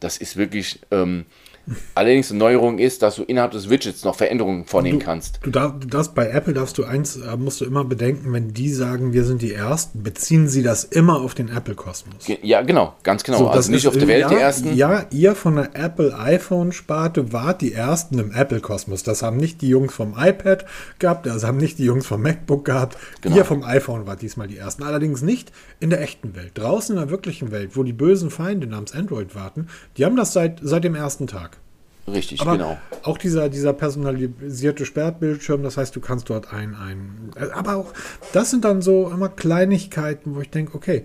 Das 0.00 0.16
ist 0.16 0.36
wirklich 0.36 0.80
ähm, 0.90 1.26
Allerdings 1.94 2.30
eine 2.30 2.38
Neuerung 2.38 2.78
ist, 2.78 3.02
dass 3.02 3.16
du 3.16 3.22
innerhalb 3.22 3.52
des 3.52 3.68
Widgets 3.68 4.04
noch 4.04 4.14
Veränderungen 4.14 4.64
vornehmen 4.64 4.98
du, 4.98 5.04
kannst. 5.04 5.40
Du 5.42 5.50
darfst 5.50 6.14
bei 6.14 6.28
Apple 6.28 6.54
darfst 6.54 6.78
du 6.78 6.84
eins, 6.84 7.16
äh, 7.16 7.36
musst 7.36 7.60
du 7.60 7.64
immer 7.64 7.84
bedenken, 7.84 8.32
wenn 8.32 8.52
die 8.52 8.72
sagen, 8.72 9.12
wir 9.12 9.24
sind 9.24 9.42
die 9.42 9.52
Ersten, 9.52 10.02
beziehen 10.02 10.48
sie 10.48 10.62
das 10.62 10.84
immer 10.84 11.20
auf 11.20 11.34
den 11.34 11.48
Apple-Kosmos. 11.48 12.26
Ja, 12.42 12.62
genau, 12.62 12.94
ganz 13.02 13.24
genau. 13.24 13.38
So, 13.38 13.48
also 13.48 13.70
nicht 13.70 13.84
ist, 13.84 13.88
auf 13.88 13.96
der 13.96 14.08
Welt 14.08 14.22
ja, 14.22 14.28
die 14.28 14.36
Ersten. 14.36 14.76
Ja, 14.76 15.06
ihr 15.10 15.34
von 15.34 15.56
der 15.56 15.70
Apple 15.74 16.16
iPhone-Sparte 16.18 17.32
wart 17.32 17.60
die 17.60 17.72
Ersten 17.72 18.18
im 18.18 18.32
Apple-Kosmos. 18.32 19.02
Das 19.02 19.22
haben 19.22 19.36
nicht 19.36 19.62
die 19.62 19.68
Jungs 19.68 19.94
vom 19.94 20.14
iPad 20.18 20.64
gehabt, 20.98 21.26
das 21.26 21.44
haben 21.44 21.58
nicht 21.58 21.78
die 21.78 21.84
Jungs 21.84 22.06
vom 22.06 22.22
MacBook 22.22 22.64
gehabt. 22.64 22.96
Genau. 23.20 23.36
Ihr 23.36 23.44
vom 23.44 23.62
iPhone 23.62 24.06
wart 24.06 24.22
diesmal 24.22 24.48
die 24.48 24.58
Ersten. 24.58 24.82
Allerdings 24.82 25.22
nicht 25.22 25.52
in 25.80 25.90
der 25.90 26.00
echten 26.00 26.34
Welt. 26.34 26.52
Draußen 26.54 26.96
in 26.96 27.00
der 27.00 27.10
wirklichen 27.10 27.50
Welt, 27.50 27.76
wo 27.76 27.82
die 27.82 27.92
bösen 27.92 28.30
Feinde 28.30 28.66
namens 28.66 28.92
Android 28.92 29.34
warten, 29.34 29.68
die 29.96 30.04
haben 30.04 30.16
das 30.16 30.32
seit, 30.32 30.60
seit 30.62 30.84
dem 30.84 30.94
ersten 30.94 31.26
Tag. 31.26 31.58
Richtig, 32.12 32.40
aber 32.40 32.52
genau. 32.52 32.78
Auch 33.02 33.18
dieser, 33.18 33.48
dieser 33.48 33.72
personalisierte 33.72 34.86
Sperrbildschirm, 34.86 35.62
das 35.62 35.76
heißt, 35.76 35.94
du 35.94 36.00
kannst 36.00 36.30
dort 36.30 36.52
ein, 36.52 36.74
ein. 36.74 37.30
Aber 37.52 37.76
auch, 37.76 37.92
das 38.32 38.50
sind 38.50 38.64
dann 38.64 38.82
so 38.82 39.10
immer 39.10 39.28
Kleinigkeiten, 39.28 40.34
wo 40.34 40.40
ich 40.40 40.50
denke, 40.50 40.74
okay, 40.74 41.04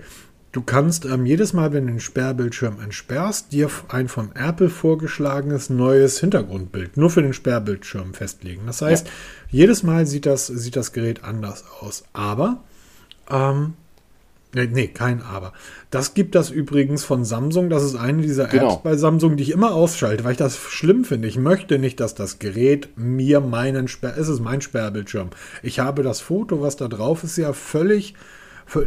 du 0.52 0.62
kannst 0.62 1.06
ähm, 1.06 1.26
jedes 1.26 1.54
Mal, 1.54 1.74
wenn 1.74 1.88
du 1.88 1.94
den 1.94 2.00
Sperrbildschirm 2.00 2.80
entsperrst, 2.82 3.52
dir 3.52 3.70
ein 3.90 4.08
von 4.08 4.32
Apple 4.36 4.70
vorgeschlagenes 4.70 5.70
neues 5.70 6.20
Hintergrundbild 6.20 6.96
nur 6.96 7.10
für 7.10 7.22
den 7.22 7.34
Sperrbildschirm 7.34 8.14
festlegen. 8.14 8.64
Das 8.66 8.82
heißt, 8.82 9.08
ja. 9.08 9.14
jedes 9.50 9.84
Mal 9.84 10.06
sieht 10.06 10.26
das, 10.26 10.48
sieht 10.48 10.76
das 10.76 10.94
Gerät 10.94 11.24
anders 11.24 11.66
aus. 11.82 12.04
Aber 12.14 12.64
ähm, 13.30 13.74
Nee, 14.54 14.70
nee, 14.72 14.88
kein 14.88 15.22
Aber. 15.22 15.54
Das 15.90 16.14
gibt 16.14 16.36
das 16.36 16.50
übrigens 16.50 17.04
von 17.04 17.26
Samsung. 17.26 17.70
Das 17.70 17.84
ist 17.84 17.96
eine 17.96 18.22
dieser 18.22 18.46
Apps 18.46 18.54
genau. 18.54 18.82
bei 18.84 18.96
Samsung, 18.96 19.38
die 19.38 19.44
ich 19.44 19.52
immer 19.52 19.74
ausschalte, 19.74 20.24
weil 20.24 20.34
ich 20.34 20.38
das 20.38 20.58
schlimm 20.58 21.06
finde. 21.06 21.28
Ich 21.28 21.38
möchte 21.38 21.80
nicht, 21.80 22.00
dass 22.00 22.16
das 22.16 22.40
Gerät 22.40 22.90
mir 22.96 23.42
meinen 23.42 23.88
Sperr... 23.88 24.18
Es 24.18 24.28
ist 24.28 24.40
mein 24.40 24.62
Sperrbildschirm. 24.62 25.30
Ich 25.62 25.80
habe 25.80 26.04
das 26.04 26.22
Foto, 26.22 26.62
was 26.62 26.76
da 26.76 26.88
drauf 26.88 27.24
ist, 27.24 27.38
ja 27.38 27.54
völlig... 27.54 28.16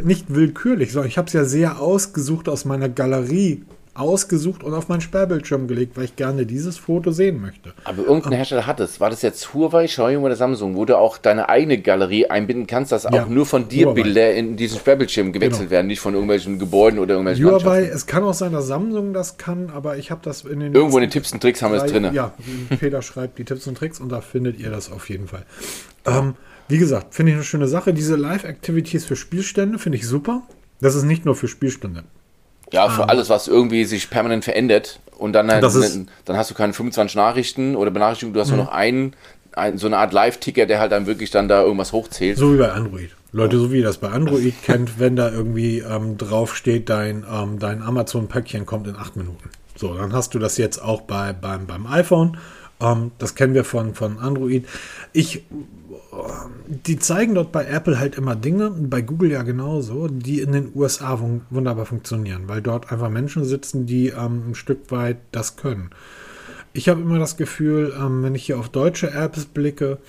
Nicht 0.03 0.33
willkürlich, 0.33 0.91
sondern 0.91 1.07
ich 1.07 1.19
habe 1.19 1.27
es 1.27 1.33
ja 1.33 1.45
sehr 1.45 1.79
ausgesucht 1.79 2.49
aus 2.49 2.65
meiner 2.65 2.89
Galerie 2.89 3.63
ausgesucht 3.97 4.63
und 4.63 4.73
auf 4.73 4.87
meinen 4.87 5.01
Sperrbildschirm 5.01 5.67
gelegt, 5.67 5.97
weil 5.97 6.05
ich 6.05 6.15
gerne 6.15 6.45
dieses 6.45 6.77
Foto 6.77 7.11
sehen 7.11 7.41
möchte. 7.41 7.73
Aber 7.83 8.03
irgendein 8.03 8.33
Hersteller 8.33 8.67
hat 8.67 8.79
es. 8.79 8.99
War 8.99 9.09
das 9.09 9.21
jetzt 9.21 9.53
Huawei, 9.53 9.87
Xiaomi 9.87 10.17
oder 10.17 10.35
Samsung, 10.35 10.75
wo 10.75 10.85
du 10.85 10.97
auch 10.97 11.17
deine 11.17 11.49
eigene 11.49 11.79
Galerie 11.79 12.27
einbinden 12.27 12.67
kannst, 12.67 12.91
dass 12.91 13.03
ja, 13.03 13.23
auch 13.23 13.27
nur 13.27 13.45
von 13.45 13.67
dir 13.67 13.87
Huawei. 13.87 14.03
Bilder 14.03 14.33
in 14.33 14.55
diesen 14.57 14.79
Sperrbildschirm 14.79 15.33
gewechselt 15.33 15.61
genau. 15.61 15.71
werden, 15.71 15.87
nicht 15.87 15.99
von 15.99 16.13
irgendwelchen 16.13 16.59
Gebäuden 16.59 16.99
oder 16.99 17.15
irgendwelchen 17.15 17.45
Huawei, 17.45 17.83
es 17.83 18.05
kann 18.05 18.23
auch 18.23 18.33
sein, 18.33 18.51
dass 18.51 18.67
Samsung 18.67 19.13
das 19.13 19.37
kann, 19.37 19.69
aber 19.69 19.97
ich 19.97 20.11
habe 20.11 20.21
das 20.23 20.43
in 20.43 20.59
den 20.59 20.73
Irgendwo 20.73 20.97
in 20.97 21.01
den 21.01 21.11
Tipps 21.11 21.31
und 21.33 21.41
Tricks 21.41 21.61
haben 21.61 21.73
wir 21.73 21.83
es 21.83 21.91
drin. 21.91 22.09
Ja, 22.13 22.33
Peter 22.79 23.01
schreibt 23.01 23.39
die 23.39 23.45
Tipps 23.45 23.67
und 23.67 23.77
Tricks 23.77 23.99
und 23.99 24.09
da 24.09 24.21
findet 24.21 24.59
ihr 24.59 24.69
das 24.69 24.91
auf 24.91 25.09
jeden 25.09 25.27
Fall. 25.27 25.45
Ähm, 26.05 26.35
wie 26.69 26.77
gesagt, 26.77 27.15
finde 27.15 27.31
ich 27.31 27.35
eine 27.35 27.45
schöne 27.45 27.67
Sache. 27.67 27.93
Diese 27.93 28.15
Live-Activities 28.15 29.05
für 29.05 29.15
Spielstände 29.15 29.79
finde 29.79 29.97
ich 29.97 30.07
super. 30.07 30.43
Das 30.81 30.95
ist 30.95 31.03
nicht 31.03 31.25
nur 31.25 31.35
für 31.35 31.47
Spielstände. 31.47 32.03
Ja, 32.71 32.89
für 32.89 33.03
ah. 33.03 33.07
alles, 33.07 33.29
was 33.29 33.47
irgendwie 33.47 33.85
sich 33.85 34.09
permanent 34.09 34.43
verändert. 34.43 34.99
Und 35.17 35.33
dann, 35.33 35.51
halt, 35.51 35.63
dann 36.25 36.37
hast 36.37 36.51
du 36.51 36.53
keine 36.53 36.73
25 36.73 37.15
Nachrichten 37.15 37.75
oder 37.75 37.89
Benachrichtigungen, 37.89 38.33
du 38.35 38.39
hast 38.39 38.49
nur 38.49 38.57
mhm. 38.57 38.65
noch 38.65 38.71
einen, 38.71 39.15
ein, 39.53 39.77
so 39.77 39.87
eine 39.87 39.97
Art 39.97 40.13
Live-Ticker, 40.13 40.65
der 40.67 40.79
halt 40.79 40.91
dann 40.91 41.07
wirklich 41.07 41.31
dann 41.31 41.47
da 41.47 41.63
irgendwas 41.63 41.91
hochzählt. 41.91 42.37
So 42.37 42.53
wie 42.53 42.57
bei 42.57 42.71
Android. 42.71 43.15
Leute, 43.31 43.57
so 43.57 43.71
wie 43.71 43.77
ihr 43.79 43.83
das 43.83 43.97
bei 43.97 44.09
Android 44.09 44.53
kennt, 44.63 44.99
wenn 44.99 45.15
da 45.15 45.31
irgendwie 45.31 45.79
ähm, 45.79 46.17
drauf 46.17 46.55
steht, 46.55 46.89
dein, 46.89 47.25
ähm, 47.31 47.59
dein 47.59 47.81
Amazon-Päckchen 47.81 48.65
kommt 48.65 48.87
in 48.87 48.95
acht 48.95 49.15
Minuten. 49.15 49.49
So, 49.75 49.93
dann 49.95 50.13
hast 50.13 50.33
du 50.33 50.39
das 50.39 50.57
jetzt 50.57 50.81
auch 50.81 51.01
bei, 51.01 51.33
beim, 51.33 51.67
beim 51.67 51.87
iPhone. 51.87 52.37
Ähm, 52.79 53.11
das 53.17 53.35
kennen 53.35 53.53
wir 53.53 53.63
von, 53.63 53.93
von 53.93 54.19
Android. 54.19 54.67
Ich 55.13 55.43
die 56.67 56.99
zeigen 56.99 57.35
dort 57.35 57.51
bei 57.51 57.65
Apple 57.65 57.99
halt 57.99 58.15
immer 58.15 58.35
Dinge, 58.35 58.69
bei 58.71 59.01
Google 59.01 59.31
ja 59.31 59.43
genauso, 59.43 60.07
die 60.07 60.41
in 60.41 60.51
den 60.51 60.71
USA 60.75 61.19
wunderbar 61.49 61.85
funktionieren, 61.85 62.43
weil 62.47 62.61
dort 62.61 62.91
einfach 62.91 63.09
Menschen 63.09 63.43
sitzen, 63.43 63.85
die 63.85 64.09
ähm, 64.09 64.49
ein 64.49 64.55
Stück 64.55 64.91
weit 64.91 65.17
das 65.31 65.55
können. 65.55 65.91
Ich 66.73 66.89
habe 66.89 67.01
immer 67.01 67.19
das 67.19 67.37
Gefühl, 67.37 67.93
ähm, 67.99 68.23
wenn 68.23 68.35
ich 68.35 68.45
hier 68.45 68.59
auf 68.59 68.69
deutsche 68.69 69.11
Apps 69.11 69.45
blicke, 69.45 69.99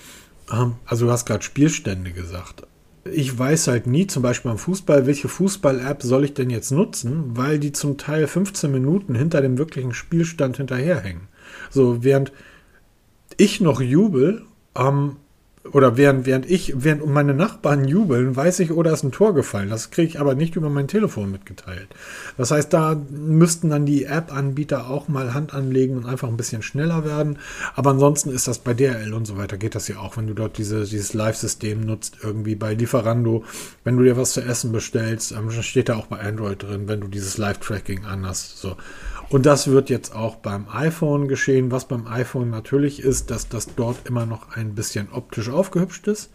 ähm, 0.51 0.75
also 0.85 1.05
du 1.05 1.11
hast 1.11 1.25
gerade 1.25 1.43
Spielstände 1.43 2.11
gesagt. 2.11 2.63
Ich 3.11 3.37
weiß 3.37 3.67
halt 3.67 3.87
nie, 3.87 4.07
zum 4.07 4.21
Beispiel 4.23 4.51
beim 4.51 4.57
Fußball, 4.57 5.07
welche 5.07 5.29
Fußball-App 5.29 6.03
soll 6.03 6.25
ich 6.25 6.33
denn 6.33 6.49
jetzt 6.49 6.71
nutzen, 6.71 7.37
weil 7.37 7.57
die 7.57 7.71
zum 7.71 7.97
Teil 7.97 8.27
15 8.27 8.71
Minuten 8.71 9.15
hinter 9.15 9.41
dem 9.41 9.57
wirklichen 9.57 9.93
Spielstand 9.93 10.57
hinterherhängen. 10.57 11.27
So, 11.69 12.03
während 12.03 12.31
ich 13.39 13.61
noch 13.61 13.81
jubel, 13.81 14.43
ähm, 14.75 15.15
oder 15.71 15.97
während, 15.97 16.25
während 16.25 16.49
ich, 16.49 16.73
während 16.77 17.05
meine 17.05 17.33
Nachbarn 17.33 17.85
jubeln, 17.85 18.35
weiß 18.35 18.59
ich, 18.59 18.71
oh, 18.71 18.81
da 18.81 18.93
ist 18.93 19.03
ein 19.03 19.11
Tor 19.11 19.33
gefallen. 19.33 19.69
Das 19.69 19.91
kriege 19.91 20.07
ich 20.07 20.19
aber 20.19 20.33
nicht 20.33 20.55
über 20.55 20.69
mein 20.69 20.87
Telefon 20.87 21.31
mitgeteilt. 21.31 21.87
Das 22.37 22.51
heißt, 22.51 22.73
da 22.73 22.99
müssten 23.09 23.69
dann 23.69 23.85
die 23.85 24.05
App-Anbieter 24.05 24.89
auch 24.89 25.09
mal 25.09 25.33
Hand 25.33 25.53
anlegen 25.53 25.97
und 25.97 26.05
einfach 26.05 26.27
ein 26.27 26.37
bisschen 26.37 26.61
schneller 26.61 27.03
werden. 27.03 27.39
Aber 27.75 27.91
ansonsten 27.91 28.29
ist 28.29 28.47
das 28.47 28.59
bei 28.59 28.73
DRL 28.73 29.13
und 29.13 29.25
so 29.25 29.37
weiter, 29.37 29.57
geht 29.57 29.75
das 29.75 29.87
ja 29.89 29.99
auch, 29.99 30.17
wenn 30.17 30.27
du 30.27 30.33
dort 30.33 30.57
diese, 30.57 30.85
dieses 30.85 31.13
Live-System 31.13 31.81
nutzt, 31.81 32.17
irgendwie 32.23 32.55
bei 32.55 32.73
Lieferando, 32.73 33.43
wenn 33.83 33.97
du 33.97 34.03
dir 34.03 34.17
was 34.17 34.31
zu 34.31 34.41
essen 34.41 34.71
bestellst, 34.71 35.33
ähm, 35.33 35.51
steht 35.51 35.89
da 35.89 35.97
auch 35.97 36.07
bei 36.07 36.19
Android 36.19 36.63
drin, 36.63 36.87
wenn 36.87 37.01
du 37.01 37.07
dieses 37.07 37.37
Live-Tracking 37.37 38.05
an 38.05 38.25
hast. 38.25 38.59
So. 38.59 38.77
Und 39.29 39.45
das 39.45 39.67
wird 39.67 39.89
jetzt 39.89 40.15
auch 40.15 40.35
beim 40.35 40.67
iPhone 40.71 41.27
geschehen. 41.27 41.71
Was 41.71 41.85
beim 41.85 42.07
iPhone 42.07 42.49
natürlich 42.49 43.01
ist, 43.01 43.29
dass 43.29 43.47
das 43.47 43.75
dort 43.75 44.07
immer 44.07 44.25
noch 44.25 44.55
ein 44.55 44.73
bisschen 44.73 45.09
optisch 45.11 45.49
aufgehübscht 45.49 46.07
ist. 46.07 46.31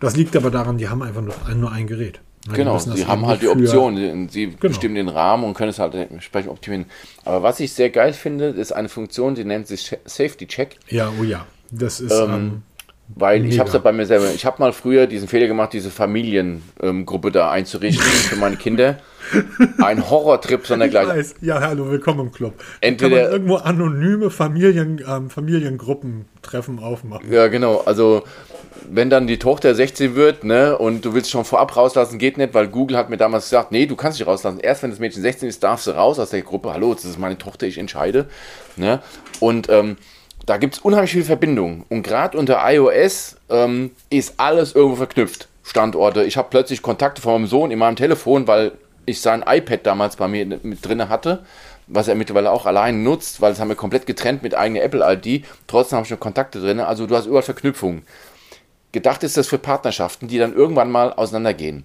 Das 0.00 0.16
liegt 0.16 0.36
aber 0.36 0.50
daran, 0.50 0.78
die 0.78 0.88
haben 0.88 1.02
einfach 1.02 1.22
nur 1.22 1.34
ein, 1.46 1.60
nur 1.60 1.72
ein 1.72 1.86
Gerät. 1.86 2.20
Genau, 2.52 2.78
sie 2.78 3.06
haben 3.06 3.26
halt 3.26 3.42
die 3.42 3.48
Option, 3.48 4.28
sie 4.28 4.46
genau. 4.46 4.58
bestimmen 4.60 4.94
den 4.94 5.08
Rahmen 5.08 5.42
und 5.42 5.54
können 5.54 5.70
es 5.70 5.80
halt 5.80 5.94
entsprechend 5.94 6.50
optimieren. 6.50 6.86
Aber 7.24 7.42
was 7.42 7.58
ich 7.58 7.72
sehr 7.72 7.90
geil 7.90 8.12
finde, 8.12 8.46
ist 8.46 8.72
eine 8.72 8.88
Funktion, 8.88 9.34
die 9.34 9.44
nennt 9.44 9.66
sich 9.66 9.96
Safety 10.04 10.46
Check. 10.46 10.78
Ja, 10.88 11.12
oh 11.20 11.24
ja, 11.24 11.46
das 11.72 12.00
ist. 12.00 12.12
Ähm, 12.12 12.30
ähm, 12.30 12.62
weil 13.08 13.40
mega. 13.40 13.52
ich 13.52 13.58
habe 13.58 13.68
es 13.68 13.74
ja 13.74 13.80
bei 13.80 13.92
mir 13.92 14.06
selber. 14.06 14.26
Ich 14.34 14.44
habe 14.44 14.60
mal 14.60 14.72
früher 14.72 15.06
diesen 15.06 15.28
Fehler 15.28 15.46
gemacht, 15.46 15.72
diese 15.72 15.90
Familiengruppe 15.90 17.28
ähm, 17.28 17.32
da 17.32 17.50
einzurichten 17.50 18.04
für 18.06 18.36
meine 18.36 18.56
Kinder. 18.56 18.98
Ein 19.78 20.08
Horrortrip 20.08 20.66
sondergleichen. 20.66 21.10
Weiß. 21.10 21.34
Ja, 21.40 21.60
hallo, 21.60 21.90
willkommen 21.90 22.20
im 22.20 22.32
Club. 22.32 22.54
Entweder 22.80 23.16
Kann 23.16 23.24
man 23.24 23.32
irgendwo 23.32 23.56
anonyme 23.56 24.30
Familien, 24.30 25.02
ähm, 25.06 25.30
Familiengruppentreffen 25.30 26.78
aufmachen. 26.78 27.32
Ja, 27.32 27.48
genau. 27.48 27.82
Also 27.86 28.22
wenn 28.88 29.10
dann 29.10 29.26
die 29.26 29.38
Tochter 29.38 29.74
16 29.74 30.14
wird, 30.14 30.44
ne, 30.44 30.76
und 30.78 31.04
du 31.04 31.14
willst 31.14 31.30
schon 31.30 31.44
vorab 31.44 31.76
rauslassen, 31.76 32.18
geht 32.18 32.38
nicht, 32.38 32.54
weil 32.54 32.68
Google 32.68 32.96
hat 32.96 33.10
mir 33.10 33.16
damals 33.16 33.44
gesagt, 33.44 33.72
nee, 33.72 33.86
du 33.86 33.96
kannst 33.96 34.20
dich 34.20 34.26
rauslassen. 34.26 34.60
Erst 34.60 34.82
wenn 34.82 34.90
das 34.90 34.98
Mädchen 34.98 35.22
16 35.22 35.48
ist, 35.48 35.62
darfst 35.62 35.86
du 35.86 35.92
raus 35.92 36.18
aus 36.18 36.30
der 36.30 36.42
Gruppe. 36.42 36.72
Hallo, 36.72 36.94
das 36.94 37.04
ist 37.04 37.18
meine 37.18 37.38
Tochter, 37.38 37.66
ich 37.66 37.78
entscheide. 37.78 38.26
Ne? 38.76 39.00
Und 39.40 39.68
ähm, 39.70 39.96
da 40.46 40.56
gibt 40.56 40.76
es 40.76 40.80
unheimlich 40.80 41.10
viele 41.10 41.24
Verbindungen. 41.24 41.84
Und 41.88 42.02
gerade 42.02 42.38
unter 42.38 42.60
iOS 42.64 43.36
ähm, 43.50 43.90
ist 44.10 44.34
alles 44.38 44.74
irgendwo 44.74 44.96
verknüpft. 44.96 45.48
Standorte. 45.64 46.22
Ich 46.22 46.36
habe 46.36 46.48
plötzlich 46.48 46.80
Kontakte 46.80 47.20
von 47.20 47.32
meinem 47.32 47.48
Sohn 47.48 47.72
in 47.72 47.78
meinem 47.80 47.96
Telefon, 47.96 48.46
weil 48.46 48.72
ich 49.04 49.20
sein 49.20 49.44
iPad 49.46 49.84
damals 49.84 50.14
bei 50.16 50.28
mir 50.28 50.46
mit 50.62 50.86
drin 50.86 51.08
hatte, 51.08 51.44
was 51.88 52.06
er 52.06 52.14
mittlerweile 52.14 52.52
auch 52.52 52.66
allein 52.66 53.02
nutzt, 53.02 53.40
weil 53.40 53.50
das 53.50 53.60
haben 53.60 53.68
wir 53.68 53.76
komplett 53.76 54.06
getrennt 54.06 54.44
mit 54.44 54.54
eigener 54.54 54.82
Apple-ID. 54.82 55.44
Trotzdem 55.66 55.96
habe 55.96 56.06
ich 56.06 56.12
noch 56.12 56.20
Kontakte 56.20 56.60
drin. 56.60 56.78
Also 56.78 57.06
du 57.06 57.16
hast 57.16 57.26
überall 57.26 57.42
Verknüpfungen. 57.42 58.02
Gedacht 58.92 59.24
ist 59.24 59.36
das 59.36 59.48
für 59.48 59.58
Partnerschaften, 59.58 60.28
die 60.28 60.38
dann 60.38 60.54
irgendwann 60.54 60.90
mal 60.90 61.12
auseinandergehen. 61.12 61.84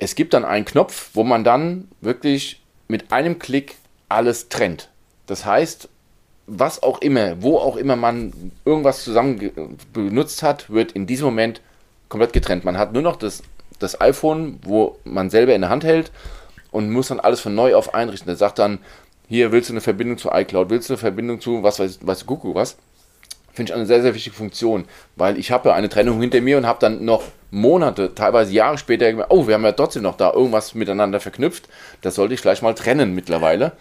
Es 0.00 0.16
gibt 0.16 0.34
dann 0.34 0.44
einen 0.44 0.64
Knopf, 0.64 1.10
wo 1.14 1.22
man 1.22 1.44
dann 1.44 1.88
wirklich 2.00 2.60
mit 2.88 3.12
einem 3.12 3.38
Klick 3.38 3.76
alles 4.08 4.48
trennt. 4.48 4.90
Das 5.26 5.46
heißt, 5.46 5.88
was 6.46 6.82
auch 6.82 7.00
immer, 7.00 7.42
wo 7.42 7.58
auch 7.58 7.76
immer 7.76 7.96
man 7.96 8.32
irgendwas 8.64 9.04
zusammen 9.04 9.76
benutzt 9.92 10.42
hat, 10.42 10.70
wird 10.70 10.92
in 10.92 11.06
diesem 11.06 11.26
Moment 11.26 11.60
komplett 12.08 12.32
getrennt. 12.32 12.64
Man 12.64 12.78
hat 12.78 12.92
nur 12.92 13.02
noch 13.02 13.16
das, 13.16 13.42
das 13.78 14.00
iPhone, 14.00 14.58
wo 14.64 14.98
man 15.04 15.30
selber 15.30 15.54
in 15.54 15.62
der 15.62 15.70
Hand 15.70 15.84
hält 15.84 16.10
und 16.70 16.90
muss 16.90 17.08
dann 17.08 17.20
alles 17.20 17.40
von 17.40 17.54
neu 17.54 17.74
auf 17.74 17.94
einrichten. 17.94 18.26
Der 18.26 18.36
sagt 18.36 18.58
dann, 18.58 18.78
hier 19.28 19.52
willst 19.52 19.70
du 19.70 19.74
eine 19.74 19.80
Verbindung 19.80 20.18
zu 20.18 20.30
iCloud, 20.30 20.70
willst 20.70 20.88
du 20.88 20.94
eine 20.94 20.98
Verbindung 20.98 21.40
zu, 21.40 21.62
was 21.62 21.78
weiß, 21.78 22.00
weiß 22.02 22.26
Google 22.26 22.54
was. 22.54 22.76
Finde 23.54 23.70
ich 23.70 23.76
eine 23.76 23.86
sehr, 23.86 24.00
sehr 24.00 24.14
wichtige 24.14 24.34
Funktion, 24.34 24.86
weil 25.16 25.38
ich 25.38 25.50
habe 25.50 25.74
eine 25.74 25.90
Trennung 25.90 26.20
hinter 26.20 26.40
mir 26.40 26.56
und 26.56 26.66
habe 26.66 26.80
dann 26.80 27.04
noch 27.04 27.22
Monate, 27.50 28.14
teilweise 28.14 28.50
Jahre 28.52 28.78
später 28.78 29.10
gemerkt, 29.10 29.30
oh, 29.30 29.46
wir 29.46 29.54
haben 29.54 29.64
ja 29.64 29.72
trotzdem 29.72 30.02
noch 30.02 30.16
da 30.16 30.32
irgendwas 30.32 30.74
miteinander 30.74 31.20
verknüpft. 31.20 31.68
Das 32.00 32.14
sollte 32.14 32.32
ich 32.32 32.40
vielleicht 32.40 32.62
mal 32.62 32.74
trennen 32.74 33.14
mittlerweile 33.14 33.72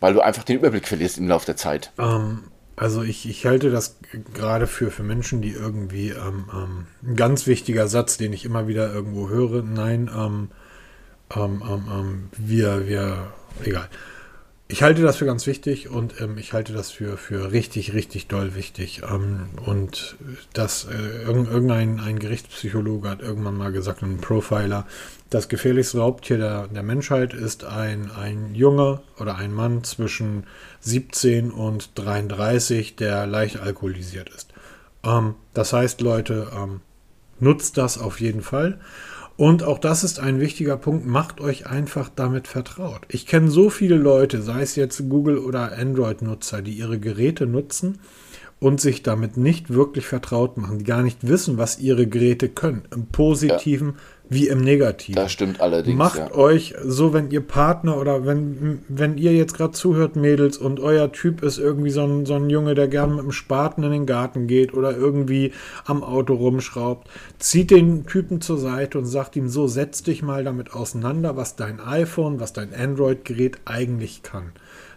weil 0.00 0.14
du 0.14 0.20
einfach 0.20 0.44
den 0.44 0.56
Überblick 0.56 0.88
verlierst 0.88 1.18
im 1.18 1.28
Laufe 1.28 1.46
der 1.46 1.56
Zeit. 1.56 1.92
Ähm, 1.98 2.44
also 2.76 3.02
ich, 3.02 3.28
ich 3.28 3.46
halte 3.46 3.70
das 3.70 3.98
gerade 4.32 4.66
für, 4.66 4.90
für 4.90 5.04
Menschen, 5.04 5.40
die 5.40 5.52
irgendwie 5.52 6.10
ähm, 6.10 6.46
ähm, 6.52 6.86
ein 7.02 7.16
ganz 7.16 7.46
wichtiger 7.46 7.86
Satz, 7.86 8.16
den 8.16 8.32
ich 8.32 8.44
immer 8.44 8.66
wieder 8.66 8.92
irgendwo 8.92 9.28
höre, 9.28 9.62
nein, 9.62 10.10
ähm, 10.14 10.48
ähm, 11.34 11.62
ähm, 11.66 12.28
wir, 12.36 12.86
wir, 12.86 13.32
egal. 13.62 13.88
Ich 14.66 14.82
halte 14.82 15.02
das 15.02 15.18
für 15.18 15.26
ganz 15.26 15.46
wichtig 15.46 15.90
und 15.90 16.14
ich 16.38 16.54
halte 16.54 16.72
das 16.72 16.90
für, 16.90 17.18
für 17.18 17.52
richtig, 17.52 17.92
richtig 17.92 18.28
doll 18.28 18.54
wichtig. 18.54 19.02
Und 19.66 20.16
dass 20.54 20.86
äh, 20.86 21.22
irgendein 21.22 22.00
ein 22.00 22.18
Gerichtspsychologe 22.18 23.10
hat 23.10 23.20
irgendwann 23.20 23.58
mal 23.58 23.72
gesagt, 23.72 24.02
ein 24.02 24.22
Profiler, 24.22 24.86
das 25.34 25.48
gefährlichste 25.48 25.98
Raubtier 25.98 26.38
der, 26.38 26.68
der 26.68 26.82
Menschheit 26.82 27.34
ist 27.34 27.64
ein, 27.64 28.10
ein 28.12 28.54
Junge 28.54 29.02
oder 29.18 29.36
ein 29.36 29.52
Mann 29.52 29.82
zwischen 29.82 30.44
17 30.80 31.50
und 31.50 31.90
33, 31.96 32.94
der 32.96 33.26
leicht 33.26 33.58
alkoholisiert 33.58 34.30
ist. 34.30 34.52
Ähm, 35.04 35.34
das 35.52 35.72
heißt, 35.72 36.00
Leute, 36.00 36.48
ähm, 36.56 36.80
nutzt 37.40 37.76
das 37.76 37.98
auf 37.98 38.20
jeden 38.20 38.42
Fall. 38.42 38.78
Und 39.36 39.64
auch 39.64 39.78
das 39.78 40.04
ist 40.04 40.20
ein 40.20 40.38
wichtiger 40.38 40.76
Punkt, 40.76 41.04
macht 41.04 41.40
euch 41.40 41.66
einfach 41.66 42.08
damit 42.14 42.46
vertraut. 42.46 43.00
Ich 43.08 43.26
kenne 43.26 43.50
so 43.50 43.68
viele 43.68 43.96
Leute, 43.96 44.40
sei 44.40 44.62
es 44.62 44.76
jetzt 44.76 45.08
Google 45.08 45.38
oder 45.38 45.76
Android-Nutzer, 45.76 46.62
die 46.62 46.74
ihre 46.74 47.00
Geräte 47.00 47.46
nutzen 47.46 47.98
und 48.64 48.80
sich 48.80 49.02
damit 49.02 49.36
nicht 49.36 49.68
wirklich 49.68 50.06
vertraut 50.06 50.56
machen, 50.56 50.78
die 50.78 50.84
gar 50.84 51.02
nicht 51.02 51.28
wissen, 51.28 51.58
was 51.58 51.78
ihre 51.78 52.06
Geräte 52.06 52.48
können, 52.48 52.84
im 52.94 53.06
positiven 53.06 53.88
ja 53.88 53.94
wie 54.28 54.48
im 54.48 54.62
Negativen. 54.62 55.16
Das 55.16 55.32
stimmt 55.32 55.60
allerdings. 55.60 55.98
Macht 55.98 56.18
ja. 56.18 56.34
euch 56.34 56.74
so, 56.82 57.12
wenn 57.12 57.30
ihr 57.30 57.42
Partner 57.42 57.98
oder 57.98 58.24
wenn, 58.24 58.80
wenn 58.88 59.18
ihr 59.18 59.34
jetzt 59.34 59.54
gerade 59.54 59.72
zuhört, 59.72 60.16
Mädels, 60.16 60.56
und 60.56 60.80
euer 60.80 61.12
Typ 61.12 61.42
ist 61.42 61.58
irgendwie 61.58 61.90
so 61.90 62.04
ein, 62.04 62.24
so 62.24 62.34
ein 62.34 62.48
Junge, 62.48 62.74
der 62.74 62.88
gerne 62.88 63.14
mit 63.14 63.24
dem 63.24 63.32
Spaten 63.32 63.82
in 63.82 63.92
den 63.92 64.06
Garten 64.06 64.46
geht 64.46 64.72
oder 64.72 64.96
irgendwie 64.96 65.52
am 65.84 66.02
Auto 66.02 66.34
rumschraubt, 66.34 67.08
zieht 67.38 67.70
den 67.70 68.06
Typen 68.06 68.40
zur 68.40 68.58
Seite 68.58 68.98
und 68.98 69.04
sagt 69.04 69.36
ihm 69.36 69.48
so, 69.48 69.66
setz 69.68 70.02
dich 70.02 70.22
mal 70.22 70.42
damit 70.42 70.72
auseinander, 70.72 71.36
was 71.36 71.56
dein 71.56 71.80
iPhone, 71.80 72.40
was 72.40 72.52
dein 72.52 72.74
Android-Gerät 72.74 73.58
eigentlich 73.66 74.22
kann. 74.22 74.52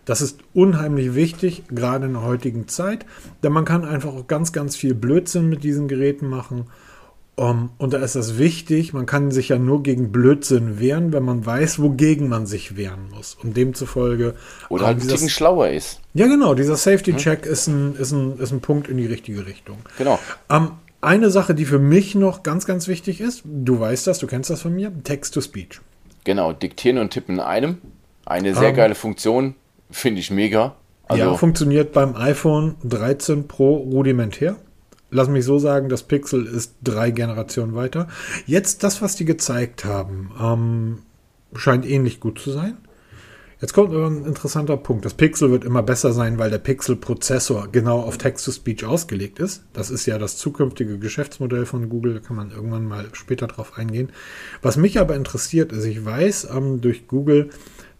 Das 0.07 0.21
ist 0.21 0.39
unheimlich 0.53 1.15
wichtig, 1.15 1.63
gerade 1.67 2.05
in 2.05 2.13
der 2.13 2.23
heutigen 2.23 2.69
Zeit, 2.69 3.05
denn 3.43 3.51
man 3.51 3.65
kann 3.65 3.83
einfach 3.83 4.13
auch 4.13 4.25
ganz, 4.25 4.53
ganz 4.53 4.77
viel 4.77 4.95
Blödsinn 4.95 5.49
mit 5.49 5.65
diesen 5.65 5.89
Geräten 5.89 6.27
machen. 6.27 6.67
Um, 7.35 7.69
und 7.77 7.93
da 7.93 7.99
ist 7.99 8.15
das 8.15 8.39
wichtig, 8.39 8.93
man 8.93 9.05
kann 9.05 9.29
sich 9.29 9.49
ja 9.49 9.59
nur 9.59 9.83
gegen 9.83 10.11
Blödsinn 10.11 10.79
wehren, 10.79 11.11
wenn 11.13 11.23
man 11.23 11.45
weiß, 11.45 11.79
wogegen 11.79 12.29
man 12.29 12.47
sich 12.47 12.77
wehren 12.77 13.09
muss. 13.13 13.35
Und 13.43 13.57
demzufolge. 13.57 14.33
Oder 14.69 14.87
halt 14.87 15.03
ein 15.03 15.29
schlauer 15.29 15.69
ist. 15.69 15.99
Ja, 16.15 16.25
genau, 16.25 16.55
dieser 16.55 16.77
Safety-Check 16.77 17.45
hm? 17.45 17.51
ist, 17.51 17.67
ein, 17.67 17.95
ist, 17.95 18.11
ein, 18.11 18.39
ist 18.39 18.51
ein 18.53 18.61
Punkt 18.61 18.87
in 18.87 18.97
die 18.97 19.05
richtige 19.05 19.45
Richtung. 19.45 19.77
Genau. 19.99 20.17
Um, 20.47 20.71
eine 21.01 21.29
Sache, 21.29 21.53
die 21.53 21.65
für 21.65 21.79
mich 21.79 22.15
noch 22.15 22.43
ganz, 22.43 22.65
ganz 22.65 22.87
wichtig 22.87 23.19
ist, 23.19 23.43
du 23.43 23.79
weißt 23.79 24.07
das, 24.07 24.19
du 24.19 24.25
kennst 24.25 24.49
das 24.49 24.61
von 24.61 24.73
mir, 24.73 24.91
Text-to-Speech. 25.03 25.81
Genau, 26.23 26.53
diktieren 26.53 26.97
und 26.97 27.11
tippen 27.11 27.35
in 27.35 27.41
einem. 27.41 27.77
Eine 28.25 28.55
sehr 28.55 28.69
um, 28.69 28.75
geile 28.75 28.95
Funktion, 28.95 29.53
finde 29.89 30.19
ich 30.19 30.31
mega. 30.31 30.75
Also, 31.07 31.23
ja, 31.23 31.33
funktioniert 31.35 31.93
beim 31.93 32.15
iPhone 32.15 32.75
13 32.83 33.47
Pro 33.47 33.75
rudimentär 33.75 34.57
lass 35.11 35.29
mich 35.29 35.45
so 35.45 35.59
sagen, 35.59 35.89
das 35.89 36.03
Pixel 36.03 36.45
ist 36.45 36.75
drei 36.83 37.11
Generationen 37.11 37.75
weiter. 37.75 38.07
Jetzt 38.45 38.83
das, 38.83 39.01
was 39.01 39.15
die 39.15 39.25
gezeigt 39.25 39.85
haben, 39.85 40.31
ähm, 40.41 40.97
scheint 41.55 41.85
ähnlich 41.85 42.19
gut 42.19 42.39
zu 42.39 42.51
sein. 42.51 42.77
Jetzt 43.59 43.73
kommt 43.73 43.91
ein 43.91 44.23
interessanter 44.25 44.77
Punkt. 44.77 45.03
Das 45.03 45.15
Pixel 45.15 45.49
wird 45.49 45.63
immer 45.63 45.81
besser 45.81 46.13
sein, 46.13 46.37
weil 46.37 46.51
der 46.51 46.59
Pixel-Prozessor 46.59 47.69
genau 47.71 48.01
auf 48.01 48.19
Text-to-Speech 48.19 48.85
ausgelegt 48.85 49.39
ist. 49.39 49.63
Das 49.73 49.89
ist 49.89 50.05
ja 50.05 50.19
das 50.19 50.37
zukünftige 50.37 50.99
Geschäftsmodell 50.99 51.65
von 51.65 51.89
Google. 51.89 52.13
Da 52.13 52.19
kann 52.19 52.35
man 52.35 52.51
irgendwann 52.51 52.85
mal 52.85 53.07
später 53.13 53.47
drauf 53.47 53.75
eingehen. 53.75 54.11
Was 54.61 54.77
mich 54.77 54.99
aber 54.99 55.15
interessiert, 55.15 55.71
ist, 55.71 55.85
ich 55.85 56.05
weiß 56.05 56.49
ähm, 56.55 56.81
durch 56.81 57.07
Google, 57.07 57.49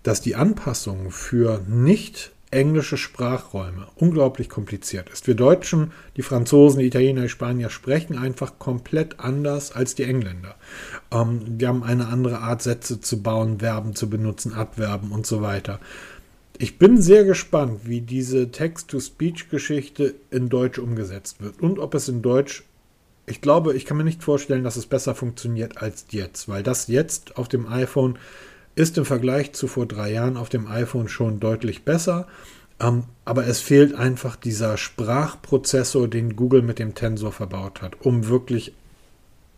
dass 0.07 0.21
die 0.21 0.37
Anpassungen 0.37 1.11
für 1.11 1.59
nicht 1.67 2.31
englische 2.49 2.95
Sprachräume 2.95 3.87
unglaublich 3.95 4.47
kompliziert 4.47 5.09
ist. 5.09 5.27
Wir 5.27 5.35
Deutschen, 5.35 5.91
die 6.15 6.21
Franzosen, 6.21 6.79
die 6.79 6.85
Italiener, 6.85 7.23
die 7.23 7.29
Spanier 7.29 7.69
sprechen 7.69 8.17
einfach 8.17 8.57
komplett 8.57 9.19
anders 9.19 9.73
als 9.73 9.95
die 9.95 10.03
Engländer. 10.03 10.55
Ähm, 11.11 11.41
wir 11.59 11.67
haben 11.67 11.83
eine 11.83 12.07
andere 12.07 12.39
Art, 12.39 12.61
Sätze 12.61 13.01
zu 13.01 13.21
bauen, 13.21 13.59
Verben 13.59 13.95
zu 13.95 14.09
benutzen, 14.09 14.53
Adverben 14.53 15.11
und 15.11 15.27
so 15.27 15.41
weiter. 15.41 15.81
Ich 16.57 16.77
bin 16.77 17.01
sehr 17.01 17.25
gespannt, 17.25 17.81
wie 17.83 17.99
diese 17.99 18.49
Text-to-Speech-Geschichte 18.49 20.15
in 20.31 20.47
Deutsch 20.47 20.79
umgesetzt 20.79 21.41
wird 21.41 21.61
und 21.61 21.79
ob 21.79 21.93
es 21.95 22.07
in 22.07 22.21
Deutsch 22.21 22.63
ich 23.29 23.41
glaube, 23.41 23.73
ich 23.73 23.83
kann 23.83 23.97
mir 23.97 24.05
nicht 24.05 24.23
vorstellen, 24.23 24.63
dass 24.63 24.77
es 24.77 24.85
besser 24.85 25.13
funktioniert 25.13 25.81
als 25.81 26.05
jetzt, 26.11 26.47
weil 26.47 26.63
das 26.63 26.87
jetzt 26.87 27.35
auf 27.35 27.49
dem 27.49 27.67
iPhone 27.67 28.17
ist 28.77 28.97
im 28.97 29.05
Vergleich 29.05 29.53
zu 29.53 29.67
vor 29.67 29.87
drei 29.87 30.11
Jahren 30.11 30.37
auf 30.37 30.49
dem 30.49 30.67
iPhone 30.67 31.09
schon 31.09 31.39
deutlich 31.39 31.83
besser. 31.83 32.27
Ähm, 32.79 33.05
aber 33.25 33.47
es 33.47 33.59
fehlt 33.59 33.95
einfach 33.95 34.35
dieser 34.35 34.77
Sprachprozessor, 34.77 36.07
den 36.07 36.35
Google 36.35 36.61
mit 36.61 36.77
dem 36.77 36.93
Tensor 36.93 37.31
verbaut 37.31 37.81
hat, 37.81 38.01
um 38.01 38.27
wirklich 38.27 38.73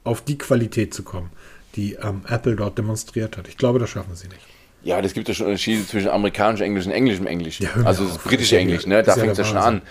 auf 0.05 0.21
die 0.21 0.37
Qualität 0.37 0.93
zu 0.93 1.03
kommen, 1.03 1.31
die 1.75 1.95
ähm, 1.95 2.21
Apple 2.29 2.55
dort 2.55 2.77
demonstriert 2.77 3.35
hat. 3.35 3.49
Ich 3.49 3.57
glaube, 3.57 3.77
das 3.77 3.89
schaffen 3.89 4.15
sie 4.15 4.29
nicht. 4.29 4.39
Ja, 4.83 5.01
das 5.01 5.13
gibt 5.13 5.27
ja 5.27 5.33
schon 5.33 5.47
Unterschiede 5.47 5.85
zwischen 5.85 6.07
amerikanischem 6.07 6.65
Englisch 6.65 6.85
und 6.85 6.93
englischem 6.93 7.27
Englisch. 7.27 7.59
Ja, 7.59 7.69
also 7.83 8.05
das 8.05 8.19
britische 8.19 8.57
Englisch, 8.57 8.85
ne? 8.87 9.03
da 9.03 9.15
fängt 9.15 9.33
es 9.33 9.37
ja 9.37 9.43
schon 9.43 9.57
an. 9.57 9.81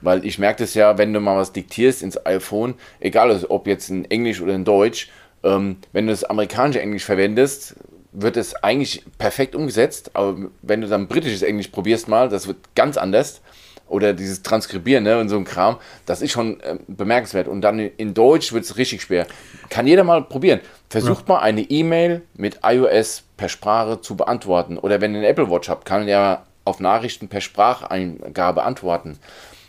Weil 0.00 0.24
ich 0.24 0.38
merke 0.38 0.62
das 0.62 0.72
ja, 0.72 0.96
wenn 0.96 1.12
du 1.12 1.20
mal 1.20 1.36
was 1.36 1.52
diktierst 1.52 2.02
ins 2.02 2.24
iPhone, 2.24 2.74
egal 3.00 3.44
ob 3.50 3.66
jetzt 3.66 3.90
in 3.90 4.06
Englisch 4.06 4.40
oder 4.40 4.54
in 4.54 4.64
Deutsch, 4.64 5.10
ähm, 5.42 5.76
wenn 5.92 6.06
du 6.06 6.12
das 6.12 6.24
amerikanische 6.24 6.80
Englisch 6.80 7.04
verwendest, 7.04 7.76
wird 8.20 8.36
es 8.36 8.54
eigentlich 8.56 9.04
perfekt 9.18 9.54
umgesetzt, 9.54 10.10
aber 10.14 10.36
wenn 10.62 10.80
du 10.80 10.88
dann 10.88 11.06
britisches 11.06 11.42
Englisch 11.42 11.68
probierst 11.68 12.08
mal, 12.08 12.28
das 12.28 12.46
wird 12.46 12.56
ganz 12.74 12.96
anders. 12.96 13.40
Oder 13.86 14.12
dieses 14.12 14.42
Transkribieren 14.42 15.04
ne, 15.04 15.18
und 15.18 15.30
so 15.30 15.36
ein 15.38 15.46
Kram, 15.46 15.78
das 16.04 16.20
ist 16.20 16.32
schon 16.32 16.60
äh, 16.60 16.76
bemerkenswert. 16.88 17.48
Und 17.48 17.62
dann 17.62 17.78
in 17.78 18.12
Deutsch 18.12 18.52
wird 18.52 18.64
es 18.64 18.76
richtig 18.76 19.00
schwer. 19.00 19.26
Kann 19.70 19.86
jeder 19.86 20.04
mal 20.04 20.22
probieren. 20.22 20.60
Versucht 20.90 21.26
ja. 21.26 21.34
mal 21.34 21.40
eine 21.40 21.62
E-Mail 21.62 22.20
mit 22.34 22.60
iOS 22.62 23.22
per 23.38 23.48
Sprache 23.48 24.02
zu 24.02 24.14
beantworten. 24.14 24.76
Oder 24.76 25.00
wenn 25.00 25.14
ihr 25.14 25.20
eine 25.20 25.28
Apple 25.28 25.50
Watch 25.50 25.70
habt, 25.70 25.86
kann 25.86 26.06
ja 26.06 26.44
auf 26.66 26.80
Nachrichten 26.80 27.28
per 27.28 27.40
Spracheingabe 27.40 28.62
antworten. 28.62 29.18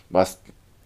Was 0.09 0.39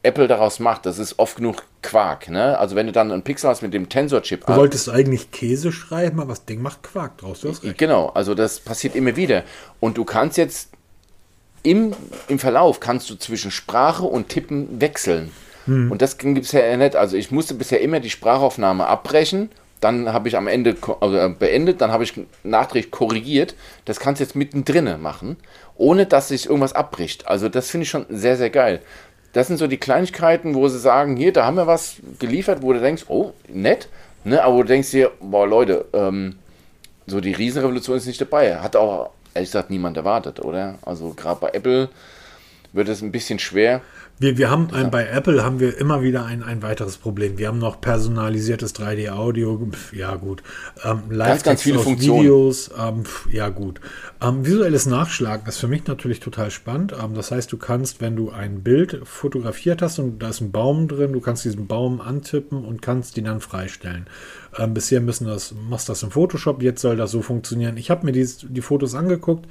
Apple 0.03 0.27
daraus 0.27 0.59
macht, 0.59 0.85
das 0.85 0.99
ist 0.99 1.17
oft 1.17 1.37
genug 1.37 1.63
Quark. 1.81 2.29
Ne? 2.29 2.59
Also 2.59 2.75
wenn 2.75 2.85
du 2.85 2.91
dann 2.91 3.11
einen 3.11 3.23
Pixel 3.23 3.49
hast 3.49 3.61
mit 3.61 3.73
dem 3.73 3.87
Tensor-Chip. 3.87 4.45
Du 4.45 4.55
wolltest 4.55 4.89
eigentlich 4.89 5.31
Käse 5.31 5.71
schreiben, 5.71 6.19
aber 6.19 6.29
das 6.29 6.45
Ding 6.45 6.61
macht 6.61 6.83
Quark 6.83 7.17
draus. 7.17 7.41
Du 7.41 7.49
hast 7.49 7.63
recht. 7.63 7.77
Genau, 7.77 8.09
also 8.09 8.35
das 8.35 8.59
passiert 8.59 8.95
immer 8.95 9.15
wieder. 9.15 9.43
Und 9.79 9.97
du 9.97 10.03
kannst 10.03 10.37
jetzt 10.37 10.69
im, 11.63 11.95
im 12.27 12.37
Verlauf 12.37 12.81
kannst 12.81 13.09
du 13.09 13.15
zwischen 13.15 13.49
Sprache 13.49 14.03
und 14.03 14.27
Tippen 14.27 14.81
wechseln. 14.81 15.31
Hm. 15.65 15.89
Und 15.89 16.01
das 16.01 16.17
ging 16.17 16.33
bisher 16.33 16.75
nicht. 16.75 16.97
Also 16.97 17.15
ich 17.15 17.31
musste 17.31 17.53
bisher 17.53 17.79
immer 17.79 18.01
die 18.01 18.09
Sprachaufnahme 18.09 18.85
abbrechen. 18.85 19.49
Dann 19.79 20.11
habe 20.11 20.27
ich 20.27 20.37
am 20.37 20.47
Ende 20.47 20.77
also 21.01 21.35
beendet, 21.37 21.81
dann 21.81 21.91
habe 21.91 22.05
ich 22.05 22.13
nachträglich 22.43 22.91
korrigiert. 22.91 23.55
Das 23.83 23.99
kannst 23.99 24.19
du 24.19 24.23
jetzt 24.23 24.35
mittendrin 24.35 25.01
machen, 25.01 25.35
ohne 25.75 26.05
dass 26.05 26.29
sich 26.29 26.45
irgendwas 26.45 26.73
abbricht. 26.73 27.27
Also 27.27 27.49
das 27.49 27.69
finde 27.69 27.83
ich 27.83 27.89
schon 27.89 28.05
sehr, 28.09 28.37
sehr 28.37 28.49
geil. 28.49 28.81
Das 29.33 29.47
sind 29.47 29.57
so 29.57 29.67
die 29.67 29.77
Kleinigkeiten, 29.77 30.55
wo 30.55 30.67
sie 30.67 30.79
sagen, 30.79 31.17
hier, 31.17 31.33
da 31.33 31.45
haben 31.45 31.57
wir 31.57 31.67
was 31.67 31.95
geliefert, 32.19 32.61
wo 32.61 32.71
du 32.71 32.79
denkst, 32.79 33.05
oh, 33.09 33.33
nett, 33.47 33.89
ne? 34.23 34.43
aber 34.43 34.57
du 34.57 34.63
denkst 34.63 34.91
dir, 34.91 35.11
boah, 35.19 35.47
Leute, 35.47 35.85
ähm, 35.93 36.35
so 37.07 37.19
die 37.19 37.33
Riesenrevolution 37.33 37.97
ist 37.97 38.05
nicht 38.05 38.21
dabei. 38.21 38.57
Hat 38.57 38.75
auch, 38.75 39.09
ehrlich 39.33 39.49
gesagt, 39.49 39.69
niemand 39.69 39.97
erwartet, 39.97 40.39
oder? 40.39 40.75
Also 40.83 41.13
gerade 41.15 41.41
bei 41.41 41.49
Apple 41.49 41.89
wird 42.71 42.89
es 42.89 43.01
ein 43.01 43.11
bisschen 43.11 43.39
schwer. 43.39 43.81
Wir, 44.19 44.37
wir 44.37 44.51
haben 44.51 44.69
ein, 44.71 44.91
bei 44.91 45.07
Apple 45.07 45.43
haben 45.43 45.59
wir 45.59 45.77
immer 45.77 46.03
wieder 46.03 46.23
ein, 46.25 46.43
ein 46.43 46.61
weiteres 46.61 46.97
Problem. 46.97 47.37
Wir 47.37 47.47
haben 47.47 47.57
noch 47.57 47.81
personalisiertes 47.81 48.75
3D-Audio, 48.75 49.71
ja 49.91 50.15
gut. 50.15 50.43
Ähm, 50.83 51.03
live 51.09 51.29
ganz, 51.29 51.43
ganz 51.43 51.61
viele 51.63 51.79
Funktionen. 51.79 52.21
Videos, 52.21 52.69
ähm, 52.79 53.03
ja 53.31 53.49
gut. 53.49 53.81
Ähm, 54.21 54.45
visuelles 54.45 54.85
Nachschlagen 54.85 55.47
ist 55.47 55.57
für 55.57 55.67
mich 55.67 55.87
natürlich 55.87 56.19
total 56.19 56.51
spannend. 56.51 56.93
Ähm, 56.93 57.15
das 57.15 57.31
heißt, 57.31 57.51
du 57.51 57.57
kannst, 57.57 58.01
wenn 58.01 58.15
du 58.15 58.29
ein 58.29 58.61
Bild 58.61 59.01
fotografiert 59.03 59.81
hast 59.81 59.97
und 59.97 60.19
da 60.19 60.29
ist 60.29 60.41
ein 60.41 60.51
Baum 60.51 60.87
drin, 60.87 61.11
du 61.11 61.19
kannst 61.19 61.43
diesen 61.43 61.65
Baum 61.65 61.99
antippen 61.99 62.63
und 62.63 62.83
kannst 62.83 63.17
ihn 63.17 63.25
dann 63.25 63.41
freistellen. 63.41 64.05
Ähm, 64.57 64.75
bisher 64.75 65.01
müssen 65.01 65.25
das, 65.25 65.55
machst 65.69 65.89
das 65.89 66.03
im 66.03 66.11
Photoshop, 66.11 66.61
jetzt 66.61 66.81
soll 66.81 66.97
das 66.97 67.11
so 67.11 67.23
funktionieren. 67.23 67.77
Ich 67.77 67.89
habe 67.89 68.05
mir 68.05 68.11
die, 68.11 68.27
die 68.43 68.61
Fotos 68.61 68.93
angeguckt 68.93 69.47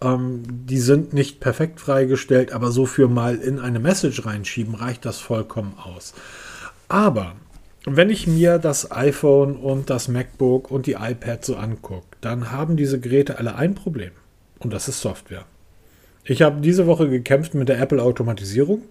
ähm, 0.00 0.42
die 0.46 0.78
sind 0.78 1.12
nicht 1.12 1.40
perfekt 1.40 1.80
freigestellt, 1.80 2.52
aber 2.52 2.70
so 2.70 2.86
für 2.86 3.08
mal 3.08 3.36
in 3.36 3.58
eine 3.58 3.78
Message 3.78 4.24
reinschieben 4.24 4.74
reicht 4.74 5.04
das 5.04 5.18
vollkommen 5.18 5.74
aus. 5.78 6.14
Aber 6.88 7.34
wenn 7.86 8.10
ich 8.10 8.26
mir 8.26 8.58
das 8.58 8.90
iPhone 8.90 9.56
und 9.56 9.90
das 9.90 10.08
MacBook 10.08 10.70
und 10.70 10.86
die 10.86 10.94
iPad 10.94 11.44
so 11.44 11.56
angucke, 11.56 12.06
dann 12.20 12.50
haben 12.50 12.76
diese 12.76 12.98
Geräte 12.98 13.38
alle 13.38 13.56
ein 13.56 13.74
Problem. 13.74 14.12
Und 14.58 14.72
das 14.72 14.88
ist 14.88 15.00
Software. 15.00 15.44
Ich 16.24 16.40
habe 16.40 16.62
diese 16.62 16.86
Woche 16.86 17.08
gekämpft 17.10 17.54
mit 17.54 17.68
der 17.68 17.78
Apple-Automatisierung. 17.80 18.82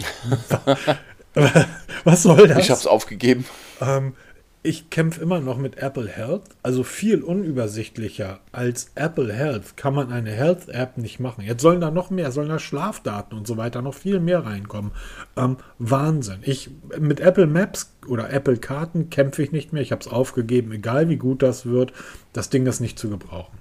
Was 2.04 2.22
soll 2.22 2.48
das? 2.48 2.58
Ich 2.58 2.70
habe 2.70 2.80
es 2.80 2.86
aufgegeben. 2.86 3.44
Ähm, 3.80 4.14
ich 4.62 4.90
kämpfe 4.90 5.22
immer 5.22 5.40
noch 5.40 5.56
mit 5.56 5.78
Apple 5.78 6.06
Health. 6.06 6.42
Also 6.62 6.82
viel 6.82 7.22
unübersichtlicher 7.22 8.40
als 8.52 8.90
Apple 8.94 9.32
Health 9.32 9.78
kann 9.78 9.94
man 9.94 10.12
eine 10.12 10.30
Health-App 10.30 10.98
nicht 10.98 11.18
machen. 11.18 11.44
Jetzt 11.44 11.62
sollen 11.62 11.80
da 11.80 11.90
noch 11.90 12.10
mehr, 12.10 12.30
sollen 12.30 12.50
da 12.50 12.58
Schlafdaten 12.58 13.38
und 13.38 13.46
so 13.46 13.56
weiter 13.56 13.80
noch 13.80 13.94
viel 13.94 14.20
mehr 14.20 14.44
reinkommen. 14.44 14.92
Ähm, 15.36 15.56
Wahnsinn. 15.78 16.40
Ich 16.42 16.70
mit 16.98 17.20
Apple 17.20 17.46
Maps 17.46 17.94
oder 18.06 18.30
Apple 18.30 18.58
Karten 18.58 19.08
kämpfe 19.08 19.42
ich 19.42 19.52
nicht 19.52 19.72
mehr. 19.72 19.82
Ich 19.82 19.92
habe 19.92 20.02
es 20.02 20.08
aufgegeben, 20.08 20.72
egal 20.72 21.08
wie 21.08 21.16
gut 21.16 21.42
das 21.42 21.64
wird. 21.64 21.94
Das 22.34 22.50
Ding 22.50 22.66
ist 22.66 22.80
nicht 22.80 22.98
zu 22.98 23.08
gebrauchen. 23.08 23.56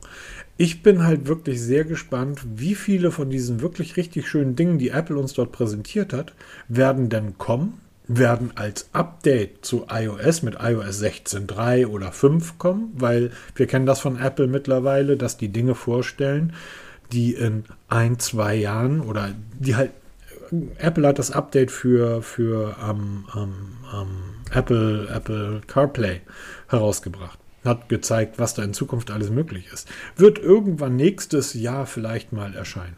Ich 0.57 0.83
bin 0.83 1.05
halt 1.05 1.27
wirklich 1.27 1.61
sehr 1.61 1.85
gespannt, 1.85 2.41
wie 2.55 2.75
viele 2.75 3.11
von 3.11 3.29
diesen 3.29 3.61
wirklich 3.61 3.95
richtig 3.95 4.27
schönen 4.27 4.57
Dingen, 4.57 4.77
die 4.77 4.89
Apple 4.89 5.17
uns 5.17 5.31
dort 5.31 5.53
präsentiert 5.53 6.11
hat, 6.11 6.33
werden 6.67 7.07
denn 7.07 7.37
kommen 7.37 7.79
werden 8.10 8.51
als 8.55 8.89
Update 8.91 9.64
zu 9.64 9.86
iOS 9.89 10.41
mit 10.41 10.55
iOS 10.60 11.01
16.3 11.01 11.86
oder 11.86 12.12
5 12.12 12.57
kommen, 12.57 12.91
weil 12.95 13.32
wir 13.55 13.68
kennen 13.68 13.86
das 13.86 13.99
von 13.99 14.20
Apple 14.20 14.47
mittlerweile, 14.47 15.16
dass 15.16 15.38
die 15.38 15.49
Dinge 15.49 15.76
vorstellen, 15.76 16.53
die 17.12 17.34
in 17.34 17.66
ein, 17.88 18.18
zwei 18.20 18.55
Jahren 18.55 19.01
oder 19.01 19.30
die 19.60 19.76
halt 19.76 19.91
Apple 20.80 21.07
hat 21.07 21.20
das 21.20 21.30
Update 21.30 21.70
für, 21.70 22.24
für 22.24 22.76
ähm, 22.84 23.26
ähm, 23.36 23.53
ähm, 23.93 24.07
Apple, 24.51 25.07
Apple 25.14 25.62
CarPlay 25.68 26.22
herausgebracht. 26.68 27.38
Hat 27.64 27.89
gezeigt, 27.89 28.39
was 28.39 28.55
da 28.55 28.64
in 28.64 28.74
Zukunft 28.74 29.12
alles 29.12 29.30
möglich 29.30 29.68
ist. 29.72 29.88
Wird 30.16 30.39
irgendwann 30.39 30.95
nächstes 30.95 31.53
Jahr 31.53 31.86
vielleicht 31.86 32.34
mal 32.34 32.55
erscheinen. 32.55 32.95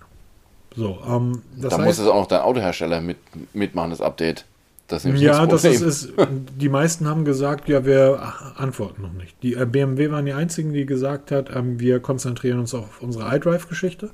So, 0.74 1.00
ähm, 1.06 1.42
da 1.58 1.72
heißt, 1.72 1.82
muss 1.82 2.00
es 2.00 2.08
auch 2.08 2.22
noch 2.22 2.28
dein 2.28 2.40
Autohersteller 2.40 3.02
mit, 3.02 3.18
mitmachen, 3.54 3.90
das 3.90 4.00
Update. 4.00 4.46
Das 4.92 5.04
ja, 5.04 5.46
das 5.46 5.64
ist, 5.64 5.82
ist, 5.82 6.14
die 6.60 6.70
meisten 6.70 7.08
haben 7.08 7.24
gesagt, 7.24 7.70
ja, 7.70 7.86
wir 7.86 8.22
antworten 8.58 9.02
noch 9.02 9.14
nicht. 9.14 9.42
Die 9.42 9.54
äh, 9.54 9.66
BMW 9.66 10.12
waren 10.12 10.26
die 10.26 10.34
einzigen, 10.34 10.74
die 10.74 10.86
gesagt 10.86 11.32
hat, 11.32 11.56
ähm, 11.56 11.80
wir 11.80 12.00
konzentrieren 12.00 12.60
uns 12.60 12.74
auf 12.74 13.02
unsere 13.02 13.34
iDrive-Geschichte. 13.36 14.10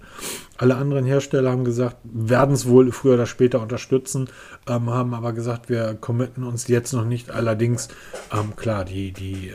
Alle 0.58 0.76
anderen 0.76 1.06
Hersteller 1.06 1.52
haben 1.52 1.66
gesagt, 1.66 1.98
werden 2.04 2.54
es 2.54 2.68
wohl 2.68 2.92
früher 2.92 3.16
oder 3.16 3.26
später 3.26 3.62
unterstützen, 3.62 4.30
ähm, 4.68 4.90
haben 4.90 5.14
aber 5.14 5.34
gesagt, 5.34 5.70
wir 5.70 5.96
committen 6.00 6.44
uns 6.44 6.68
jetzt 6.68 6.94
noch 6.94 7.06
nicht. 7.06 7.32
Allerdings, 7.32 7.88
ähm, 8.32 8.56
klar, 8.56 8.86
die, 8.86 9.12
die 9.12 9.54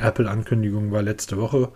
Apple-Ankündigung 0.00 0.92
war 0.92 1.02
letzte 1.02 1.36
Woche 1.38 1.70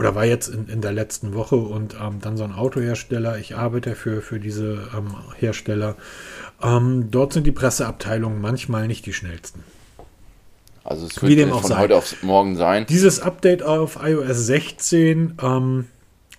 oder 0.00 0.14
war 0.14 0.24
jetzt 0.24 0.48
in, 0.48 0.66
in 0.68 0.80
der 0.80 0.92
letzten 0.92 1.34
Woche 1.34 1.56
und 1.56 1.94
ähm, 1.94 2.20
dann 2.22 2.38
so 2.38 2.44
ein 2.44 2.52
Autohersteller. 2.52 3.38
Ich 3.38 3.54
arbeite 3.54 3.94
für, 3.94 4.22
für 4.22 4.40
diese 4.40 4.88
ähm, 4.96 5.14
Hersteller. 5.36 5.94
Ähm, 6.62 7.10
dort 7.10 7.34
sind 7.34 7.46
die 7.46 7.52
Presseabteilungen 7.52 8.40
manchmal 8.40 8.86
nicht 8.86 9.04
die 9.04 9.12
schnellsten. 9.12 9.62
Also 10.84 11.06
es 11.06 11.22
wird 11.22 11.50
von 11.50 11.62
sein. 11.62 11.78
heute 11.78 11.96
auf 11.96 12.22
morgen 12.22 12.56
sein. 12.56 12.86
Dieses 12.88 13.20
Update 13.20 13.62
auf 13.62 13.98
iOS 14.02 14.46
16, 14.46 15.36
ähm, 15.42 15.86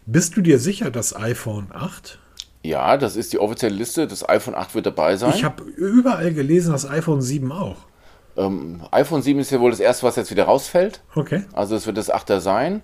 bist 0.08 0.36
du 0.36 0.42
dir 0.42 0.58
sicher, 0.58 0.90
dass 0.90 1.16
iPhone 1.16 1.68
8? 1.72 2.18
Ja, 2.64 2.98
das 2.98 3.16
ist 3.16 3.32
die 3.32 3.38
offizielle 3.38 3.76
Liste. 3.76 4.08
Das 4.08 4.28
iPhone 4.28 4.56
8 4.56 4.74
wird 4.74 4.88
dabei 4.88 5.18
sein. 5.18 5.34
Ich 5.36 5.44
habe 5.44 5.64
überall 5.64 6.34
gelesen, 6.34 6.72
das 6.72 6.90
iPhone 6.90 7.22
7 7.22 7.52
auch. 7.52 7.78
Ähm, 8.38 8.82
iPhone 8.90 9.22
7 9.22 9.40
ist 9.40 9.52
ja 9.52 9.60
wohl 9.60 9.70
das 9.70 9.80
erste, 9.80 10.08
was 10.08 10.16
jetzt 10.16 10.32
wieder 10.32 10.46
rausfällt. 10.46 11.02
Okay. 11.14 11.44
Also 11.54 11.76
es 11.76 11.86
wird 11.86 11.98
das 11.98 12.12
8er 12.12 12.40
sein. 12.40 12.82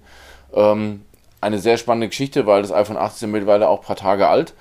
Ähm, 0.53 1.01
eine 1.41 1.59
sehr 1.59 1.77
spannende 1.77 2.07
Geschichte, 2.07 2.45
weil 2.45 2.61
das 2.61 2.71
iPhone 2.71 2.97
8 2.97 3.15
ist 3.15 3.21
ja 3.21 3.27
mittlerweile 3.27 3.67
auch 3.67 3.81
ein 3.81 3.85
paar 3.85 3.95
Tage 3.95 4.27
alt. 4.27 4.53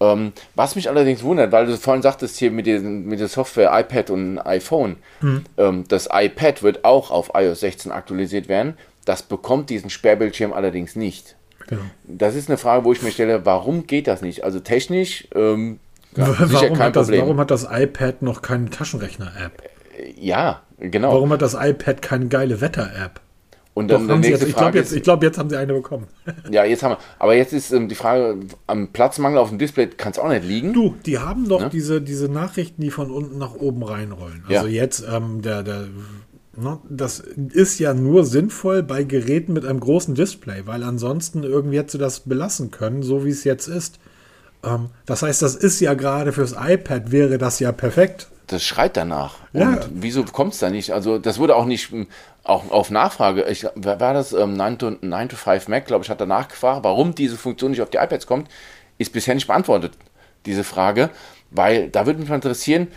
Ähm, 0.00 0.32
was 0.54 0.76
mich 0.76 0.88
allerdings 0.88 1.22
wundert, 1.22 1.52
weil 1.52 1.66
du 1.66 1.76
vorhin 1.76 2.02
sagtest 2.02 2.38
hier 2.38 2.50
mit, 2.50 2.66
den, 2.66 3.04
mit 3.06 3.20
der 3.20 3.28
Software 3.28 3.78
iPad 3.78 4.10
und 4.10 4.38
iPhone, 4.38 4.96
mhm. 5.20 5.44
ähm, 5.58 5.84
das 5.88 6.08
iPad 6.10 6.62
wird 6.62 6.84
auch 6.84 7.10
auf 7.10 7.32
iOS 7.34 7.60
16 7.60 7.92
aktualisiert 7.92 8.48
werden. 8.48 8.78
Das 9.04 9.22
bekommt 9.22 9.68
diesen 9.68 9.90
Sperrbildschirm 9.90 10.52
allerdings 10.52 10.96
nicht. 10.96 11.36
Genau. 11.66 11.82
Das 12.04 12.34
ist 12.34 12.48
eine 12.48 12.56
Frage, 12.56 12.84
wo 12.84 12.92
ich 12.92 13.02
mir 13.02 13.10
stelle, 13.10 13.44
warum 13.44 13.86
geht 13.86 14.06
das 14.06 14.22
nicht? 14.22 14.42
Also 14.42 14.60
technisch 14.60 15.28
ähm, 15.34 15.78
warum, 16.16 16.78
hat 16.78 16.96
das, 16.96 17.10
warum 17.10 17.38
hat 17.38 17.50
das 17.50 17.66
iPad 17.70 18.22
noch 18.22 18.40
keine 18.42 18.70
Taschenrechner-App? 18.70 19.62
Ja, 20.16 20.62
genau. 20.78 21.12
Warum 21.12 21.30
hat 21.32 21.42
das 21.42 21.54
iPad 21.54 22.00
keine 22.00 22.28
geile 22.28 22.60
Wetter-App? 22.60 23.20
Und 23.72 23.88
dann 23.88 24.08
Doch, 24.08 24.16
nächste 24.16 24.46
jetzt, 24.46 24.48
ich 24.48 24.56
glaube, 24.56 24.78
jetzt, 24.78 25.02
glaub, 25.02 25.22
jetzt 25.22 25.38
haben 25.38 25.48
sie 25.48 25.56
eine 25.56 25.72
bekommen. 25.72 26.08
ja, 26.50 26.64
jetzt 26.64 26.82
haben 26.82 26.92
wir. 26.92 26.98
Aber 27.18 27.34
jetzt 27.34 27.52
ist 27.52 27.72
ähm, 27.72 27.88
die 27.88 27.94
Frage, 27.94 28.40
am 28.66 28.88
Platzmangel 28.88 29.38
auf 29.38 29.50
dem 29.50 29.58
Display 29.58 29.86
kann 29.86 30.12
es 30.12 30.18
auch 30.18 30.28
nicht 30.28 30.44
liegen. 30.44 30.72
Du, 30.72 30.96
die 31.06 31.18
haben 31.18 31.48
doch 31.48 31.60
ne? 31.60 31.70
diese, 31.70 32.02
diese 32.02 32.28
Nachrichten, 32.28 32.82
die 32.82 32.90
von 32.90 33.10
unten 33.10 33.38
nach 33.38 33.54
oben 33.54 33.84
reinrollen. 33.84 34.44
Also 34.48 34.66
ja. 34.66 34.82
jetzt, 34.82 35.04
ähm, 35.08 35.40
der, 35.42 35.62
der, 35.62 35.86
ne, 36.56 36.78
das 36.88 37.20
ist 37.20 37.78
ja 37.78 37.94
nur 37.94 38.24
sinnvoll 38.24 38.82
bei 38.82 39.04
Geräten 39.04 39.52
mit 39.52 39.64
einem 39.64 39.80
großen 39.80 40.16
Display, 40.16 40.66
weil 40.66 40.82
ansonsten 40.82 41.44
irgendwie 41.44 41.78
hätte 41.78 41.96
das 41.96 42.20
belassen 42.20 42.72
können, 42.72 43.04
so 43.04 43.24
wie 43.24 43.30
es 43.30 43.44
jetzt 43.44 43.68
ist. 43.68 44.00
Ähm, 44.64 44.86
das 45.06 45.22
heißt, 45.22 45.42
das 45.42 45.54
ist 45.54 45.78
ja 45.78 45.94
gerade 45.94 46.32
fürs 46.32 46.56
iPad 46.58 47.12
wäre 47.12 47.38
das 47.38 47.60
ja 47.60 47.70
perfekt 47.70 48.29
das 48.52 48.62
schreit 48.62 48.96
danach. 48.96 49.36
Ja. 49.52 49.68
Und 49.68 49.88
wieso 49.92 50.24
kommt 50.24 50.54
es 50.54 50.60
da 50.60 50.70
nicht? 50.70 50.92
Also, 50.92 51.18
das 51.18 51.38
wurde 51.38 51.56
auch 51.56 51.64
nicht, 51.64 51.90
hm, 51.90 52.06
auch 52.44 52.70
auf 52.70 52.90
Nachfrage, 52.90 53.44
ich, 53.44 53.66
wer 53.74 54.00
war 54.00 54.14
das? 54.14 54.32
Ähm, 54.32 54.54
9, 54.54 54.78
to, 54.78 54.90
9 55.00 55.28
to 55.28 55.36
5 55.36 55.68
Mac, 55.68 55.86
glaube 55.86 56.04
ich, 56.04 56.10
hat 56.10 56.20
danach 56.20 56.48
gefragt, 56.48 56.84
warum 56.84 57.14
diese 57.14 57.36
Funktion 57.36 57.70
nicht 57.70 57.82
auf 57.82 57.90
die 57.90 57.98
iPads 57.98 58.26
kommt, 58.26 58.48
ist 58.98 59.12
bisher 59.12 59.34
nicht 59.34 59.46
beantwortet, 59.46 59.92
diese 60.46 60.64
Frage, 60.64 61.10
weil 61.50 61.88
da 61.88 62.06
würde 62.06 62.20
mich 62.20 62.28
mal 62.28 62.36
interessieren, 62.36 62.88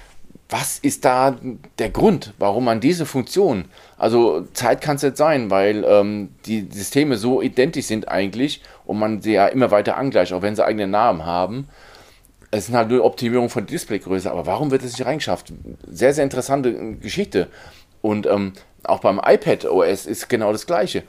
was 0.50 0.78
ist 0.78 1.06
da 1.06 1.36
der 1.80 1.90
Grund, 1.90 2.34
warum 2.38 2.66
man 2.66 2.80
diese 2.80 3.06
Funktion, 3.06 3.66
also 3.98 4.46
Zeit 4.54 4.82
kann 4.82 4.98
es 4.98 5.04
nicht 5.04 5.18
sein, 5.18 5.50
weil 5.50 5.84
ähm, 5.84 6.30
die 6.46 6.68
Systeme 6.70 7.18
so 7.18 7.42
identisch 7.42 7.86
sind 7.86 8.08
eigentlich 8.08 8.62
und 8.86 9.00
man 9.00 9.22
sie 9.22 9.34
ja 9.34 9.48
immer 9.48 9.72
weiter 9.72 9.98
angleicht, 9.98 10.34
auch 10.34 10.42
wenn 10.42 10.56
sie 10.56 10.64
eigene 10.64 10.88
Namen 10.88 11.26
haben. 11.26 11.68
Es 12.56 12.70
ist 12.70 12.76
halt 12.76 12.90
nur 12.90 13.04
Optimierung 13.04 13.50
von 13.50 13.66
Displaygröße, 13.66 14.30
aber 14.30 14.46
warum 14.46 14.70
wird 14.70 14.84
es 14.84 14.96
nicht 14.96 15.08
reingeschafft? 15.08 15.52
Sehr, 15.88 16.14
sehr 16.14 16.24
interessante 16.24 16.98
Geschichte. 16.98 17.48
Und 18.04 18.28
ähm, 18.28 18.54
auch 18.84 19.00
beim 19.00 19.20
iPad 19.26 19.66
OS 19.66 20.06
ist 20.06 20.30
genau 20.30 20.52
das 20.52 20.68
Gleiche. 20.68 21.02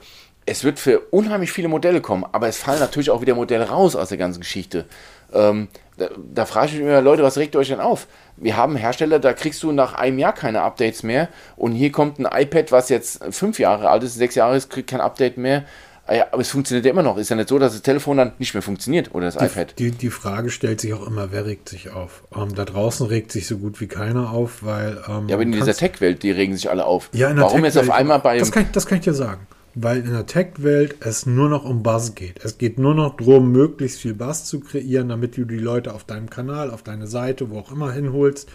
Es 0.47 0.63
wird 0.63 0.79
für 0.79 1.01
unheimlich 1.11 1.51
viele 1.51 1.67
Modelle 1.67 2.01
kommen, 2.01 2.25
aber 2.31 2.47
es 2.47 2.57
fallen 2.57 2.79
natürlich 2.79 3.11
auch 3.11 3.21
wieder 3.21 3.35
Modelle 3.35 3.69
raus 3.69 3.95
aus 3.95 4.09
der 4.09 4.17
ganzen 4.17 4.39
Geschichte. 4.39 4.85
Ähm, 5.33 5.67
da, 5.97 6.09
da 6.33 6.45
frage 6.47 6.67
ich 6.67 6.73
mich 6.73 6.81
immer, 6.81 7.01
Leute, 7.01 7.21
was 7.21 7.37
regt 7.37 7.55
euch 7.55 7.67
denn 7.67 7.79
auf? 7.79 8.07
Wir 8.37 8.57
haben 8.57 8.75
Hersteller, 8.75 9.19
da 9.19 9.33
kriegst 9.33 9.61
du 9.61 9.71
nach 9.71 9.93
einem 9.93 10.17
Jahr 10.17 10.33
keine 10.33 10.63
Updates 10.63 11.03
mehr 11.03 11.29
und 11.57 11.73
hier 11.73 11.91
kommt 11.91 12.17
ein 12.17 12.25
iPad, 12.25 12.71
was 12.71 12.89
jetzt 12.89 13.23
fünf 13.29 13.59
Jahre 13.59 13.91
alt 13.91 14.01
ist, 14.01 14.15
sechs 14.15 14.33
Jahre 14.33 14.55
ist, 14.57 14.71
kriegt 14.71 14.89
kein 14.89 15.01
Update 15.01 15.37
mehr. 15.37 15.63
Ah 16.07 16.13
ja, 16.13 16.27
aber 16.31 16.41
es 16.41 16.49
funktioniert 16.49 16.85
ja 16.85 16.91
immer 16.91 17.01
noch. 17.01 17.17
Ist 17.17 17.29
ja 17.29 17.35
nicht 17.35 17.49
so, 17.49 17.57
dass 17.57 17.73
das 17.73 17.81
Telefon 17.81 18.17
dann 18.17 18.33
nicht 18.37 18.53
mehr 18.53 18.61
funktioniert 18.61 19.15
oder 19.15 19.25
das 19.25 19.37
die, 19.37 19.45
iPad. 19.45 19.79
Die, 19.79 19.91
die 19.91 20.11
Frage 20.11 20.51
stellt 20.51 20.79
sich 20.79 20.93
auch 20.93 21.07
immer, 21.07 21.31
wer 21.31 21.45
regt 21.45 21.67
sich 21.67 21.89
auf? 21.89 22.23
Ähm, 22.35 22.53
da 22.53 22.63
draußen 22.63 23.07
regt 23.07 23.31
sich 23.31 23.47
so 23.47 23.57
gut 23.57 23.81
wie 23.81 23.87
keiner 23.87 24.29
auf, 24.29 24.63
weil. 24.63 25.03
Ähm, 25.07 25.27
ja, 25.27 25.35
aber 25.35 25.43
in 25.43 25.51
dieser 25.51 25.73
Tech-Welt, 25.73 26.21
die 26.21 26.29
regen 26.29 26.55
sich 26.55 26.69
alle 26.69 26.85
auf. 26.85 27.09
Ja, 27.13 27.29
in 27.29 27.37
der 27.37 27.45
Warum 27.45 27.65
jetzt 27.65 27.77
auf 27.77 27.89
einmal 27.89 28.19
bei. 28.19 28.37
Das 28.37 28.51
kann, 28.51 28.63
ich, 28.63 28.71
das 28.71 28.85
kann 28.85 28.99
ich 28.99 29.03
dir 29.03 29.15
sagen. 29.15 29.47
Weil 29.73 29.99
in 29.99 30.11
der 30.11 30.25
Tech-Welt 30.25 30.97
es 31.01 31.25
nur 31.25 31.49
noch 31.49 31.65
um 31.65 31.81
Buzz 31.81 32.15
geht. 32.15 32.39
Es 32.45 32.57
geht 32.57 32.77
nur 32.77 32.93
noch 32.93 33.17
darum, 33.17 33.51
möglichst 33.51 33.99
viel 33.99 34.13
Buzz 34.13 34.45
zu 34.45 34.59
kreieren, 34.59 35.09
damit 35.09 35.35
du 35.37 35.43
die 35.43 35.57
Leute 35.57 35.93
auf 35.93 36.03
deinem 36.03 36.29
Kanal, 36.29 36.69
auf 36.69 36.83
deine 36.83 37.07
Seite, 37.07 37.49
wo 37.49 37.59
auch 37.59 37.71
immer 37.71 37.91
hinholst. 37.91 38.47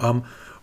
Ähm, 0.00 0.22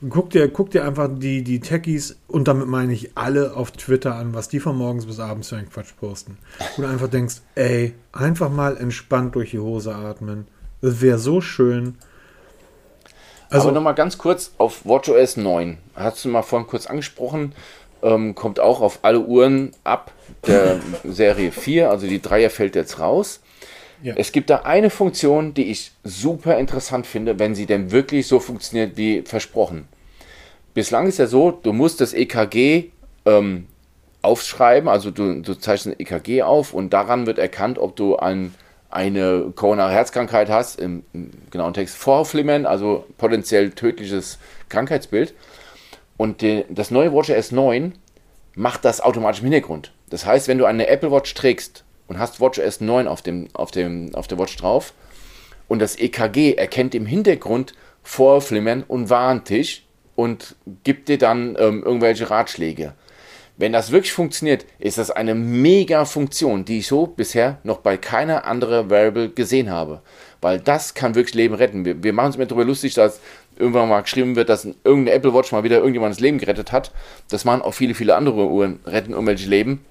guck 0.09 0.29
dir, 0.29 0.47
guck 0.49 0.71
dir 0.71 0.85
einfach 0.85 1.09
die, 1.11 1.43
die 1.43 1.59
Techies, 1.59 2.17
und 2.27 2.47
damit 2.47 2.67
meine 2.67 2.93
ich 2.93 3.17
alle 3.17 3.55
auf 3.55 3.71
Twitter 3.71 4.15
an, 4.15 4.33
was 4.33 4.47
die 4.47 4.59
von 4.59 4.77
morgens 4.77 5.05
bis 5.05 5.19
abends 5.19 5.49
für 5.49 5.57
einen 5.57 5.69
Quatsch 5.69 5.95
posten. 5.99 6.37
Du 6.77 6.85
einfach 6.85 7.07
denkst, 7.07 7.35
ey, 7.55 7.93
einfach 8.11 8.49
mal 8.49 8.77
entspannt 8.77 9.35
durch 9.35 9.51
die 9.51 9.59
Hose 9.59 9.95
atmen. 9.95 10.47
Das 10.81 11.01
wäre 11.01 11.17
so 11.17 11.41
schön. 11.41 11.95
Also, 13.49 13.71
nochmal 13.71 13.95
ganz 13.95 14.17
kurz 14.17 14.51
auf 14.57 14.85
WatchOS 14.85 15.37
9. 15.37 15.77
Hast 15.95 16.25
du 16.25 16.29
mal 16.29 16.41
vorhin 16.41 16.67
kurz 16.67 16.87
angesprochen. 16.87 17.53
Ähm, 18.01 18.35
kommt 18.35 18.59
auch 18.59 18.81
auf 18.81 18.99
alle 19.03 19.21
Uhren 19.21 19.71
ab 19.83 20.11
der 20.45 20.79
Serie 21.03 21.51
4. 21.51 21.89
Also 21.89 22.07
die 22.07 22.21
Dreier 22.21 22.49
fällt 22.49 22.75
jetzt 22.75 22.99
raus. 22.99 23.39
Ja. 24.03 24.13
Es 24.17 24.31
gibt 24.31 24.49
da 24.49 24.57
eine 24.57 24.89
Funktion, 24.89 25.53
die 25.53 25.71
ich 25.71 25.91
super 26.03 26.57
interessant 26.57 27.07
finde, 27.07 27.39
wenn 27.39 27.55
sie 27.55 27.65
denn 27.65 27.91
wirklich 27.91 28.27
so 28.27 28.39
funktioniert 28.39 28.97
wie 28.97 29.21
versprochen. 29.21 29.87
Bislang 30.73 31.07
ist 31.07 31.19
ja 31.19 31.27
so, 31.27 31.51
du 31.51 31.71
musst 31.71 32.01
das 32.01 32.13
EKG 32.13 32.91
ähm, 33.25 33.67
aufschreiben, 34.21 34.89
also 34.89 35.11
du, 35.11 35.41
du 35.41 35.53
zeichnest 35.53 35.87
ein 35.87 35.99
EKG 35.99 36.41
auf 36.41 36.73
und 36.73 36.91
daran 36.91 37.25
wird 37.25 37.39
erkannt, 37.39 37.79
ob 37.79 37.95
du 37.95 38.17
ein, 38.17 38.53
eine 38.89 39.53
koronare 39.55 39.93
Herzkrankheit 39.93 40.49
hast, 40.49 40.79
im, 40.79 41.03
im 41.13 41.31
genauen 41.49 41.73
Text 41.73 41.95
Vorflimmern, 41.95 42.65
also 42.65 43.05
potenziell 43.17 43.71
tödliches 43.71 44.37
Krankheitsbild. 44.67 45.33
Und 46.17 46.41
die, 46.41 46.65
das 46.69 46.91
neue 46.91 47.13
Watch 47.13 47.29
S9 47.29 47.93
macht 48.55 48.83
das 48.83 48.99
automatisch 48.99 49.41
im 49.41 49.45
Hintergrund. 49.45 49.93
Das 50.09 50.25
heißt, 50.25 50.47
wenn 50.47 50.57
du 50.57 50.65
eine 50.65 50.87
Apple 50.87 51.11
Watch 51.11 51.33
trägst 51.33 51.84
und 52.07 52.19
hast 52.19 52.39
WatchOS 52.39 52.81
9 52.81 53.07
auf, 53.07 53.21
dem, 53.21 53.47
auf, 53.53 53.71
dem, 53.71 54.13
auf 54.15 54.27
der 54.27 54.37
Watch 54.39 54.55
drauf 54.57 54.93
und 55.67 55.79
das 55.79 55.97
EKG 55.97 56.53
erkennt 56.53 56.95
im 56.95 57.05
Hintergrund 57.05 57.73
Vorflimmern 58.03 58.83
und 58.87 59.09
warnt 59.09 59.49
dich 59.49 59.85
und 60.15 60.55
gibt 60.83 61.09
dir 61.09 61.17
dann 61.17 61.57
ähm, 61.59 61.83
irgendwelche 61.83 62.29
Ratschläge. 62.29 62.93
Wenn 63.57 63.71
das 63.71 63.91
wirklich 63.91 64.11
funktioniert, 64.11 64.65
ist 64.79 64.97
das 64.97 65.11
eine 65.11 65.33
mega 65.33 66.03
Funktion, 66.03 66.65
die 66.65 66.79
ich 66.79 66.87
so 66.87 67.07
bisher 67.07 67.57
noch 67.63 67.77
bei 67.77 67.95
keiner 67.97 68.45
anderen 68.45 68.89
Variable 68.89 69.29
gesehen 69.29 69.69
habe. 69.69 70.01
Weil 70.41 70.59
das 70.59 70.93
kann 70.93 71.15
wirklich 71.15 71.35
Leben 71.35 71.55
retten. 71.55 71.85
Wir, 71.85 72.03
wir 72.03 72.11
machen 72.11 72.27
uns 72.27 72.35
immer 72.35 72.45
darüber 72.45 72.65
lustig, 72.65 72.93
dass 72.95 73.21
irgendwann 73.55 73.87
mal 73.87 74.01
geschrieben 74.01 74.35
wird, 74.35 74.49
dass 74.49 74.65
irgendeine 74.65 75.13
Apple 75.13 75.33
Watch 75.33 75.53
mal 75.53 75.63
wieder 75.63 75.77
irgendjemandes 75.77 76.19
Leben 76.19 76.37
gerettet 76.37 76.73
hat. 76.73 76.91
Das 77.29 77.45
machen 77.45 77.61
auch 77.61 77.73
viele, 77.73 77.95
viele 77.95 78.15
andere 78.15 78.49
Uhren, 78.49 78.81
retten 78.85 79.13
irgendwelche 79.13 79.49
Leben. 79.49 79.85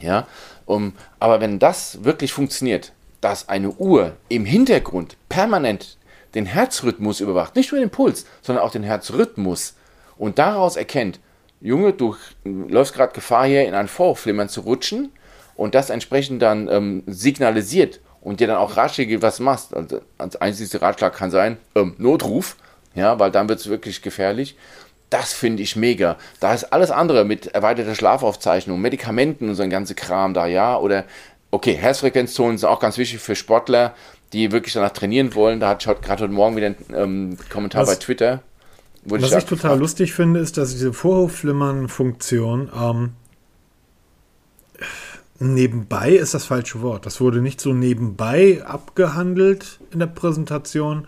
Ja, 0.00 0.26
um, 0.66 0.94
aber 1.20 1.40
wenn 1.40 1.58
das 1.58 2.04
wirklich 2.04 2.32
funktioniert, 2.32 2.92
dass 3.20 3.48
eine 3.48 3.70
Uhr 3.70 4.16
im 4.28 4.44
Hintergrund 4.44 5.16
permanent 5.28 5.98
den 6.34 6.46
Herzrhythmus 6.46 7.20
überwacht, 7.20 7.56
nicht 7.56 7.72
nur 7.72 7.80
den 7.80 7.90
Puls, 7.90 8.26
sondern 8.42 8.64
auch 8.64 8.70
den 8.70 8.82
Herzrhythmus 8.82 9.74
und 10.16 10.38
daraus 10.38 10.76
erkennt, 10.76 11.20
Junge, 11.60 11.94
du 11.94 12.16
läufst 12.44 12.94
gerade 12.94 13.14
Gefahr 13.14 13.46
hier 13.46 13.66
in 13.66 13.74
ein 13.74 13.88
Vorflimmern 13.88 14.50
zu 14.50 14.62
rutschen 14.62 15.10
und 15.56 15.74
das 15.74 15.88
entsprechend 15.88 16.42
dann 16.42 16.68
ähm, 16.68 17.02
signalisiert 17.06 18.00
und 18.20 18.40
dir 18.40 18.46
dann 18.46 18.56
auch 18.56 18.76
Ratschläge 18.76 19.10
gibt, 19.10 19.22
was 19.22 19.40
machst. 19.40 19.74
Also, 19.74 20.00
als 20.18 20.36
einzigster 20.36 20.82
Ratschlag 20.82 21.14
kann 21.14 21.30
sein, 21.30 21.56
ähm, 21.74 21.94
Notruf, 21.98 22.56
ja, 22.94 23.18
weil 23.18 23.30
dann 23.30 23.48
wird 23.48 23.60
es 23.60 23.68
wirklich 23.68 24.02
gefährlich. 24.02 24.56
Das 25.10 25.32
finde 25.32 25.62
ich 25.62 25.76
mega. 25.76 26.16
Da 26.40 26.54
ist 26.54 26.64
alles 26.72 26.90
andere 26.90 27.24
mit 27.24 27.48
erweiterter 27.48 27.94
Schlafaufzeichnung, 27.94 28.80
Medikamenten 28.80 29.48
und 29.48 29.54
so 29.54 29.62
ein 29.62 29.70
ganzer 29.70 29.94
Kram 29.94 30.34
da, 30.34 30.46
ja. 30.46 30.76
Oder, 30.78 31.04
okay, 31.50 31.74
Herzfrequenzzonen 31.74 32.58
sind 32.58 32.68
auch 32.68 32.80
ganz 32.80 32.98
wichtig 32.98 33.20
für 33.20 33.36
Sportler, 33.36 33.94
die 34.32 34.50
wirklich 34.50 34.74
danach 34.74 34.90
trainieren 34.90 35.34
wollen. 35.34 35.60
Da 35.60 35.68
hatte 35.68 35.90
ich 35.90 36.00
gerade 36.00 36.24
heute 36.24 36.32
Morgen 36.32 36.56
wieder 36.56 36.66
einen 36.66 36.76
ähm, 36.94 37.36
Kommentar 37.48 37.82
was, 37.82 37.90
bei 37.90 37.96
Twitter. 37.96 38.42
Was 39.04 39.22
ich, 39.22 39.32
ich 39.32 39.44
total 39.44 39.78
lustig 39.78 40.14
finde, 40.14 40.40
ist, 40.40 40.56
dass 40.56 40.72
diese 40.72 40.92
Vorhofflimmern-Funktion 40.92 42.70
ähm, 42.74 43.12
nebenbei 45.38 46.12
ist 46.12 46.34
das 46.34 46.44
falsche 46.44 46.80
Wort. 46.82 47.06
Das 47.06 47.20
wurde 47.20 47.40
nicht 47.40 47.60
so 47.60 47.72
nebenbei 47.72 48.62
abgehandelt 48.64 49.78
in 49.92 49.98
der 49.98 50.06
Präsentation, 50.06 51.06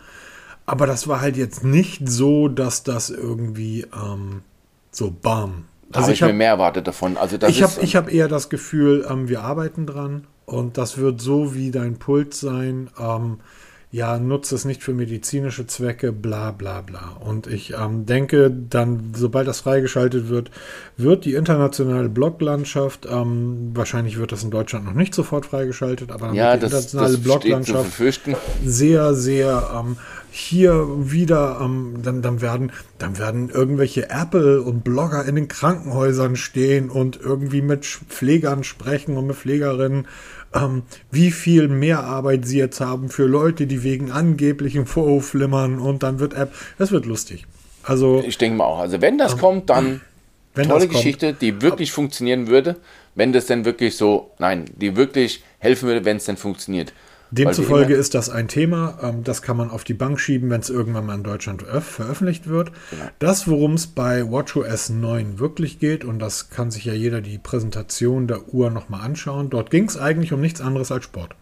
aber 0.67 0.87
das 0.87 1.07
war 1.09 1.21
halt 1.21 1.37
jetzt 1.37 1.65
nicht 1.65 2.09
so, 2.09 2.49
dass 2.49 2.83
das 2.83 3.11
irgendwie 3.11 3.87
ähm, 3.95 4.43
so 4.91 5.11
bam. 5.11 5.67
Da 5.89 6.01
also 6.01 6.07
habe 6.07 6.15
ich, 6.15 6.23
hab, 6.23 6.29
mir 6.29 6.35
mehr 6.35 6.49
erwartet 6.49 6.89
davon. 6.89 7.17
Also 7.17 7.39
das 7.39 7.51
ich 7.51 7.63
habe 7.63 7.81
ähm, 7.81 7.87
hab 7.87 8.13
eher 8.13 8.29
das 8.29 8.49
Gefühl, 8.49 9.07
ähm, 9.09 9.29
wir 9.29 9.43
arbeiten 9.43 9.87
dran 9.87 10.27
und 10.45 10.77
das 10.77 10.99
wird 10.99 11.21
so 11.21 11.55
wie 11.55 11.71
dein 11.71 11.99
Puls 11.99 12.41
sein. 12.41 12.91
Ähm, 12.99 13.39
ja, 13.97 14.19
nutze 14.19 14.55
es 14.55 14.67
nicht 14.67 14.83
für 14.83 14.93
medizinische 14.93 15.67
Zwecke, 15.67 16.13
bla 16.13 16.51
bla 16.51 16.83
bla. 16.83 17.17
Und 17.19 17.47
ich 17.47 17.73
ähm, 17.73 18.05
denke, 18.05 18.51
dann, 18.51 19.15
sobald 19.17 19.49
das 19.49 19.61
freigeschaltet 19.61 20.29
wird, 20.29 20.51
wird 20.99 21.25
die 21.25 21.33
internationale 21.33 22.11
Bloglandschaft, 22.11 23.09
ähm, 23.11 23.71
wahrscheinlich 23.73 24.19
wird 24.19 24.33
das 24.33 24.45
in 24.45 24.51
Deutschland 24.51 24.85
noch 24.85 24.93
nicht 24.93 25.15
sofort 25.15 25.47
freigeschaltet, 25.47 26.13
aber 26.13 26.27
dann 26.27 26.35
ja, 26.35 26.53
wird 26.53 26.63
die 26.63 26.67
internationale 26.67 27.13
das 27.15 27.23
Bloglandschaft 27.23 28.03
sehr, 28.63 29.15
sehr 29.15 29.71
ähm, 29.75 29.97
hier 30.31 30.87
wieder, 30.99 31.61
ähm, 31.63 31.95
dann, 32.03 32.21
dann, 32.21 32.43
werden, 32.43 32.73
dann 32.99 33.17
werden 33.19 33.49
irgendwelche 33.49 34.11
Apple 34.11 34.61
und 34.61 34.85
Blogger 34.85 35.25
in 35.25 35.37
den 35.37 35.49
Krankenhäusern 35.49 36.37
stehen 36.37 36.91
und 36.91 37.19
irgendwie 37.19 37.63
mit 37.63 37.87
Pflegern 37.87 38.63
sprechen 38.63 39.17
und 39.17 39.29
mit 39.29 39.37
Pflegerinnen 39.37 40.07
ähm, 40.55 40.83
wie 41.11 41.31
viel 41.31 41.69
Mehrarbeit 41.69 42.47
sie 42.47 42.59
jetzt 42.59 42.81
haben 42.81 43.09
für 43.09 43.27
Leute, 43.27 43.67
die 43.67 43.83
wegen 43.83 44.11
angeblichem 44.11 44.87
Vorhof 44.87 45.29
flimmern 45.29 45.79
und 45.79 46.03
dann 46.03 46.19
wird 46.19 46.35
App. 46.35 46.53
Das 46.79 46.93
wird 46.93 47.07
lustig. 47.07 47.47
Also 47.83 48.23
ich 48.27 48.39
denke 48.39 48.59
mal 48.59 48.65
auch. 48.65 48.81
Also 48.81 49.01
wenn 49.01 49.19
das 49.19 49.33
ähm, 49.33 49.39
kommt, 49.39 49.71
dann 49.71 50.01
tolle 50.55 50.89
Geschichte, 50.89 51.29
kommt, 51.29 51.43
die 51.43 51.63
wirklich 51.63 51.93
funktionieren 51.93 52.49
würde, 52.49 52.77
wenn 53.15 53.33
das 53.33 53.47
denn 53.47 53.65
wirklich 53.65 53.97
so, 53.97 54.31
nein, 54.39 54.65
die 54.75 54.97
wirklich 54.97 55.43
helfen 55.59 55.89
würde, 55.89 56.05
wenn 56.05 56.19
es 56.19 56.25
denn 56.25 56.37
funktioniert. 56.37 56.93
Demzufolge 57.31 57.95
ist 57.95 58.15
das 58.15 58.31
ein 58.31 58.49
Thema, 58.49 58.99
ähm, 59.03 59.25
das 59.25 59.43
kann 59.43 59.57
man 59.57 59.71
auf 59.71 59.85
die 59.85 59.95
Bank 59.95 60.21
schieben, 60.21 60.51
wenn 60.51 60.61
es 60.61 60.71
irgendwann 60.71 61.07
mal 61.07 61.15
in 61.15 61.23
Deutschland 61.23 61.63
veröffentlicht 61.63 62.47
wird. 62.47 62.71
Genau. 62.91 63.05
Das, 63.19 63.49
worum 63.49 63.75
es 63.75 63.87
bei 63.87 64.31
WatchOS 64.31 64.91
9 64.91 65.39
wirklich 65.39 65.79
geht, 65.79 66.05
und 66.05 66.19
das 66.19 66.51
kann 66.51 66.71
sich 66.71 66.85
ja 66.85 66.93
jeder 66.93 67.21
die 67.21 67.39
Präsentation 67.39 68.29
der 68.29 68.53
Uhr 68.55 68.71
nochmal 68.71 69.01
anschauen, 69.01 69.51
dort 69.51 69.71
ging 69.71 69.89
es 69.89 69.99
eigentlich 69.99 70.33
um 70.33 70.41
nichts 70.41 70.61
anderes 70.61 70.93
als 70.93 71.05
Sport. 71.05 71.35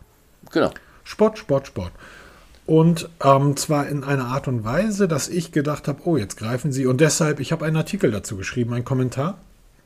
Genau. 0.51 0.71
Sport, 1.05 1.39
Sport, 1.39 1.67
Sport. 1.67 1.93
Und 2.67 3.11
ähm, 3.23 3.57
zwar 3.57 3.87
in 3.89 4.05
einer 4.05 4.27
Art 4.27 4.49
und 4.49 4.65
Weise, 4.65 5.07
dass 5.07 5.29
ich 5.29 5.53
gedacht 5.53 5.87
habe, 5.87 6.01
oh, 6.05 6.17
jetzt 6.17 6.39
greifen 6.39 6.73
sie. 6.73 6.87
Und 6.87 7.01
deshalb, 7.01 7.41
ich 7.41 7.53
habe 7.53 7.65
einen 7.67 7.77
Artikel 7.77 8.11
dazu 8.11 8.37
geschrieben, 8.37 8.73
einen 8.73 8.87
Kommentar. 8.87 9.39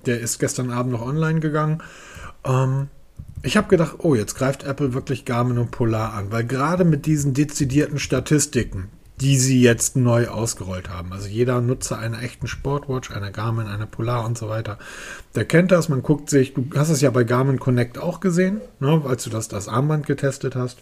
Der 0.06 0.20
ist 0.20 0.38
gestern 0.38 0.70
Abend 0.70 0.92
noch 0.92 1.02
online 1.02 1.40
gegangen. 1.40 1.82
Ähm, 2.44 2.88
ich 3.42 3.56
habe 3.56 3.68
gedacht, 3.68 3.96
oh, 3.98 4.14
jetzt 4.14 4.34
greift 4.34 4.64
Apple 4.64 4.94
wirklich 4.94 5.24
Garmin 5.24 5.58
und 5.58 5.70
Polar 5.70 6.14
an, 6.14 6.30
weil 6.30 6.44
gerade 6.44 6.84
mit 6.84 7.06
diesen 7.06 7.34
dezidierten 7.34 7.98
Statistiken, 7.98 8.88
die 9.20 9.36
sie 9.36 9.60
jetzt 9.60 9.96
neu 9.96 10.28
ausgerollt 10.28 10.90
haben, 10.90 11.12
also 11.12 11.28
jeder 11.28 11.60
Nutzer 11.60 11.98
einer 11.98 12.22
echten 12.22 12.46
Sportwatch, 12.46 13.10
einer 13.10 13.30
Garmin, 13.30 13.66
einer 13.66 13.86
Polar 13.86 14.24
und 14.24 14.38
so 14.38 14.48
weiter, 14.48 14.78
der 15.34 15.44
kennt 15.44 15.72
das, 15.72 15.88
man 15.88 16.02
guckt 16.02 16.30
sich, 16.30 16.54
du 16.54 16.68
hast 16.76 16.90
es 16.90 17.00
ja 17.00 17.10
bei 17.10 17.24
Garmin 17.24 17.58
Connect 17.58 17.98
auch 17.98 18.20
gesehen, 18.20 18.60
ne, 18.80 19.02
als 19.06 19.24
du 19.24 19.30
das, 19.30 19.48
das 19.48 19.68
Armband 19.68 20.06
getestet 20.06 20.54
hast. 20.54 20.78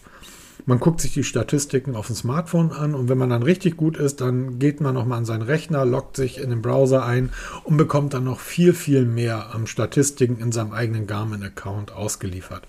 Man 0.67 0.81
guckt 0.81 0.99
sich 0.99 1.13
die 1.13 1.23
Statistiken 1.23 1.95
auf 1.95 2.07
dem 2.07 2.17
Smartphone 2.17 2.73
an 2.73 2.93
und 2.93 3.07
wenn 3.07 3.17
man 3.17 3.29
dann 3.29 3.41
richtig 3.41 3.77
gut 3.77 3.95
ist, 3.95 4.19
dann 4.19 4.59
geht 4.59 4.81
man 4.81 4.95
nochmal 4.95 5.19
an 5.19 5.25
seinen 5.25 5.43
Rechner, 5.43 5.85
loggt 5.85 6.17
sich 6.17 6.41
in 6.41 6.49
den 6.49 6.61
Browser 6.61 7.05
ein 7.05 7.29
und 7.63 7.77
bekommt 7.77 8.13
dann 8.13 8.25
noch 8.25 8.41
viel, 8.41 8.73
viel 8.73 9.05
mehr 9.05 9.55
an 9.55 9.65
Statistiken 9.65 10.39
in 10.39 10.51
seinem 10.51 10.73
eigenen 10.73 11.07
Garmin-Account 11.07 11.93
ausgeliefert. 11.93 12.67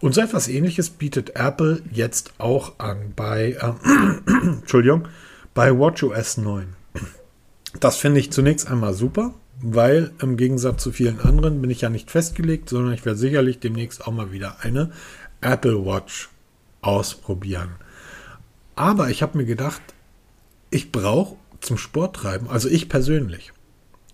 Und 0.00 0.12
so 0.12 0.22
etwas 0.22 0.48
ähnliches 0.48 0.90
bietet 0.90 1.36
Apple 1.36 1.82
jetzt 1.92 2.32
auch 2.38 2.80
an 2.80 3.12
bei, 3.14 3.56
äh, 3.60 3.72
Entschuldigung, 4.42 5.06
bei 5.54 5.70
WatchOS 5.70 6.38
9. 6.38 6.66
Das 7.78 7.96
finde 7.96 8.18
ich 8.18 8.32
zunächst 8.32 8.68
einmal 8.68 8.92
super, 8.92 9.34
weil 9.62 10.10
im 10.20 10.36
Gegensatz 10.36 10.82
zu 10.82 10.90
vielen 10.90 11.20
anderen 11.20 11.60
bin 11.60 11.70
ich 11.70 11.82
ja 11.82 11.90
nicht 11.90 12.10
festgelegt, 12.10 12.70
sondern 12.70 12.92
ich 12.92 13.04
werde 13.04 13.20
sicherlich 13.20 13.60
demnächst 13.60 14.04
auch 14.04 14.12
mal 14.12 14.32
wieder 14.32 14.56
eine 14.62 14.90
Apple 15.40 15.86
Watch 15.86 16.28
ausprobieren. 16.86 17.70
Aber 18.74 19.10
ich 19.10 19.22
habe 19.22 19.38
mir 19.38 19.44
gedacht, 19.44 19.82
ich 20.70 20.92
brauche 20.92 21.36
zum 21.60 21.78
Sporttreiben, 21.78 22.48
also 22.48 22.68
ich 22.68 22.88
persönlich, 22.88 23.52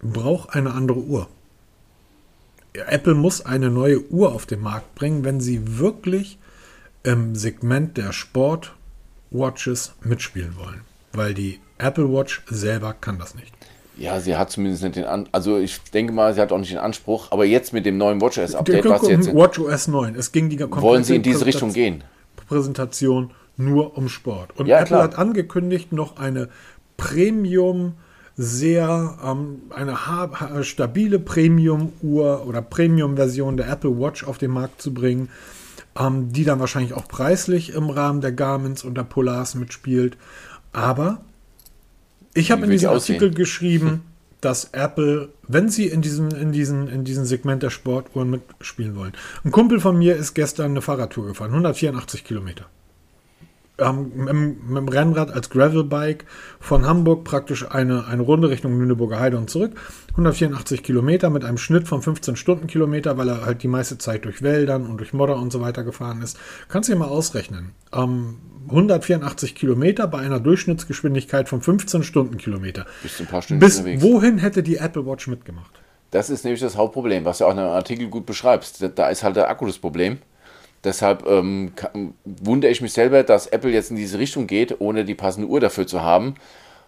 brauche 0.01 0.53
eine 0.55 0.73
andere 0.73 1.01
Uhr. 1.01 1.29
Apple 2.75 3.14
muss 3.14 3.45
eine 3.45 3.70
neue 3.70 4.01
Uhr 4.11 4.33
auf 4.33 4.47
den 4.47 4.61
Markt 4.61 4.95
bringen, 4.95 5.25
wenn 5.25 5.41
sie 5.41 5.79
wirklich 5.79 6.39
im 7.03 7.35
Segment 7.35 7.97
der 7.99 8.12
Sportwatches 8.12 9.95
mitspielen 10.03 10.57
wollen. 10.57 10.81
Weil 11.12 11.35
die 11.35 11.61
Apple 11.79 12.11
Watch 12.11 12.43
selber 12.49 12.95
kann 12.95 13.18
das 13.18 13.35
nicht. 13.35 13.53
Ja, 13.99 14.20
sie 14.20 14.37
hat 14.37 14.51
zumindest 14.51 14.83
nicht 14.85 14.97
den 14.97 15.05
An 15.05 15.29
also 15.33 15.59
ich 15.59 15.79
denke 15.93 16.12
mal, 16.14 16.33
sie 16.33 16.41
hat 16.41 16.51
auch 16.51 16.59
nicht 16.59 16.70
den 16.70 16.79
Anspruch, 16.79 17.31
aber 17.31 17.45
jetzt 17.45 17.75
mit 17.75 17.85
dem 17.85 17.99
neuen 17.99 18.23
WatchOS 18.23 18.55
Update, 18.55 18.87
was 18.87 19.07
jetzt 19.07 19.35
WatchOS 19.35 19.89
9, 19.89 20.14
es 20.14 20.33
ging 20.33 20.49
die 20.49 20.59
wollen 20.59 21.05
sie 21.05 21.16
in 21.16 21.23
diese 21.23 21.45
Richtung 21.45 21.75
gehen. 21.75 22.03
Präsentation 22.53 23.31
nur 23.57 23.97
um 23.97 24.09
Sport. 24.09 24.59
Und 24.59 24.67
ja, 24.67 24.77
Apple 24.77 24.89
klar. 24.89 25.03
hat 25.05 25.19
angekündigt, 25.19 25.93
noch 25.93 26.19
eine 26.19 26.51
Premium 26.99 27.95
sehr 28.37 29.19
ähm, 29.25 29.63
eine 29.71 29.97
stabile 30.65 31.19
Premium-Uhr 31.19 32.47
oder 32.47 32.63
Premium-Version 32.63 33.57
der 33.57 33.71
Apple 33.71 33.99
Watch 33.99 34.25
auf 34.25 34.39
den 34.39 34.51
Markt 34.51 34.83
zu 34.83 34.93
bringen, 34.93 35.29
ähm, 35.99 36.33
die 36.33 36.45
dann 36.45 36.61
wahrscheinlich 36.61 36.95
auch 36.95 37.09
preislich 37.09 37.75
im 37.75 37.89
Rahmen 37.91 38.21
der 38.21 38.33
Garmins 38.33 38.85
und 38.85 38.97
der 38.97 39.05
Polars 39.05 39.55
mitspielt. 39.55 40.17
Aber 40.73 41.23
ich 42.35 42.51
habe 42.51 42.65
in 42.65 42.71
diesem 42.71 42.91
Artikel 42.91 43.33
geschrieben, 43.33 44.03
dass 44.43 44.70
Apple, 44.72 45.30
wenn 45.49 45.70
sie 45.70 45.86
in 45.86 46.03
diesem, 46.03 46.28
in, 46.30 46.53
diesen, 46.53 46.88
in 46.88 47.05
diesem 47.05 47.24
Segment 47.24 47.62
der 47.62 47.70
Sportuhren 47.70 48.28
mitspielen 48.28 48.97
wollen. 48.97 49.12
Ein 49.45 49.53
Kumpel 49.53 49.80
von 49.80 49.97
mir 49.97 50.16
ist 50.16 50.34
gestern 50.34 50.72
eine 50.72 50.82
Fahrradtour 50.82 51.28
gefahren, 51.28 51.53
184 51.53 52.24
Kilometer 52.24 52.66
ähm, 53.85 54.12
mit, 54.14 54.68
mit, 54.68 54.76
dem 54.76 54.89
Rennrad 54.89 55.30
als 55.30 55.51
Gravelbike 55.51 56.24
von 56.61 56.87
Hamburg 56.87 57.24
praktisch 57.24 57.70
eine, 57.70 58.07
eine 58.07 58.22
Runde 58.22 58.51
Richtung 58.51 58.78
Lüneburger 58.78 59.18
Heide 59.18 59.39
und 59.39 59.51
zurück. 59.51 59.72
184 60.11 60.83
Kilometer 60.83 61.30
mit 61.30 61.45
einem 61.45 61.59
Schnitt 61.59 61.89
von 61.89 62.03
15 62.03 62.37
Stundenkilometer, 62.37 63.16
weil 63.16 63.28
er 63.28 63.47
halt 63.47 63.62
die 63.62 63.68
meiste 63.68 63.99
Zeit 63.99 64.24
durch 64.24 64.43
Wäldern 64.43 64.87
und 64.87 64.99
durch 64.99 65.12
Modder 65.12 65.37
und 65.37 65.53
so 65.53 65.61
weiter 65.61 65.85
gefahren 65.85 66.22
ist. 66.22 66.39
Kannst 66.68 66.89
du 66.89 66.93
dir 66.93 66.99
mal 66.99 67.09
ausrechnen. 67.09 67.72
Ähm, 67.93 68.37
184 68.68 69.55
Kilometer 69.55 70.07
bei 70.07 70.18
einer 70.18 70.41
Durchschnittsgeschwindigkeit 70.41 71.49
von 71.49 71.61
15 71.61 72.03
Stundenkilometer. 72.03 72.87
Bis 73.03 73.20
ein 73.20 73.26
paar 73.26 73.43
Stunden 73.43 73.61
Bis 73.61 73.78
unterwegs. 73.78 74.03
wohin 74.03 74.39
hätte 74.39 74.62
die 74.62 74.76
Apple 74.76 75.07
Watch 75.07 75.26
mitgemacht? 75.26 75.80
Das 76.11 76.28
ist 76.28 76.45
nämlich 76.45 76.61
das 76.61 76.76
Hauptproblem, 76.76 77.24
was 77.24 77.39
du 77.39 77.47
auch 77.47 77.53
in 77.53 77.59
einem 77.59 77.70
Artikel 77.70 78.09
gut 78.09 78.26
beschreibst. 78.26 78.87
Da 78.95 79.09
ist 79.09 79.22
halt 79.22 79.37
der 79.37 79.49
Akku 79.49 79.66
das 79.66 79.78
Problem. 79.78 80.18
Deshalb 80.85 81.26
ähm, 81.26 81.72
wundere 82.24 82.70
ich 82.70 82.80
mich 82.80 82.93
selber, 82.93 83.22
dass 83.22 83.47
Apple 83.47 83.70
jetzt 83.70 83.91
in 83.91 83.97
diese 83.97 84.18
Richtung 84.18 84.47
geht, 84.47 84.80
ohne 84.80 85.05
die 85.05 85.14
passende 85.14 85.49
Uhr 85.49 85.61
dafür 85.61 85.87
zu 85.87 86.03
haben, 86.03 86.35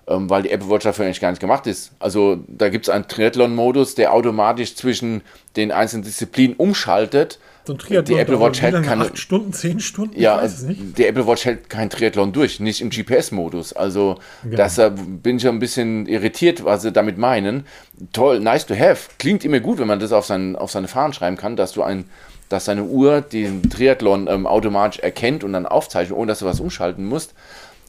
ähm, 0.09 0.29
weil 0.29 0.43
die 0.43 0.51
Apple 0.51 0.69
Watch 0.69 0.85
dafür 0.85 1.05
eigentlich 1.05 1.21
gar 1.21 1.31
nicht 1.31 1.41
gemacht 1.41 1.67
ist. 1.67 1.93
Also 2.01 2.39
da 2.49 2.71
gibt 2.71 2.87
es 2.87 2.91
einen 2.91 3.07
Triathlon-Modus, 3.07 3.95
der 3.95 4.13
automatisch 4.13 4.75
zwischen 4.75 5.23
den 5.57 5.71
einzelnen 5.71 6.03
Disziplinen 6.03 6.57
umschaltet. 6.57 7.39
So 7.67 7.73
ein 7.73 7.79
Triathlon 7.79 8.17
die 8.17 8.21
Apple 8.21 8.41
Watch 8.41 8.61
hält 8.61 8.83
keine. 8.83 9.05
Acht 9.05 9.19
Stunden, 9.19 9.53
zehn 9.53 9.79
Stunden? 9.79 10.21
Ja, 10.21 10.45
die 10.45 11.07
Apple 11.07 11.27
Watch 11.27 11.45
hält 11.45 11.71
kein 11.71 11.89
Triathlon 11.89 12.33
durch, 12.33 12.59
nicht 12.59 12.81
im 12.81 12.91
GPS-Modus. 12.91 13.73
Also 13.73 14.19
genau. 14.43 14.57
deshalb 14.57 14.99
bin 15.23 15.37
ich 15.37 15.49
ein 15.49 15.61
bisschen 15.61 16.07
irritiert, 16.07 16.65
was 16.65 16.83
sie 16.83 16.91
damit 16.91 17.17
meinen. 17.17 17.65
Toll, 18.13 18.41
nice 18.41 18.67
to 18.67 18.75
have. 18.75 19.09
Klingt 19.19 19.45
immer 19.45 19.61
gut, 19.61 19.79
wenn 19.79 19.87
man 19.87 20.01
das 20.01 20.13
auf, 20.13 20.27
sein, 20.27 20.57
auf 20.57 20.73
seine 20.73 20.89
Fahnen 20.89 21.15
schreiben 21.15 21.37
kann, 21.37 21.57
dass 21.57 21.73
du 21.73 21.83
ein 21.83 22.07
dass 22.49 22.67
deine 22.67 22.85
Uhr 22.85 23.21
den 23.21 23.69
Triathlon 23.69 24.27
ähm, 24.29 24.47
automatisch 24.47 25.01
erkennt 25.01 25.45
und 25.45 25.53
dann 25.53 25.67
aufzeichnet, 25.67 26.17
ohne 26.17 26.33
dass 26.33 26.41
du 26.41 26.47
was 26.47 26.61
umschalten 26.61 27.05
musst. 27.05 27.35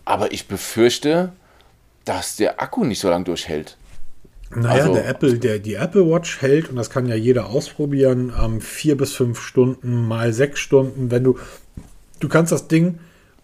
Aber 0.06 0.32
ich 0.32 0.48
befürchte, 0.48 1.32
dass 2.06 2.36
der 2.36 2.62
Akku 2.62 2.84
nicht 2.84 3.00
so 3.00 3.10
lange 3.10 3.26
durchhält. 3.26 3.78
Naja, 4.56 4.84
also, 4.84 4.94
der 4.94 5.08
Apple, 5.08 5.40
der, 5.40 5.60
die 5.60 5.74
Apple 5.74 6.10
Watch 6.10 6.42
hält, 6.42 6.70
und 6.70 6.76
das 6.76 6.90
kann 6.90 7.08
ja 7.08 7.16
jeder 7.16 7.48
ausprobieren, 7.48 8.32
ähm, 8.42 8.62
vier 8.62 8.96
bis 8.96 9.12
fünf 9.12 9.42
Stunden 9.42 10.08
mal 10.08 10.34
sechs 10.34 10.60
Stunden. 10.60 11.12
Wenn 11.12 11.24
du, 11.24 11.38
du 12.20 12.30
kannst 12.30 12.52
das 12.52 12.68
Ding 12.68 13.00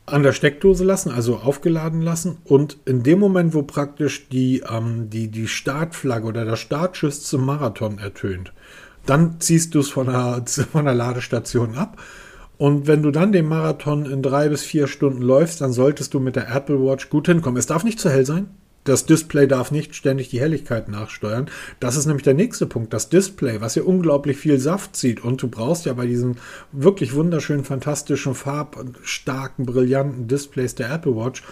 an 0.05 0.23
der 0.23 0.31
Steckdose 0.31 0.83
lassen, 0.83 1.11
also 1.11 1.37
aufgeladen 1.37 2.01
lassen, 2.01 2.37
und 2.45 2.77
in 2.85 3.03
dem 3.03 3.19
Moment, 3.19 3.53
wo 3.53 3.63
praktisch 3.63 4.29
die, 4.29 4.63
ähm, 4.69 5.09
die, 5.09 5.27
die 5.27 5.47
Startflagge 5.47 6.27
oder 6.27 6.45
der 6.45 6.55
Startschuss 6.55 7.23
zum 7.23 7.45
Marathon 7.45 7.97
ertönt, 7.97 8.53
dann 9.05 9.39
ziehst 9.39 9.75
du 9.75 9.79
es 9.79 9.89
von 9.89 10.07
der, 10.07 10.43
von 10.71 10.85
der 10.85 10.93
Ladestation 10.93 11.75
ab. 11.75 12.01
Und 12.57 12.85
wenn 12.85 13.01
du 13.01 13.09
dann 13.09 13.31
den 13.31 13.47
Marathon 13.47 14.05
in 14.05 14.21
drei 14.21 14.49
bis 14.49 14.63
vier 14.63 14.87
Stunden 14.87 15.23
läufst, 15.23 15.61
dann 15.61 15.73
solltest 15.73 16.13
du 16.13 16.19
mit 16.19 16.35
der 16.35 16.53
Apple 16.55 16.79
Watch 16.79 17.09
gut 17.09 17.27
hinkommen. 17.27 17.57
Es 17.57 17.65
darf 17.65 17.83
nicht 17.83 17.99
zu 17.99 18.09
hell 18.09 18.25
sein. 18.25 18.51
Das 18.83 19.05
Display 19.05 19.47
darf 19.47 19.71
nicht 19.71 19.93
ständig 19.95 20.29
die 20.29 20.39
Helligkeit 20.39 20.87
nachsteuern. 20.89 21.49
Das 21.79 21.95
ist 21.95 22.07
nämlich 22.07 22.23
der 22.23 22.33
nächste 22.33 22.65
Punkt. 22.65 22.93
Das 22.93 23.09
Display, 23.09 23.61
was 23.61 23.75
ja 23.75 23.83
unglaublich 23.83 24.37
viel 24.37 24.59
Saft 24.59 24.95
zieht. 24.95 25.23
Und 25.23 25.41
du 25.41 25.47
brauchst 25.47 25.85
ja 25.85 25.93
bei 25.93 26.07
diesen 26.07 26.37
wirklich 26.71 27.13
wunderschönen, 27.13 27.63
fantastischen, 27.63 28.33
farbstarken, 28.33 29.65
brillanten 29.65 30.27
Displays 30.27 30.73
der 30.73 30.91
Apple 30.91 31.15
Watch 31.15 31.43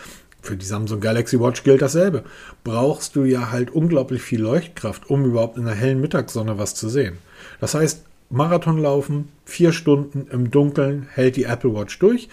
für 0.41 0.57
die 0.57 0.65
Samsung 0.65 1.01
Galaxy 1.01 1.39
Watch 1.39 1.63
gilt 1.63 1.81
dasselbe. 1.81 2.23
Brauchst 2.63 3.15
du 3.15 3.23
ja 3.23 3.51
halt 3.51 3.71
unglaublich 3.71 4.21
viel 4.21 4.41
Leuchtkraft, 4.41 5.09
um 5.09 5.25
überhaupt 5.25 5.57
in 5.57 5.65
der 5.65 5.75
hellen 5.75 6.01
Mittagssonne 6.01 6.57
was 6.57 6.75
zu 6.75 6.89
sehen. 6.89 7.17
Das 7.59 7.73
heißt, 7.73 8.05
Marathon 8.29 8.77
laufen, 8.77 9.29
vier 9.45 9.71
Stunden 9.71 10.27
im 10.31 10.51
Dunkeln 10.51 11.07
hält 11.13 11.35
die 11.35 11.45
Apple 11.45 11.73
Watch 11.73 11.97
durch. 11.99 12.29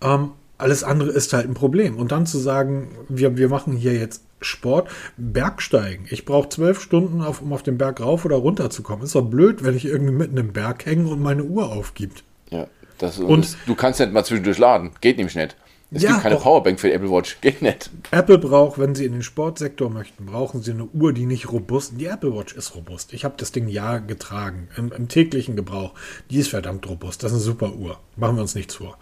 Ähm, 0.00 0.32
alles 0.58 0.84
andere 0.84 1.10
ist 1.10 1.32
halt 1.32 1.48
ein 1.48 1.54
Problem. 1.54 1.96
Und 1.96 2.12
dann 2.12 2.26
zu 2.26 2.38
sagen, 2.38 2.88
wir, 3.08 3.36
wir 3.36 3.48
machen 3.48 3.72
hier 3.72 3.94
jetzt 3.94 4.22
Sport, 4.40 4.90
Bergsteigen. 5.16 6.06
Ich 6.10 6.24
brauche 6.24 6.48
zwölf 6.48 6.80
Stunden, 6.80 7.20
auf, 7.22 7.40
um 7.42 7.52
auf 7.52 7.62
den 7.62 7.78
Berg 7.78 8.00
rauf 8.00 8.24
oder 8.24 8.36
runter 8.36 8.70
zu 8.70 8.82
kommen. 8.82 9.02
Ist 9.02 9.14
doch 9.14 9.22
blöd, 9.22 9.64
wenn 9.64 9.76
ich 9.76 9.84
irgendwie 9.84 10.12
mitten 10.12 10.36
im 10.36 10.52
Berg 10.52 10.86
hänge 10.86 11.08
und 11.08 11.20
meine 11.20 11.44
Uhr 11.44 11.72
aufgibt. 11.72 12.24
Ja, 12.50 12.66
das, 12.98 13.18
und 13.18 13.44
das, 13.44 13.56
du 13.66 13.74
kannst 13.74 14.00
nicht 14.00 14.12
mal 14.12 14.24
zwischendurch 14.24 14.58
laden. 14.58 14.90
Geht 15.00 15.16
nämlich 15.16 15.36
nicht. 15.36 15.56
Es 15.94 16.02
ja, 16.02 16.12
gibt 16.12 16.22
keine 16.22 16.36
Powerbank 16.36 16.80
für 16.80 16.88
die 16.88 16.94
Apple 16.94 17.10
Watch. 17.10 17.38
Geht 17.42 17.60
nicht. 17.60 17.90
Apple 18.10 18.38
braucht, 18.38 18.78
wenn 18.78 18.94
sie 18.94 19.04
in 19.04 19.12
den 19.12 19.22
Sportsektor 19.22 19.90
möchten, 19.90 20.24
brauchen 20.24 20.62
sie 20.62 20.70
eine 20.70 20.84
Uhr, 20.84 21.12
die 21.12 21.26
nicht 21.26 21.52
robust 21.52 21.92
ist. 21.92 22.00
Die 22.00 22.06
Apple 22.06 22.34
Watch 22.34 22.54
ist 22.54 22.74
robust. 22.74 23.12
Ich 23.12 23.24
habe 23.24 23.34
das 23.36 23.52
Ding 23.52 23.68
ja 23.68 23.98
getragen. 23.98 24.68
Im, 24.76 24.90
Im, 24.90 25.08
täglichen 25.08 25.54
Gebrauch. 25.54 25.92
Die 26.30 26.38
ist 26.38 26.48
verdammt 26.48 26.88
robust. 26.88 27.22
Das 27.22 27.32
ist 27.32 27.36
eine 27.36 27.44
super 27.44 27.74
Uhr. 27.74 27.98
Machen 28.16 28.36
wir 28.36 28.42
uns 28.42 28.54
nichts 28.54 28.76
vor. 28.76 28.96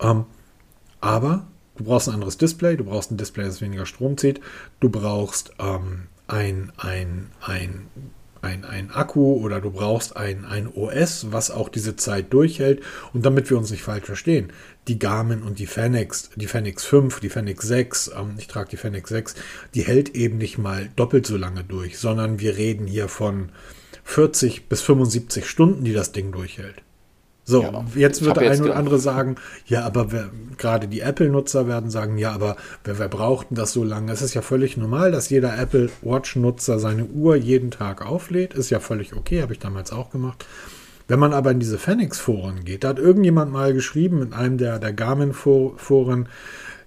Ähm, 0.00 0.26
aber 1.00 1.46
du 1.76 1.84
brauchst 1.84 2.08
ein 2.08 2.14
anderes 2.14 2.36
Display. 2.36 2.76
Du 2.76 2.84
brauchst 2.84 3.10
ein 3.10 3.16
Display, 3.16 3.44
das 3.44 3.62
weniger 3.62 3.86
Strom 3.86 4.18
zieht. 4.18 4.40
Du 4.80 4.90
brauchst 4.90 5.52
ähm, 5.58 6.08
ein, 6.26 6.72
ein, 6.76 7.30
ein 7.40 7.86
ein, 8.44 8.64
ein 8.64 8.90
Akku 8.90 9.34
oder 9.34 9.60
du 9.60 9.70
brauchst 9.70 10.16
ein, 10.16 10.44
ein 10.44 10.68
OS, 10.68 11.32
was 11.32 11.50
auch 11.50 11.68
diese 11.68 11.96
Zeit 11.96 12.32
durchhält. 12.32 12.82
Und 13.12 13.24
damit 13.24 13.50
wir 13.50 13.58
uns 13.58 13.70
nicht 13.70 13.82
falsch 13.82 14.04
verstehen, 14.04 14.52
die 14.86 14.98
Garmin 14.98 15.42
und 15.42 15.58
die 15.58 15.66
Fenix, 15.66 16.30
die 16.36 16.46
Fenix 16.46 16.84
5, 16.84 17.20
die 17.20 17.30
Fenix 17.30 17.66
6, 17.66 18.12
ähm, 18.16 18.34
ich 18.38 18.46
trage 18.46 18.70
die 18.70 18.76
Fenix 18.76 19.08
6, 19.08 19.34
die 19.74 19.82
hält 19.82 20.14
eben 20.14 20.38
nicht 20.38 20.58
mal 20.58 20.88
doppelt 20.94 21.26
so 21.26 21.36
lange 21.36 21.64
durch, 21.64 21.98
sondern 21.98 22.38
wir 22.38 22.56
reden 22.56 22.86
hier 22.86 23.08
von 23.08 23.48
40 24.04 24.68
bis 24.68 24.82
75 24.82 25.48
Stunden, 25.48 25.84
die 25.84 25.94
das 25.94 26.12
Ding 26.12 26.30
durchhält. 26.30 26.82
So, 27.46 27.62
ja, 27.62 27.84
jetzt 27.94 28.24
wird 28.24 28.38
der 28.38 28.50
eine 28.50 28.62
oder 28.62 28.76
andere 28.76 28.98
sagen, 28.98 29.36
ja, 29.66 29.84
aber 29.84 30.10
wer, 30.12 30.30
gerade 30.56 30.88
die 30.88 31.00
Apple-Nutzer 31.00 31.68
werden 31.68 31.90
sagen, 31.90 32.16
ja, 32.16 32.32
aber 32.32 32.56
wer, 32.84 32.98
wer 32.98 33.08
braucht 33.08 33.50
denn 33.50 33.56
das 33.56 33.72
so 33.72 33.84
lange? 33.84 34.10
Es 34.12 34.22
ist 34.22 34.32
ja 34.32 34.40
völlig 34.40 34.78
normal, 34.78 35.12
dass 35.12 35.28
jeder 35.28 35.58
Apple 35.58 35.90
Watch-Nutzer 36.00 36.78
seine 36.78 37.04
Uhr 37.04 37.36
jeden 37.36 37.70
Tag 37.70 38.04
auflädt. 38.04 38.54
Ist 38.54 38.70
ja 38.70 38.80
völlig 38.80 39.14
okay, 39.14 39.42
habe 39.42 39.52
ich 39.52 39.58
damals 39.58 39.92
auch 39.92 40.10
gemacht. 40.10 40.46
Wenn 41.06 41.18
man 41.18 41.34
aber 41.34 41.50
in 41.50 41.60
diese 41.60 41.78
Phoenix-Foren 41.78 42.64
geht, 42.64 42.82
da 42.82 42.88
hat 42.88 42.98
irgendjemand 42.98 43.52
mal 43.52 43.74
geschrieben 43.74 44.22
in 44.22 44.32
einem 44.32 44.56
der, 44.56 44.78
der 44.78 44.94
Garmin-Foren, 44.94 46.28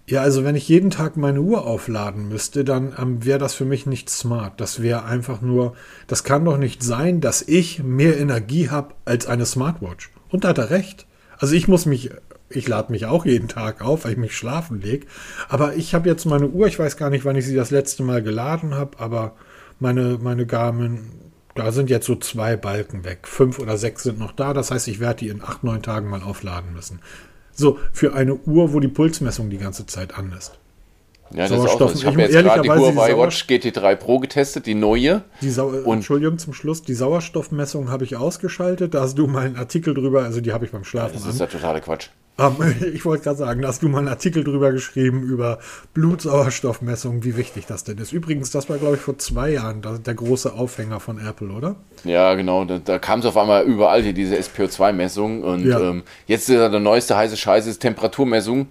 ja, 0.10 0.22
also 0.22 0.46
wenn 0.46 0.56
ich 0.56 0.70
jeden 0.70 0.90
Tag 0.90 1.18
meine 1.18 1.42
Uhr 1.42 1.68
aufladen 1.68 2.30
müsste, 2.30 2.64
dann 2.64 2.96
ähm, 2.98 3.26
wäre 3.26 3.40
das 3.40 3.54
für 3.54 3.66
mich 3.66 3.86
nicht 3.86 4.10
smart. 4.10 4.60
Das 4.62 4.82
wäre 4.82 5.04
einfach 5.04 5.42
nur, 5.42 5.74
das 6.08 6.24
kann 6.24 6.46
doch 6.46 6.58
nicht 6.58 6.82
sein, 6.82 7.20
dass 7.20 7.42
ich 7.42 7.84
mehr 7.84 8.18
Energie 8.18 8.70
habe 8.70 8.96
als 9.04 9.28
eine 9.28 9.46
Smartwatch. 9.46 10.10
Und 10.30 10.44
da 10.44 10.50
hat 10.50 10.58
er 10.58 10.70
recht. 10.70 11.06
Also 11.38 11.54
ich 11.56 11.68
muss 11.68 11.86
mich 11.86 12.12
Ich 12.50 12.68
lade 12.68 12.92
mich 12.94 13.06
auch 13.06 13.26
jeden 13.26 13.50
Tag 13.50 13.82
auf, 13.82 14.06
weil 14.06 14.14
ich 14.14 14.18
mich 14.18 14.36
schlafen 14.36 14.80
lege. 14.82 15.06
Aber 15.50 15.76
ich 15.76 15.94
habe 15.94 16.08
jetzt 16.08 16.26
meine 16.26 16.48
Uhr, 16.48 16.68
ich 16.68 16.80
weiß 16.80 16.96
gar 16.96 17.10
nicht, 17.10 17.26
wann 17.26 17.36
ich 17.36 17.46
sie 17.46 17.56
das 17.56 17.72
letzte 17.72 18.04
Mal 18.04 18.24
geladen 18.24 18.74
habe, 18.74 19.00
aber 19.00 19.36
meine, 19.80 20.18
meine 20.22 20.46
Garmin, 20.46 21.12
da 21.56 21.72
sind 21.72 21.90
jetzt 21.90 22.06
so 22.06 22.16
zwei 22.16 22.56
Balken 22.56 23.04
weg. 23.04 23.28
Fünf 23.28 23.60
oder 23.60 23.78
sechs 23.78 24.04
sind 24.04 24.18
noch 24.20 24.32
da. 24.32 24.54
Das 24.54 24.72
heißt, 24.72 24.88
ich 24.88 25.00
werde 25.00 25.20
die 25.20 25.30
in 25.30 25.44
acht, 25.44 25.64
neun 25.64 25.82
Tagen 25.82 26.10
mal 26.10 26.22
aufladen 26.22 26.74
müssen. 26.74 27.02
So, 27.52 27.80
für 27.92 28.14
eine 28.14 28.36
Uhr, 28.36 28.72
wo 28.74 28.80
die 28.80 28.88
Pulsmessung 28.88 29.50
die 29.50 29.58
ganze 29.58 29.86
Zeit 29.86 30.16
an 30.18 30.32
ist. 30.38 30.58
Ja, 31.32 31.48
das 31.48 31.52
ist 31.52 31.82
auch. 31.82 31.94
Ich 31.94 32.06
habe 32.06 32.22
jetzt 32.22 32.34
gerade 32.34 32.62
die 32.62 32.70
Huawei 32.70 33.18
Watch 33.18 33.46
GT3 33.48 33.96
Pro 33.96 34.20
getestet, 34.20 34.66
die 34.66 34.76
neue. 34.76 35.24
Die 35.42 35.50
Sau 35.50 35.68
und 35.68 35.98
Entschuldigung 35.98 36.38
zum 36.38 36.54
Schluss, 36.54 36.84
die 36.84 36.94
Sauerstoffmessung 36.94 37.90
habe 37.90 38.04
ich 38.04 38.16
ausgeschaltet. 38.16 38.94
Da 38.94 39.02
hast 39.02 39.18
du 39.18 39.28
mal 39.28 39.46
einen 39.46 39.58
Artikel 39.58 39.94
drüber, 39.94 40.24
also 40.24 40.42
die 40.42 40.54
habe 40.54 40.66
ich 40.66 40.72
beim 40.72 40.84
Schlafen. 40.84 41.14
Das 41.16 41.26
ist 41.26 41.40
ja 41.40 41.48
totale 41.48 41.82
Quatsch. 41.82 42.10
Um, 42.38 42.58
ich 42.94 43.04
wollte 43.04 43.24
gerade 43.24 43.38
sagen, 43.38 43.62
da 43.64 43.70
hast 43.70 43.82
du 43.82 43.90
mal 43.90 44.00
einen 44.00 44.10
Artikel 44.10 44.44
drüber 44.44 44.72
geschrieben 44.72 45.24
über 45.24 45.58
Blutsauerstoffmessung, 45.94 47.24
wie 47.24 47.36
wichtig 47.36 47.66
das 47.66 47.84
denn 47.84 47.98
ist. 47.98 48.14
Übrigens, 48.14 48.52
das 48.52 48.70
war, 48.70 48.78
glaube 48.78 48.96
ich, 48.96 49.02
vor 49.02 49.18
zwei 49.18 49.52
Jahren 49.52 49.82
der 49.82 50.14
große 50.14 50.54
Aufhänger 50.54 51.00
von 51.00 51.20
Apple, 51.20 51.50
oder? 51.50 51.76
Ja, 52.04 52.36
genau. 52.36 52.64
Da, 52.66 52.78
da 52.78 53.00
kam 53.00 53.22
es 53.22 53.26
auf 53.26 53.38
einmal 53.38 53.64
überall 53.64 54.04
hier, 54.04 54.14
diese 54.14 54.36
SPO2-Messung. 54.36 55.44
Und 55.44 55.66
ja. 55.66 55.80
ähm, 55.80 56.04
jetzt 56.28 56.48
ist 56.48 56.58
der 56.58 56.70
neueste 56.80 57.18
heiße 57.18 57.38
Scheiß 57.38 57.66
ist 57.66 57.80
Temperaturmessung. 57.80 58.68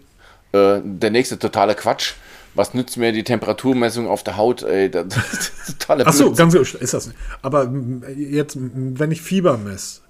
Äh, 0.53 0.81
der 0.85 1.11
nächste 1.11 1.39
totale 1.39 1.75
Quatsch 1.75 2.15
was 2.57 2.75
nützt 2.75 2.97
mir 2.97 3.13
die 3.13 3.25
Temperaturmessung 3.25 4.09
auf 4.09 4.23
der 4.25 4.37
Haut? 4.37 4.63
Ey, 4.63 4.91
das, 4.91 5.07
ist 5.07 5.81
totale 5.81 6.07
Achso, 6.07 6.33
ganz 6.33 6.53
so 6.53 6.61
ist 6.61 6.95
das 6.95 7.07
nicht. 7.07 7.19
Aber 7.43 7.73
jetzt, 8.17 8.57
wenn 8.59 9.11
ich 9.11 9.23
Fieber 9.23 9.59
messe, 9.59 10.01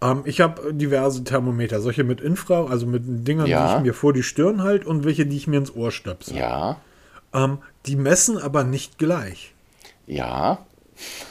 ähm, 0.00 0.22
ich 0.24 0.40
habe 0.40 0.72
diverse 0.72 1.24
Thermometer, 1.24 1.80
solche 1.80 2.04
mit 2.04 2.20
Infra, 2.20 2.66
also 2.66 2.86
mit 2.86 3.02
Dingern, 3.06 3.46
ja. 3.46 3.66
die 3.66 3.76
ich 3.76 3.82
mir 3.82 3.94
vor 3.94 4.12
die 4.12 4.22
Stirn 4.22 4.62
halte 4.62 4.86
und 4.88 5.04
welche, 5.04 5.26
die 5.26 5.36
ich 5.36 5.46
mir 5.46 5.58
ins 5.58 5.74
Ohr 5.74 5.90
stöpsel. 5.90 6.36
Ja. 6.36 6.80
Ähm, 7.32 7.58
die 7.86 7.96
messen 7.96 8.38
aber 8.38 8.64
nicht 8.64 8.98
gleich. 8.98 9.54
Ja. 10.06 10.64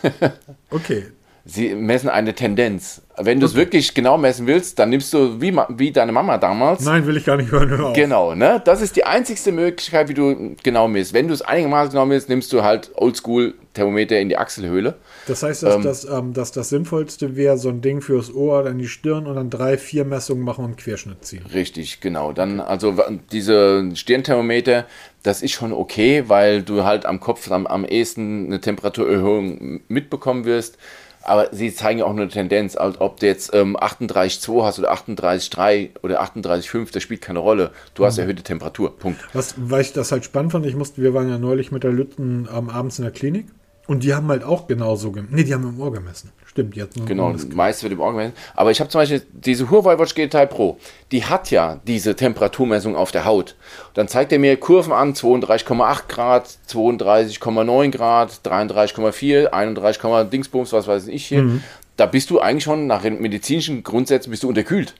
okay. 0.69 1.05
Sie 1.45 1.75
messen 1.75 2.09
eine 2.09 2.33
Tendenz. 2.33 3.01
Wenn 3.17 3.41
du 3.41 3.45
es 3.45 3.51
okay. 3.51 3.59
wirklich 3.59 3.93
genau 3.93 4.17
messen 4.17 4.47
willst, 4.47 4.79
dann 4.79 4.89
nimmst 4.89 5.13
du 5.13 5.41
wie, 5.41 5.53
wie 5.69 5.91
deine 5.91 6.13
Mama 6.13 6.37
damals. 6.37 6.85
Nein, 6.85 7.05
will 7.05 7.17
ich 7.17 7.25
gar 7.25 7.35
nicht 7.35 7.51
hören. 7.51 7.69
Hör 7.69 7.91
genau, 7.91 8.33
ne? 8.33 8.61
Das 8.63 8.81
ist 8.81 8.95
die 8.95 9.03
einzigste 9.03 9.51
Möglichkeit, 9.51 10.07
wie 10.07 10.13
du 10.13 10.55
genau 10.63 10.87
misst. 10.87 11.13
Wenn 11.13 11.27
du 11.27 11.33
es 11.33 11.41
einigermaßen 11.41 11.91
genau 11.91 12.05
misst, 12.05 12.29
nimmst 12.29 12.53
du 12.53 12.63
halt 12.63 12.91
Oldschool-Thermometer 12.95 14.19
in 14.19 14.29
die 14.29 14.37
Achselhöhle. 14.37 14.95
Das 15.27 15.43
heißt, 15.43 15.63
dass, 15.63 15.75
ähm, 15.75 15.81
dass, 15.83 16.05
ähm, 16.05 16.33
dass 16.33 16.53
das 16.53 16.69
Sinnvollste 16.69 17.35
wäre, 17.35 17.57
so 17.57 17.67
ein 17.67 17.81
Ding 17.81 17.99
fürs 17.99 18.33
Ohr, 18.33 18.63
dann 18.63 18.77
die 18.77 18.87
Stirn 18.87 19.27
und 19.27 19.35
dann 19.35 19.49
drei, 19.49 19.77
vier 19.77 20.05
Messungen 20.05 20.45
machen 20.45 20.63
und 20.63 20.77
Querschnitt 20.77 21.25
ziehen. 21.25 21.45
Richtig, 21.53 21.99
genau. 21.99 22.31
Dann, 22.31 22.61
also 22.61 22.95
diese 23.33 23.89
Stirnthermometer, 23.93 24.85
das 25.23 25.41
ist 25.41 25.51
schon 25.51 25.73
okay, 25.73 26.23
weil 26.27 26.63
du 26.63 26.85
halt 26.85 27.05
am 27.05 27.19
Kopf 27.19 27.51
am, 27.51 27.67
am 27.67 27.83
ehesten 27.83 28.45
eine 28.45 28.61
Temperaturerhöhung 28.61 29.81
mitbekommen 29.89 30.45
wirst 30.45 30.77
aber 31.23 31.49
sie 31.51 31.73
zeigen 31.73 31.99
ja 31.99 32.05
auch 32.05 32.13
nur 32.13 32.23
eine 32.23 32.31
Tendenz, 32.31 32.75
als 32.75 32.99
ob 32.99 33.19
du 33.19 33.25
jetzt 33.25 33.53
ähm, 33.53 33.77
38,2 33.77 34.63
hast 34.63 34.79
oder 34.79 34.93
38,3 34.93 35.89
oder 36.03 36.21
38,5, 36.21 36.91
das 36.91 37.03
spielt 37.03 37.21
keine 37.21 37.39
Rolle. 37.39 37.71
Du 37.93 38.05
hast 38.05 38.17
mhm. 38.17 38.23
erhöhte 38.23 38.43
Temperatur. 38.43 38.97
Punkt. 38.97 39.21
Was, 39.33 39.55
weil 39.57 39.81
ich 39.81 39.93
das 39.93 40.11
halt 40.11 40.25
spannend 40.25 40.51
fand, 40.51 40.65
ich 40.65 40.75
musste, 40.75 41.01
wir 41.01 41.13
waren 41.13 41.29
ja 41.29 41.37
neulich 41.37 41.71
mit 41.71 41.83
der 41.83 41.91
Lütten 41.91 42.47
ähm, 42.53 42.69
abends 42.69 42.99
in 42.99 43.03
der 43.03 43.13
Klinik 43.13 43.47
und 43.87 44.03
die 44.03 44.13
haben 44.13 44.27
halt 44.29 44.43
auch 44.43 44.67
genauso 44.67 45.11
gemessen. 45.11 45.35
Ne, 45.35 45.43
die 45.43 45.53
haben 45.53 45.67
im 45.67 45.79
Ohr 45.79 45.91
gemessen. 45.91 46.31
Stimmt, 46.45 46.75
jetzt. 46.75 47.05
Genau, 47.05 47.35
meist 47.53 47.83
wird 47.83 47.93
im 47.93 47.99
Ohr 47.99 48.11
gemessen. 48.11 48.33
Aber 48.55 48.71
ich 48.71 48.79
habe 48.79 48.89
zum 48.89 49.01
Beispiel 49.01 49.23
diese 49.31 49.69
Huawei 49.69 49.97
Watch 49.99 50.15
GT 50.15 50.49
Pro, 50.49 50.77
die 51.11 51.25
hat 51.25 51.51
ja 51.51 51.81
diese 51.85 52.15
Temperaturmessung 52.15 52.95
auf 52.95 53.11
der 53.11 53.25
Haut. 53.25 53.55
Dann 53.93 54.07
zeigt 54.07 54.31
er 54.31 54.39
mir 54.39 54.55
Kurven 54.57 54.93
an, 54.93 55.13
32,8 55.13 56.07
Grad, 56.07 56.49
32,9 56.69 57.91
Grad, 57.91 58.31
33,4, 58.45 59.47
31, 59.47 60.29
Dingsbums, 60.29 60.71
was 60.71 60.87
weiß 60.87 61.07
ich 61.07 61.25
hier. 61.25 61.41
Mhm. 61.41 61.63
Da 61.97 62.05
bist 62.05 62.29
du 62.29 62.39
eigentlich 62.39 62.63
schon 62.63 62.87
nach 62.87 63.03
medizinischen 63.03 63.83
Grundsätzen 63.83 64.31
bist 64.31 64.43
du 64.43 64.49
unterkühlt. 64.49 64.95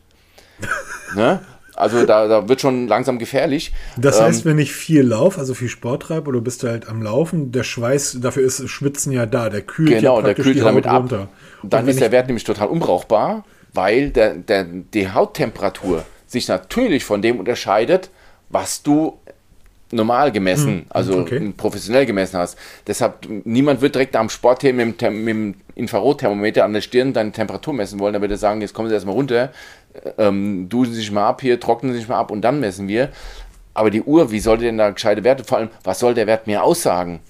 ne? 1.15 1.41
Also 1.75 2.05
da, 2.05 2.27
da 2.27 2.47
wird 2.47 2.61
schon 2.61 2.87
langsam 2.87 3.17
gefährlich. 3.19 3.73
Das 3.97 4.21
heißt, 4.21 4.45
ähm, 4.45 4.51
wenn 4.51 4.59
ich 4.59 4.73
viel 4.73 5.01
laufe, 5.01 5.39
also 5.39 5.53
viel 5.53 5.69
Sport 5.69 6.03
treibe 6.03 6.29
oder 6.29 6.41
bist 6.41 6.63
du 6.63 6.67
halt 6.67 6.87
am 6.87 7.01
Laufen, 7.01 7.51
der 7.51 7.63
Schweiß, 7.63 8.19
dafür 8.21 8.43
ist 8.43 8.67
Schwitzen 8.69 9.11
ja 9.11 9.25
da, 9.25 9.49
der 9.49 9.61
kühlt 9.61 9.89
genau, 9.89 10.17
ja 10.17 10.25
der 10.25 10.35
kühlt 10.35 10.61
damit 10.61 10.85
ab. 10.85 11.03
runter. 11.03 11.29
Dann 11.63 11.87
ist 11.87 11.99
der 11.99 12.11
Wert 12.11 12.27
nämlich 12.27 12.43
total 12.43 12.67
unbrauchbar, 12.67 13.43
weil 13.73 14.09
der, 14.11 14.35
der, 14.35 14.65
die 14.65 15.11
Hauttemperatur 15.11 16.05
sich 16.27 16.47
natürlich 16.47 17.05
von 17.05 17.21
dem 17.21 17.39
unterscheidet, 17.39 18.09
was 18.49 18.83
du 18.83 19.17
normal 19.93 20.31
gemessen, 20.31 20.79
hm, 20.79 20.85
also 20.89 21.19
okay. 21.19 21.53
professionell 21.55 22.05
gemessen 22.05 22.37
hast. 22.37 22.57
Deshalb, 22.87 23.27
niemand 23.45 23.81
wird 23.81 23.95
direkt 23.95 24.15
am 24.15 24.29
Sport 24.29 24.61
hier 24.61 24.73
mit 24.73 25.01
dem, 25.01 25.23
mit 25.23 25.33
dem 25.33 25.55
Infrarotthermometer 25.75 26.65
an 26.65 26.73
der 26.73 26.81
Stirn 26.81 27.13
deine 27.13 27.31
Temperatur 27.31 27.73
messen 27.73 27.99
wollen. 27.99 28.13
Da 28.13 28.21
würde 28.21 28.33
er 28.33 28.37
sagen, 28.39 28.61
jetzt 28.61 28.73
kommen 28.73 28.89
Sie 28.89 28.93
erstmal 28.93 29.15
runter, 29.15 29.51
ähm, 30.17 30.69
duschen 30.69 30.93
Sie 30.93 30.99
sich 30.99 31.11
mal 31.11 31.27
ab 31.27 31.41
hier, 31.41 31.59
trocknen 31.59 31.93
Sie 31.93 31.99
sich 31.99 32.07
mal 32.07 32.17
ab 32.17 32.31
und 32.31 32.41
dann 32.41 32.59
messen 32.59 32.87
wir. 32.87 33.09
Aber 33.73 33.89
die 33.89 34.03
Uhr, 34.03 34.31
wie 34.31 34.39
sollte 34.39 34.65
denn 34.65 34.77
da 34.77 34.91
gescheite 34.91 35.23
Werte, 35.23 35.43
vor 35.43 35.57
allem, 35.57 35.69
was 35.83 35.99
soll 35.99 36.13
der 36.13 36.27
Wert 36.27 36.47
mir 36.47 36.63
aussagen? 36.63 37.21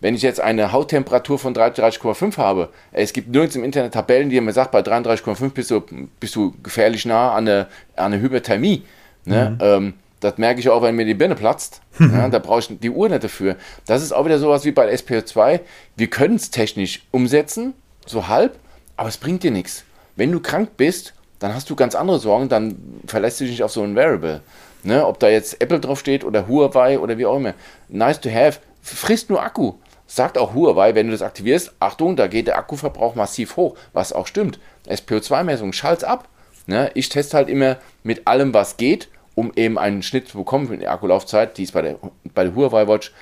Wenn 0.00 0.14
ich 0.14 0.22
jetzt 0.22 0.40
eine 0.40 0.72
Hauttemperatur 0.72 1.38
von 1.38 1.54
33,5 1.54 2.38
habe, 2.38 2.70
es 2.90 3.12
gibt 3.12 3.28
nirgends 3.28 3.54
im 3.54 3.64
Internet 3.64 3.92
Tabellen, 3.92 4.30
die 4.30 4.40
mir 4.40 4.52
sagt, 4.52 4.72
bei 4.72 4.80
33,5 4.80 5.50
bist 5.50 5.70
du, 5.70 5.82
bist 6.18 6.34
du 6.34 6.54
gefährlich 6.62 7.04
nah 7.04 7.32
an 7.34 7.46
eine, 7.46 7.66
an 7.96 8.12
eine 8.12 8.22
Hyperthermie. 8.22 8.84
Ne? 9.26 9.50
Mhm. 9.50 9.58
Ähm, 9.60 9.94
das 10.20 10.38
merke 10.38 10.60
ich 10.60 10.68
auch, 10.70 10.82
wenn 10.82 10.96
mir 10.96 11.04
die 11.04 11.14
Birne 11.14 11.34
platzt. 11.34 11.82
ja, 11.98 12.28
da 12.28 12.38
brauche 12.38 12.60
ich 12.60 12.78
die 12.80 12.90
Uhr 12.90 13.08
nicht 13.10 13.24
dafür. 13.24 13.56
Das 13.86 14.02
ist 14.02 14.12
auch 14.12 14.24
wieder 14.24 14.38
sowas 14.38 14.64
wie 14.64 14.70
bei 14.70 14.90
SPO2. 14.90 15.60
Wir 15.96 16.06
können 16.06 16.36
es 16.36 16.50
technisch 16.50 17.02
umsetzen, 17.10 17.74
so 18.06 18.28
halb, 18.28 18.58
aber 18.96 19.08
es 19.08 19.18
bringt 19.18 19.42
dir 19.42 19.50
nichts. 19.50 19.84
Wenn 20.16 20.32
du 20.32 20.40
krank 20.40 20.70
bist, 20.76 21.14
dann 21.40 21.54
hast 21.54 21.68
du 21.68 21.74
ganz 21.74 21.94
andere 21.94 22.20
Sorgen, 22.20 22.48
dann 22.48 23.02
verlässt 23.06 23.40
du 23.40 23.44
dich 23.44 23.54
nicht 23.54 23.64
auf 23.64 23.72
so 23.72 23.82
ein 23.82 23.96
Variable. 23.96 24.40
Ne? 24.82 25.04
Ob 25.04 25.18
da 25.18 25.28
jetzt 25.28 25.60
Apple 25.60 25.80
draufsteht 25.80 26.24
oder 26.24 26.46
Huawei 26.46 26.98
oder 26.98 27.18
wie 27.18 27.26
auch 27.26 27.36
immer. 27.36 27.54
Nice 27.88 28.20
to 28.20 28.30
have, 28.30 28.60
frisst 28.82 29.28
nur 29.28 29.42
Akku. 29.42 29.74
Sagt 30.06 30.38
auch 30.38 30.54
Huawei, 30.54 30.94
wenn 30.94 31.06
du 31.06 31.12
das 31.12 31.22
aktivierst, 31.22 31.72
Achtung, 31.80 32.16
da 32.16 32.26
geht 32.26 32.46
der 32.46 32.58
Akkuverbrauch 32.58 33.14
massiv 33.14 33.56
hoch, 33.56 33.76
was 33.92 34.12
auch 34.12 34.26
stimmt. 34.26 34.58
SPO2-Messung, 34.88 35.72
schalt's 35.72 36.04
ab. 36.04 36.28
Ne? 36.66 36.90
Ich 36.94 37.08
teste 37.08 37.36
halt 37.36 37.48
immer 37.48 37.76
mit 38.02 38.26
allem, 38.26 38.54
was 38.54 38.76
geht 38.76 39.08
um 39.34 39.52
eben 39.56 39.78
einen 39.78 40.02
Schnitt 40.02 40.28
zu 40.28 40.38
bekommen 40.38 40.68
für 40.68 40.76
die 40.76 40.88
Akkulaufzeit, 40.88 41.56
die 41.56 41.62
ist 41.62 41.72
bei 41.72 41.82
der, 41.82 41.96
bei 42.34 42.44
der 42.44 42.54
Huawei 42.54 42.86
Watch 42.86 43.12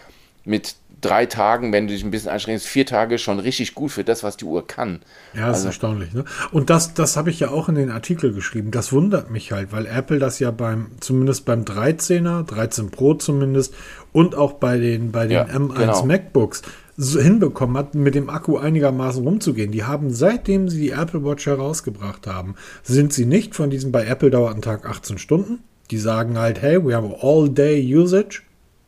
mit 0.45 0.75
drei 1.01 1.27
Tagen, 1.27 1.73
wenn 1.73 1.87
du 1.87 1.93
dich 1.93 2.05
ein 2.05 2.11
bisschen 2.11 2.31
anstrengst, 2.31 2.67
vier 2.67 2.87
Tage 2.87 3.19
schon 3.19 3.39
richtig 3.39 3.75
gut 3.75 3.93
für 3.93 4.05
das, 4.05 4.23
was 4.23 4.37
die 4.37 4.45
Uhr 4.45 4.67
kann. 4.67 5.01
Ja, 5.35 5.41
das 5.41 5.49
also, 5.49 5.61
ist 5.61 5.67
erstaunlich. 5.67 6.13
Ne? 6.13 6.25
Und 6.51 6.71
das, 6.71 6.95
das 6.95 7.17
habe 7.17 7.31
ich 7.31 7.41
ja 7.41 7.51
auch 7.51 7.69
in 7.69 7.77
den 7.77 7.91
Artikel 7.91 8.33
geschrieben. 8.33 8.71
Das 8.71 8.93
wundert 8.93 9.31
mich 9.31 9.53
halt, 9.53 9.73
weil 9.73 9.87
Apple 9.87 10.19
das 10.19 10.39
ja 10.39 10.51
beim, 10.51 10.91
zumindest 11.01 11.45
beim 11.45 11.63
13er, 11.63 12.45
13 12.45 12.91
Pro 12.91 13.15
zumindest, 13.15 13.75
und 14.13 14.35
auch 14.35 14.55
bei 14.55 14.79
den, 14.79 15.13
bei 15.13 15.27
den 15.27 15.33
ja, 15.33 15.45
M1 15.45 15.75
genau. 15.75 16.05
MacBooks 16.05 16.63
so 16.97 17.21
hinbekommen 17.21 17.77
hat, 17.77 17.95
mit 17.95 18.17
dem 18.17 18.29
Akku 18.29 18.57
einigermaßen 18.59 19.23
rumzugehen. 19.23 19.71
Die 19.71 19.85
haben, 19.85 20.11
seitdem 20.11 20.69
sie 20.69 20.81
die 20.81 20.91
Apple 20.91 21.25
Watch 21.25 21.47
herausgebracht 21.47 22.27
haben, 22.27 22.57
sind 22.83 23.13
sie 23.13 23.25
nicht 23.25 23.55
von 23.55 23.71
diesem, 23.71 23.93
bei 23.93 24.05
Apple 24.05 24.31
dauert 24.31 24.57
ein 24.57 24.63
Tag 24.63 24.85
18 24.85 25.19
Stunden, 25.19 25.61
die 25.93 25.99
sagen 25.99 26.39
halt, 26.39 26.61
hey, 26.61 26.85
we 26.85 26.95
have 26.95 27.19
all 27.23 27.49
day 27.49 27.97
usage, 27.97 28.43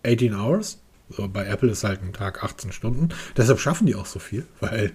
18 0.04 0.34
hours. 0.34 0.80
So, 1.11 1.28
bei 1.28 1.46
Apple 1.46 1.70
ist 1.70 1.84
halt 1.84 2.02
ein 2.02 2.12
Tag 2.12 2.42
18 2.44 2.72
Stunden. 2.72 3.11
Deshalb 3.36 3.58
schaffen 3.58 3.86
die 3.86 3.94
auch 3.94 4.06
so 4.06 4.18
viel, 4.18 4.46
weil. 4.61 4.92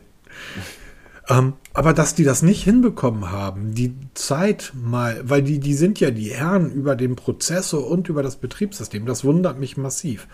ähm, 1.28 1.54
aber 1.74 1.94
dass 1.94 2.16
die 2.16 2.24
das 2.24 2.42
nicht 2.42 2.64
hinbekommen 2.64 3.32
haben, 3.32 3.74
die 3.74 3.96
Zeit 4.14 4.72
mal, 4.74 5.22
weil 5.24 5.44
die, 5.44 5.60
die 5.60 5.74
sind 5.74 6.00
ja 6.00 6.12
die 6.12 6.34
Herren 6.34 6.72
über 6.72 6.96
den 6.96 7.16
Prozessor 7.16 7.88
und 7.88 8.10
über 8.10 8.24
das 8.24 8.38
Betriebssystem. 8.38 9.06
Das 9.06 9.24
wundert 9.24 9.60
mich 9.60 9.78
massiv. 9.78 10.28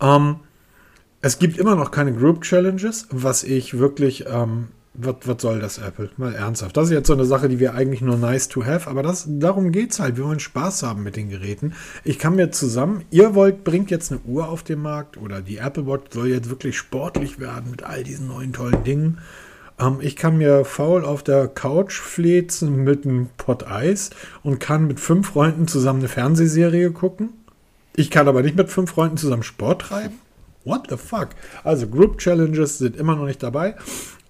Ähm, 0.00 0.40
es 1.22 1.38
gibt 1.38 1.58
immer 1.58 1.74
noch 1.74 1.90
keine 1.90 2.14
Group 2.14 2.42
Challenges, 2.42 3.06
was 3.10 3.42
ich 3.44 3.78
wirklich 3.78 4.24
ähm, 4.26 4.68
was, 4.94 5.14
was 5.24 5.40
soll 5.40 5.60
das, 5.60 5.78
Apple? 5.78 6.10
Mal 6.16 6.34
ernsthaft. 6.34 6.76
Das 6.76 6.86
ist 6.86 6.92
jetzt 6.92 7.06
so 7.06 7.12
eine 7.12 7.24
Sache, 7.24 7.48
die 7.48 7.60
wir 7.60 7.74
eigentlich 7.74 8.00
nur 8.00 8.16
nice 8.16 8.48
to 8.48 8.64
have, 8.64 8.90
aber 8.90 9.02
das, 9.02 9.26
darum 9.28 9.70
geht 9.72 9.92
es 9.92 10.00
halt. 10.00 10.16
Wir 10.16 10.24
wollen 10.24 10.40
Spaß 10.40 10.82
haben 10.82 11.02
mit 11.02 11.16
den 11.16 11.28
Geräten. 11.28 11.74
Ich 12.04 12.18
kann 12.18 12.34
mir 12.34 12.50
zusammen, 12.50 13.04
ihr 13.10 13.34
wollt, 13.34 13.62
bringt 13.62 13.90
jetzt 13.90 14.10
eine 14.10 14.20
Uhr 14.22 14.48
auf 14.48 14.62
den 14.62 14.82
Markt 14.82 15.16
oder 15.16 15.42
die 15.42 15.58
Apple 15.58 15.86
Watch 15.86 16.12
soll 16.12 16.28
jetzt 16.28 16.50
wirklich 16.50 16.76
sportlich 16.76 17.38
werden 17.38 17.70
mit 17.70 17.84
all 17.84 18.02
diesen 18.02 18.28
neuen 18.28 18.52
tollen 18.52 18.82
Dingen. 18.82 19.18
Ähm, 19.78 19.98
ich 20.00 20.16
kann 20.16 20.38
mir 20.38 20.64
faul 20.64 21.04
auf 21.04 21.22
der 21.22 21.48
Couch 21.48 21.98
flezen 21.98 22.82
mit 22.84 23.04
einem 23.04 23.28
Pot 23.36 23.66
Eis 23.66 24.10
und 24.42 24.58
kann 24.58 24.86
mit 24.86 24.98
fünf 24.98 25.28
Freunden 25.28 25.68
zusammen 25.68 26.00
eine 26.00 26.08
Fernsehserie 26.08 26.90
gucken. 26.90 27.30
Ich 27.94 28.10
kann 28.10 28.28
aber 28.28 28.42
nicht 28.42 28.56
mit 28.56 28.70
fünf 28.70 28.90
Freunden 28.90 29.16
zusammen 29.16 29.42
Sport 29.42 29.82
treiben. 29.82 30.18
What 30.64 30.88
the 30.90 30.96
fuck? 30.96 31.30
Also 31.64 31.86
Group 31.86 32.18
Challenges 32.18 32.78
sind 32.78 32.96
immer 32.96 33.16
noch 33.16 33.24
nicht 33.24 33.42
dabei. 33.42 33.76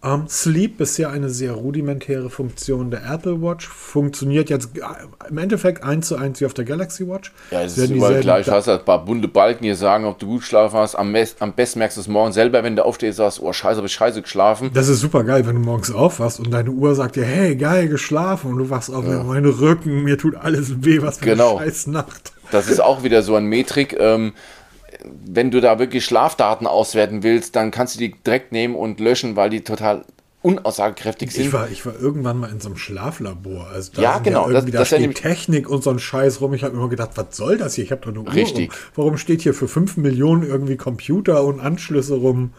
Ähm, 0.02 0.24
Sleep 0.28 0.78
bisher 0.78 1.10
eine 1.10 1.28
sehr 1.28 1.52
rudimentäre 1.52 2.30
Funktion 2.30 2.90
der 2.90 3.04
Apple 3.04 3.42
Watch. 3.42 3.68
Funktioniert 3.68 4.48
jetzt 4.48 4.70
äh, 4.78 4.80
im 5.28 5.36
Endeffekt 5.36 5.84
eins 5.84 6.08
zu 6.08 6.16
eins 6.16 6.40
wie 6.40 6.46
auf 6.46 6.54
der 6.54 6.64
Galaxy 6.64 7.06
Watch. 7.06 7.32
Ja, 7.50 7.62
es 7.62 7.76
ist 7.76 7.90
überall 7.90 8.20
gleich. 8.20 8.46
Du 8.46 8.52
hast 8.52 8.66
ein 8.66 8.82
paar 8.82 9.04
bunte 9.04 9.28
Balken, 9.28 9.64
die 9.64 9.74
sagen, 9.74 10.06
ob 10.06 10.18
du 10.18 10.26
gut 10.26 10.42
schlafen 10.42 10.78
hast. 10.78 10.94
Am, 10.94 11.14
am 11.40 11.52
besten 11.52 11.80
merkst 11.80 11.98
du 11.98 12.00
es 12.00 12.08
morgen 12.08 12.32
selber, 12.32 12.64
wenn 12.64 12.76
du 12.76 12.84
aufstehst, 12.84 13.18
sagst, 13.18 13.42
oh 13.42 13.52
scheiße, 13.52 13.76
habe 13.76 13.88
ich 13.88 13.92
scheiße 13.92 14.22
geschlafen. 14.22 14.70
Das 14.72 14.88
ist 14.88 15.00
super 15.00 15.22
geil, 15.22 15.46
wenn 15.46 15.56
du 15.56 15.60
morgens 15.60 15.92
aufwachst 15.92 16.40
und 16.40 16.50
deine 16.50 16.70
Uhr 16.70 16.94
sagt 16.94 17.16
dir, 17.16 17.24
hey, 17.24 17.54
geil 17.54 17.88
geschlafen 17.88 18.52
und 18.52 18.58
du 18.58 18.70
wachst 18.70 18.90
auf, 18.90 19.04
ja. 19.04 19.22
mein 19.22 19.44
Rücken, 19.44 20.02
mir 20.02 20.16
tut 20.16 20.34
alles 20.34 20.82
weh, 20.82 21.02
was 21.02 21.18
für 21.18 21.26
genau. 21.26 21.58
eine 21.58 21.66
scheiß 21.66 21.88
Nacht. 21.88 22.32
Das 22.50 22.68
ist 22.68 22.80
auch 22.80 23.02
wieder 23.02 23.22
so 23.22 23.36
ein 23.36 23.44
Metrik. 23.44 23.96
Ähm, 24.00 24.32
wenn 25.04 25.50
du 25.50 25.60
da 25.60 25.78
wirklich 25.78 26.04
Schlafdaten 26.04 26.66
auswerten 26.66 27.22
willst, 27.22 27.56
dann 27.56 27.70
kannst 27.70 27.94
du 27.94 27.98
die 27.98 28.14
direkt 28.14 28.52
nehmen 28.52 28.74
und 28.74 29.00
löschen, 29.00 29.36
weil 29.36 29.50
die 29.50 29.62
total 29.62 30.04
unaussagekräftig 30.42 31.32
sind. 31.32 31.46
Ich 31.46 31.52
war, 31.52 31.68
ich 31.68 31.84
war 31.84 31.98
irgendwann 32.00 32.38
mal 32.38 32.50
in 32.50 32.60
so 32.60 32.68
einem 32.68 32.78
Schlaflabor. 32.78 33.68
Also 33.68 33.92
da 33.94 34.02
ja, 34.02 34.18
genau. 34.18 34.48
Ja 34.48 34.60
das, 34.60 34.70
da 34.70 34.84
steht 34.84 35.00
ja 35.00 35.08
Technik 35.12 35.68
und 35.68 35.84
so 35.84 35.90
ein 35.90 35.98
Scheiß 35.98 36.40
rum. 36.40 36.54
Ich 36.54 36.64
habe 36.64 36.74
immer 36.74 36.88
gedacht, 36.88 37.10
was 37.16 37.36
soll 37.36 37.58
das 37.58 37.74
hier? 37.74 37.84
Ich 37.84 37.92
habe 37.92 38.00
doch 38.00 38.08
eine 38.08 38.20
Uhr. 38.20 38.32
Richtig. 38.32 38.70
Um. 38.70 38.76
Warum 38.96 39.18
steht 39.18 39.42
hier 39.42 39.52
für 39.52 39.68
5 39.68 39.98
Millionen 39.98 40.42
irgendwie 40.42 40.76
Computer 40.76 41.44
und 41.44 41.60
Anschlüsse 41.60 42.14
rum? 42.14 42.52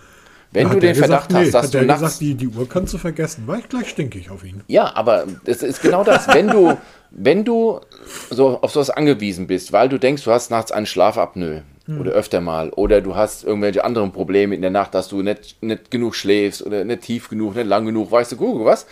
Wenn 0.51 0.67
da 0.67 0.73
du 0.73 0.79
den 0.79 0.95
Verdacht 0.95 1.29
gesagt, 1.29 1.45
hast, 1.45 1.53
dass 1.53 1.73
nee, 1.73 1.79
du 1.79 1.85
nachts... 1.85 2.01
Gesagt, 2.01 2.21
die, 2.21 2.35
die 2.35 2.47
Uhr 2.49 2.67
kannst 2.67 2.93
du 2.93 2.97
vergessen. 2.97 3.47
War 3.47 3.57
ich 3.57 3.69
gleich 3.69 3.89
stinkig 3.89 4.29
auf 4.29 4.43
ihn. 4.43 4.61
Ja, 4.67 4.95
aber 4.95 5.25
es 5.45 5.63
ist 5.63 5.81
genau 5.81 6.03
das. 6.03 6.27
wenn 6.27 6.49
du, 6.49 6.77
wenn 7.11 7.45
du 7.45 7.79
so 8.29 8.61
auf 8.61 8.71
sowas 8.71 8.89
angewiesen 8.89 9.47
bist, 9.47 9.71
weil 9.71 9.89
du 9.89 9.97
denkst, 9.97 10.23
du 10.23 10.31
hast 10.31 10.51
nachts 10.51 10.71
einen 10.71 10.85
Schlafapnoe, 10.85 11.63
hm. 11.91 12.01
oder 12.01 12.11
öfter 12.11 12.41
mal. 12.41 12.69
Oder 12.71 13.01
du 13.01 13.15
hast 13.15 13.43
irgendwelche 13.43 13.83
anderen 13.83 14.11
Probleme 14.11 14.55
in 14.55 14.61
der 14.61 14.71
Nacht, 14.71 14.93
dass 14.93 15.07
du 15.07 15.21
nicht, 15.21 15.61
nicht 15.61 15.91
genug 15.91 16.15
schläfst 16.15 16.65
oder 16.65 16.83
nicht 16.83 17.01
tief 17.01 17.29
genug, 17.29 17.55
nicht 17.55 17.67
lang 17.67 17.85
genug, 17.85 18.11
weißt 18.11 18.31
du, 18.31 18.37
guck 18.37 18.65
was. 18.65 18.85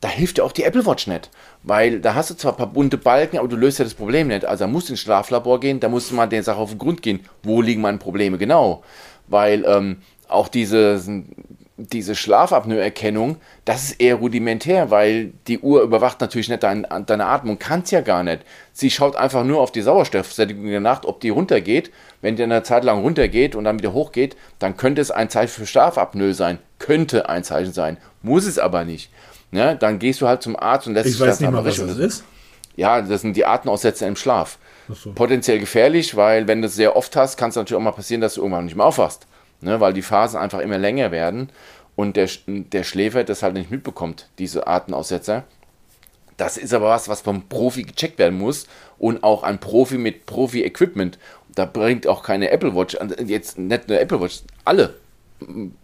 Da 0.00 0.08
hilft 0.08 0.36
dir 0.36 0.44
auch 0.44 0.52
die 0.52 0.64
Apple 0.64 0.84
Watch 0.84 1.06
nicht. 1.06 1.30
Weil 1.62 2.00
da 2.00 2.14
hast 2.14 2.30
du 2.30 2.34
zwar 2.34 2.52
ein 2.52 2.58
paar 2.58 2.66
bunte 2.66 2.98
Balken, 2.98 3.38
aber 3.38 3.48
du 3.48 3.56
löst 3.56 3.78
ja 3.78 3.84
das 3.84 3.94
Problem 3.94 4.28
nicht. 4.28 4.44
Also 4.44 4.64
da 4.64 4.68
musst 4.68 4.88
du 4.88 4.92
ins 4.92 5.00
Schlaflabor 5.00 5.60
gehen, 5.60 5.80
da 5.80 5.88
musst 5.88 6.10
du 6.10 6.14
mal 6.14 6.26
der 6.26 6.42
Sache 6.42 6.58
auf 6.58 6.70
den 6.70 6.78
Grund 6.78 7.00
gehen. 7.00 7.20
Wo 7.42 7.62
liegen 7.62 7.80
meine 7.80 7.98
Probleme 7.98 8.36
genau? 8.36 8.82
Weil 9.28 9.64
ähm, 9.66 9.98
auch 10.28 10.48
diese 10.48 11.00
diese 11.76 12.14
Schlafapnoe-Erkennung, 12.14 13.36
das 13.64 13.84
ist 13.84 14.00
eher 14.00 14.16
rudimentär, 14.16 14.90
weil 14.90 15.32
die 15.48 15.58
Uhr 15.58 15.82
überwacht 15.82 16.20
natürlich 16.20 16.48
nicht 16.48 16.62
dein, 16.62 16.86
deine 17.06 17.26
Atmung, 17.26 17.58
kann 17.58 17.82
es 17.82 17.90
ja 17.90 18.00
gar 18.00 18.22
nicht. 18.22 18.42
Sie 18.72 18.90
schaut 18.90 19.16
einfach 19.16 19.42
nur 19.42 19.60
auf 19.60 19.72
die 19.72 19.82
Sauerstoffsättigung 19.82 20.64
in 20.64 20.70
der 20.70 20.80
Nacht, 20.80 21.04
ob 21.04 21.20
die 21.20 21.30
runtergeht. 21.30 21.90
Wenn 22.20 22.36
die 22.36 22.44
eine 22.44 22.62
Zeit 22.62 22.84
lang 22.84 23.02
runtergeht 23.02 23.56
und 23.56 23.64
dann 23.64 23.78
wieder 23.78 23.92
hochgeht, 23.92 24.36
dann 24.60 24.76
könnte 24.76 25.00
es 25.00 25.10
ein 25.10 25.30
Zeichen 25.30 25.50
für 25.50 25.66
Schlafapnoe 25.66 26.32
sein. 26.32 26.58
Könnte 26.78 27.28
ein 27.28 27.42
Zeichen 27.42 27.72
sein, 27.72 27.96
muss 28.22 28.46
es 28.46 28.58
aber 28.58 28.84
nicht. 28.84 29.10
Ja, 29.50 29.74
dann 29.74 29.98
gehst 29.98 30.20
du 30.20 30.28
halt 30.28 30.42
zum 30.42 30.56
Arzt 30.56 30.86
und 30.86 30.94
lässt 30.94 31.06
ich 31.06 31.12
sich 31.12 31.20
weiß 31.20 31.28
das 31.28 31.40
nicht 31.40 31.50
mal, 31.50 31.64
was 31.64 31.76
das 31.76 31.98
ist. 31.98 32.24
Ja, 32.76 33.02
das 33.02 33.20
sind 33.20 33.36
die 33.36 33.46
Atemaussätze 33.46 34.06
im 34.06 34.16
Schlaf. 34.16 34.58
So. 34.88 35.12
Potenziell 35.12 35.58
gefährlich, 35.58 36.16
weil 36.16 36.46
wenn 36.46 36.60
du 36.60 36.66
es 36.66 36.74
sehr 36.74 36.96
oft 36.96 37.14
hast, 37.16 37.36
kann 37.36 37.50
es 37.50 37.56
natürlich 37.56 37.78
auch 37.78 37.84
mal 37.84 37.92
passieren, 37.92 38.20
dass 38.20 38.34
du 38.34 38.42
irgendwann 38.42 38.64
nicht 38.64 38.76
mehr 38.76 38.86
aufwachst 38.86 39.26
ne, 39.64 39.80
weil 39.80 39.92
die 39.92 40.02
Phasen 40.02 40.38
einfach 40.38 40.60
immer 40.60 40.78
länger 40.78 41.10
werden 41.10 41.50
und 41.96 42.16
der, 42.16 42.28
der 42.46 42.84
Schläfer 42.84 43.24
das 43.24 43.42
halt 43.42 43.54
nicht 43.54 43.70
mitbekommt, 43.70 44.28
diese 44.38 44.66
Artenaussetzer. 44.66 45.44
Das 46.36 46.56
ist 46.56 46.74
aber 46.74 46.88
was, 46.88 47.08
was 47.08 47.20
vom 47.20 47.48
Profi 47.48 47.82
gecheckt 47.84 48.18
werden 48.18 48.38
muss 48.38 48.66
und 48.98 49.22
auch 49.22 49.42
ein 49.44 49.58
Profi 49.58 49.98
mit 49.98 50.26
Profi-Equipment. 50.26 51.18
Da 51.54 51.64
bringt 51.64 52.06
auch 52.06 52.24
keine 52.24 52.50
Apple 52.50 52.74
Watch, 52.74 52.96
jetzt 53.24 53.58
nicht 53.58 53.88
nur 53.88 54.00
Apple 54.00 54.20
Watch, 54.20 54.40
alle 54.64 54.94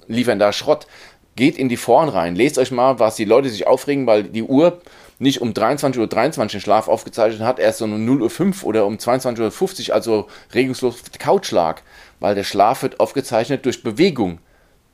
liefern 0.08 0.38
da 0.38 0.52
Schrott. 0.52 0.86
Geht 1.36 1.56
in 1.56 1.68
die 1.68 1.76
Foren 1.76 2.08
rein, 2.08 2.34
lest 2.34 2.58
euch 2.58 2.72
mal, 2.72 2.98
was 2.98 3.14
die 3.14 3.24
Leute 3.24 3.48
sich 3.48 3.66
aufregen, 3.66 4.06
weil 4.06 4.24
die 4.24 4.42
Uhr 4.42 4.80
nicht 5.20 5.40
um 5.40 5.52
23.23 5.52 5.98
Uhr 5.98 6.06
23 6.08 6.52
den 6.52 6.60
Schlaf 6.60 6.88
aufgezeichnet 6.88 7.42
hat, 7.42 7.60
erst 7.60 7.78
so 7.78 7.84
um 7.84 7.92
0.05 7.94 8.62
Uhr 8.62 8.68
oder 8.68 8.86
um 8.86 8.96
22.50 8.96 9.88
Uhr, 9.88 9.94
also 9.94 10.26
regungslos 10.52 10.94
auf 10.94 11.10
der 11.10 11.20
Couch 11.20 11.52
lag 11.52 11.82
weil 12.20 12.34
der 12.34 12.44
Schlaf 12.44 12.82
wird 12.82 13.00
aufgezeichnet 13.00 13.64
durch 13.64 13.82
Bewegung. 13.82 14.38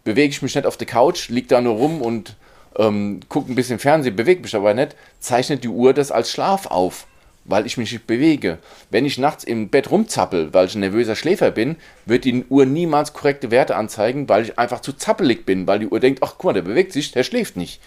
Bewege 0.04 0.30
ich 0.30 0.42
mich 0.42 0.54
nicht 0.54 0.66
auf 0.66 0.76
der 0.76 0.86
Couch, 0.86 1.28
liege 1.28 1.48
da 1.48 1.60
nur 1.60 1.74
rum 1.74 2.00
und 2.00 2.36
ähm, 2.78 3.20
gucke 3.28 3.52
ein 3.52 3.56
bisschen 3.56 3.80
Fernsehen, 3.80 4.16
bewege 4.16 4.42
mich 4.42 4.54
aber 4.54 4.72
nicht, 4.72 4.96
zeichnet 5.18 5.64
die 5.64 5.68
Uhr 5.68 5.92
das 5.92 6.12
als 6.12 6.30
Schlaf 6.30 6.66
auf, 6.66 7.06
weil 7.44 7.66
ich 7.66 7.76
mich 7.76 7.92
nicht 7.92 8.06
bewege. 8.06 8.58
Wenn 8.90 9.04
ich 9.04 9.18
nachts 9.18 9.42
im 9.42 9.68
Bett 9.68 9.90
rumzappel, 9.90 10.54
weil 10.54 10.66
ich 10.66 10.76
ein 10.76 10.80
nervöser 10.80 11.16
Schläfer 11.16 11.50
bin, 11.50 11.76
wird 12.04 12.24
die 12.24 12.44
Uhr 12.48 12.64
niemals 12.64 13.12
korrekte 13.12 13.50
Werte 13.50 13.74
anzeigen, 13.74 14.28
weil 14.28 14.44
ich 14.44 14.58
einfach 14.58 14.80
zu 14.80 14.92
zappelig 14.92 15.44
bin, 15.44 15.66
weil 15.66 15.80
die 15.80 15.88
Uhr 15.88 15.98
denkt, 15.98 16.22
ach 16.22 16.34
guck 16.38 16.44
mal, 16.44 16.52
der 16.52 16.62
bewegt 16.62 16.92
sich, 16.92 17.10
der 17.10 17.24
schläft 17.24 17.56
nicht. 17.56 17.80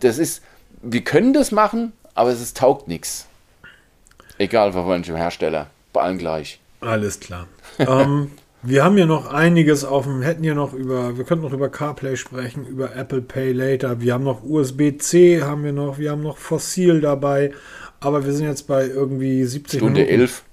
Das 0.00 0.18
ist, 0.18 0.42
wir 0.84 1.02
können 1.02 1.32
das 1.32 1.50
machen, 1.52 1.92
aber 2.14 2.30
es 2.30 2.40
ist, 2.40 2.56
taugt 2.56 2.88
nichts. 2.88 3.26
Egal 4.38 4.72
von 4.72 4.88
welchem 4.88 5.16
Hersteller, 5.16 5.68
bei 5.92 6.02
allen 6.02 6.18
gleich. 6.18 6.60
Alles 6.80 7.20
klar. 7.20 7.46
ähm, 7.78 8.32
wir 8.62 8.84
haben 8.84 8.96
ja 8.98 9.06
noch 9.06 9.32
einiges 9.32 9.84
auf 9.84 10.04
dem, 10.04 10.22
hätten 10.22 10.44
ja 10.44 10.54
noch 10.54 10.72
über, 10.72 11.16
wir 11.16 11.24
könnten 11.24 11.44
noch 11.44 11.52
über 11.52 11.68
CarPlay 11.68 12.16
sprechen, 12.16 12.66
über 12.66 12.94
Apple 12.96 13.22
Pay 13.22 13.52
Later. 13.52 14.00
Wir 14.00 14.14
haben 14.14 14.24
noch 14.24 14.42
USB-C, 14.42 15.42
haben 15.42 15.64
wir 15.64 15.72
noch, 15.72 15.98
wir 15.98 16.10
haben 16.10 16.22
noch 16.22 16.38
Fossil 16.38 17.00
dabei, 17.00 17.52
aber 18.00 18.24
wir 18.24 18.32
sind 18.32 18.46
jetzt 18.46 18.66
bei 18.66 18.86
irgendwie 18.86 19.44
70 19.44 19.80
Stunde 19.80 20.00
Minuten. 20.00 20.20
11. 20.20 20.44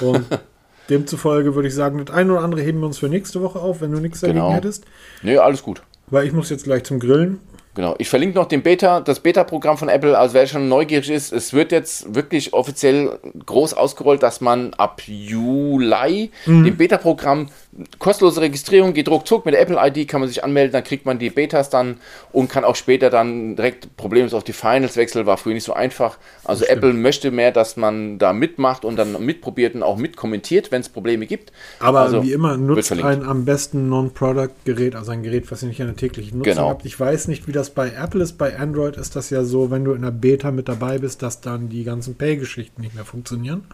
Und 0.00 0.26
demzufolge 0.90 1.54
würde 1.54 1.68
ich 1.68 1.74
sagen, 1.74 2.04
das 2.04 2.14
eine 2.14 2.32
oder 2.32 2.42
andere 2.42 2.62
heben 2.62 2.80
wir 2.80 2.86
uns 2.86 2.98
für 2.98 3.08
nächste 3.08 3.42
Woche 3.42 3.58
auf, 3.58 3.80
wenn 3.80 3.92
du 3.92 3.98
nichts 3.98 4.20
dagegen 4.20 4.40
genau. 4.40 4.52
hättest. 4.52 4.84
Nee, 5.22 5.38
alles 5.38 5.62
gut. 5.62 5.82
Weil 6.08 6.26
ich 6.26 6.32
muss 6.32 6.50
jetzt 6.50 6.64
gleich 6.64 6.84
zum 6.84 7.00
Grillen 7.00 7.40
Genau. 7.76 7.94
Ich 7.98 8.08
verlinke 8.08 8.36
noch 8.38 8.46
den 8.46 8.62
Beta, 8.62 9.00
das 9.00 9.20
Beta-Programm 9.20 9.76
von 9.76 9.90
Apple, 9.90 10.16
also 10.18 10.32
wer 10.32 10.46
schon 10.46 10.66
neugierig 10.66 11.10
ist, 11.10 11.30
es 11.30 11.52
wird 11.52 11.72
jetzt 11.72 12.14
wirklich 12.14 12.54
offiziell 12.54 13.18
groß 13.44 13.74
ausgerollt, 13.74 14.22
dass 14.22 14.40
man 14.40 14.72
ab 14.74 15.02
Juli 15.06 16.30
mhm. 16.46 16.64
dem 16.64 16.76
Beta-Programm 16.78 17.50
kostenlose 17.98 18.40
Registrierung 18.40 18.94
geht 18.94 19.08
ruckzuck 19.08 19.44
mit 19.44 19.54
der 19.54 19.60
Apple-ID, 19.60 20.08
kann 20.08 20.20
man 20.20 20.28
sich 20.28 20.42
anmelden, 20.42 20.72
dann 20.72 20.84
kriegt 20.84 21.04
man 21.04 21.18
die 21.18 21.30
Betas 21.30 21.70
dann 21.70 21.98
und 22.32 22.48
kann 22.48 22.64
auch 22.64 22.76
später 22.76 23.10
dann 23.10 23.56
direkt 23.56 23.96
problemlos 23.96 24.34
auf 24.34 24.44
die 24.44 24.52
Finals 24.52 24.96
wechseln, 24.96 25.26
war 25.26 25.36
früher 25.36 25.54
nicht 25.54 25.64
so 25.64 25.74
einfach. 25.74 26.18
Also 26.44 26.64
Apple 26.64 26.92
möchte 26.92 27.30
mehr, 27.30 27.52
dass 27.52 27.76
man 27.76 28.18
da 28.18 28.32
mitmacht 28.32 28.84
und 28.84 28.96
dann 28.96 29.24
mitprobiert 29.24 29.74
und 29.74 29.82
auch 29.82 29.96
mitkommentiert, 29.96 30.72
wenn 30.72 30.80
es 30.80 30.88
Probleme 30.88 31.26
gibt. 31.26 31.52
Aber 31.80 32.00
also, 32.00 32.22
wie 32.22 32.32
immer, 32.32 32.56
nutzt 32.56 32.92
ein 32.92 33.22
am 33.22 33.44
besten 33.44 33.88
Non-Product-Gerät, 33.88 34.94
also 34.94 35.12
ein 35.12 35.22
Gerät, 35.22 35.50
was 35.50 35.62
ihr 35.62 35.68
nicht 35.68 35.80
in 35.80 35.86
der 35.86 35.96
täglichen 35.96 36.38
Nutzung 36.38 36.54
genau. 36.54 36.68
habt. 36.70 36.86
Ich 36.86 36.98
weiß 36.98 37.28
nicht, 37.28 37.46
wie 37.46 37.52
das 37.52 37.70
bei 37.70 37.90
Apple 37.90 38.22
ist, 38.22 38.38
bei 38.38 38.58
Android 38.58 38.96
ist 38.96 39.16
das 39.16 39.30
ja 39.30 39.44
so, 39.44 39.70
wenn 39.70 39.84
du 39.84 39.92
in 39.92 40.02
der 40.02 40.10
Beta 40.10 40.50
mit 40.50 40.68
dabei 40.68 40.98
bist, 40.98 41.22
dass 41.22 41.40
dann 41.40 41.68
die 41.68 41.84
ganzen 41.84 42.14
Pay-Geschichten 42.14 42.80
nicht 42.80 42.94
mehr 42.94 43.04
funktionieren. 43.04 43.64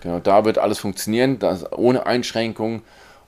Genau, 0.00 0.18
da 0.18 0.44
wird 0.44 0.58
alles 0.58 0.78
funktionieren, 0.78 1.38
das 1.38 1.70
ohne 1.72 2.06
Einschränkungen 2.06 2.82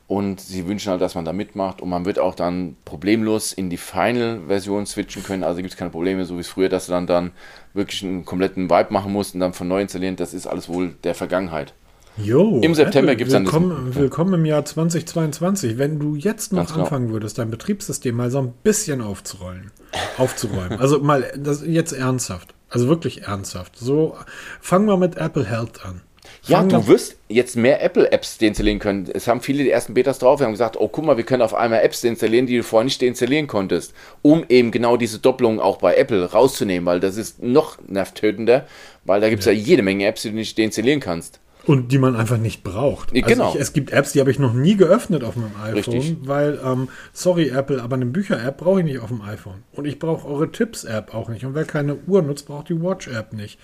und 0.09 0.41
sie 0.41 0.67
wünschen 0.69 0.91
halt, 0.91 1.01
dass 1.01 1.15
man 1.15 1.25
da 1.25 1.33
mitmacht 1.33 1.81
und 1.81 1.89
man 1.89 2.05
wird 2.05 2.19
auch 2.19 2.35
dann 2.35 2.77
problemlos 2.85 3.53
in 3.53 3.71
die 3.71 3.77
Final-Version 3.77 4.87
switchen 4.87 5.25
können. 5.25 5.43
Also 5.43 5.59
gibt 5.59 5.73
es 5.73 5.77
keine 5.77 5.91
Probleme, 5.91 6.25
so 6.25 6.37
wie 6.37 6.41
es 6.41 6.49
früher, 6.49 6.69
dass 6.69 6.87
du 6.87 6.93
dann, 6.93 7.07
dann 7.07 7.33
wirklich 7.75 8.05
einen 8.05 8.25
kompletten 8.25 8.71
Vibe 8.71 8.93
machen 8.93 9.13
musst 9.13 9.35
und 9.35 9.41
dann 9.41 9.53
von 9.53 9.67
neu 9.67 9.81
installieren. 9.81 10.17
Das 10.17 10.33
ist 10.33 10.47
alles 10.47 10.69
wohl 10.69 10.95
der 11.03 11.15
Vergangenheit. 11.15 11.75
Jo, 12.19 12.61
Im 12.63 12.75
September 12.75 13.15
gibt 13.15 13.29
es 13.29 13.35
dann 13.35 13.45
willkommen, 13.45 13.89
das. 13.89 13.97
Willkommen 13.97 14.35
im 14.35 14.45
Jahr 14.47 14.65
2022. 14.65 15.77
Wenn 15.77 15.99
du 15.99 16.15
jetzt 16.15 16.53
noch 16.53 16.69
genau. 16.69 16.85
anfangen 16.85 17.11
würdest, 17.11 17.37
dein 17.37 17.51
Betriebssystem 17.51 18.15
mal 18.15 18.31
so 18.31 18.39
ein 18.39 18.55
bisschen 18.63 19.03
aufzurollen, 19.03 19.71
aufzuräumen. 20.17 20.73
also 20.81 21.01
mal 21.01 21.31
das 21.37 21.63
jetzt 21.67 21.93
ernsthaft. 21.93 22.55
Also 22.71 22.89
wirklich 22.89 23.25
ernsthaft. 23.25 23.77
So, 23.77 24.17
fangen 24.61 24.87
wir 24.87 24.97
mit 24.97 25.17
Apple 25.17 25.45
Health 25.45 25.85
an. 25.85 26.01
Ja, 26.49 26.63
du 26.63 26.87
wirst 26.87 27.17
jetzt 27.29 27.57
mehr 27.57 27.83
Apple-Apps 27.83 28.39
deinstallieren 28.39 28.79
können. 28.79 29.09
Es 29.13 29.27
haben 29.27 29.41
viele 29.41 29.65
die 29.65 29.71
ersten 29.71 29.95
Betas 29.95 30.19
drauf. 30.19 30.41
Wir 30.41 30.47
haben 30.47 30.53
gesagt, 30.53 30.77
oh, 30.79 30.89
guck 30.89 31.05
mal, 31.05 31.17
wir 31.17 31.25
können 31.25 31.43
auf 31.43 31.55
einmal 31.55 31.83
Apps 31.83 32.01
deinstallieren, 32.03 32.47
die 32.47 32.57
du 32.57 32.63
vorher 32.63 32.85
nicht 32.85 33.03
deinstallieren 33.03 33.47
konntest, 33.47 33.95
um 34.23 34.45
eben 34.49 34.71
genau 34.71 34.97
diese 34.97 35.19
Doppelung 35.19 35.61
auch 35.61 35.79
bei 35.79 35.97
Apple 35.97 36.25
rauszunehmen, 36.25 36.87
weil 36.87 37.01
das 37.01 37.17
ist 37.17 37.43
noch 37.43 37.79
nervtötender, 37.89 38.67
weil 39.05 39.21
da 39.21 39.29
gibt 39.29 39.41
es 39.41 39.47
ja. 39.47 39.53
ja. 39.53 39.59
jede 39.59 39.83
Menge 39.83 40.07
Apps, 40.07 40.23
die 40.23 40.31
du 40.31 40.37
nicht 40.37 40.57
deinstallieren 40.57 41.01
kannst. 41.01 41.41
Und 41.65 41.91
die 41.91 41.99
man 41.99 42.15
einfach 42.15 42.39
nicht 42.39 42.63
braucht. 42.63 43.13
Also 43.13 43.27
genau. 43.27 43.53
Ich, 43.55 43.61
es 43.61 43.73
gibt 43.73 43.91
Apps, 43.91 44.13
die 44.13 44.21
habe 44.21 44.31
ich 44.31 44.39
noch 44.39 44.53
nie 44.53 44.77
geöffnet 44.77 45.25
auf 45.25 45.35
meinem 45.35 45.57
iPhone, 45.61 45.95
Richtig. 45.95 46.17
weil, 46.23 46.61
ähm, 46.65 46.89
sorry 47.13 47.49
Apple, 47.49 47.83
aber 47.83 47.97
eine 47.97 48.07
Bücher-App 48.07 48.59
brauche 48.59 48.81
ich 48.81 48.87
nicht 48.87 49.01
auf 49.01 49.09
dem 49.09 49.21
iPhone. 49.23 49.65
Und 49.73 49.85
ich 49.85 49.99
brauche 49.99 50.29
eure 50.29 50.53
Tipps-App 50.53 51.13
auch 51.13 51.29
nicht. 51.29 51.45
Und 51.45 51.57
wer 51.57 51.65
keine 51.65 51.97
Uhr 52.07 52.23
nutzt, 52.23 52.47
braucht 52.47 52.69
die 52.69 52.81
Watch-App 52.81 53.33
nicht. 53.33 53.59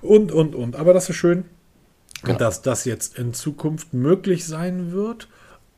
Und, 0.00 0.30
und, 0.30 0.54
und. 0.54 0.76
Aber 0.76 0.94
das 0.94 1.10
ist 1.10 1.16
schön 1.16 1.44
genau. 2.26 2.38
dass 2.38 2.62
das 2.62 2.84
jetzt 2.84 3.18
in 3.18 3.34
Zukunft 3.34 3.94
möglich 3.94 4.46
sein 4.46 4.92
wird. 4.92 5.28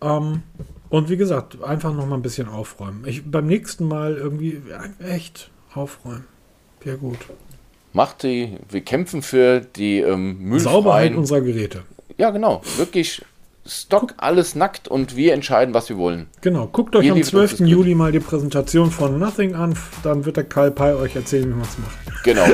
Ähm, 0.02 0.42
und 0.88 1.08
wie 1.08 1.16
gesagt, 1.16 1.62
einfach 1.62 1.94
noch 1.94 2.06
mal 2.06 2.16
ein 2.16 2.22
bisschen 2.22 2.48
aufräumen. 2.48 3.04
Ich, 3.06 3.28
beim 3.28 3.46
nächsten 3.46 3.88
Mal 3.88 4.16
irgendwie 4.16 4.60
echt 5.00 5.50
aufräumen. 5.74 6.24
Ja, 6.84 6.96
gut. 6.96 7.18
Macht 7.92 8.22
die, 8.22 8.58
wir 8.68 8.82
kämpfen 8.82 9.22
für 9.22 9.60
die 9.60 10.00
ähm, 10.00 10.58
Sauberheit 10.58 11.14
unserer 11.14 11.40
Geräte. 11.40 11.82
Ja, 12.18 12.30
genau. 12.30 12.62
Wirklich 12.76 13.22
Stock, 13.68 14.14
alles 14.18 14.54
nackt 14.54 14.88
und 14.88 15.16
wir 15.16 15.32
entscheiden, 15.34 15.74
was 15.74 15.88
wir 15.88 15.96
wollen. 15.98 16.26
Genau, 16.40 16.66
guckt 16.66 16.94
euch 16.96 17.04
Ihr 17.06 17.12
am 17.12 17.16
lieben 17.18 17.28
12. 17.28 17.50
uns 17.52 17.58
das 17.60 17.68
Juli 17.68 17.94
mal 17.94 18.12
die 18.12 18.20
Präsentation 18.20 18.90
von 18.90 19.18
Nothing 19.18 19.54
an, 19.54 19.76
dann 20.02 20.24
wird 20.24 20.36
der 20.36 20.44
Karl 20.44 20.70
Pei 20.70 20.94
euch 20.94 21.16
erzählen, 21.16 21.44
wie 21.50 21.54
man 21.54 21.62
es 21.62 21.78
macht. 21.78 22.24
Genau. 22.24 22.44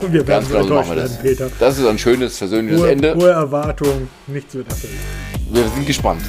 Und 0.00 0.12
wir 0.12 0.26
werden 0.26 0.26
Ganz 0.26 0.48
so 0.48 0.54
genau 0.54 0.66
so 0.68 0.74
machen 0.74 0.88
wir 0.90 1.02
das. 1.02 1.12
werden, 1.12 1.22
Peter. 1.22 1.50
Das 1.58 1.78
ist 1.78 1.86
ein 1.86 1.98
schönes, 1.98 2.38
versöhnliches 2.38 2.80
Hohe, 2.80 2.90
Ende. 2.90 3.14
hohe 3.14 3.30
Erwartung, 3.30 4.08
nichts 4.26 4.54
wird 4.54 4.68
erfüllt. 4.68 4.92
Wir 5.50 5.68
sind 5.68 5.86
gespannt. 5.86 6.22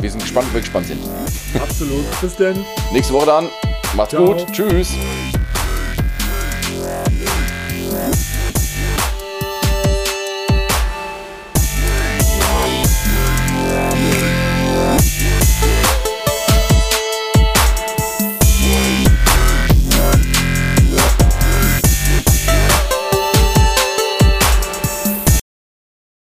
Wir 0.00 0.10
sind 0.10 0.20
gespannt, 0.22 0.46
ob 0.48 0.54
wir 0.54 0.60
gespannt 0.60 0.86
sind. 0.86 1.00
Absolut. 1.60 2.04
Bis 2.20 2.36
denn. 2.36 2.56
Nächste 2.92 3.14
Woche 3.14 3.26
dann. 3.26 3.46
Macht's 3.96 4.10
Ciao. 4.10 4.26
gut. 4.34 4.46
Tschüss. 4.52 4.90